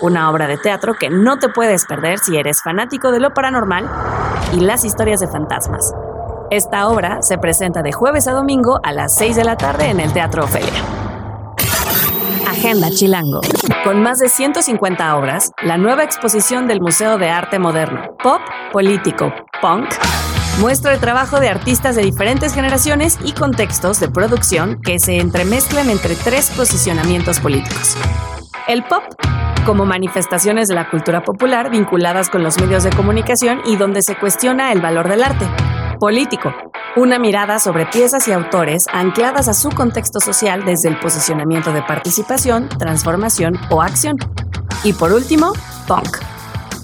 una 0.02 0.30
obra 0.30 0.46
de 0.46 0.58
teatro 0.58 0.94
que 0.94 1.08
no 1.08 1.38
te 1.38 1.48
puedes 1.48 1.86
perder 1.86 2.18
si 2.18 2.36
eres 2.36 2.62
fanático 2.62 3.12
de 3.12 3.20
lo 3.20 3.32
paranormal 3.32 3.88
y 4.52 4.60
las 4.60 4.84
historias 4.84 5.20
de 5.20 5.28
fantasmas. 5.28 5.94
Esta 6.50 6.88
obra 6.88 7.22
se 7.22 7.38
presenta 7.38 7.82
de 7.82 7.92
jueves 7.92 8.28
a 8.28 8.32
domingo 8.32 8.78
a 8.82 8.92
las 8.92 9.14
6 9.14 9.36
de 9.36 9.44
la 9.44 9.56
tarde 9.56 9.86
en 9.86 10.00
el 10.00 10.12
Teatro 10.12 10.44
Ofelia. 10.44 11.05
Agenda 12.66 12.90
Chilango. 12.90 13.40
Con 13.84 14.02
más 14.02 14.18
de 14.18 14.28
150 14.28 15.16
obras, 15.16 15.52
la 15.62 15.78
nueva 15.78 16.02
exposición 16.02 16.66
del 16.66 16.80
Museo 16.80 17.16
de 17.16 17.28
Arte 17.28 17.60
Moderno, 17.60 18.16
Pop, 18.20 18.40
Político, 18.72 19.32
Punk, 19.62 19.88
muestra 20.58 20.92
el 20.92 20.98
trabajo 20.98 21.38
de 21.38 21.48
artistas 21.48 21.94
de 21.94 22.02
diferentes 22.02 22.54
generaciones 22.54 23.20
y 23.24 23.34
contextos 23.34 24.00
de 24.00 24.08
producción 24.08 24.80
que 24.82 24.98
se 24.98 25.18
entremezclan 25.18 25.90
entre 25.90 26.16
tres 26.16 26.50
posicionamientos 26.56 27.38
políticos. 27.38 27.96
El 28.66 28.82
pop 28.82 29.04
como 29.64 29.84
manifestaciones 29.84 30.66
de 30.66 30.74
la 30.74 30.90
cultura 30.90 31.22
popular 31.22 31.70
vinculadas 31.70 32.30
con 32.30 32.42
los 32.42 32.60
medios 32.60 32.82
de 32.82 32.90
comunicación 32.90 33.60
y 33.64 33.76
donde 33.76 34.02
se 34.02 34.16
cuestiona 34.16 34.72
el 34.72 34.80
valor 34.80 35.08
del 35.08 35.22
arte. 35.22 35.46
Político, 36.00 36.52
una 36.96 37.18
mirada 37.18 37.58
sobre 37.58 37.84
piezas 37.84 38.26
y 38.26 38.32
autores 38.32 38.86
ancladas 38.90 39.48
a 39.48 39.54
su 39.54 39.68
contexto 39.68 40.18
social 40.18 40.64
desde 40.64 40.88
el 40.88 40.98
posicionamiento 40.98 41.72
de 41.72 41.82
participación, 41.82 42.70
transformación 42.70 43.60
o 43.70 43.82
acción. 43.82 44.16
Y 44.82 44.94
por 44.94 45.12
último, 45.12 45.52
punk, 45.86 46.16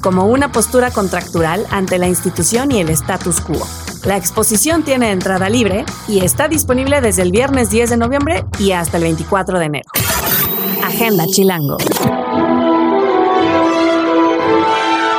como 0.02 0.26
una 0.26 0.52
postura 0.52 0.90
contractural 0.90 1.66
ante 1.70 1.98
la 1.98 2.08
institución 2.08 2.70
y 2.72 2.80
el 2.80 2.90
status 2.90 3.40
quo. 3.40 3.66
La 4.04 4.18
exposición 4.18 4.82
tiene 4.82 5.12
entrada 5.12 5.48
libre 5.48 5.86
y 6.06 6.22
está 6.24 6.46
disponible 6.46 7.00
desde 7.00 7.22
el 7.22 7.30
viernes 7.30 7.70
10 7.70 7.90
de 7.90 7.96
noviembre 7.96 8.44
y 8.58 8.72
hasta 8.72 8.98
el 8.98 9.04
24 9.04 9.58
de 9.58 9.64
enero. 9.64 9.90
Agenda 10.84 11.24
Chilango. 11.26 11.78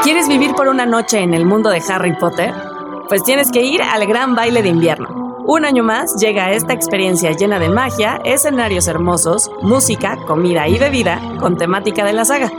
¿Quieres 0.04 0.28
vivir 0.28 0.54
por 0.54 0.68
una 0.68 0.86
noche 0.86 1.20
en 1.20 1.34
el 1.34 1.46
mundo 1.46 1.70
de 1.70 1.82
Harry 1.88 2.16
Potter? 2.16 2.73
Pues 3.14 3.24
tienes 3.24 3.52
que 3.52 3.62
ir 3.62 3.80
al 3.80 4.08
gran 4.08 4.34
baile 4.34 4.64
de 4.64 4.70
invierno. 4.70 5.44
Un 5.46 5.66
año 5.66 5.84
más 5.84 6.16
llega 6.16 6.52
esta 6.52 6.74
experiencia 6.74 7.30
llena 7.30 7.60
de 7.60 7.70
magia, 7.70 8.20
escenarios 8.26 8.88
hermosos, 8.88 9.52
música, 9.62 10.18
comida 10.26 10.68
y 10.68 10.80
bebida 10.80 11.22
con 11.40 11.56
temática 11.56 12.06
de 12.06 12.14
la 12.14 12.26
saga. 12.26 12.52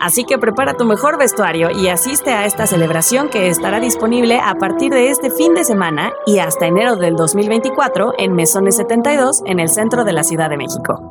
Así 0.00 0.22
que 0.22 0.38
prepara 0.38 0.74
tu 0.74 0.84
mejor 0.84 1.18
vestuario 1.18 1.72
y 1.72 1.88
asiste 1.88 2.30
a 2.30 2.46
esta 2.46 2.68
celebración 2.68 3.28
que 3.30 3.48
estará 3.48 3.80
disponible 3.80 4.38
a 4.38 4.54
partir 4.54 4.92
de 4.92 5.10
este 5.10 5.28
fin 5.28 5.54
de 5.54 5.64
semana 5.64 6.12
y 6.24 6.38
hasta 6.38 6.68
enero 6.68 6.94
del 6.94 7.16
2024 7.16 8.14
en 8.16 8.32
Mesones 8.32 8.76
72 8.76 9.42
en 9.44 9.58
el 9.58 9.68
centro 9.68 10.04
de 10.04 10.12
la 10.12 10.22
Ciudad 10.22 10.48
de 10.48 10.56
México. 10.56 11.02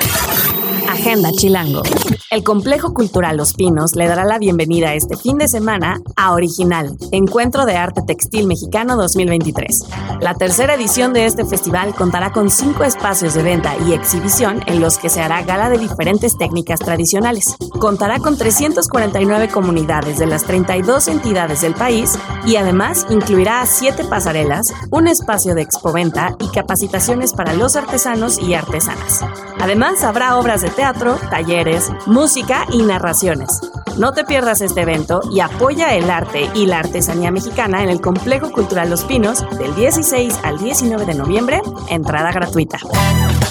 Agenda 0.89 1.31
Chilango. 1.31 1.83
El 2.31 2.43
Complejo 2.43 2.93
Cultural 2.93 3.37
Los 3.37 3.53
Pinos 3.53 3.95
le 3.95 4.07
dará 4.07 4.25
la 4.25 4.39
bienvenida 4.39 4.93
este 4.93 5.15
fin 5.15 5.37
de 5.37 5.47
semana 5.47 6.01
a 6.15 6.33
Original, 6.33 6.97
Encuentro 7.11 7.65
de 7.65 7.77
Arte 7.77 8.01
Textil 8.01 8.47
Mexicano 8.47 8.95
2023. 8.97 9.83
La 10.21 10.33
tercera 10.33 10.73
edición 10.73 11.13
de 11.13 11.25
este 11.25 11.45
festival 11.45 11.93
contará 11.93 12.31
con 12.31 12.49
cinco 12.49 12.83
espacios 12.83 13.33
de 13.35 13.43
venta 13.43 13.75
y 13.87 13.93
exhibición 13.93 14.61
en 14.65 14.81
los 14.81 14.97
que 14.97 15.09
se 15.09 15.21
hará 15.21 15.43
gala 15.43 15.69
de 15.69 15.77
diferentes 15.77 16.37
técnicas 16.37 16.79
tradicionales. 16.79 17.55
Contará 17.79 18.19
con 18.19 18.37
349 18.37 19.49
comunidades 19.49 20.17
de 20.17 20.25
las 20.25 20.43
32 20.43 21.07
entidades 21.07 21.61
del 21.61 21.73
país 21.73 22.17
y 22.45 22.55
además 22.55 23.05
incluirá 23.09 23.65
siete 23.65 24.03
pasarelas, 24.03 24.73
un 24.91 25.07
espacio 25.07 25.55
de 25.55 25.61
expoventa 25.61 26.35
y 26.39 26.47
capacitaciones 26.49 27.33
para 27.33 27.53
los 27.53 27.75
artesanos 27.75 28.39
y 28.39 28.53
artesanas. 28.53 29.21
Además, 29.59 30.03
habrá 30.03 30.37
obras 30.37 30.61
de 30.61 30.69
teatro, 30.75 31.17
talleres, 31.29 31.91
música 32.05 32.65
y 32.71 32.81
narraciones. 32.83 33.61
No 33.97 34.11
te 34.11 34.25
pierdas 34.25 34.61
este 34.61 34.81
evento 34.81 35.21
y 35.31 35.39
apoya 35.39 35.95
el 35.95 36.09
arte 36.09 36.49
y 36.53 36.65
la 36.65 36.79
artesanía 36.79 37.31
mexicana 37.31 37.81
en 37.81 37.89
el 37.89 38.01
Complejo 38.01 38.51
Cultural 38.51 38.89
Los 38.89 39.05
Pinos 39.05 39.45
del 39.57 39.73
16 39.75 40.39
al 40.43 40.57
19 40.59 41.05
de 41.05 41.15
noviembre, 41.15 41.61
entrada 41.89 42.31
gratuita. 42.31 42.77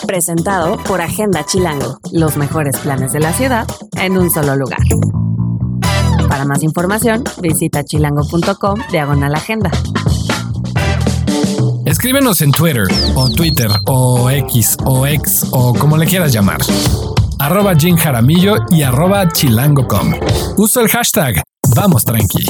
Presentado 0.06 0.76
por 0.84 1.00
Agenda 1.00 1.44
Chilango, 1.46 1.98
los 2.12 2.36
mejores 2.36 2.76
planes 2.78 3.12
de 3.12 3.20
la 3.20 3.32
ciudad 3.32 3.66
en 3.96 4.18
un 4.18 4.30
solo 4.30 4.54
lugar. 4.54 4.80
Para 6.28 6.44
más 6.44 6.62
información, 6.62 7.24
visita 7.40 7.84
chilango.com 7.84 8.80
diagonal 8.90 9.34
agenda. 9.34 9.70
Escríbenos 11.86 12.42
en 12.42 12.50
Twitter 12.50 12.86
o 13.14 13.30
Twitter 13.30 13.70
o 13.86 14.28
X 14.28 14.76
o 14.84 15.06
X 15.06 15.46
o 15.52 15.72
como 15.74 15.96
le 15.96 16.06
quieras 16.06 16.32
llamar 16.32 16.58
arroba 17.38 17.74
Jim 17.74 17.96
Jaramillo 17.96 18.56
y 18.70 18.82
arroba 18.82 19.28
chilango.com. 19.28 20.14
Uso 20.56 20.80
el 20.80 20.88
hashtag 20.88 21.42
Vamos 21.74 22.04
Tranqui. 22.04 22.44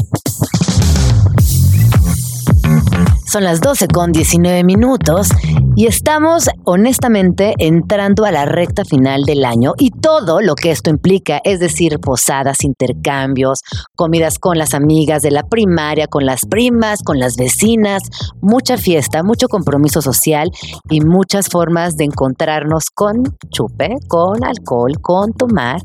Son 3.34 3.42
las 3.42 3.60
12 3.60 3.88
con 3.88 4.12
19 4.12 4.62
minutos 4.62 5.30
y 5.74 5.86
estamos 5.86 6.48
honestamente 6.62 7.54
entrando 7.58 8.24
a 8.24 8.30
la 8.30 8.44
recta 8.44 8.84
final 8.84 9.24
del 9.24 9.44
año 9.44 9.72
y 9.76 9.90
todo 9.90 10.40
lo 10.40 10.54
que 10.54 10.70
esto 10.70 10.88
implica, 10.88 11.40
es 11.42 11.58
decir, 11.58 11.98
posadas, 11.98 12.62
intercambios, 12.62 13.58
comidas 13.96 14.38
con 14.38 14.56
las 14.56 14.72
amigas 14.72 15.22
de 15.22 15.32
la 15.32 15.42
primaria, 15.42 16.06
con 16.06 16.24
las 16.24 16.46
primas, 16.46 17.02
con 17.02 17.18
las 17.18 17.34
vecinas, 17.34 18.04
mucha 18.40 18.76
fiesta, 18.76 19.24
mucho 19.24 19.48
compromiso 19.48 20.00
social 20.00 20.52
y 20.88 21.00
muchas 21.00 21.48
formas 21.48 21.96
de 21.96 22.04
encontrarnos 22.04 22.84
con 22.94 23.36
chupe, 23.50 23.96
con 24.06 24.44
alcohol, 24.44 25.00
con 25.00 25.32
tomar. 25.32 25.80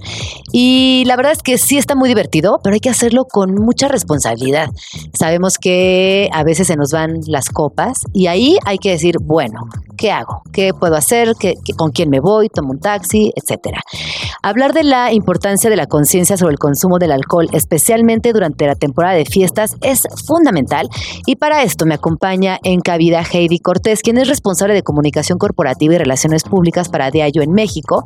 Y 0.52 1.04
la 1.08 1.16
verdad 1.16 1.32
es 1.32 1.42
que 1.42 1.58
sí 1.58 1.80
está 1.80 1.96
muy 1.96 2.10
divertido, 2.10 2.60
pero 2.64 2.76
hay 2.76 2.80
que 2.80 2.92
hacerlo 2.92 3.26
con 3.26 3.56
mucha 3.56 3.88
responsabilidad. 3.88 4.70
Sabemos 5.18 5.58
que 5.58 6.30
a 6.32 6.44
veces 6.44 6.68
se 6.68 6.76
nos 6.76 6.92
van 6.92 7.22
las 7.26 7.39
copas 7.48 8.02
y 8.12 8.28
ahí 8.28 8.58
hay 8.66 8.78
que 8.78 8.90
decir, 8.90 9.16
bueno, 9.22 9.62
¿qué 9.98 10.12
hago? 10.12 10.42
¿Qué 10.52 10.74
puedo 10.74 10.96
hacer? 10.96 11.34
¿Qué, 11.40 11.56
con 11.78 11.92
quién 11.92 12.10
me 12.10 12.20
voy? 12.20 12.50
¿Tomo 12.50 12.72
un 12.72 12.80
taxi? 12.80 13.32
Etcétera. 13.36 13.82
Hablar 14.44 14.74
de 14.74 14.84
la 14.84 15.14
importancia 15.14 15.70
de 15.70 15.76
la 15.76 15.88
conciencia 15.88 16.38
sobre 16.38 16.54
el 16.54 16.60
consumo 16.60 17.00
del 17.00 17.12
alcohol, 17.12 17.48
especialmente 17.54 18.34
durante 18.34 18.66
la 18.66 18.76
temporada 18.76 19.16
de 19.16 19.26
fiestas, 19.26 19.76
es 19.82 20.08
fundamental 20.26 20.90
y 21.26 21.36
para 21.36 21.64
esto 21.64 21.86
me 21.86 21.96
acompaña 21.96 22.60
en 22.64 22.82
cabida 22.82 23.24
Heidi 23.32 23.60
Cortés, 23.60 24.02
quien 24.02 24.18
es 24.18 24.28
responsable 24.28 24.74
de 24.74 24.84
comunicación 24.84 25.38
corporativa 25.38 25.96
y 25.96 25.98
relaciones 25.98 26.44
públicas 26.44 26.90
para 26.90 27.12
Diallo 27.12 27.42
en 27.42 27.52
México. 27.52 28.04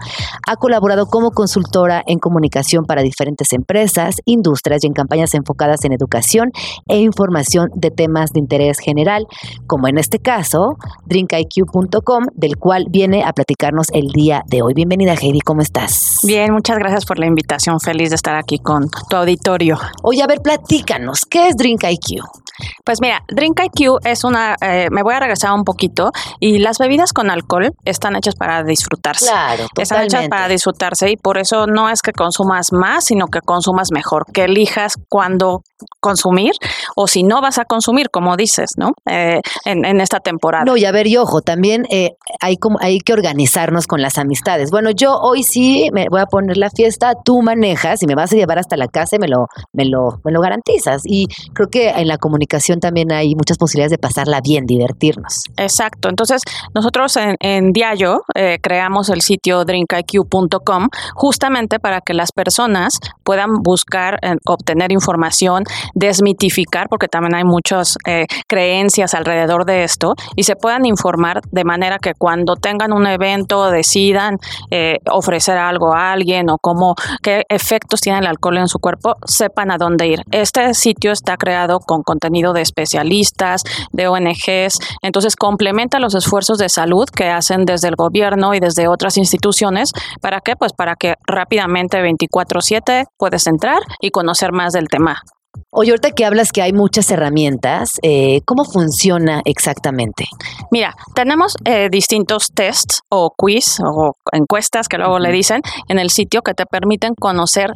Ha 0.48 0.56
colaborado 0.56 1.06
como 1.08 1.32
consultora 1.32 2.04
en 2.08 2.20
comunicación 2.20 2.86
para 2.86 3.02
diferentes 3.02 3.54
empresas, 3.54 4.18
industrias 4.26 4.84
y 4.84 4.88
en 4.88 4.94
campañas 4.94 5.34
enfocadas 5.34 5.86
en 5.86 5.94
educación 5.94 6.52
e 6.88 7.00
información 7.00 7.70
de 7.76 7.92
temas 7.92 8.32
de 8.32 8.40
interés 8.40 8.80
general, 8.80 9.23
como 9.68 9.88
en 9.88 9.98
este 9.98 10.20
caso, 10.20 10.78
drinkiq.com, 11.06 12.26
del 12.34 12.58
cual 12.58 12.86
viene 12.90 13.24
a 13.24 13.34
platicarnos 13.34 13.88
el 13.94 14.08
día 14.08 14.44
de 14.48 14.62
hoy. 14.62 14.74
Bienvenida 14.74 15.14
Heidi, 15.14 15.40
¿cómo 15.42 15.62
estás? 15.62 16.20
Bien, 16.24 16.52
muchas 16.54 16.78
gracias 16.78 17.06
por 17.06 17.20
la 17.20 17.26
invitación. 17.26 17.80
Feliz 17.80 18.10
de 18.10 18.16
estar 18.16 18.36
aquí 18.36 18.60
con 18.60 18.90
tu 19.10 19.16
auditorio. 19.16 19.78
Oye, 20.04 20.22
a 20.22 20.28
ver, 20.28 20.42
platícanos, 20.42 21.22
¿qué 21.30 21.48
es 21.48 21.56
Drink 21.56 21.84
IQ? 21.84 22.43
Pues 22.84 23.00
mira, 23.02 23.24
Drink 23.28 23.60
IQ 23.60 24.00
es 24.04 24.24
una, 24.24 24.56
eh, 24.62 24.88
me 24.92 25.04
voy 25.04 25.14
a 25.14 25.20
regresar 25.20 25.52
un 25.54 25.64
poquito, 25.64 26.12
y 26.40 26.60
las 26.60 26.78
bebidas 26.78 27.14
con 27.14 27.30
alcohol 27.30 27.72
están 27.86 28.16
hechas 28.16 28.36
para 28.36 28.64
disfrutarse. 28.64 29.26
Claro, 29.26 29.66
Están 29.78 30.04
hechas 30.04 30.28
para 30.28 30.48
disfrutarse 30.48 31.10
y 31.12 31.18
por 31.18 31.38
eso 31.38 31.68
no 31.68 31.90
es 31.90 32.02
que 32.02 32.12
consumas 32.12 32.72
más, 32.72 33.06
sino 33.06 33.28
que 33.28 33.42
consumas 33.42 33.92
mejor, 33.92 34.26
que 34.32 34.46
elijas 34.46 34.96
cuándo 35.10 35.64
consumir 36.00 36.52
o 36.96 37.08
si 37.08 37.24
no 37.24 37.42
vas 37.42 37.58
a 37.58 37.66
consumir, 37.66 38.10
como 38.10 38.36
dices, 38.38 38.72
¿no? 38.78 38.94
Eh, 39.10 39.42
en, 39.66 39.86
en, 39.86 40.02
esta 40.02 40.20
temporada. 40.20 40.66
No, 40.66 40.78
y 40.78 40.86
a 40.86 40.92
ver, 40.92 41.08
y 41.08 41.18
ojo, 41.18 41.42
también 41.42 41.86
eh, 41.90 42.12
hay, 42.40 42.58
como, 42.58 42.78
hay 42.80 43.00
que 43.00 43.14
organizarnos 43.14 43.88
con 43.88 44.02
las 44.02 44.18
amistades. 44.18 44.72
Bueno, 44.72 44.92
yo 44.92 45.18
hoy 45.20 45.44
sí 45.44 45.90
me 45.94 46.08
voy 46.10 46.22
a 46.22 46.26
poner 46.26 46.58
la 46.58 46.70
fiesta, 46.70 47.14
tú 47.24 47.42
manejas 47.42 48.02
y 48.04 48.08
me 48.08 48.16
vas 48.16 48.32
a 48.32 48.36
llevar 48.36 48.60
hasta 48.60 48.78
la 48.78 48.88
casa 48.88 49.16
y 49.16 49.20
me 49.20 49.28
lo, 49.28 49.48
me 49.74 49.86
lo, 49.86 50.20
me 50.24 50.32
lo 50.32 50.42
garantizas. 50.42 51.02
Y 51.06 51.28
creo 51.54 51.70
que 51.70 51.90
en 51.90 52.08
la 52.08 52.18
comunidad 52.18 52.43
también 52.80 53.12
hay 53.12 53.36
muchas 53.36 53.58
posibilidades 53.58 53.92
de 53.92 53.98
pasarla 53.98 54.42
bien, 54.42 54.66
divertirnos. 54.66 55.44
Exacto. 55.58 56.10
Entonces, 56.10 56.42
nosotros 56.74 57.16
en, 57.18 57.36
en 57.40 57.72
Diallo 57.72 58.24
eh, 58.36 58.60
creamos 58.62 59.10
el 59.10 59.22
sitio 59.22 59.66
drinkiq.com 59.66 60.88
justamente 61.16 61.80
para 61.80 62.02
que 62.02 62.14
las 62.14 62.32
personas 62.32 63.00
puedan 63.24 63.62
buscar, 63.62 64.20
eh, 64.22 64.36
obtener 64.46 64.92
información, 64.92 65.64
desmitificar, 65.94 66.88
porque 66.90 67.08
también 67.08 67.36
hay 67.36 67.44
muchas 67.44 67.98
eh, 68.06 68.26
creencias 68.48 69.14
alrededor 69.14 69.66
de 69.66 69.84
esto, 69.84 70.14
y 70.36 70.44
se 70.44 70.56
puedan 70.56 70.86
informar 70.86 71.42
de 71.52 71.64
manera 71.64 71.98
que 72.00 72.14
cuando 72.14 72.56
tengan 72.56 72.94
un 72.94 73.08
evento 73.08 73.70
decidan 73.72 74.38
eh, 74.72 74.98
ofrecer 75.10 75.58
algo 75.58 75.94
a 75.94 76.12
alguien 76.12 76.50
o 76.50 76.58
cómo, 76.60 76.96
qué 77.22 77.44
efectos 77.50 78.02
tiene 78.02 78.20
el 78.20 78.28
alcohol 78.28 78.58
en 78.58 78.68
su 78.68 78.80
cuerpo, 78.80 79.16
sepan 79.26 79.72
a 79.72 79.78
dónde 79.78 80.08
ir. 80.08 80.22
Este 80.32 80.74
sitio 80.74 81.12
está 81.12 81.38
creado 81.38 81.80
con 81.80 82.04
contenido 82.04 82.33
de 82.34 82.62
especialistas, 82.62 83.64
de 83.92 84.08
ONGs, 84.08 84.80
entonces 85.02 85.36
complementa 85.36 86.00
los 86.00 86.16
esfuerzos 86.16 86.58
de 86.58 86.70
salud 86.70 87.06
que 87.06 87.30
hacen 87.30 87.66
desde 87.66 87.88
el 87.90 87.96
gobierno 87.96 88.54
y 88.54 88.60
desde 88.60 88.88
otras 88.88 89.18
instituciones. 89.18 89.92
¿Para 90.22 90.42
qué? 90.42 90.56
Pues 90.56 90.74
para 90.74 90.96
que 90.96 91.16
rápidamente 91.28 92.02
24/7 92.02 93.06
puedes 93.18 93.46
entrar 93.48 93.82
y 94.02 94.10
conocer 94.10 94.52
más 94.52 94.74
del 94.74 94.88
tema. 94.88 95.22
Oye, 95.70 95.92
ahorita 95.92 96.12
que 96.12 96.26
hablas 96.26 96.52
que 96.52 96.62
hay 96.62 96.74
muchas 96.74 97.10
herramientas, 97.12 97.94
eh, 98.04 98.42
¿cómo 98.46 98.64
funciona 98.64 99.42
exactamente? 99.46 100.26
Mira, 100.72 100.96
tenemos 101.16 101.56
eh, 101.66 101.90
distintos 101.92 102.52
tests 102.54 103.02
o 103.10 103.32
quiz 103.36 103.80
o 103.80 104.14
encuestas 104.32 104.88
que 104.88 104.98
luego 104.98 105.20
le 105.20 105.32
dicen 105.32 105.62
en 105.90 106.00
el 106.00 106.10
sitio 106.10 106.42
que 106.42 106.54
te 106.54 106.66
permiten 106.66 107.14
conocer 107.16 107.72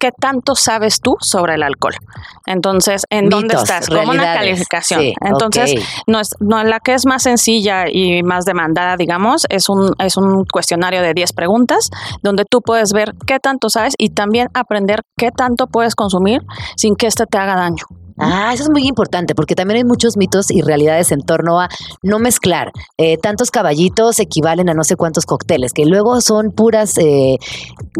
qué 0.00 0.10
tanto 0.10 0.56
sabes 0.56 1.00
tú 1.00 1.16
sobre 1.20 1.54
el 1.54 1.62
alcohol. 1.62 1.94
Entonces, 2.46 3.04
¿en 3.10 3.28
dónde 3.28 3.54
estás? 3.54 3.88
Como 3.88 4.10
una 4.10 4.34
calificación. 4.34 5.00
Sí, 5.00 5.14
Entonces, 5.20 5.74
no 6.06 6.18
es, 6.18 6.30
no, 6.40 6.64
la 6.64 6.80
que 6.80 6.94
es 6.94 7.06
más 7.06 7.22
sencilla 7.22 7.84
y 7.88 8.22
más 8.22 8.44
demandada, 8.44 8.96
digamos, 8.96 9.46
es 9.48 9.68
un, 9.68 9.92
es 9.98 10.16
un 10.16 10.44
cuestionario 10.50 11.02
de 11.02 11.14
10 11.14 11.32
preguntas 11.34 11.90
donde 12.22 12.44
tú 12.50 12.60
puedes 12.62 12.92
ver 12.92 13.14
qué 13.26 13.38
tanto 13.38 13.68
sabes 13.68 13.94
y 13.98 14.10
también 14.10 14.48
aprender 14.54 15.02
qué 15.16 15.30
tanto 15.30 15.66
puedes 15.66 15.94
consumir 15.94 16.40
sin 16.76 16.96
que 16.96 17.06
este 17.06 17.26
te 17.26 17.38
haga 17.38 17.54
daño. 17.54 17.84
Ah, 18.20 18.52
eso 18.52 18.64
es 18.64 18.70
muy 18.70 18.86
importante 18.86 19.34
porque 19.34 19.54
también 19.54 19.78
hay 19.78 19.84
muchos 19.84 20.16
mitos 20.16 20.50
y 20.50 20.60
realidades 20.60 21.10
en 21.10 21.22
torno 21.22 21.60
a 21.60 21.68
no 22.02 22.18
mezclar. 22.18 22.70
Eh, 22.98 23.16
tantos 23.16 23.50
caballitos 23.50 24.18
equivalen 24.18 24.68
a 24.68 24.74
no 24.74 24.84
sé 24.84 24.96
cuántos 24.96 25.24
cócteles, 25.24 25.72
que 25.72 25.86
luego 25.86 26.20
son 26.20 26.52
puras 26.52 26.98
eh, 26.98 27.38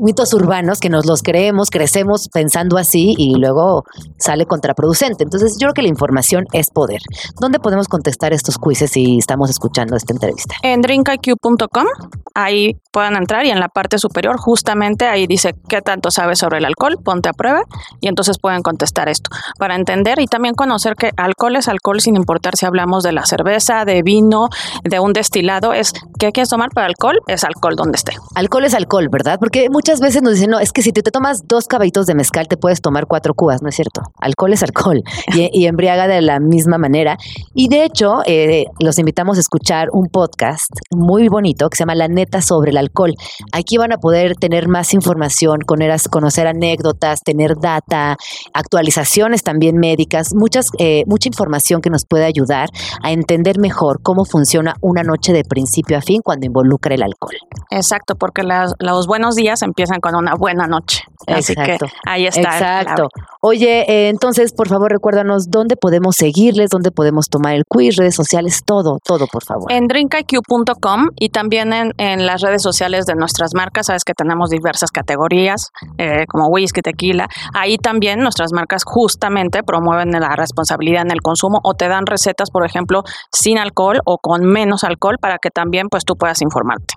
mitos 0.01 0.35
urbanos 0.35 0.79
que 0.81 0.91
nos 0.91 1.07
los 1.07 1.23
creemos, 1.23 1.71
crecemos 1.71 2.29
pensando 2.33 2.77
así 2.77 3.14
y 3.16 3.37
luego 3.37 3.85
sale 4.18 4.47
contraproducente. 4.47 5.25
Entonces 5.25 5.57
yo 5.59 5.66
creo 5.66 5.75
que 5.75 5.83
la 5.83 5.89
información 5.89 6.45
es 6.53 6.71
poder. 6.71 7.01
¿Dónde 7.41 7.59
podemos 7.59 7.89
contestar 7.89 8.33
estos 8.33 8.59
quizzes 8.59 8.91
si 8.91 9.18
estamos 9.18 9.51
escuchando 9.51 9.97
esta 9.97 10.12
entrevista? 10.12 10.55
En 10.62 10.83
drinkiq.com, 10.83 11.87
ahí 12.35 12.77
pueden 12.93 13.16
entrar 13.16 13.47
y 13.47 13.51
en 13.51 13.61
la 13.61 13.68
parte 13.68 13.99
superior 13.99 14.37
justamente 14.39 15.07
ahí 15.07 15.27
dice 15.27 15.55
qué 15.68 15.81
tanto 15.81 16.11
sabes 16.11 16.39
sobre 16.39 16.59
el 16.59 16.64
alcohol, 16.64 16.99
ponte 17.03 17.29
a 17.29 17.33
prueba 17.33 17.62
y 18.01 18.09
entonces 18.09 18.39
pueden 18.39 18.62
contestar 18.62 19.09
esto 19.09 19.31
para 19.59 19.75
entender 19.75 20.10
y 20.19 20.27
también 20.27 20.55
conocer 20.55 20.97
que 20.97 21.11
alcohol 21.17 21.57
es 21.57 21.69
alcohol 21.69 22.01
sin 22.01 22.17
importar 22.17 22.57
si 22.57 22.67
hablamos 22.67 23.03
de 23.03 23.13
la 23.13 23.27
cerveza, 23.27 23.85
de 23.85 24.03
vino, 24.03 24.49
de 24.85 25.01
un 25.01 25.13
destilado, 25.13 25.73
es 25.73 25.93
qué 26.19 26.33
quieres 26.33 26.49
tomar 26.49 26.71
para 26.71 26.87
alcohol, 26.87 27.21
es 27.27 27.45
alcohol 27.45 27.77
donde 27.77 27.97
esté. 27.97 28.13
Alcohol 28.35 28.65
es 28.65 28.75
alcohol, 28.75 29.09
¿verdad? 29.11 29.39
Porque 29.39 29.69
muchas 29.71 30.01
veces 30.01 30.23
nos 30.23 30.35
dicen, 30.35 30.51
no, 30.51 30.59
es 30.59 30.73
que 30.73 30.83
si 30.83 30.93
te, 30.93 31.03
te 31.03 31.11
tomas 31.11 31.47
dos 31.47 31.67
caballitos 31.67 32.07
de 32.07 32.15
mezcal 32.15 32.49
te 32.49 32.57
puedes 32.57 32.81
tomar 32.81 33.07
cuatro 33.07 33.35
cubas, 33.35 33.63
no 33.63 33.69
es 33.69 33.75
cierto. 33.75 34.03
Alcohol 34.21 34.53
es 34.53 34.63
alcohol 34.63 35.03
y, 35.35 35.51
y 35.53 35.67
embriaga 35.67 36.09
de 36.09 36.23
la 36.23 36.41
misma 36.41 36.79
manera. 36.79 37.17
Y 37.55 37.69
de 37.69 37.85
hecho, 37.85 38.21
eh, 38.27 38.67
los 38.79 38.99
invitamos 38.99 39.37
a 39.37 39.41
escuchar 39.41 39.89
un 39.93 40.07
podcast 40.07 40.71
muy 40.91 41.29
bonito 41.29 41.69
que 41.69 41.77
se 41.77 41.83
llama 41.83 41.95
La 41.95 42.09
Neta 42.09 42.41
sobre 42.41 42.71
el 42.71 42.77
alcohol. 42.77 43.15
Aquí 43.53 43.77
van 43.77 43.93
a 43.93 43.99
poder 43.99 44.37
tener 44.37 44.69
más 44.69 44.95
información, 44.95 45.61
conocer, 45.67 46.11
conocer 46.11 46.47
anécdotas, 46.47 47.21
tener 47.21 47.57
data, 47.61 48.17
actualizaciones 48.53 49.43
también 49.43 49.79
médicas, 49.79 49.99
muchas, 50.34 50.66
eh, 50.78 51.05
mucha 51.07 51.28
información 51.28 51.80
que 51.80 51.90
nos 51.90 52.05
puede 52.07 52.24
ayudar 52.24 52.68
a 53.03 53.11
entender 53.12 53.59
mejor 53.59 54.01
cómo 54.03 54.24
funciona 54.24 54.74
una 54.80 55.03
noche 55.03 55.32
de 55.32 55.44
principio 55.44 55.96
a 55.98 56.01
fin 56.01 56.20
cuando 56.22 56.46
involucra 56.46 56.94
el 56.94 57.03
alcohol. 57.03 57.36
Exacto, 57.70 58.14
porque 58.16 58.42
las- 58.42 58.74
los 58.78 59.07
buenos 59.07 59.34
días 59.34 59.62
empiezan 59.62 60.01
con 60.01 60.14
una 60.14 60.34
buena 60.34 60.66
noche. 60.66 61.03
Así 61.26 61.55
que 61.55 61.62
Exacto. 61.74 61.86
ahí 62.07 62.26
está. 62.26 62.40
Exacto. 62.40 63.09
Oye, 63.43 63.86
eh, 63.88 64.09
entonces, 64.11 64.53
por 64.53 64.68
favor, 64.68 64.93
recuérdanos 64.93 65.49
dónde 65.49 65.74
podemos 65.74 66.16
seguirles, 66.16 66.68
dónde 66.68 66.91
podemos 66.91 67.30
tomar 67.30 67.55
el 67.55 67.64
quiz, 67.66 67.97
redes 67.97 68.14
sociales, 68.14 68.61
todo, 68.66 68.99
todo, 69.03 69.26
por 69.26 69.45
favor. 69.45 69.72
En 69.72 69.86
drinkiq.com 69.86 71.09
y 71.16 71.30
también 71.30 71.72
en, 71.72 71.95
en 71.97 72.26
las 72.26 72.43
redes 72.43 72.61
sociales 72.61 73.07
de 73.07 73.14
nuestras 73.14 73.55
marcas, 73.55 73.86
sabes 73.86 74.05
que 74.05 74.12
tenemos 74.12 74.51
diversas 74.51 74.91
categorías, 74.91 75.70
eh, 75.97 76.26
como 76.28 76.49
whisky, 76.49 76.82
tequila. 76.82 77.28
Ahí 77.55 77.78
también 77.78 78.20
nuestras 78.20 78.53
marcas 78.53 78.82
justamente 78.84 79.62
promueven 79.62 80.11
la 80.11 80.36
responsabilidad 80.36 81.03
en 81.07 81.11
el 81.11 81.22
consumo 81.22 81.61
o 81.64 81.72
te 81.72 81.88
dan 81.88 82.05
recetas, 82.05 82.51
por 82.51 82.66
ejemplo, 82.66 83.05
sin 83.32 83.57
alcohol 83.57 84.01
o 84.05 84.18
con 84.18 84.45
menos 84.45 84.84
alcohol 84.84 85.16
para 85.18 85.38
que 85.38 85.49
también 85.51 85.88
pues 85.88 86.05
tú 86.05 86.14
puedas 86.14 86.43
informarte. 86.43 86.95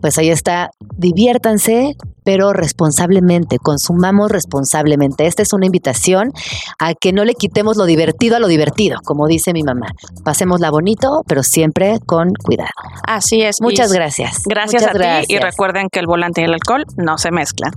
Pues 0.00 0.18
ahí 0.18 0.30
está, 0.30 0.70
diviértanse, 0.96 1.94
pero 2.24 2.52
responsablemente, 2.52 3.58
consumamos 3.58 4.30
responsablemente. 4.30 5.26
Esta 5.26 5.42
es 5.42 5.52
una 5.52 5.66
invitación 5.66 6.32
a 6.78 6.94
que 6.94 7.12
no 7.12 7.24
le 7.24 7.34
quitemos 7.34 7.76
lo 7.76 7.84
divertido 7.84 8.36
a 8.36 8.40
lo 8.40 8.48
divertido, 8.48 8.98
como 9.04 9.26
dice 9.26 9.52
mi 9.52 9.62
mamá. 9.62 9.86
Pasémosla 10.24 10.70
bonito, 10.70 11.22
pero 11.26 11.42
siempre 11.42 11.98
con 12.04 12.32
cuidado. 12.34 12.70
Así 13.06 13.42
es. 13.42 13.60
Muchas 13.60 13.92
y 13.92 13.94
gracias. 13.94 14.42
Gracias 14.44 14.82
Muchas 14.82 14.96
a 14.96 15.20
ti 15.20 15.34
y 15.34 15.38
recuerden 15.38 15.88
que 15.90 16.00
el 16.00 16.06
volante 16.06 16.40
y 16.40 16.44
el 16.44 16.54
alcohol 16.54 16.84
no 16.96 17.16
se 17.18 17.30
mezclan. 17.30 17.72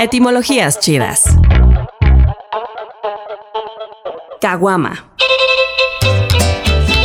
Etimologías 0.00 0.80
chidas. 0.80 1.24
Caguama. 4.40 5.10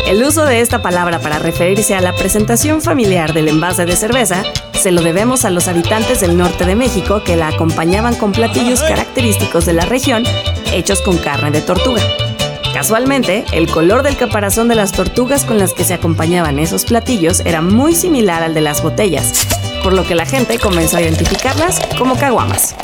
El 0.08 0.24
uso 0.24 0.46
de 0.46 0.62
esta 0.62 0.84
palabra 0.84 1.20
para 1.20 1.40
referirse 1.40 1.96
a 1.96 2.02
la 2.02 2.14
presentación 2.14 2.82
familiar 2.82 3.34
del 3.34 3.48
envase 3.48 3.86
de 3.86 3.96
cerveza 3.96 4.44
se 4.74 4.92
lo 4.92 5.02
debemos 5.02 5.46
a 5.46 5.50
los 5.50 5.68
habitantes 5.68 6.22
del 6.22 6.38
norte 6.38 6.64
de 6.64 6.76
México 6.76 7.24
que 7.24 7.36
la 7.36 7.48
acompañaban 7.48 8.14
con 8.16 8.32
platillos 8.32 8.84
característicos 8.84 9.66
de 9.66 9.74
la 9.74 9.86
región 9.86 10.24
hechos 10.72 11.02
con 11.02 11.18
carne 11.18 11.50
de 11.50 11.62
tortuga. 11.62 12.04
Casualmente, 12.72 13.46
el 13.52 13.68
color 13.68 14.04
del 14.04 14.16
caparazón 14.16 14.68
de 14.68 14.76
las 14.76 14.92
tortugas 14.92 15.44
con 15.44 15.58
las 15.58 15.74
que 15.74 15.84
se 15.84 15.96
acompañaban 15.96 16.60
esos 16.60 16.86
platillos 16.86 17.40
era 17.40 17.62
muy 17.62 17.96
similar 17.96 18.44
al 18.44 18.54
de 18.54 18.62
las 18.62 18.84
botellas, 18.84 19.48
por 19.82 19.94
lo 19.94 20.06
que 20.06 20.14
la 20.14 20.28
gente 20.28 20.60
comenzó 20.60 20.98
a 20.98 21.02
identificarlas 21.02 21.80
como 21.98 22.16
caguamas. 22.16 22.76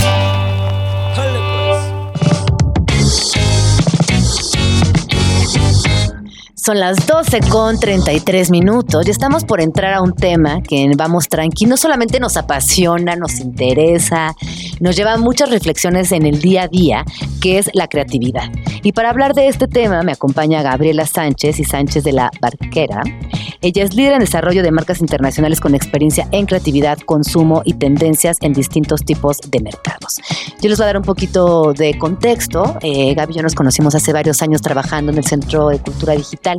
Son 6.64 6.80
las 6.80 7.07
12 7.07 7.39
con 7.49 7.80
33 7.80 8.51
minutos 8.51 9.07
y 9.07 9.09
estamos 9.09 9.45
por 9.45 9.62
entrar 9.62 9.95
a 9.95 10.01
un 10.03 10.14
tema 10.14 10.62
que 10.62 10.84
en 10.84 10.91
vamos 10.91 11.28
tranqui. 11.28 11.66
No 11.66 11.76
solamente 11.76 12.20
nos 12.20 12.38
apasiona, 12.38 13.16
nos 13.16 13.39
interesa, 13.39 14.36
nos 14.80 14.95
lleva 14.95 15.14
a 15.14 15.18
muchas 15.18 15.49
reflexiones 15.49 16.12
en 16.12 16.28
el 16.28 16.39
día 16.39 16.64
a 16.64 16.68
día, 16.68 17.03
que 17.41 17.57
es 17.57 17.72
la 17.74 17.88
creatividad. 17.88 18.51
Y 18.84 18.91
para 18.91 19.09
hablar 19.09 19.34
de 19.34 19.47
este 19.47 19.68
tema 19.68 20.03
me 20.03 20.12
acompaña 20.12 20.62
Gabriela 20.62 21.07
Sánchez 21.07 21.59
y 21.59 21.64
Sánchez 21.64 22.03
de 22.03 22.12
la 22.12 22.30
Barquera. 22.39 23.01
Ella 23.62 23.84
es 23.84 23.93
líder 23.93 24.14
en 24.14 24.20
desarrollo 24.22 24.64
de 24.64 24.72
marcas 24.72 25.01
internacionales 25.01 25.59
con 25.59 25.76
experiencia 25.76 26.28
en 26.32 26.47
creatividad, 26.47 26.97
consumo 26.99 27.62
y 27.64 27.74
tendencias 27.76 28.38
en 28.41 28.53
distintos 28.53 29.01
tipos 29.05 29.38
de 29.47 29.59
mercados. 29.59 30.18
Yo 30.62 30.70
les 30.70 30.80
voy 30.80 30.86
a 30.86 30.88
dar 30.88 30.97
un 30.97 31.03
poquito 31.03 31.74
de 31.74 31.97
contexto. 31.97 32.78
Eh, 32.82 33.14
Gaby 33.14 33.34
y 33.34 33.36
yo 33.38 33.43
nos 33.43 33.53
conocimos 33.53 33.93
hace 33.93 34.14
varios 34.14 34.41
años 34.41 34.62
trabajando 34.62 35.12
en 35.12 35.20
el 35.20 35.26
Centro 35.26 35.70
de 35.70 35.80
Cultura 35.80 36.14
Digital. 36.14 36.57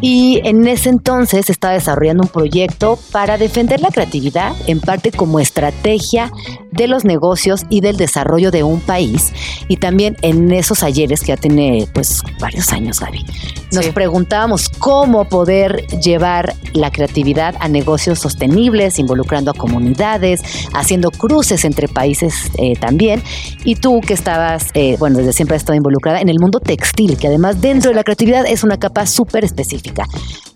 Y 0.00 0.40
en 0.44 0.66
ese 0.66 0.88
entonces 0.88 1.50
estaba 1.50 1.74
desarrollando 1.74 2.24
un 2.24 2.28
proyecto 2.28 2.98
para 3.12 3.38
defender 3.38 3.80
la 3.80 3.90
creatividad, 3.90 4.54
en 4.66 4.80
parte 4.80 5.12
como 5.12 5.38
estrategia 5.40 6.32
de 6.72 6.88
los 6.88 7.04
negocios 7.04 7.64
y 7.70 7.80
del 7.80 7.96
desarrollo 7.96 8.50
de 8.50 8.64
un 8.64 8.80
país. 8.80 9.32
Y 9.68 9.76
también 9.76 10.16
en 10.22 10.52
esos 10.52 10.82
ayeres 10.82 11.20
que 11.20 11.28
ya 11.28 11.36
tiene 11.36 11.86
pues 11.94 12.22
varios 12.40 12.72
años, 12.72 13.00
Gaby, 13.00 13.24
nos 13.72 13.84
Sí. 13.84 13.92
preguntábamos 13.92 14.68
cómo 14.78 15.24
poder 15.26 15.86
llevar 16.08 16.54
la 16.72 16.90
creatividad 16.90 17.54
a 17.60 17.68
negocios 17.68 18.18
sostenibles, 18.18 18.98
involucrando 18.98 19.50
a 19.50 19.54
comunidades, 19.54 20.40
haciendo 20.72 21.10
cruces 21.10 21.64
entre 21.64 21.86
países 21.86 22.50
eh, 22.56 22.74
también. 22.80 23.22
Y 23.64 23.76
tú 23.76 24.00
que 24.00 24.14
estabas, 24.14 24.68
eh, 24.74 24.96
bueno, 24.98 25.18
desde 25.18 25.32
siempre 25.32 25.56
has 25.56 25.62
estado 25.62 25.76
involucrada 25.76 26.20
en 26.20 26.28
el 26.28 26.40
mundo 26.40 26.60
textil, 26.60 27.16
que 27.18 27.26
además 27.26 27.60
dentro 27.60 27.90
de 27.90 27.96
la 27.96 28.04
creatividad 28.04 28.46
es 28.46 28.64
una 28.64 28.78
capa 28.78 29.06
súper 29.06 29.44
específica. 29.44 30.06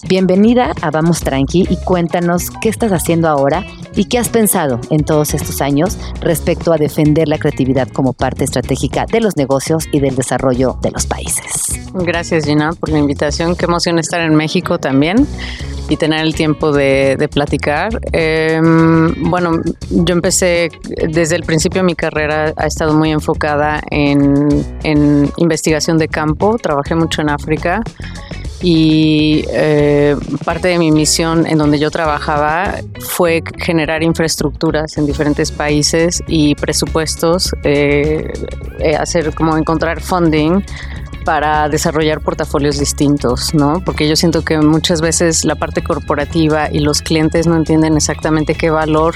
Bienvenida 0.08 0.72
a 0.80 0.90
Vamos 0.90 1.20
Tranqui 1.20 1.64
y 1.70 1.76
cuéntanos 1.76 2.50
qué 2.60 2.68
estás 2.68 2.90
haciendo 2.90 3.28
ahora 3.28 3.64
y 3.94 4.06
qué 4.06 4.18
has 4.18 4.28
pensado 4.28 4.80
en 4.90 5.04
todos 5.04 5.32
estos 5.32 5.60
años 5.60 5.96
respecto 6.20 6.72
a 6.72 6.76
defender 6.76 7.28
la 7.28 7.38
creatividad 7.38 7.86
como 7.88 8.12
parte 8.12 8.42
estratégica 8.42 9.06
de 9.06 9.20
los 9.20 9.36
negocios 9.36 9.84
y 9.92 10.00
del 10.00 10.16
desarrollo 10.16 10.76
de 10.82 10.90
los 10.90 11.06
países. 11.06 11.80
Gracias 11.94 12.46
Gina 12.46 12.72
por 12.72 12.88
la 12.88 12.98
invitación. 12.98 13.54
Qué 13.54 13.66
emoción 13.66 14.00
estar 14.00 14.20
en 14.22 14.34
México 14.34 14.78
también 14.78 15.24
y 15.88 15.96
tener 15.96 16.20
el 16.20 16.34
tiempo 16.34 16.72
de, 16.72 17.28
platicar. 17.32 18.00
Eh, 18.12 18.60
bueno, 19.18 19.60
yo 19.90 20.14
empecé 20.14 20.70
desde 21.08 21.36
el 21.36 21.42
principio 21.42 21.82
mi 21.82 21.94
carrera, 21.94 22.52
ha 22.56 22.66
estado 22.66 22.94
muy 22.94 23.10
enfocada 23.10 23.82
en, 23.90 24.48
en 24.84 25.30
investigación 25.36 25.98
de 25.98 26.08
campo, 26.08 26.56
trabajé 26.58 26.94
mucho 26.94 27.20
en 27.22 27.30
África 27.30 27.82
y 28.62 29.44
eh, 29.50 30.16
parte 30.44 30.68
de 30.68 30.78
mi 30.78 30.92
misión 30.92 31.46
en 31.46 31.58
donde 31.58 31.78
yo 31.78 31.90
trabajaba 31.90 32.76
fue 33.00 33.42
generar 33.58 34.02
infraestructuras 34.02 34.96
en 34.98 35.06
diferentes 35.06 35.50
países 35.50 36.22
y 36.28 36.54
presupuestos, 36.54 37.52
eh, 37.64 38.32
eh, 38.78 38.96
hacer 38.96 39.34
como 39.34 39.56
encontrar 39.56 40.00
funding 40.00 40.62
para 41.24 41.68
desarrollar 41.68 42.20
portafolios 42.20 42.78
distintos, 42.78 43.54
¿no? 43.54 43.82
Porque 43.84 44.08
yo 44.08 44.16
siento 44.16 44.42
que 44.42 44.58
muchas 44.58 45.00
veces 45.00 45.44
la 45.44 45.54
parte 45.54 45.82
corporativa 45.82 46.70
y 46.70 46.80
los 46.80 47.02
clientes 47.02 47.46
no 47.46 47.56
entienden 47.56 47.96
exactamente 47.96 48.54
qué 48.54 48.70
valor 48.70 49.14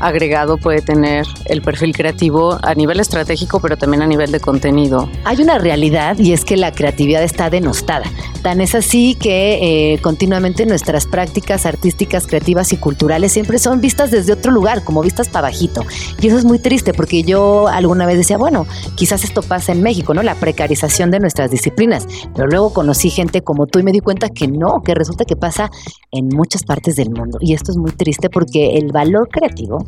agregado 0.00 0.58
puede 0.58 0.82
tener 0.82 1.26
el 1.46 1.62
perfil 1.62 1.94
creativo 1.94 2.58
a 2.62 2.74
nivel 2.74 3.00
estratégico, 3.00 3.60
pero 3.60 3.76
también 3.76 4.02
a 4.02 4.06
nivel 4.06 4.32
de 4.32 4.40
contenido. 4.40 5.08
Hay 5.24 5.40
una 5.40 5.58
realidad 5.58 6.18
y 6.18 6.32
es 6.32 6.44
que 6.44 6.56
la 6.56 6.72
creatividad 6.72 7.22
está 7.22 7.50
denostada. 7.50 8.04
Tan 8.42 8.60
es 8.60 8.74
así 8.74 9.14
que 9.14 9.94
eh, 9.94 9.98
continuamente 10.02 10.66
nuestras 10.66 11.06
prácticas 11.06 11.66
artísticas, 11.66 12.26
creativas 12.26 12.72
y 12.72 12.76
culturales 12.76 13.32
siempre 13.32 13.58
son 13.58 13.80
vistas 13.80 14.10
desde 14.10 14.32
otro 14.32 14.52
lugar, 14.52 14.84
como 14.84 15.02
vistas 15.02 15.28
para 15.28 15.48
bajito. 15.48 15.82
Y 16.20 16.28
eso 16.28 16.38
es 16.38 16.44
muy 16.44 16.58
triste 16.58 16.92
porque 16.92 17.22
yo 17.22 17.68
alguna 17.68 18.06
vez 18.06 18.16
decía, 18.16 18.36
bueno, 18.36 18.66
quizás 18.96 19.24
esto 19.24 19.42
pasa 19.42 19.72
en 19.72 19.82
México, 19.82 20.14
¿no? 20.14 20.22
La 20.22 20.34
precarización 20.34 21.10
de 21.10 21.20
nuestras 21.20 21.50
disciplinas. 21.50 22.06
Pero 22.34 22.48
luego 22.48 22.72
conocí 22.72 23.10
gente 23.10 23.42
como 23.42 23.66
tú 23.66 23.78
y 23.78 23.82
me 23.82 23.92
di 23.92 24.00
cuenta 24.00 24.28
que 24.28 24.48
no, 24.48 24.82
que 24.84 24.94
resulta 24.94 25.24
que 25.24 25.36
pasa 25.36 25.70
en 26.10 26.28
muchas 26.28 26.64
partes 26.64 26.96
del 26.96 27.10
mundo. 27.10 27.38
Y 27.40 27.54
esto 27.54 27.72
es 27.72 27.78
muy 27.78 27.92
triste 27.92 28.30
porque 28.30 28.76
el 28.76 28.92
valor 28.92 29.28
creativo 29.28 29.83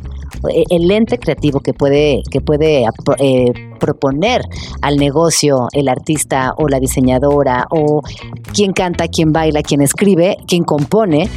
eh, 0.49 0.63
el 0.69 0.89
ente 0.91 1.17
creativo 1.17 1.59
que 1.59 1.73
puede, 1.73 2.21
que 2.29 2.41
puede 2.41 2.85
eh, 3.19 3.53
proponer 3.79 4.41
al 4.81 4.97
negocio 4.97 5.67
el 5.73 5.87
artista 5.89 6.53
o 6.57 6.67
la 6.67 6.79
diseñadora 6.79 7.67
o 7.69 8.01
quien 8.53 8.73
canta, 8.73 9.07
quien 9.07 9.31
baila, 9.31 9.61
quien 9.63 9.81
escribe, 9.81 10.37
quien 10.47 10.63
compone, 10.63 11.29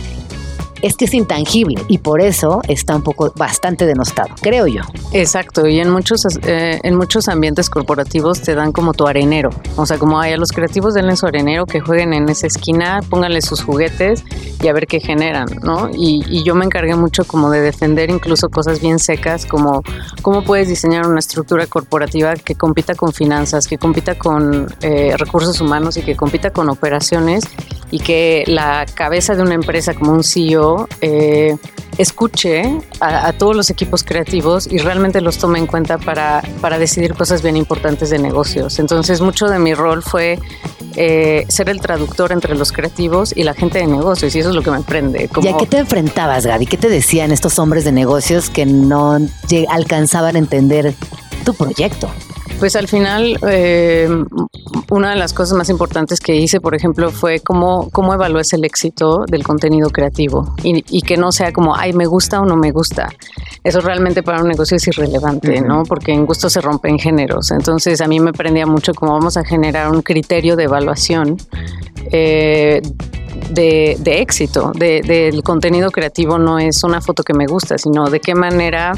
es 0.83 0.97
que 0.97 1.05
es 1.05 1.15
intangible 1.15 1.83
y 1.89 1.99
por 1.99 2.21
eso 2.21 2.61
está 2.69 2.97
un 2.97 3.03
poco 3.03 3.33
bastante 3.37 3.87
denostado, 3.87 4.31
creo 4.41 4.67
yo. 4.67 4.83
Exacto, 5.13 5.67
y 5.67 5.81
en 5.81 5.91
muchos, 5.91 6.23
eh, 6.43 6.81
en 6.83 6.97
muchos 6.97 7.29
ambientes 7.29 7.71
corporativos 7.71 8.41
te 8.41 8.55
dan 8.55 8.73
como 8.73 8.95
tu 8.95 9.07
arenero, 9.07 9.51
o 9.77 9.87
sea, 9.87 9.99
como 9.99 10.21
hay 10.21 10.33
a 10.33 10.37
los 10.37 10.53
creativos 10.53 10.95
denle 10.95 11.17
su 11.17 11.27
arenero, 11.27 11.67
que 11.67 11.81
jueguen 11.81 12.13
en 12.13 12.29
esa 12.29 12.47
esquina, 12.47 13.01
pónganle 13.09 13.43
sus 13.43 13.63
juguetes 13.63 14.25
y 14.63 14.69
a 14.69 14.73
ver 14.73 14.87
qué 14.87 15.01
generan, 15.01 15.47
¿no? 15.63 15.91
Y, 15.93 16.25
y 16.29 16.45
yo 16.45 16.55
me 16.55 16.65
encargué 16.65 16.95
mucho 16.95 17.25
como 17.25 17.51
de 17.51 17.61
defender 17.61 18.11
incluso 18.11 18.49
cosas 18.49 18.81
bien 18.81 18.99
secas, 18.99 19.47
como 19.47 19.83
cómo 20.23 20.43
puedes 20.43 20.69
diseñar 20.69 21.07
una 21.07 21.19
estructura 21.19 21.67
corporativa 21.67 22.35
que 22.37 22.55
compita 22.55 22.95
con 22.95 23.13
finanzas, 23.13 23.67
que 23.67 23.79
compita 23.79 24.17
con 24.17 24.67
eh, 24.83 25.15
recursos 25.17 25.61
humanos 25.61 25.97
y 25.97 26.03
que 26.03 26.17
compita 26.17 26.51
con 26.51 26.69
operaciones 26.69 27.45
y 27.91 27.99
que 27.99 28.45
la 28.47 28.87
cabeza 28.95 29.35
de 29.35 29.43
una 29.43 29.55
empresa 29.55 29.95
como 29.95 30.13
un 30.13 30.23
CEO 30.23 30.70
eh, 31.01 31.57
escuche 31.99 32.63
a, 33.01 33.29
a, 33.29 33.33
todos 33.33 33.55
los 33.55 33.71
equipos 33.71 34.05
creativos 34.05 34.67
y 34.71 34.79
realmente 34.79 35.21
los 35.21 35.39
tome 35.39 35.59
en 35.59 35.67
cuenta 35.67 35.99
para, 35.99 36.43
para 36.61 36.79
decidir 36.79 37.15
cosas 37.15 37.43
bien 37.43 37.57
importantes 37.57 38.11
de 38.11 38.19
negocios. 38.19 38.79
Entonces 38.79 39.21
mucho 39.21 39.49
de 39.49 39.59
mi 39.59 39.75
rol 39.75 40.03
fue 40.03 40.39
eh, 40.97 41.45
ser 41.49 41.69
el 41.69 41.81
traductor 41.81 42.33
entre 42.33 42.55
los 42.57 42.73
creativos 42.73 43.33
y 43.37 43.45
la 43.45 43.55
gente 43.55 43.79
de 43.79 43.87
negocios 43.87 44.35
y 44.35 44.41
eso 44.41 44.49
es 44.49 44.55
lo 44.55 44.63
que 44.63 44.71
me 44.71 44.81
prende. 44.81 45.29
Como... 45.29 45.47
¿Y 45.47 45.53
a 45.53 45.57
qué 45.57 45.67
te 45.67 45.79
enfrentabas, 45.79 46.47
Gaby? 46.47 46.67
¿Qué 46.67 46.77
te 46.77 46.89
decían 46.89 47.31
estos 47.33 47.59
hombres 47.59 47.85
de 47.85 47.93
negocios 47.93 48.51
que 48.51 48.67
no 48.67 49.19
alcanzaban 49.69 50.37
a 50.37 50.39
entender 50.39 50.95
tu 51.45 51.55
proyecto? 51.55 52.11
Pues 52.61 52.77
al 52.77 52.89
final, 52.89 53.39
eh, 53.49 54.07
una 54.91 55.11
de 55.11 55.17
las 55.17 55.33
cosas 55.33 55.57
más 55.57 55.71
importantes 55.71 56.21
que 56.21 56.37
hice, 56.37 56.61
por 56.61 56.75
ejemplo, 56.75 57.11
fue 57.11 57.41
cómo, 57.41 57.89
cómo 57.91 58.13
evalúes 58.13 58.53
el 58.53 58.67
éxito 58.67 59.25
del 59.27 59.43
contenido 59.43 59.89
creativo 59.89 60.55
y, 60.63 60.85
y, 60.91 61.01
que 61.01 61.17
no 61.17 61.33
sea 61.33 61.55
como, 61.55 61.75
ay, 61.75 61.95
me 61.95 62.05
gusta 62.05 62.39
o 62.39 62.45
no 62.45 62.57
me 62.57 62.71
gusta. 62.71 63.09
Eso 63.65 63.81
realmente 63.81 64.23
para 64.23 64.43
un 64.43 64.49
negocio 64.49 64.77
es 64.77 64.87
irrelevante, 64.89 65.59
uh 65.59 65.63
-huh. 65.63 65.67
¿no? 65.67 65.83
Porque 65.85 66.13
en 66.13 66.27
gusto 66.27 66.51
se 66.51 66.61
rompen 66.61 66.99
géneros. 66.99 67.51
Entonces 67.51 68.03
a 68.03 68.07
mí 68.07 68.21
me 68.21 68.35
prendía 68.35 68.67
mucho 68.67 68.93
cómo 68.93 69.15
vamos 69.15 69.39
a 69.39 69.45
generar 69.45 69.91
un 69.91 70.03
criterio 70.03 70.55
de 70.55 70.65
evaluación. 70.65 71.39
Eh, 72.13 72.83
de, 73.51 73.97
de, 74.01 74.21
éxito, 74.21 74.73
de, 74.75 75.01
del 75.01 75.43
contenido 75.43 75.91
creativo 75.91 76.39
no 76.39 76.59
es 76.59 76.85
una 76.85 77.01
foto 77.01 77.23
que 77.23 77.33
me 77.33 77.47
gusta, 77.47 77.79
sino 77.79 78.11
de 78.11 78.21
qué 78.21 78.35
manera 78.35 78.93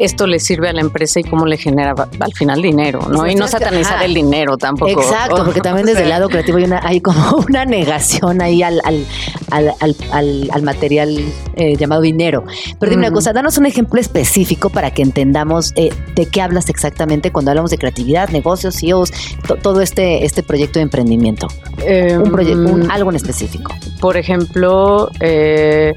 esto 0.00 0.26
le 0.26 0.40
sirve 0.40 0.66
a 0.66 0.72
la 0.72 0.80
empresa 0.80 1.20
y 1.20 1.24
cómo 1.24 1.44
le 1.44 1.58
genera 1.58 1.94
al 2.20 2.32
final 2.32 2.62
dinero, 2.62 3.00
¿no? 3.10 3.26
y 3.26 3.34
no 3.34 3.46
satanizar 3.46 3.96
ajá. 3.96 4.06
el 4.06 4.14
dinero 4.14 4.56
tampoco. 4.56 5.02
Exacto, 5.02 5.44
porque 5.44 5.60
también 5.60 5.86
desde 5.86 6.04
el 6.04 6.08
lado 6.08 6.30
creativo 6.30 6.56
hay, 6.56 6.64
una, 6.64 6.80
hay 6.82 7.02
como 7.02 7.36
una 7.48 7.66
negación 7.66 8.40
ahí 8.40 8.62
al, 8.62 8.80
al, 8.82 9.04
al, 9.50 9.74
al, 10.10 10.50
al 10.50 10.62
material 10.62 11.22
eh, 11.56 11.76
llamado 11.76 12.00
dinero. 12.00 12.44
Pero 12.78 12.90
dime 12.90 13.02
mm. 13.02 13.06
una 13.08 13.14
cosa, 13.14 13.34
danos 13.34 13.58
un 13.58 13.66
ejemplo 13.66 14.00
específico 14.00 14.70
para 14.70 14.90
que 14.90 15.02
entendamos 15.02 15.74
eh, 15.76 15.90
de 16.14 16.24
qué 16.24 16.40
hablas 16.40 16.70
exactamente 16.70 17.30
cuando 17.30 17.50
hablamos 17.50 17.70
de 17.70 17.76
creatividad, 17.76 18.30
negocios, 18.30 18.76
CEOs, 18.80 19.12
to, 19.46 19.56
todo 19.56 19.82
este, 19.82 20.24
este 20.24 20.42
proyecto 20.42 20.78
de 20.78 20.84
emprendimiento. 20.84 21.46
Eh, 21.84 22.16
un 22.16 22.30
proyecto, 22.32 22.72
un, 22.72 22.90
algo 22.90 23.10
en 23.10 23.16
específico. 23.16 23.74
Por 24.00 24.16
ejemplo, 24.16 25.10
eh, 25.20 25.92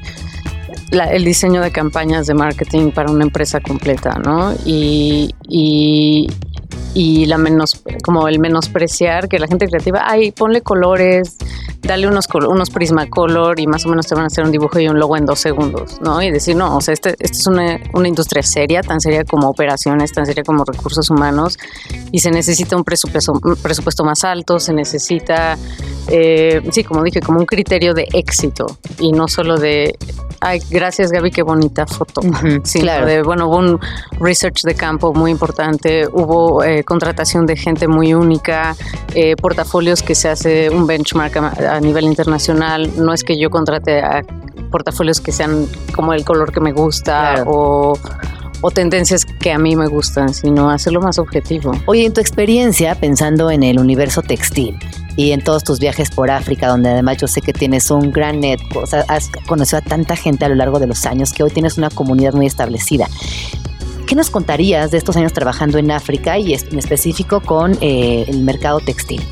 la, 0.90 1.12
el 1.12 1.24
diseño 1.24 1.60
de 1.60 1.70
campañas 1.70 2.26
de 2.26 2.34
marketing 2.34 2.90
para 2.90 3.10
una 3.10 3.24
empresa 3.24 3.60
completa, 3.60 4.18
¿no? 4.24 4.54
Y, 4.64 5.34
y, 5.48 6.28
y 6.94 7.26
la 7.26 7.38
menos, 7.38 7.82
como 8.02 8.28
el 8.28 8.38
menospreciar 8.38 9.28
que 9.28 9.38
la 9.38 9.46
gente 9.46 9.66
creativa, 9.66 10.02
ay, 10.06 10.30
ponle 10.30 10.62
colores, 10.62 11.36
dale 11.82 12.08
unos, 12.08 12.26
unos 12.32 12.70
Prismacolor 12.70 13.60
y 13.60 13.66
más 13.66 13.84
o 13.86 13.88
menos 13.88 14.06
te 14.06 14.14
van 14.14 14.24
a 14.24 14.26
hacer 14.28 14.44
un 14.44 14.52
dibujo 14.52 14.78
y 14.78 14.88
un 14.88 14.98
logo 14.98 15.16
en 15.16 15.26
dos 15.26 15.40
segundos, 15.40 16.00
¿no? 16.00 16.22
Y 16.22 16.30
decir, 16.30 16.56
no, 16.56 16.76
o 16.76 16.80
sea, 16.80 16.94
este, 16.94 17.10
este 17.18 17.38
es 17.38 17.46
una, 17.46 17.78
una, 17.92 18.08
industria 18.08 18.42
seria, 18.42 18.80
tan 18.82 19.00
seria 19.00 19.24
como 19.24 19.48
operaciones, 19.48 20.12
tan 20.12 20.26
seria 20.26 20.42
como 20.44 20.64
recursos 20.64 21.10
humanos, 21.10 21.58
y 22.10 22.20
se 22.20 22.30
necesita 22.30 22.76
un 22.76 22.84
presupuesto, 22.84 23.32
un 23.32 23.56
presupuesto 23.56 24.04
más 24.04 24.24
alto, 24.24 24.58
se 24.58 24.72
necesita, 24.72 25.58
eh, 26.08 26.62
sí, 26.70 26.84
como 26.84 27.02
dije, 27.02 27.20
como 27.20 27.38
un 27.38 27.46
criterio 27.46 27.94
de 27.94 28.06
éxito 28.12 28.66
y 28.98 29.12
no 29.12 29.28
solo 29.28 29.56
de, 29.56 29.96
ay, 30.40 30.60
gracias 30.70 31.10
Gaby, 31.10 31.30
qué 31.30 31.42
bonita 31.42 31.86
foto, 31.86 32.20
uh 32.20 32.30
-huh, 32.30 32.60
sino 32.64 32.84
claro. 32.84 33.06
de, 33.06 33.22
bueno, 33.22 33.48
hubo 33.48 33.56
un 33.56 33.80
research 34.20 34.62
de 34.62 34.74
campo 34.74 35.12
muy 35.14 35.30
importante, 35.30 36.06
hubo 36.06 36.62
eh, 36.62 36.84
contratación 36.84 37.46
de 37.46 37.56
gente 37.56 37.88
muy 37.88 38.14
única, 38.14 38.76
eh, 39.14 39.36
portafolios 39.36 40.02
que 40.02 40.14
se 40.14 40.28
hace 40.28 40.70
un 40.70 40.86
benchmark 40.86 41.36
a, 41.36 41.76
a 41.76 41.80
nivel 41.80 42.04
internacional, 42.04 42.90
no 42.96 43.12
es 43.12 43.24
que 43.24 43.38
yo 43.38 43.50
contrate 43.50 44.00
a 44.00 44.22
portafolios 44.70 45.20
que 45.20 45.32
sean 45.32 45.68
como 45.94 46.12
el 46.12 46.24
color 46.24 46.52
que 46.52 46.60
me 46.60 46.72
gusta 46.72 47.34
claro. 47.34 47.50
o 47.50 47.98
o 48.60 48.70
tendencias 48.70 49.24
que 49.24 49.52
a 49.52 49.58
mí 49.58 49.76
me 49.76 49.86
gustan, 49.86 50.32
sino 50.32 50.70
hacerlo 50.70 51.00
más 51.00 51.18
objetivo. 51.18 51.72
Oye, 51.86 52.06
en 52.06 52.12
tu 52.12 52.20
experiencia, 52.20 52.94
pensando 52.94 53.50
en 53.50 53.62
el 53.62 53.78
universo 53.78 54.22
textil 54.22 54.78
y 55.16 55.32
en 55.32 55.42
todos 55.42 55.64
tus 55.64 55.78
viajes 55.78 56.10
por 56.10 56.30
África, 56.30 56.68
donde 56.68 56.90
además 56.90 57.18
yo 57.18 57.28
sé 57.28 57.40
que 57.40 57.52
tienes 57.52 57.90
un 57.90 58.10
gran 58.10 58.40
net, 58.40 58.60
o 58.74 58.86
sea, 58.86 59.04
has 59.08 59.30
conocido 59.46 59.78
a 59.78 59.82
tanta 59.82 60.16
gente 60.16 60.44
a 60.44 60.48
lo 60.48 60.54
largo 60.54 60.78
de 60.78 60.86
los 60.86 61.06
años 61.06 61.32
que 61.32 61.42
hoy 61.42 61.50
tienes 61.50 61.78
una 61.78 61.90
comunidad 61.90 62.32
muy 62.32 62.46
establecida. 62.46 63.08
¿Qué 64.06 64.14
nos 64.14 64.30
contarías 64.30 64.90
de 64.90 64.98
estos 64.98 65.16
años 65.16 65.32
trabajando 65.32 65.78
en 65.78 65.90
África 65.90 66.38
y 66.38 66.52
en 66.52 66.78
específico 66.78 67.40
con 67.40 67.76
eh, 67.80 68.24
el 68.28 68.42
mercado 68.42 68.80
textil? 68.80 69.22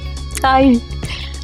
Ay, 0.43 0.81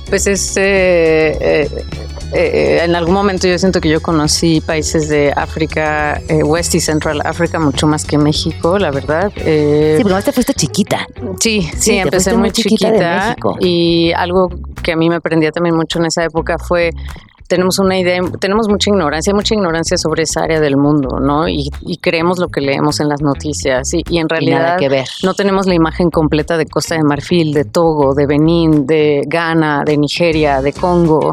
pues 0.09 0.27
es 0.27 0.57
eh, 0.57 1.37
eh, 1.41 1.85
eh, 2.33 2.81
en 2.85 2.95
algún 2.95 3.15
momento 3.15 3.49
yo 3.49 3.59
siento 3.59 3.81
que 3.81 3.89
yo 3.89 4.03
conocí 4.03 4.61
países 4.61 5.09
de 5.09 5.33
África, 5.35 6.21
eh, 6.29 6.43
West 6.43 6.75
y 6.75 6.81
Central 6.81 7.23
África 7.25 7.59
mucho 7.59 7.87
más 7.87 8.05
que 8.05 8.19
México, 8.19 8.79
la 8.79 8.91
verdad. 8.91 9.33
Eh, 9.37 9.95
sí, 9.99 10.05
pero 10.05 10.21
te 10.23 10.33
fuiste 10.33 10.53
chiquita. 10.53 11.07
Sí, 11.41 11.63
sí, 11.63 11.79
sí 11.79 11.99
empecé 11.99 12.33
muy, 12.33 12.41
muy 12.41 12.51
chiquita, 12.51 13.35
chiquita 13.35 13.37
y 13.61 14.13
algo 14.13 14.51
que 14.83 14.93
a 14.93 14.97
mí 14.97 15.09
me 15.09 15.21
prendía 15.21 15.53
también 15.53 15.75
mucho 15.75 15.99
en 16.01 16.07
esa 16.07 16.25
época 16.25 16.59
fue 16.59 16.91
tenemos 17.49 17.79
una 17.79 17.99
idea, 17.99 18.21
tenemos 18.41 18.69
mucha 18.69 18.91
ignorancia, 18.91 19.35
mucha 19.35 19.55
ignorancia 19.55 19.97
sobre 19.97 20.23
esa 20.23 20.43
área 20.43 20.61
del 20.61 20.77
mundo, 20.77 21.19
¿no? 21.21 21.49
Y, 21.49 21.71
y 21.81 21.97
creemos 21.97 22.39
lo 22.39 22.49
que 22.49 22.61
leemos 22.61 23.01
en 23.01 23.09
las 23.09 23.21
noticias 23.23 23.93
y, 23.95 24.03
y 24.09 24.19
en 24.19 24.29
realidad 24.29 24.61
nada 24.63 24.77
que 24.77 24.89
ver. 24.89 25.07
no 25.25 25.35
tenemos 25.35 25.67
la 25.67 25.75
imagen 25.75 26.11
completa 26.11 26.57
de 26.57 26.67
Costa 26.67 26.95
de 26.95 27.03
Marfil, 27.03 27.53
de 27.55 27.65
Togo, 27.65 28.15
de 28.15 28.27
Benín, 28.27 28.87
de 28.87 29.23
Ghana, 29.27 29.83
de 29.85 29.97
Nigeria, 29.97 30.61
de 30.63 30.73
Congo. 30.73 31.33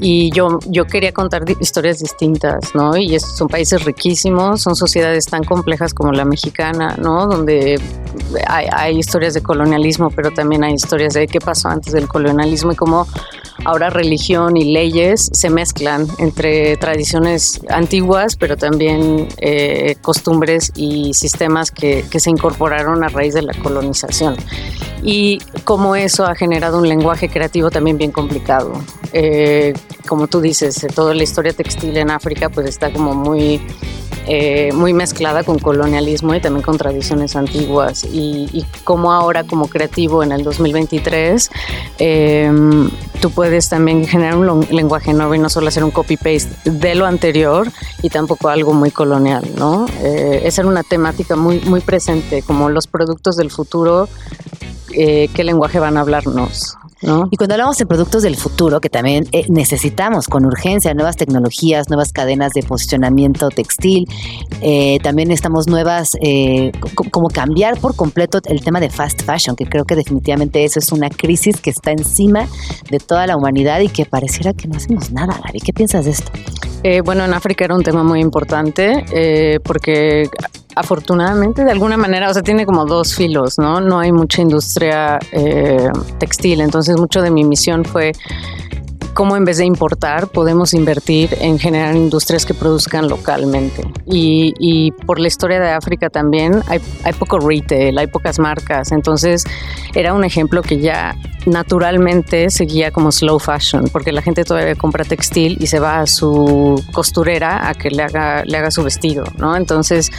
Y 0.00 0.30
yo, 0.30 0.60
yo 0.68 0.84
quería 0.86 1.10
contar 1.12 1.42
historias 1.60 1.98
distintas, 1.98 2.72
¿no? 2.72 2.96
Y 2.96 3.16
es- 3.16 3.36
son 3.36 3.48
países 3.48 3.84
riquísimos, 3.84 4.62
son 4.62 4.76
sociedades 4.76 5.24
tan 5.26 5.42
complejas 5.42 5.92
como 5.92 6.12
la 6.12 6.24
mexicana, 6.24 6.94
¿no? 7.02 7.26
Donde 7.26 7.80
hay, 8.46 8.66
hay 8.72 8.96
historias 8.98 9.34
de 9.34 9.42
colonialismo, 9.42 10.10
pero 10.10 10.30
también 10.30 10.62
hay 10.62 10.74
historias 10.74 11.14
de 11.14 11.26
qué 11.26 11.40
pasó 11.40 11.68
antes 11.68 11.92
del 11.92 12.06
colonialismo 12.06 12.70
y 12.70 12.76
cómo 12.76 13.08
ahora 13.64 13.90
religión 13.90 14.56
y 14.56 14.72
leyes 14.72 15.30
se 15.32 15.47
mezclan 15.50 16.06
entre 16.18 16.76
tradiciones 16.76 17.60
antiguas, 17.68 18.36
pero 18.36 18.56
también 18.56 19.28
eh, 19.38 19.96
costumbres 20.02 20.72
y 20.74 21.14
sistemas 21.14 21.70
que, 21.70 22.04
que 22.10 22.20
se 22.20 22.30
incorporaron 22.30 23.04
a 23.04 23.08
raíz 23.08 23.34
de 23.34 23.42
la 23.42 23.54
colonización. 23.54 24.36
Y 25.02 25.38
cómo 25.64 25.96
eso 25.96 26.24
ha 26.24 26.34
generado 26.34 26.78
un 26.78 26.88
lenguaje 26.88 27.28
creativo 27.28 27.70
también 27.70 27.98
bien 27.98 28.10
complicado. 28.10 28.72
Eh, 29.12 29.72
como 30.06 30.26
tú 30.26 30.40
dices, 30.40 30.82
eh, 30.84 30.88
toda 30.94 31.14
la 31.14 31.22
historia 31.22 31.52
textil 31.52 31.96
en 31.96 32.10
África 32.10 32.48
pues 32.48 32.66
está 32.66 32.92
como 32.92 33.14
muy 33.14 33.60
eh, 34.30 34.72
muy 34.74 34.92
mezclada 34.92 35.42
con 35.42 35.58
colonialismo 35.58 36.34
y 36.34 36.40
también 36.40 36.62
con 36.62 36.76
tradiciones 36.76 37.34
antiguas. 37.34 38.04
Y, 38.04 38.46
y 38.52 38.66
como 38.84 39.10
ahora, 39.10 39.44
como 39.44 39.68
creativo 39.68 40.22
en 40.22 40.32
el 40.32 40.44
2023, 40.44 41.50
eh, 41.98 42.52
tú 43.22 43.30
puedes 43.30 43.70
también 43.70 44.06
generar 44.06 44.36
un 44.36 44.66
lenguaje 44.70 45.14
nuevo 45.14 45.34
no 45.38 45.48
solo 45.48 45.68
hacer 45.68 45.84
un 45.84 45.90
copy-paste 45.90 46.70
de 46.70 46.94
lo 46.94 47.06
anterior 47.06 47.70
y 48.02 48.10
tampoco 48.10 48.48
algo 48.48 48.72
muy 48.74 48.90
colonial, 48.90 49.44
¿no? 49.56 49.86
Eh, 50.02 50.42
esa 50.44 50.62
era 50.62 50.68
una 50.68 50.82
temática 50.82 51.36
muy, 51.36 51.60
muy 51.60 51.80
presente, 51.80 52.42
como 52.42 52.68
los 52.68 52.86
productos 52.86 53.36
del 53.36 53.50
futuro, 53.50 54.08
eh, 54.92 55.28
qué 55.34 55.44
lenguaje 55.44 55.78
van 55.78 55.96
a 55.96 56.00
hablarnos. 56.00 56.76
¿No? 57.02 57.28
Y 57.30 57.36
cuando 57.36 57.54
hablamos 57.54 57.76
de 57.78 57.86
productos 57.86 58.22
del 58.22 58.36
futuro, 58.36 58.80
que 58.80 58.88
también 58.88 59.26
eh, 59.32 59.46
necesitamos 59.48 60.26
con 60.28 60.44
urgencia 60.44 60.94
nuevas 60.94 61.16
tecnologías, 61.16 61.88
nuevas 61.88 62.12
cadenas 62.12 62.52
de 62.52 62.62
posicionamiento 62.62 63.50
textil, 63.50 64.06
eh, 64.60 64.98
también 65.02 65.30
estamos 65.30 65.68
nuevas, 65.68 66.16
eh, 66.22 66.72
co- 66.94 67.04
como 67.10 67.28
cambiar 67.28 67.78
por 67.80 67.94
completo 67.94 68.40
el 68.44 68.62
tema 68.62 68.80
de 68.80 68.90
fast 68.90 69.22
fashion, 69.22 69.56
que 69.56 69.66
creo 69.66 69.84
que 69.84 69.94
definitivamente 69.94 70.64
eso 70.64 70.78
es 70.78 70.90
una 70.92 71.08
crisis 71.10 71.60
que 71.60 71.70
está 71.70 71.92
encima 71.92 72.46
de 72.90 72.98
toda 72.98 73.26
la 73.26 73.36
humanidad 73.36 73.80
y 73.80 73.88
que 73.88 74.04
pareciera 74.04 74.52
que 74.52 74.68
no 74.68 74.76
hacemos 74.76 75.10
nada, 75.12 75.38
Gaby. 75.44 75.60
¿Qué 75.60 75.72
piensas 75.72 76.04
de 76.04 76.12
esto? 76.12 76.30
Eh, 76.82 77.00
bueno, 77.00 77.24
en 77.24 77.34
África 77.34 77.64
era 77.64 77.74
un 77.74 77.82
tema 77.82 78.02
muy 78.04 78.20
importante 78.20 79.04
eh, 79.12 79.58
porque 79.64 80.28
afortunadamente 80.78 81.64
de 81.64 81.72
alguna 81.72 81.96
manera, 81.96 82.30
o 82.30 82.32
sea, 82.32 82.42
tiene 82.42 82.64
como 82.64 82.86
dos 82.86 83.14
filos, 83.14 83.58
¿no? 83.58 83.80
No 83.80 83.98
hay 83.98 84.12
mucha 84.12 84.42
industria 84.42 85.18
eh, 85.32 85.88
textil, 86.18 86.60
entonces 86.60 86.96
mucho 86.96 87.20
de 87.20 87.30
mi 87.30 87.44
misión 87.44 87.84
fue 87.84 88.12
cómo 89.14 89.36
en 89.36 89.44
vez 89.44 89.58
de 89.58 89.64
importar 89.64 90.28
podemos 90.28 90.74
invertir 90.74 91.36
en 91.40 91.58
generar 91.58 91.96
industrias 91.96 92.46
que 92.46 92.54
produzcan 92.54 93.08
localmente. 93.08 93.82
Y, 94.06 94.54
y 94.60 94.92
por 94.92 95.18
la 95.18 95.26
historia 95.26 95.58
de 95.58 95.70
África 95.70 96.08
también 96.08 96.62
hay, 96.68 96.80
hay 97.02 97.12
poco 97.14 97.40
retail, 97.40 97.98
hay 97.98 98.06
pocas 98.06 98.38
marcas, 98.38 98.92
entonces 98.92 99.42
era 99.94 100.14
un 100.14 100.22
ejemplo 100.22 100.62
que 100.62 100.78
ya 100.78 101.16
naturalmente 101.48 102.50
seguía 102.50 102.90
como 102.90 103.10
slow 103.10 103.38
fashion, 103.38 103.88
porque 103.92 104.12
la 104.12 104.22
gente 104.22 104.44
todavía 104.44 104.74
compra 104.74 105.04
textil 105.04 105.56
y 105.60 105.66
se 105.66 105.80
va 105.80 106.00
a 106.00 106.06
su 106.06 106.82
costurera 106.92 107.68
a 107.68 107.74
que 107.74 107.90
le 107.90 108.02
haga, 108.02 108.44
le 108.44 108.56
haga 108.56 108.70
su 108.70 108.82
vestido, 108.82 109.24
¿no? 109.36 109.56
Entonces 109.56 110.10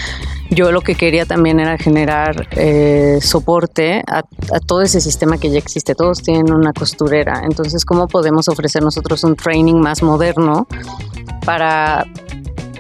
yo 0.50 0.72
lo 0.72 0.82
que 0.82 0.96
quería 0.96 1.26
también 1.26 1.60
era 1.60 1.78
generar 1.78 2.48
eh, 2.52 3.20
soporte 3.22 4.04
a, 4.08 4.20
a 4.20 4.60
todo 4.60 4.82
ese 4.82 5.00
sistema 5.00 5.38
que 5.38 5.50
ya 5.50 5.60
existe. 5.60 5.94
Todos 5.96 6.22
tienen 6.24 6.52
una 6.52 6.74
costurera. 6.74 7.42
Entonces, 7.44 7.86
¿cómo 7.86 8.08
podemos 8.08 8.48
ofrecer 8.48 8.82
nosotros 8.82 9.24
un 9.24 9.36
training 9.36 9.76
más 9.76 10.02
moderno 10.02 10.68
para, 11.46 12.06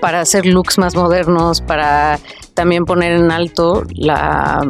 para 0.02 0.22
hacer 0.22 0.46
looks 0.46 0.78
más 0.78 0.96
modernos, 0.96 1.62
para 1.62 2.20
también 2.60 2.84
poner 2.84 3.14
en 3.14 3.32
alto 3.32 3.84
la, 3.96 4.70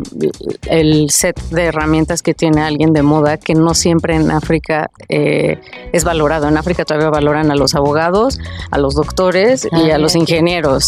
el 0.68 1.10
set 1.10 1.42
de 1.50 1.64
herramientas 1.66 2.22
que 2.22 2.36
tiene 2.36 2.62
alguien 2.62 2.94
de 2.94 3.02
moda 3.02 3.38
que 3.38 3.56
no 3.56 3.74
siempre 3.74 4.16
en 4.16 4.30
África 4.30 4.92
eh, 5.10 5.60
es 5.92 6.04
valorado. 6.04 6.48
En 6.48 6.56
África 6.56 6.86
todavía 6.86 7.10
valoran 7.10 7.50
a 7.50 7.56
los 7.56 7.74
abogados, 7.74 8.40
a 8.70 8.78
los 8.78 8.94
doctores 8.94 9.66
y 9.72 9.90
Ah, 9.90 9.96
a 9.96 9.98
los 9.98 10.16
ingenieros. 10.16 10.86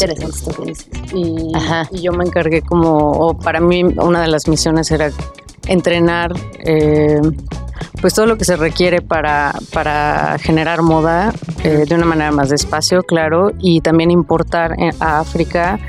Y, 1.15 1.51
y 1.91 2.01
yo 2.03 2.11
me 2.11 2.23
encargué 2.23 2.61
como, 2.61 2.97
o 3.13 3.33
para 3.35 3.59
mí 3.59 3.81
una 3.83 4.21
de 4.21 4.27
las 4.27 4.47
misiones 4.47 4.91
era 4.91 5.09
entrenar 5.67 6.33
eh, 6.63 7.19
pues 7.99 8.13
todo 8.13 8.27
lo 8.27 8.37
que 8.37 8.45
se 8.45 8.57
requiere 8.57 9.01
para, 9.01 9.53
para 9.73 10.37
generar 10.39 10.83
moda 10.83 11.33
eh, 11.63 11.85
de 11.87 11.95
una 11.95 12.05
manera 12.05 12.31
más 12.31 12.49
despacio, 12.49 13.01
claro, 13.01 13.51
y 13.59 13.81
también 13.81 14.11
importar 14.11 14.73
en- 14.77 14.93
a 14.99 15.19
África 15.19 15.79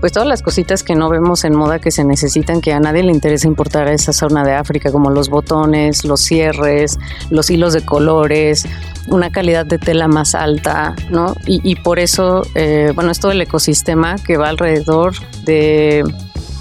pues 0.00 0.12
todas 0.12 0.28
las 0.28 0.42
cositas 0.42 0.82
que 0.82 0.94
no 0.94 1.08
vemos 1.08 1.44
en 1.44 1.54
moda 1.54 1.78
que 1.78 1.90
se 1.90 2.04
necesitan, 2.04 2.60
que 2.60 2.72
a 2.72 2.80
nadie 2.80 3.02
le 3.02 3.12
interesa 3.12 3.48
importar 3.48 3.88
a 3.88 3.92
esa 3.92 4.12
zona 4.12 4.44
de 4.44 4.52
África, 4.52 4.92
como 4.92 5.10
los 5.10 5.28
botones, 5.28 6.04
los 6.04 6.20
cierres, 6.20 6.98
los 7.30 7.50
hilos 7.50 7.72
de 7.72 7.84
colores, 7.84 8.66
una 9.08 9.30
calidad 9.30 9.66
de 9.66 9.78
tela 9.78 10.08
más 10.08 10.34
alta, 10.34 10.94
¿no? 11.10 11.34
Y, 11.46 11.60
y 11.68 11.76
por 11.76 11.98
eso, 11.98 12.42
eh, 12.54 12.92
bueno, 12.94 13.10
es 13.10 13.20
todo 13.20 13.32
el 13.32 13.40
ecosistema 13.40 14.16
que 14.16 14.36
va 14.36 14.48
alrededor 14.48 15.14
de 15.44 16.04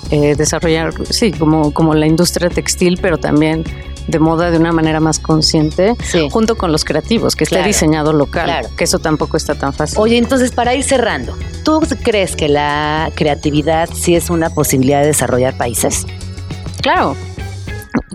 eh, 0.09 0.35
desarrollar, 0.35 0.93
sí, 1.09 1.31
como, 1.33 1.73
como 1.73 1.93
la 1.93 2.07
industria 2.07 2.49
textil, 2.49 2.97
pero 3.01 3.17
también 3.17 3.65
de 4.07 4.19
moda 4.19 4.51
de 4.51 4.57
una 4.57 4.71
manera 4.71 4.99
más 4.99 5.19
consciente, 5.19 5.95
junto 6.31 6.57
con 6.57 6.71
los 6.71 6.83
creativos, 6.85 7.35
que 7.35 7.43
esté 7.43 7.55
Claro, 7.57 7.67
diseñado 7.67 8.13
local, 8.13 8.45
claro. 8.45 8.69
que 8.77 8.83
eso 8.85 8.99
tampoco 8.99 9.37
está 9.37 9.55
tan 9.55 9.73
fácil. 9.73 9.97
Oye, 9.99 10.17
entonces 10.17 10.51
para 10.51 10.73
ir 10.75 10.83
cerrando, 10.83 11.37
¿tú 11.63 11.81
crees 12.03 12.35
que 12.35 12.47
la 12.49 13.11
creatividad 13.15 13.89
sí 13.93 14.15
es 14.15 14.29
una 14.29 14.49
posibilidad 14.49 15.01
de 15.01 15.07
desarrollar 15.07 15.57
países? 15.57 16.05
Claro, 16.81 17.15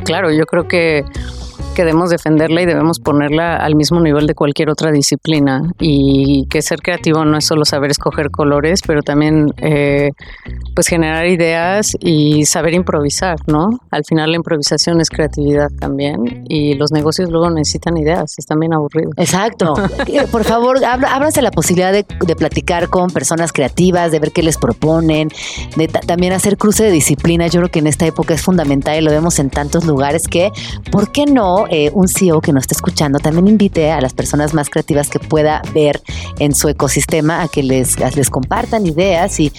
claro, 0.04 0.30
yo 0.30 0.46
creo 0.46 0.66
que, 0.68 1.04
que 1.74 1.84
debemos 1.84 2.10
defenderla 2.10 2.62
y 2.62 2.66
debemos 2.66 3.00
ponerla 3.00 3.56
al 3.56 3.74
mismo 3.74 4.00
nivel 4.00 4.26
de 4.26 4.34
cualquier 4.34 4.68
otra 4.70 4.90
disciplina 4.92 5.72
y 5.80 6.46
que 6.50 6.60
ser 6.62 6.80
creativo 6.82 7.24
no 7.24 7.38
es 7.38 7.46
solo 7.46 7.64
saber 7.64 7.90
escoger 7.90 8.30
colores, 8.30 8.80
pero 8.86 9.02
también 9.02 9.52
eh, 9.58 10.10
pues 10.74 10.86
generar 10.88 11.26
ideas 11.26 11.92
y 12.00 12.44
saber 12.46 12.74
improvisar, 12.74 13.36
¿no? 13.46 13.70
Al 13.90 14.04
final 14.04 14.30
la 14.30 14.36
improvisación 14.36 15.00
es 15.00 15.08
creatividad 15.10 15.68
también 15.80 16.44
y 16.48 16.74
los 16.74 16.92
negocios 16.92 17.30
luego 17.30 17.50
necesitan 17.50 17.96
ideas, 17.96 18.34
están 18.38 18.58
bien 18.60 18.72
aburridos. 18.74 19.12
Exacto. 19.16 19.74
Eh, 20.12 20.26
Por 20.30 20.44
favor, 20.44 20.78
ábranse 20.84 21.40
la 21.42 21.50
posibilidad 21.50 21.92
de, 21.92 22.04
de 22.26 22.36
platicar 22.36 22.88
con 22.88 23.08
personas 23.10 23.52
creativas, 23.52 24.10
de 24.12 24.18
ver 24.18 24.32
qué 24.32 24.42
les 24.42 24.58
proponen, 24.58 25.28
de 25.76 25.88
ta- 25.88 26.00
también 26.00 26.32
hacer 26.32 26.56
cruce 26.58 26.84
de 26.84 26.90
disciplinas. 26.90 27.50
Yo 27.52 27.60
creo 27.60 27.70
que 27.70 27.78
en 27.78 27.86
esta 27.86 28.04
época 28.06 28.34
es 28.34 28.42
fundamental 28.42 28.98
y 28.98 29.00
lo 29.00 29.10
vemos 29.10 29.38
en 29.38 29.48
tantos 29.48 29.84
lugares 29.86 30.28
que, 30.28 30.50
¿por 30.90 31.12
qué 31.12 31.24
no 31.26 31.61
eh, 31.70 31.90
un 31.92 32.08
CEO 32.08 32.40
que 32.40 32.52
nos 32.52 32.62
está 32.64 32.74
escuchando 32.74 33.18
también 33.18 33.48
invite 33.48 33.90
a 33.90 34.00
las 34.00 34.12
personas 34.14 34.54
más 34.54 34.68
creativas 34.70 35.08
que 35.08 35.18
pueda 35.18 35.62
ver 35.74 36.00
en 36.38 36.54
su 36.54 36.68
ecosistema 36.68 37.42
a 37.42 37.48
que 37.48 37.62
les, 37.62 37.98
a- 37.98 38.10
les 38.10 38.30
compartan 38.30 38.86
ideas 38.86 39.38
y, 39.40 39.52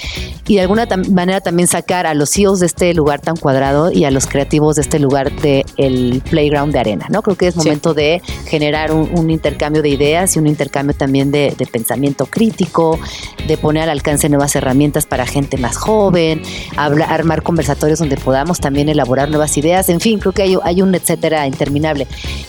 y 0.48 0.56
de 0.56 0.62
alguna 0.62 0.88
tam- 0.88 1.08
manera 1.12 1.42
también 1.42 1.68
sacar 1.68 2.06
a 2.08 2.14
los 2.14 2.32
CEOs 2.32 2.60
de 2.60 2.66
este 2.66 2.94
lugar 2.94 3.22
tan 3.22 3.36
cuadrado 3.38 3.92
y 3.92 4.06
a 4.06 4.12
los 4.12 4.28
creativos 4.28 4.76
de 4.76 4.82
este 4.82 5.00
lugar 5.00 5.32
del 5.42 5.64
el 5.78 6.22
playground 6.30 6.74
de 6.74 6.80
arena, 6.80 7.06
¿no? 7.10 7.22
Creo 7.22 7.38
que 7.38 7.48
es 7.48 7.56
momento 7.56 7.94
de 7.94 8.22
generar 8.48 8.92
un, 8.92 9.10
un 9.18 9.30
intercambio 9.30 9.82
de 9.82 9.90
ideas 9.90 10.36
y 10.36 10.40
un 10.40 10.48
intercambio 10.48 10.96
también 10.96 11.32
de, 11.32 11.54
de 11.58 11.66
pensamiento 11.66 12.26
crítico, 12.26 13.00
de 13.48 13.58
poner 13.58 13.84
al 13.84 13.90
alcance 13.90 14.28
nuevas 14.30 14.56
herramientas 14.56 15.06
para 15.06 15.26
gente 15.26 15.58
más 15.58 15.78
joven, 15.78 16.42
habla- 16.78 17.06
armar 17.06 17.44
conversatorios 17.44 18.00
donde 18.00 18.18
podamos 18.18 18.60
también 18.60 18.90
elaborar 18.90 19.30
nuevas 19.30 19.56
ideas, 19.58 19.90
en 19.90 20.00
fin, 20.00 20.20
creo 20.20 20.32
que 20.34 20.42
hay, 20.44 20.58
hay 20.64 20.82
un 20.82 20.94
etcétera 20.96 21.46
interminable. 21.48 21.93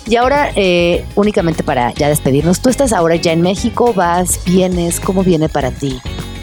Y 0.06 0.16
ahora, 0.16 0.50
eh, 0.56 1.04
únicamente 1.14 1.62
para 1.62 1.92
ya 1.94 2.08
despedirnos, 2.08 2.60
tú 2.60 2.68
estás 2.68 2.92
ahora 2.92 3.16
ya 3.16 3.32
en 3.32 3.42
México, 3.42 3.92
vas, 3.94 4.40
vienes, 4.44 5.00
¿cómo 5.00 5.22
viene 5.22 5.48
para 5.48 5.70
ti 5.70 6.00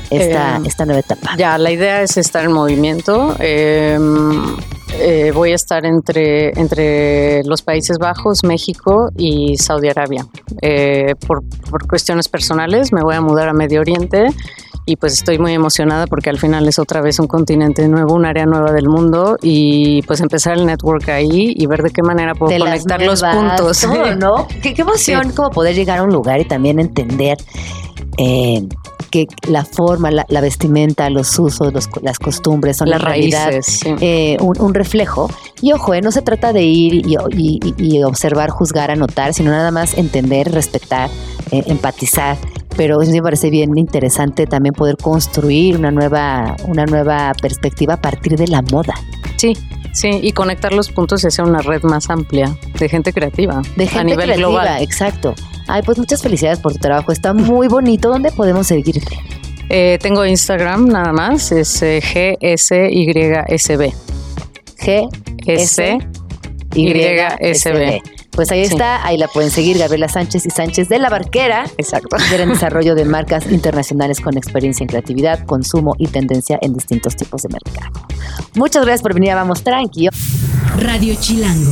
esta, 0.10 0.57
Eh, 0.57 0.61
esta 0.65 0.86
nueva 0.86 0.99
etapa? 0.99 1.36
Ya, 1.38 1.57
la 1.57 1.72
idea 1.72 2.02
es 2.02 2.18
estar 2.18 2.45
en 2.45 2.52
movimiento. 2.52 3.36
Eh, 3.40 3.98
eh, 4.99 5.32
voy 5.34 5.52
a 5.52 5.56
estar 5.56 5.86
entre, 5.86 6.49
entre 6.60 7.44
los 7.45 7.61
Países 7.61 7.98
Bajos, 7.98 8.44
México 8.44 9.10
y 9.18 9.57
Saudi 9.57 9.88
Arabia. 9.90 10.28
Eh, 10.61 11.15
por, 11.26 11.44
por 11.69 11.88
cuestiones 11.88 12.28
personales 12.28 12.91
me 12.91 13.02
voy 13.02 13.15
a 13.15 13.22
mudar 13.22 13.48
a 13.48 13.53
Medio 13.53 13.82
Oriente 13.82 14.28
y 14.91 14.95
pues 14.95 15.13
estoy 15.13 15.39
muy 15.39 15.53
emocionada 15.53 16.05
porque 16.07 16.30
al 16.30 16.38
final 16.38 16.68
es 16.68 16.77
otra 16.80 17.01
vez 17.01 17.19
un 17.19 17.27
continente 17.27 17.88
nuevo, 17.88 18.13
un 18.13 18.26
área 18.26 18.45
nueva 18.45 18.72
del 18.72 18.88
mundo 18.89 19.38
y 19.41 20.01
pues 20.03 20.19
empezar 20.22 20.53
el 20.57 20.65
network 20.65 21.07
ahí 21.09 21.53
y 21.55 21.65
ver 21.65 21.81
de 21.84 21.89
qué 21.91 22.01
manera 22.03 22.34
puedo 22.35 22.51
de 22.51 22.59
conectar 22.59 23.01
los 23.01 23.22
puntos. 23.23 23.80
todo, 23.81 24.15
¿no? 24.18 24.47
Qué, 24.61 24.73
qué 24.73 24.81
emoción 24.81 25.31
como 25.31 25.49
poder 25.49 25.76
llegar 25.76 25.99
a 25.99 26.03
un 26.03 26.11
lugar 26.11 26.39
y 26.41 26.45
también 26.45 26.80
entender 26.80 27.38
eh, 28.18 28.68
que 29.09 29.27
la 29.47 29.65
forma, 29.65 30.09
la, 30.09 30.26
la 30.30 30.39
vestimenta, 30.41 31.09
los 31.09 31.38
usos, 31.38 31.73
los- 31.73 31.89
las 32.01 32.18
costumbres 32.19 32.77
son 32.77 32.89
Las 32.89 33.01
en 33.01 33.05
realidad 33.05 33.47
raíces, 33.51 33.80
sí. 33.81 33.93
eh, 33.99 34.38
un, 34.39 34.59
un 34.61 34.73
reflejo. 34.73 35.30
Y 35.61 35.73
ojo, 35.73 35.93
eh, 35.93 36.01
no 36.01 36.11
se 36.11 36.22
trata 36.22 36.53
de 36.53 36.63
ir 36.63 36.93
y, 36.93 37.15
y- 37.31 37.59
y- 37.77 37.97
y 37.97 38.03
observar, 38.03 38.49
juzgar, 38.51 38.89
anotar, 38.91 39.34
sino 39.34 39.51
nada 39.51 39.72
más 39.72 39.97
entender, 39.97 40.51
respetar, 40.51 41.09
eh, 41.51 41.63
empatizar. 41.68 42.38
Pero 42.82 42.98
me 42.98 43.22
parece 43.22 43.52
bien 43.52 43.78
interesante 43.78 44.48
también 44.48 44.74
poder 44.74 44.98
construir 44.98 45.78
una 45.78 45.91
nueva, 45.91 46.56
una 46.68 46.84
nueva 46.88 47.32
perspectiva 47.40 47.94
a 47.94 48.02
partir 48.02 48.36
de 48.38 48.48
la 48.48 48.64
moda. 48.64 48.95
Sí, 49.36 49.53
sí, 49.94 50.10
y 50.20 50.32
conectar 50.32 50.74
los 50.74 50.90
puntos 50.90 51.24
y 51.24 51.28
hacer 51.28 51.45
una 51.45 51.62
red 51.62 51.84
más 51.84 52.10
amplia 52.10 52.58
de 52.80 52.90
gente 52.90 53.14
creativa 53.14 53.62
De 53.76 53.86
gente 53.86 53.99
a 53.99 54.03
nivel 54.03 54.24
creativa, 54.26 54.48
global. 54.48 54.82
exacto. 54.82 55.36
Ay, 55.68 55.84
pues 55.84 55.99
muchas 55.99 56.24
felicidades 56.24 56.58
por 56.58 56.74
tu 56.74 56.80
trabajo. 56.80 57.12
Está 57.12 57.34
muy 57.36 57.68
bonito. 57.68 58.10
¿Dónde 58.10 58.32
podemos 58.32 58.66
seguirte? 58.66 59.16
Eh, 59.70 59.99
tengo 60.02 60.26
Instagram 60.26 60.88
nada 60.88 61.14
más, 61.14 61.52
es 61.52 61.84
eh, 61.84 62.02
GSYSB. 62.02 63.94
G 64.80 65.08
S 65.45 65.99
YSB. 66.73 68.02
Pues 68.31 68.49
ahí 68.52 68.65
Sí. 68.65 68.73
está, 68.73 69.06
ahí 69.06 69.18
la 69.18 69.27
pueden 69.27 69.52
seguir, 69.52 69.77
Gabriela 69.77 70.07
Sánchez 70.07 70.45
y 70.45 70.49
Sánchez 70.52 70.88
de 70.88 70.99
la 70.99 71.10
Barquera. 71.10 71.65
Exacto. 71.77 72.15
Líder 72.26 72.41
en 72.41 72.49
desarrollo 72.49 72.95
de 72.95 73.03
marcas 73.06 73.45
internacionales 73.52 74.22
con 74.22 74.38
experiencia 74.38 74.84
en 74.84 74.88
creatividad, 74.88 75.45
consumo 75.45 75.95
y 75.98 76.07
tendencia 76.07 76.57
en 76.61 76.73
distintos 76.73 77.15
tipos 77.15 77.41
de 77.41 77.49
mercado. 77.49 77.91
Muchas 78.56 78.84
gracias 78.85 79.02
por 79.02 79.14
venir 79.14 79.31
a 79.31 79.35
Vamos 79.35 79.64
Tranqui. 79.64 80.07
Radio 80.77 81.15
Chilango. 81.19 81.72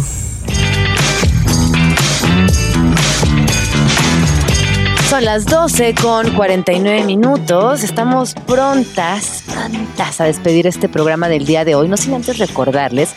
Son 5.10 5.26
las 5.26 5.46
12 5.46 5.96
con 5.96 6.30
49 6.36 7.04
minutos. 7.04 7.84
Estamos 7.84 8.36
prontas, 8.46 9.44
prontas 9.48 10.22
a 10.22 10.26
despedir 10.26 10.68
este 10.68 10.88
programa 10.88 11.28
del 11.30 11.46
día 11.48 11.66
de 11.66 11.74
hoy. 11.74 11.88
No 11.88 11.98
sin 11.98 12.14
antes 12.14 12.38
recordarles 12.38 13.16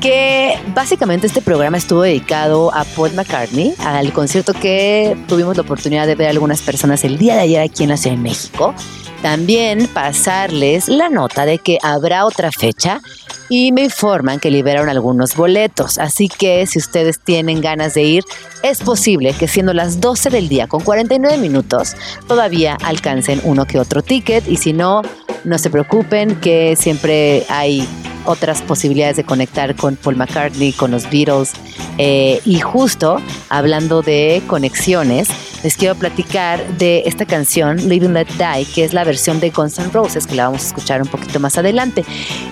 que 0.00 0.58
básicamente 0.74 1.26
este 1.26 1.42
programa 1.42 1.76
estuvo 1.76 2.02
dedicado 2.02 2.74
a 2.74 2.84
Paul 2.84 3.12
McCartney, 3.12 3.74
al 3.78 4.12
concierto 4.12 4.54
que 4.54 5.16
tuvimos 5.28 5.56
la 5.56 5.62
oportunidad 5.62 6.06
de 6.06 6.14
ver 6.14 6.30
algunas 6.30 6.62
personas 6.62 7.04
el 7.04 7.18
día 7.18 7.34
de 7.34 7.40
ayer 7.40 7.60
aquí 7.60 7.82
en 7.82 7.90
la 7.90 7.96
Ciudad 7.96 8.16
de 8.16 8.22
México. 8.22 8.74
También 9.20 9.86
pasarles 9.88 10.88
la 10.88 11.10
nota 11.10 11.44
de 11.44 11.58
que 11.58 11.78
habrá 11.82 12.24
otra 12.24 12.50
fecha 12.50 13.02
y 13.50 13.72
me 13.72 13.82
informan 13.82 14.40
que 14.40 14.50
liberaron 14.50 14.88
algunos 14.88 15.36
boletos. 15.36 15.98
Así 15.98 16.28
que 16.28 16.66
si 16.66 16.78
ustedes 16.78 17.20
tienen 17.20 17.60
ganas 17.60 17.92
de 17.92 18.02
ir, 18.02 18.24
es 18.62 18.80
posible 18.80 19.34
que 19.34 19.48
siendo 19.48 19.74
las 19.74 20.00
12 20.00 20.30
del 20.30 20.48
día 20.48 20.66
con 20.68 20.80
49 20.80 21.36
minutos, 21.36 21.94
todavía 22.26 22.78
alcancen 22.82 23.42
uno 23.44 23.66
que 23.66 23.78
otro 23.78 24.00
ticket 24.02 24.48
y 24.48 24.56
si 24.56 24.72
no, 24.72 25.02
no 25.44 25.58
se 25.58 25.68
preocupen 25.68 26.36
que 26.36 26.74
siempre 26.76 27.44
hay 27.50 27.86
otras 28.24 28.62
posibilidades 28.62 29.16
de 29.16 29.24
conectar 29.24 29.74
con 29.76 29.96
Paul 29.96 30.16
McCartney, 30.16 30.72
con 30.72 30.90
los 30.90 31.10
Beatles. 31.10 31.52
Eh, 31.98 32.40
y 32.44 32.60
justo 32.60 33.20
hablando 33.48 34.02
de 34.02 34.42
conexiones, 34.46 35.28
les 35.62 35.76
quiero 35.76 35.94
platicar 35.94 36.66
de 36.78 37.02
esta 37.04 37.26
canción, 37.26 37.76
Live 37.88 38.06
and 38.06 38.14
Let 38.14 38.28
Die, 38.38 38.64
que 38.74 38.84
es 38.84 38.94
la 38.94 39.04
versión 39.04 39.40
de 39.40 39.50
Guns 39.50 39.78
N' 39.78 39.90
Roses, 39.92 40.26
que 40.26 40.34
la 40.34 40.44
vamos 40.44 40.64
a 40.64 40.66
escuchar 40.68 41.02
un 41.02 41.08
poquito 41.08 41.38
más 41.40 41.58
adelante. 41.58 42.04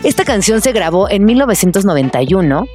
Esta 0.05 0.25
canción 0.25 0.61
se 0.61 0.73
grabó 0.73 1.09
en 1.09 1.25
1991 1.25 2.67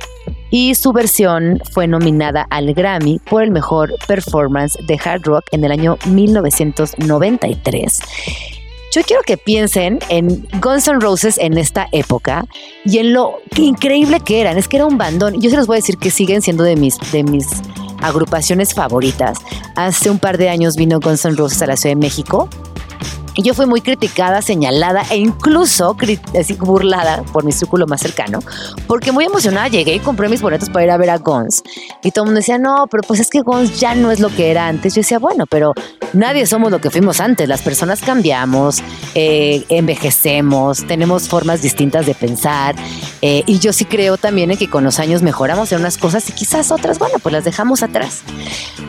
y 0.49 0.75
su 0.75 0.93
versión 0.93 1.59
fue 1.71 1.87
nominada 1.87 2.45
al 2.49 2.73
Grammy 2.73 3.19
por 3.19 3.43
el 3.43 3.51
mejor 3.51 3.93
performance 4.07 4.77
de 4.85 4.99
hard 5.03 5.23
rock 5.23 5.45
en 5.51 5.63
el 5.63 5.71
año 5.71 5.97
1993. 6.07 7.99
Yo 8.93 9.01
quiero 9.01 9.23
que 9.23 9.37
piensen 9.37 9.97
en 10.09 10.47
Guns 10.61 10.87
N' 10.87 10.99
Roses 10.99 11.39
en 11.39 11.57
esta 11.57 11.87
época 11.91 12.45
y 12.85 12.99
en 12.99 13.11
lo 13.11 13.39
increíble 13.57 14.19
que 14.19 14.39
eran. 14.39 14.55
Es 14.55 14.67
que 14.67 14.77
era 14.77 14.85
un 14.85 14.99
bandón. 14.99 15.41
Yo 15.41 15.49
se 15.49 15.57
los 15.57 15.65
voy 15.65 15.77
a 15.77 15.79
decir 15.79 15.97
que 15.97 16.11
siguen 16.11 16.43
siendo 16.43 16.63
de 16.63 16.75
mis, 16.75 16.99
de 17.11 17.23
mis 17.23 17.47
agrupaciones 18.03 18.75
favoritas. 18.75 19.39
Hace 19.75 20.11
un 20.11 20.19
par 20.19 20.37
de 20.37 20.49
años 20.49 20.75
vino 20.75 20.99
Guns 20.99 21.25
N' 21.25 21.35
Roses 21.35 21.63
a 21.63 21.65
la 21.65 21.75
Ciudad 21.75 21.95
de 21.95 22.01
México 22.01 22.49
yo 23.41 23.53
fui 23.53 23.65
muy 23.65 23.81
criticada, 23.81 24.41
señalada 24.41 25.03
e 25.09 25.17
incluso 25.17 25.95
así 26.39 26.53
burlada 26.53 27.23
por 27.31 27.43
mi 27.43 27.51
círculo 27.51 27.87
más 27.87 28.01
cercano, 28.01 28.39
porque 28.87 29.11
muy 29.11 29.25
emocionada 29.25 29.67
llegué 29.67 29.95
y 29.95 29.99
compré 29.99 30.29
mis 30.29 30.41
boletos 30.41 30.69
para 30.69 30.85
ir 30.85 30.91
a 30.91 30.97
ver 30.97 31.09
a 31.09 31.17
Guns. 31.17 31.63
Y 32.03 32.11
todo 32.11 32.25
el 32.25 32.27
mundo 32.27 32.39
decía, 32.39 32.57
no, 32.57 32.87
pero 32.91 33.03
pues 33.03 33.19
es 33.19 33.29
que 33.29 33.41
Guns 33.41 33.79
ya 33.79 33.95
no 33.95 34.11
es 34.11 34.19
lo 34.19 34.29
que 34.29 34.51
era 34.51 34.67
antes. 34.67 34.93
Yo 34.93 34.99
decía, 34.99 35.19
bueno, 35.19 35.45
pero 35.47 35.73
nadie 36.13 36.45
somos 36.45 36.71
lo 36.71 36.79
que 36.79 36.89
fuimos 36.89 37.19
antes. 37.19 37.47
Las 37.47 37.61
personas 37.61 38.01
cambiamos, 38.01 38.83
eh, 39.15 39.63
envejecemos, 39.69 40.85
tenemos 40.85 41.27
formas 41.27 41.61
distintas 41.61 42.05
de 42.05 42.13
pensar. 42.13 42.75
eh, 43.21 43.43
y 43.47 43.59
yo 43.59 43.73
sí 43.73 43.85
creo 43.85 44.17
también 44.17 44.51
en 44.51 44.57
que 44.57 44.69
con 44.69 44.83
los 44.83 44.99
años 44.99 45.21
mejoramos 45.21 45.71
en 45.71 45.79
unas 45.79 45.97
cosas 45.97 46.27
y 46.29 46.33
quizás 46.33 46.71
otras, 46.71 46.99
bueno, 46.99 47.19
pues 47.19 47.31
las 47.33 47.45
dejamos 47.45 47.83
atrás. 47.83 48.21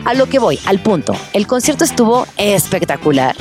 A 0.03 0.13
lo 0.13 0.27
que 0.27 0.39
voy, 0.39 0.59
al 0.65 0.79
punto. 0.79 1.13
El 1.33 1.47
concierto 1.47 1.83
estuvo 1.83 2.27
espectacular. 2.37 3.35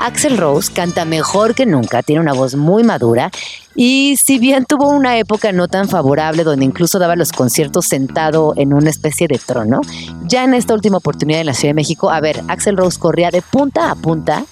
Axel 0.00 0.36
Canta 0.74 1.04
mejor 1.04 1.54
que 1.54 1.64
nunca, 1.64 2.02
tiene 2.02 2.20
una 2.20 2.32
voz 2.32 2.56
muy 2.56 2.82
madura 2.82 3.30
y 3.76 4.16
si 4.16 4.38
bien 4.38 4.64
tuvo 4.66 4.88
una 4.88 5.16
época 5.16 5.52
no 5.52 5.68
tan 5.68 5.88
favorable 5.88 6.42
donde 6.42 6.64
incluso 6.64 6.98
daba 6.98 7.14
los 7.14 7.30
conciertos 7.30 7.86
sentado 7.86 8.52
en 8.56 8.74
una 8.74 8.90
especie 8.90 9.28
de 9.28 9.38
trono, 9.38 9.80
ya 10.24 10.44
en 10.44 10.54
esta 10.54 10.74
última 10.74 10.98
oportunidad 10.98 11.40
en 11.40 11.46
la 11.46 11.54
Ciudad 11.54 11.70
de 11.70 11.76
México, 11.76 12.10
a 12.10 12.20
ver, 12.20 12.42
Axel 12.48 12.76
Rose 12.76 12.98
corría 12.98 13.30
de 13.30 13.42
punta 13.42 13.90
a 13.90 13.94
punta 13.94 14.44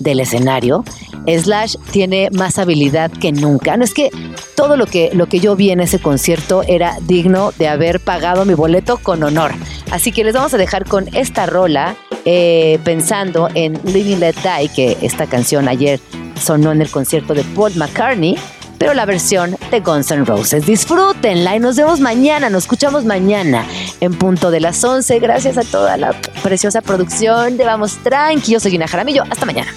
del 0.00 0.20
escenario. 0.20 0.84
Slash 1.26 1.76
tiene 1.90 2.28
más 2.32 2.58
habilidad 2.58 3.10
que 3.10 3.32
nunca. 3.32 3.76
No 3.76 3.84
es 3.84 3.94
que 3.94 4.10
todo 4.56 4.76
lo 4.76 4.86
que, 4.86 5.10
lo 5.14 5.26
que 5.26 5.40
yo 5.40 5.56
vi 5.56 5.70
en 5.70 5.80
ese 5.80 5.98
concierto 5.98 6.62
era 6.62 6.98
digno 7.02 7.52
de 7.58 7.68
haber 7.68 8.00
pagado 8.00 8.44
mi 8.44 8.54
boleto 8.54 8.98
con 8.98 9.22
honor. 9.22 9.52
Así 9.90 10.12
que 10.12 10.24
les 10.24 10.34
vamos 10.34 10.52
a 10.52 10.58
dejar 10.58 10.84
con 10.84 11.08
esta 11.16 11.46
rola, 11.46 11.96
eh, 12.24 12.78
pensando 12.84 13.48
en 13.54 13.78
Living 13.84 14.18
Let 14.18 14.36
Die, 14.36 14.68
que 14.68 14.98
esta 15.02 15.26
canción 15.26 15.68
ayer 15.68 16.00
sonó 16.40 16.72
en 16.72 16.82
el 16.82 16.90
concierto 16.90 17.34
de 17.34 17.44
Paul 17.44 17.74
McCartney, 17.76 18.36
pero 18.78 18.94
la 18.94 19.06
versión 19.06 19.56
de 19.70 19.80
Guns 19.80 20.10
N' 20.10 20.24
Roses. 20.24 20.66
Disfrútenla 20.66 21.56
y 21.56 21.60
nos 21.60 21.76
vemos 21.76 22.00
mañana, 22.00 22.50
nos 22.50 22.64
escuchamos 22.64 23.04
mañana 23.04 23.64
en 24.00 24.14
punto 24.14 24.50
de 24.50 24.60
las 24.60 24.82
11. 24.82 25.18
Gracias 25.20 25.56
a 25.58 25.62
toda 25.62 25.96
la 25.96 26.12
preciosa 26.42 26.82
producción 26.82 27.56
de 27.56 27.64
Vamos 27.64 27.96
Tranqui. 28.02 28.52
Yo 28.52 28.60
soy 28.60 28.72
Gina 28.72 28.88
Jaramillo. 28.88 29.22
Hasta 29.30 29.46
mañana. 29.46 29.72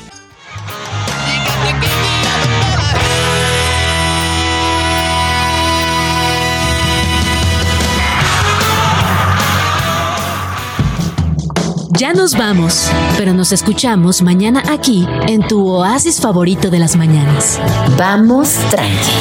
Ya 11.98 12.14
nos 12.14 12.38
vamos, 12.38 12.91
pero 13.18 13.34
nos 13.34 13.52
escuchamos 13.52 14.22
mañana 14.22 14.61
aquí 14.69 15.07
en 15.28 15.41
tu 15.48 15.68
oasis 15.68 16.22
favorito 16.22 16.69
de 16.69 16.78
las 16.78 16.95
mañanas. 16.95 17.60
Vamos 17.98 18.53
tranqui. 18.69 19.14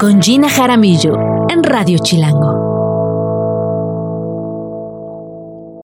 Con 0.00 0.22
Gina 0.22 0.48
Jaramillo 0.48 1.12
en 1.50 1.62
Radio 1.62 1.98
Chilango. 1.98 2.71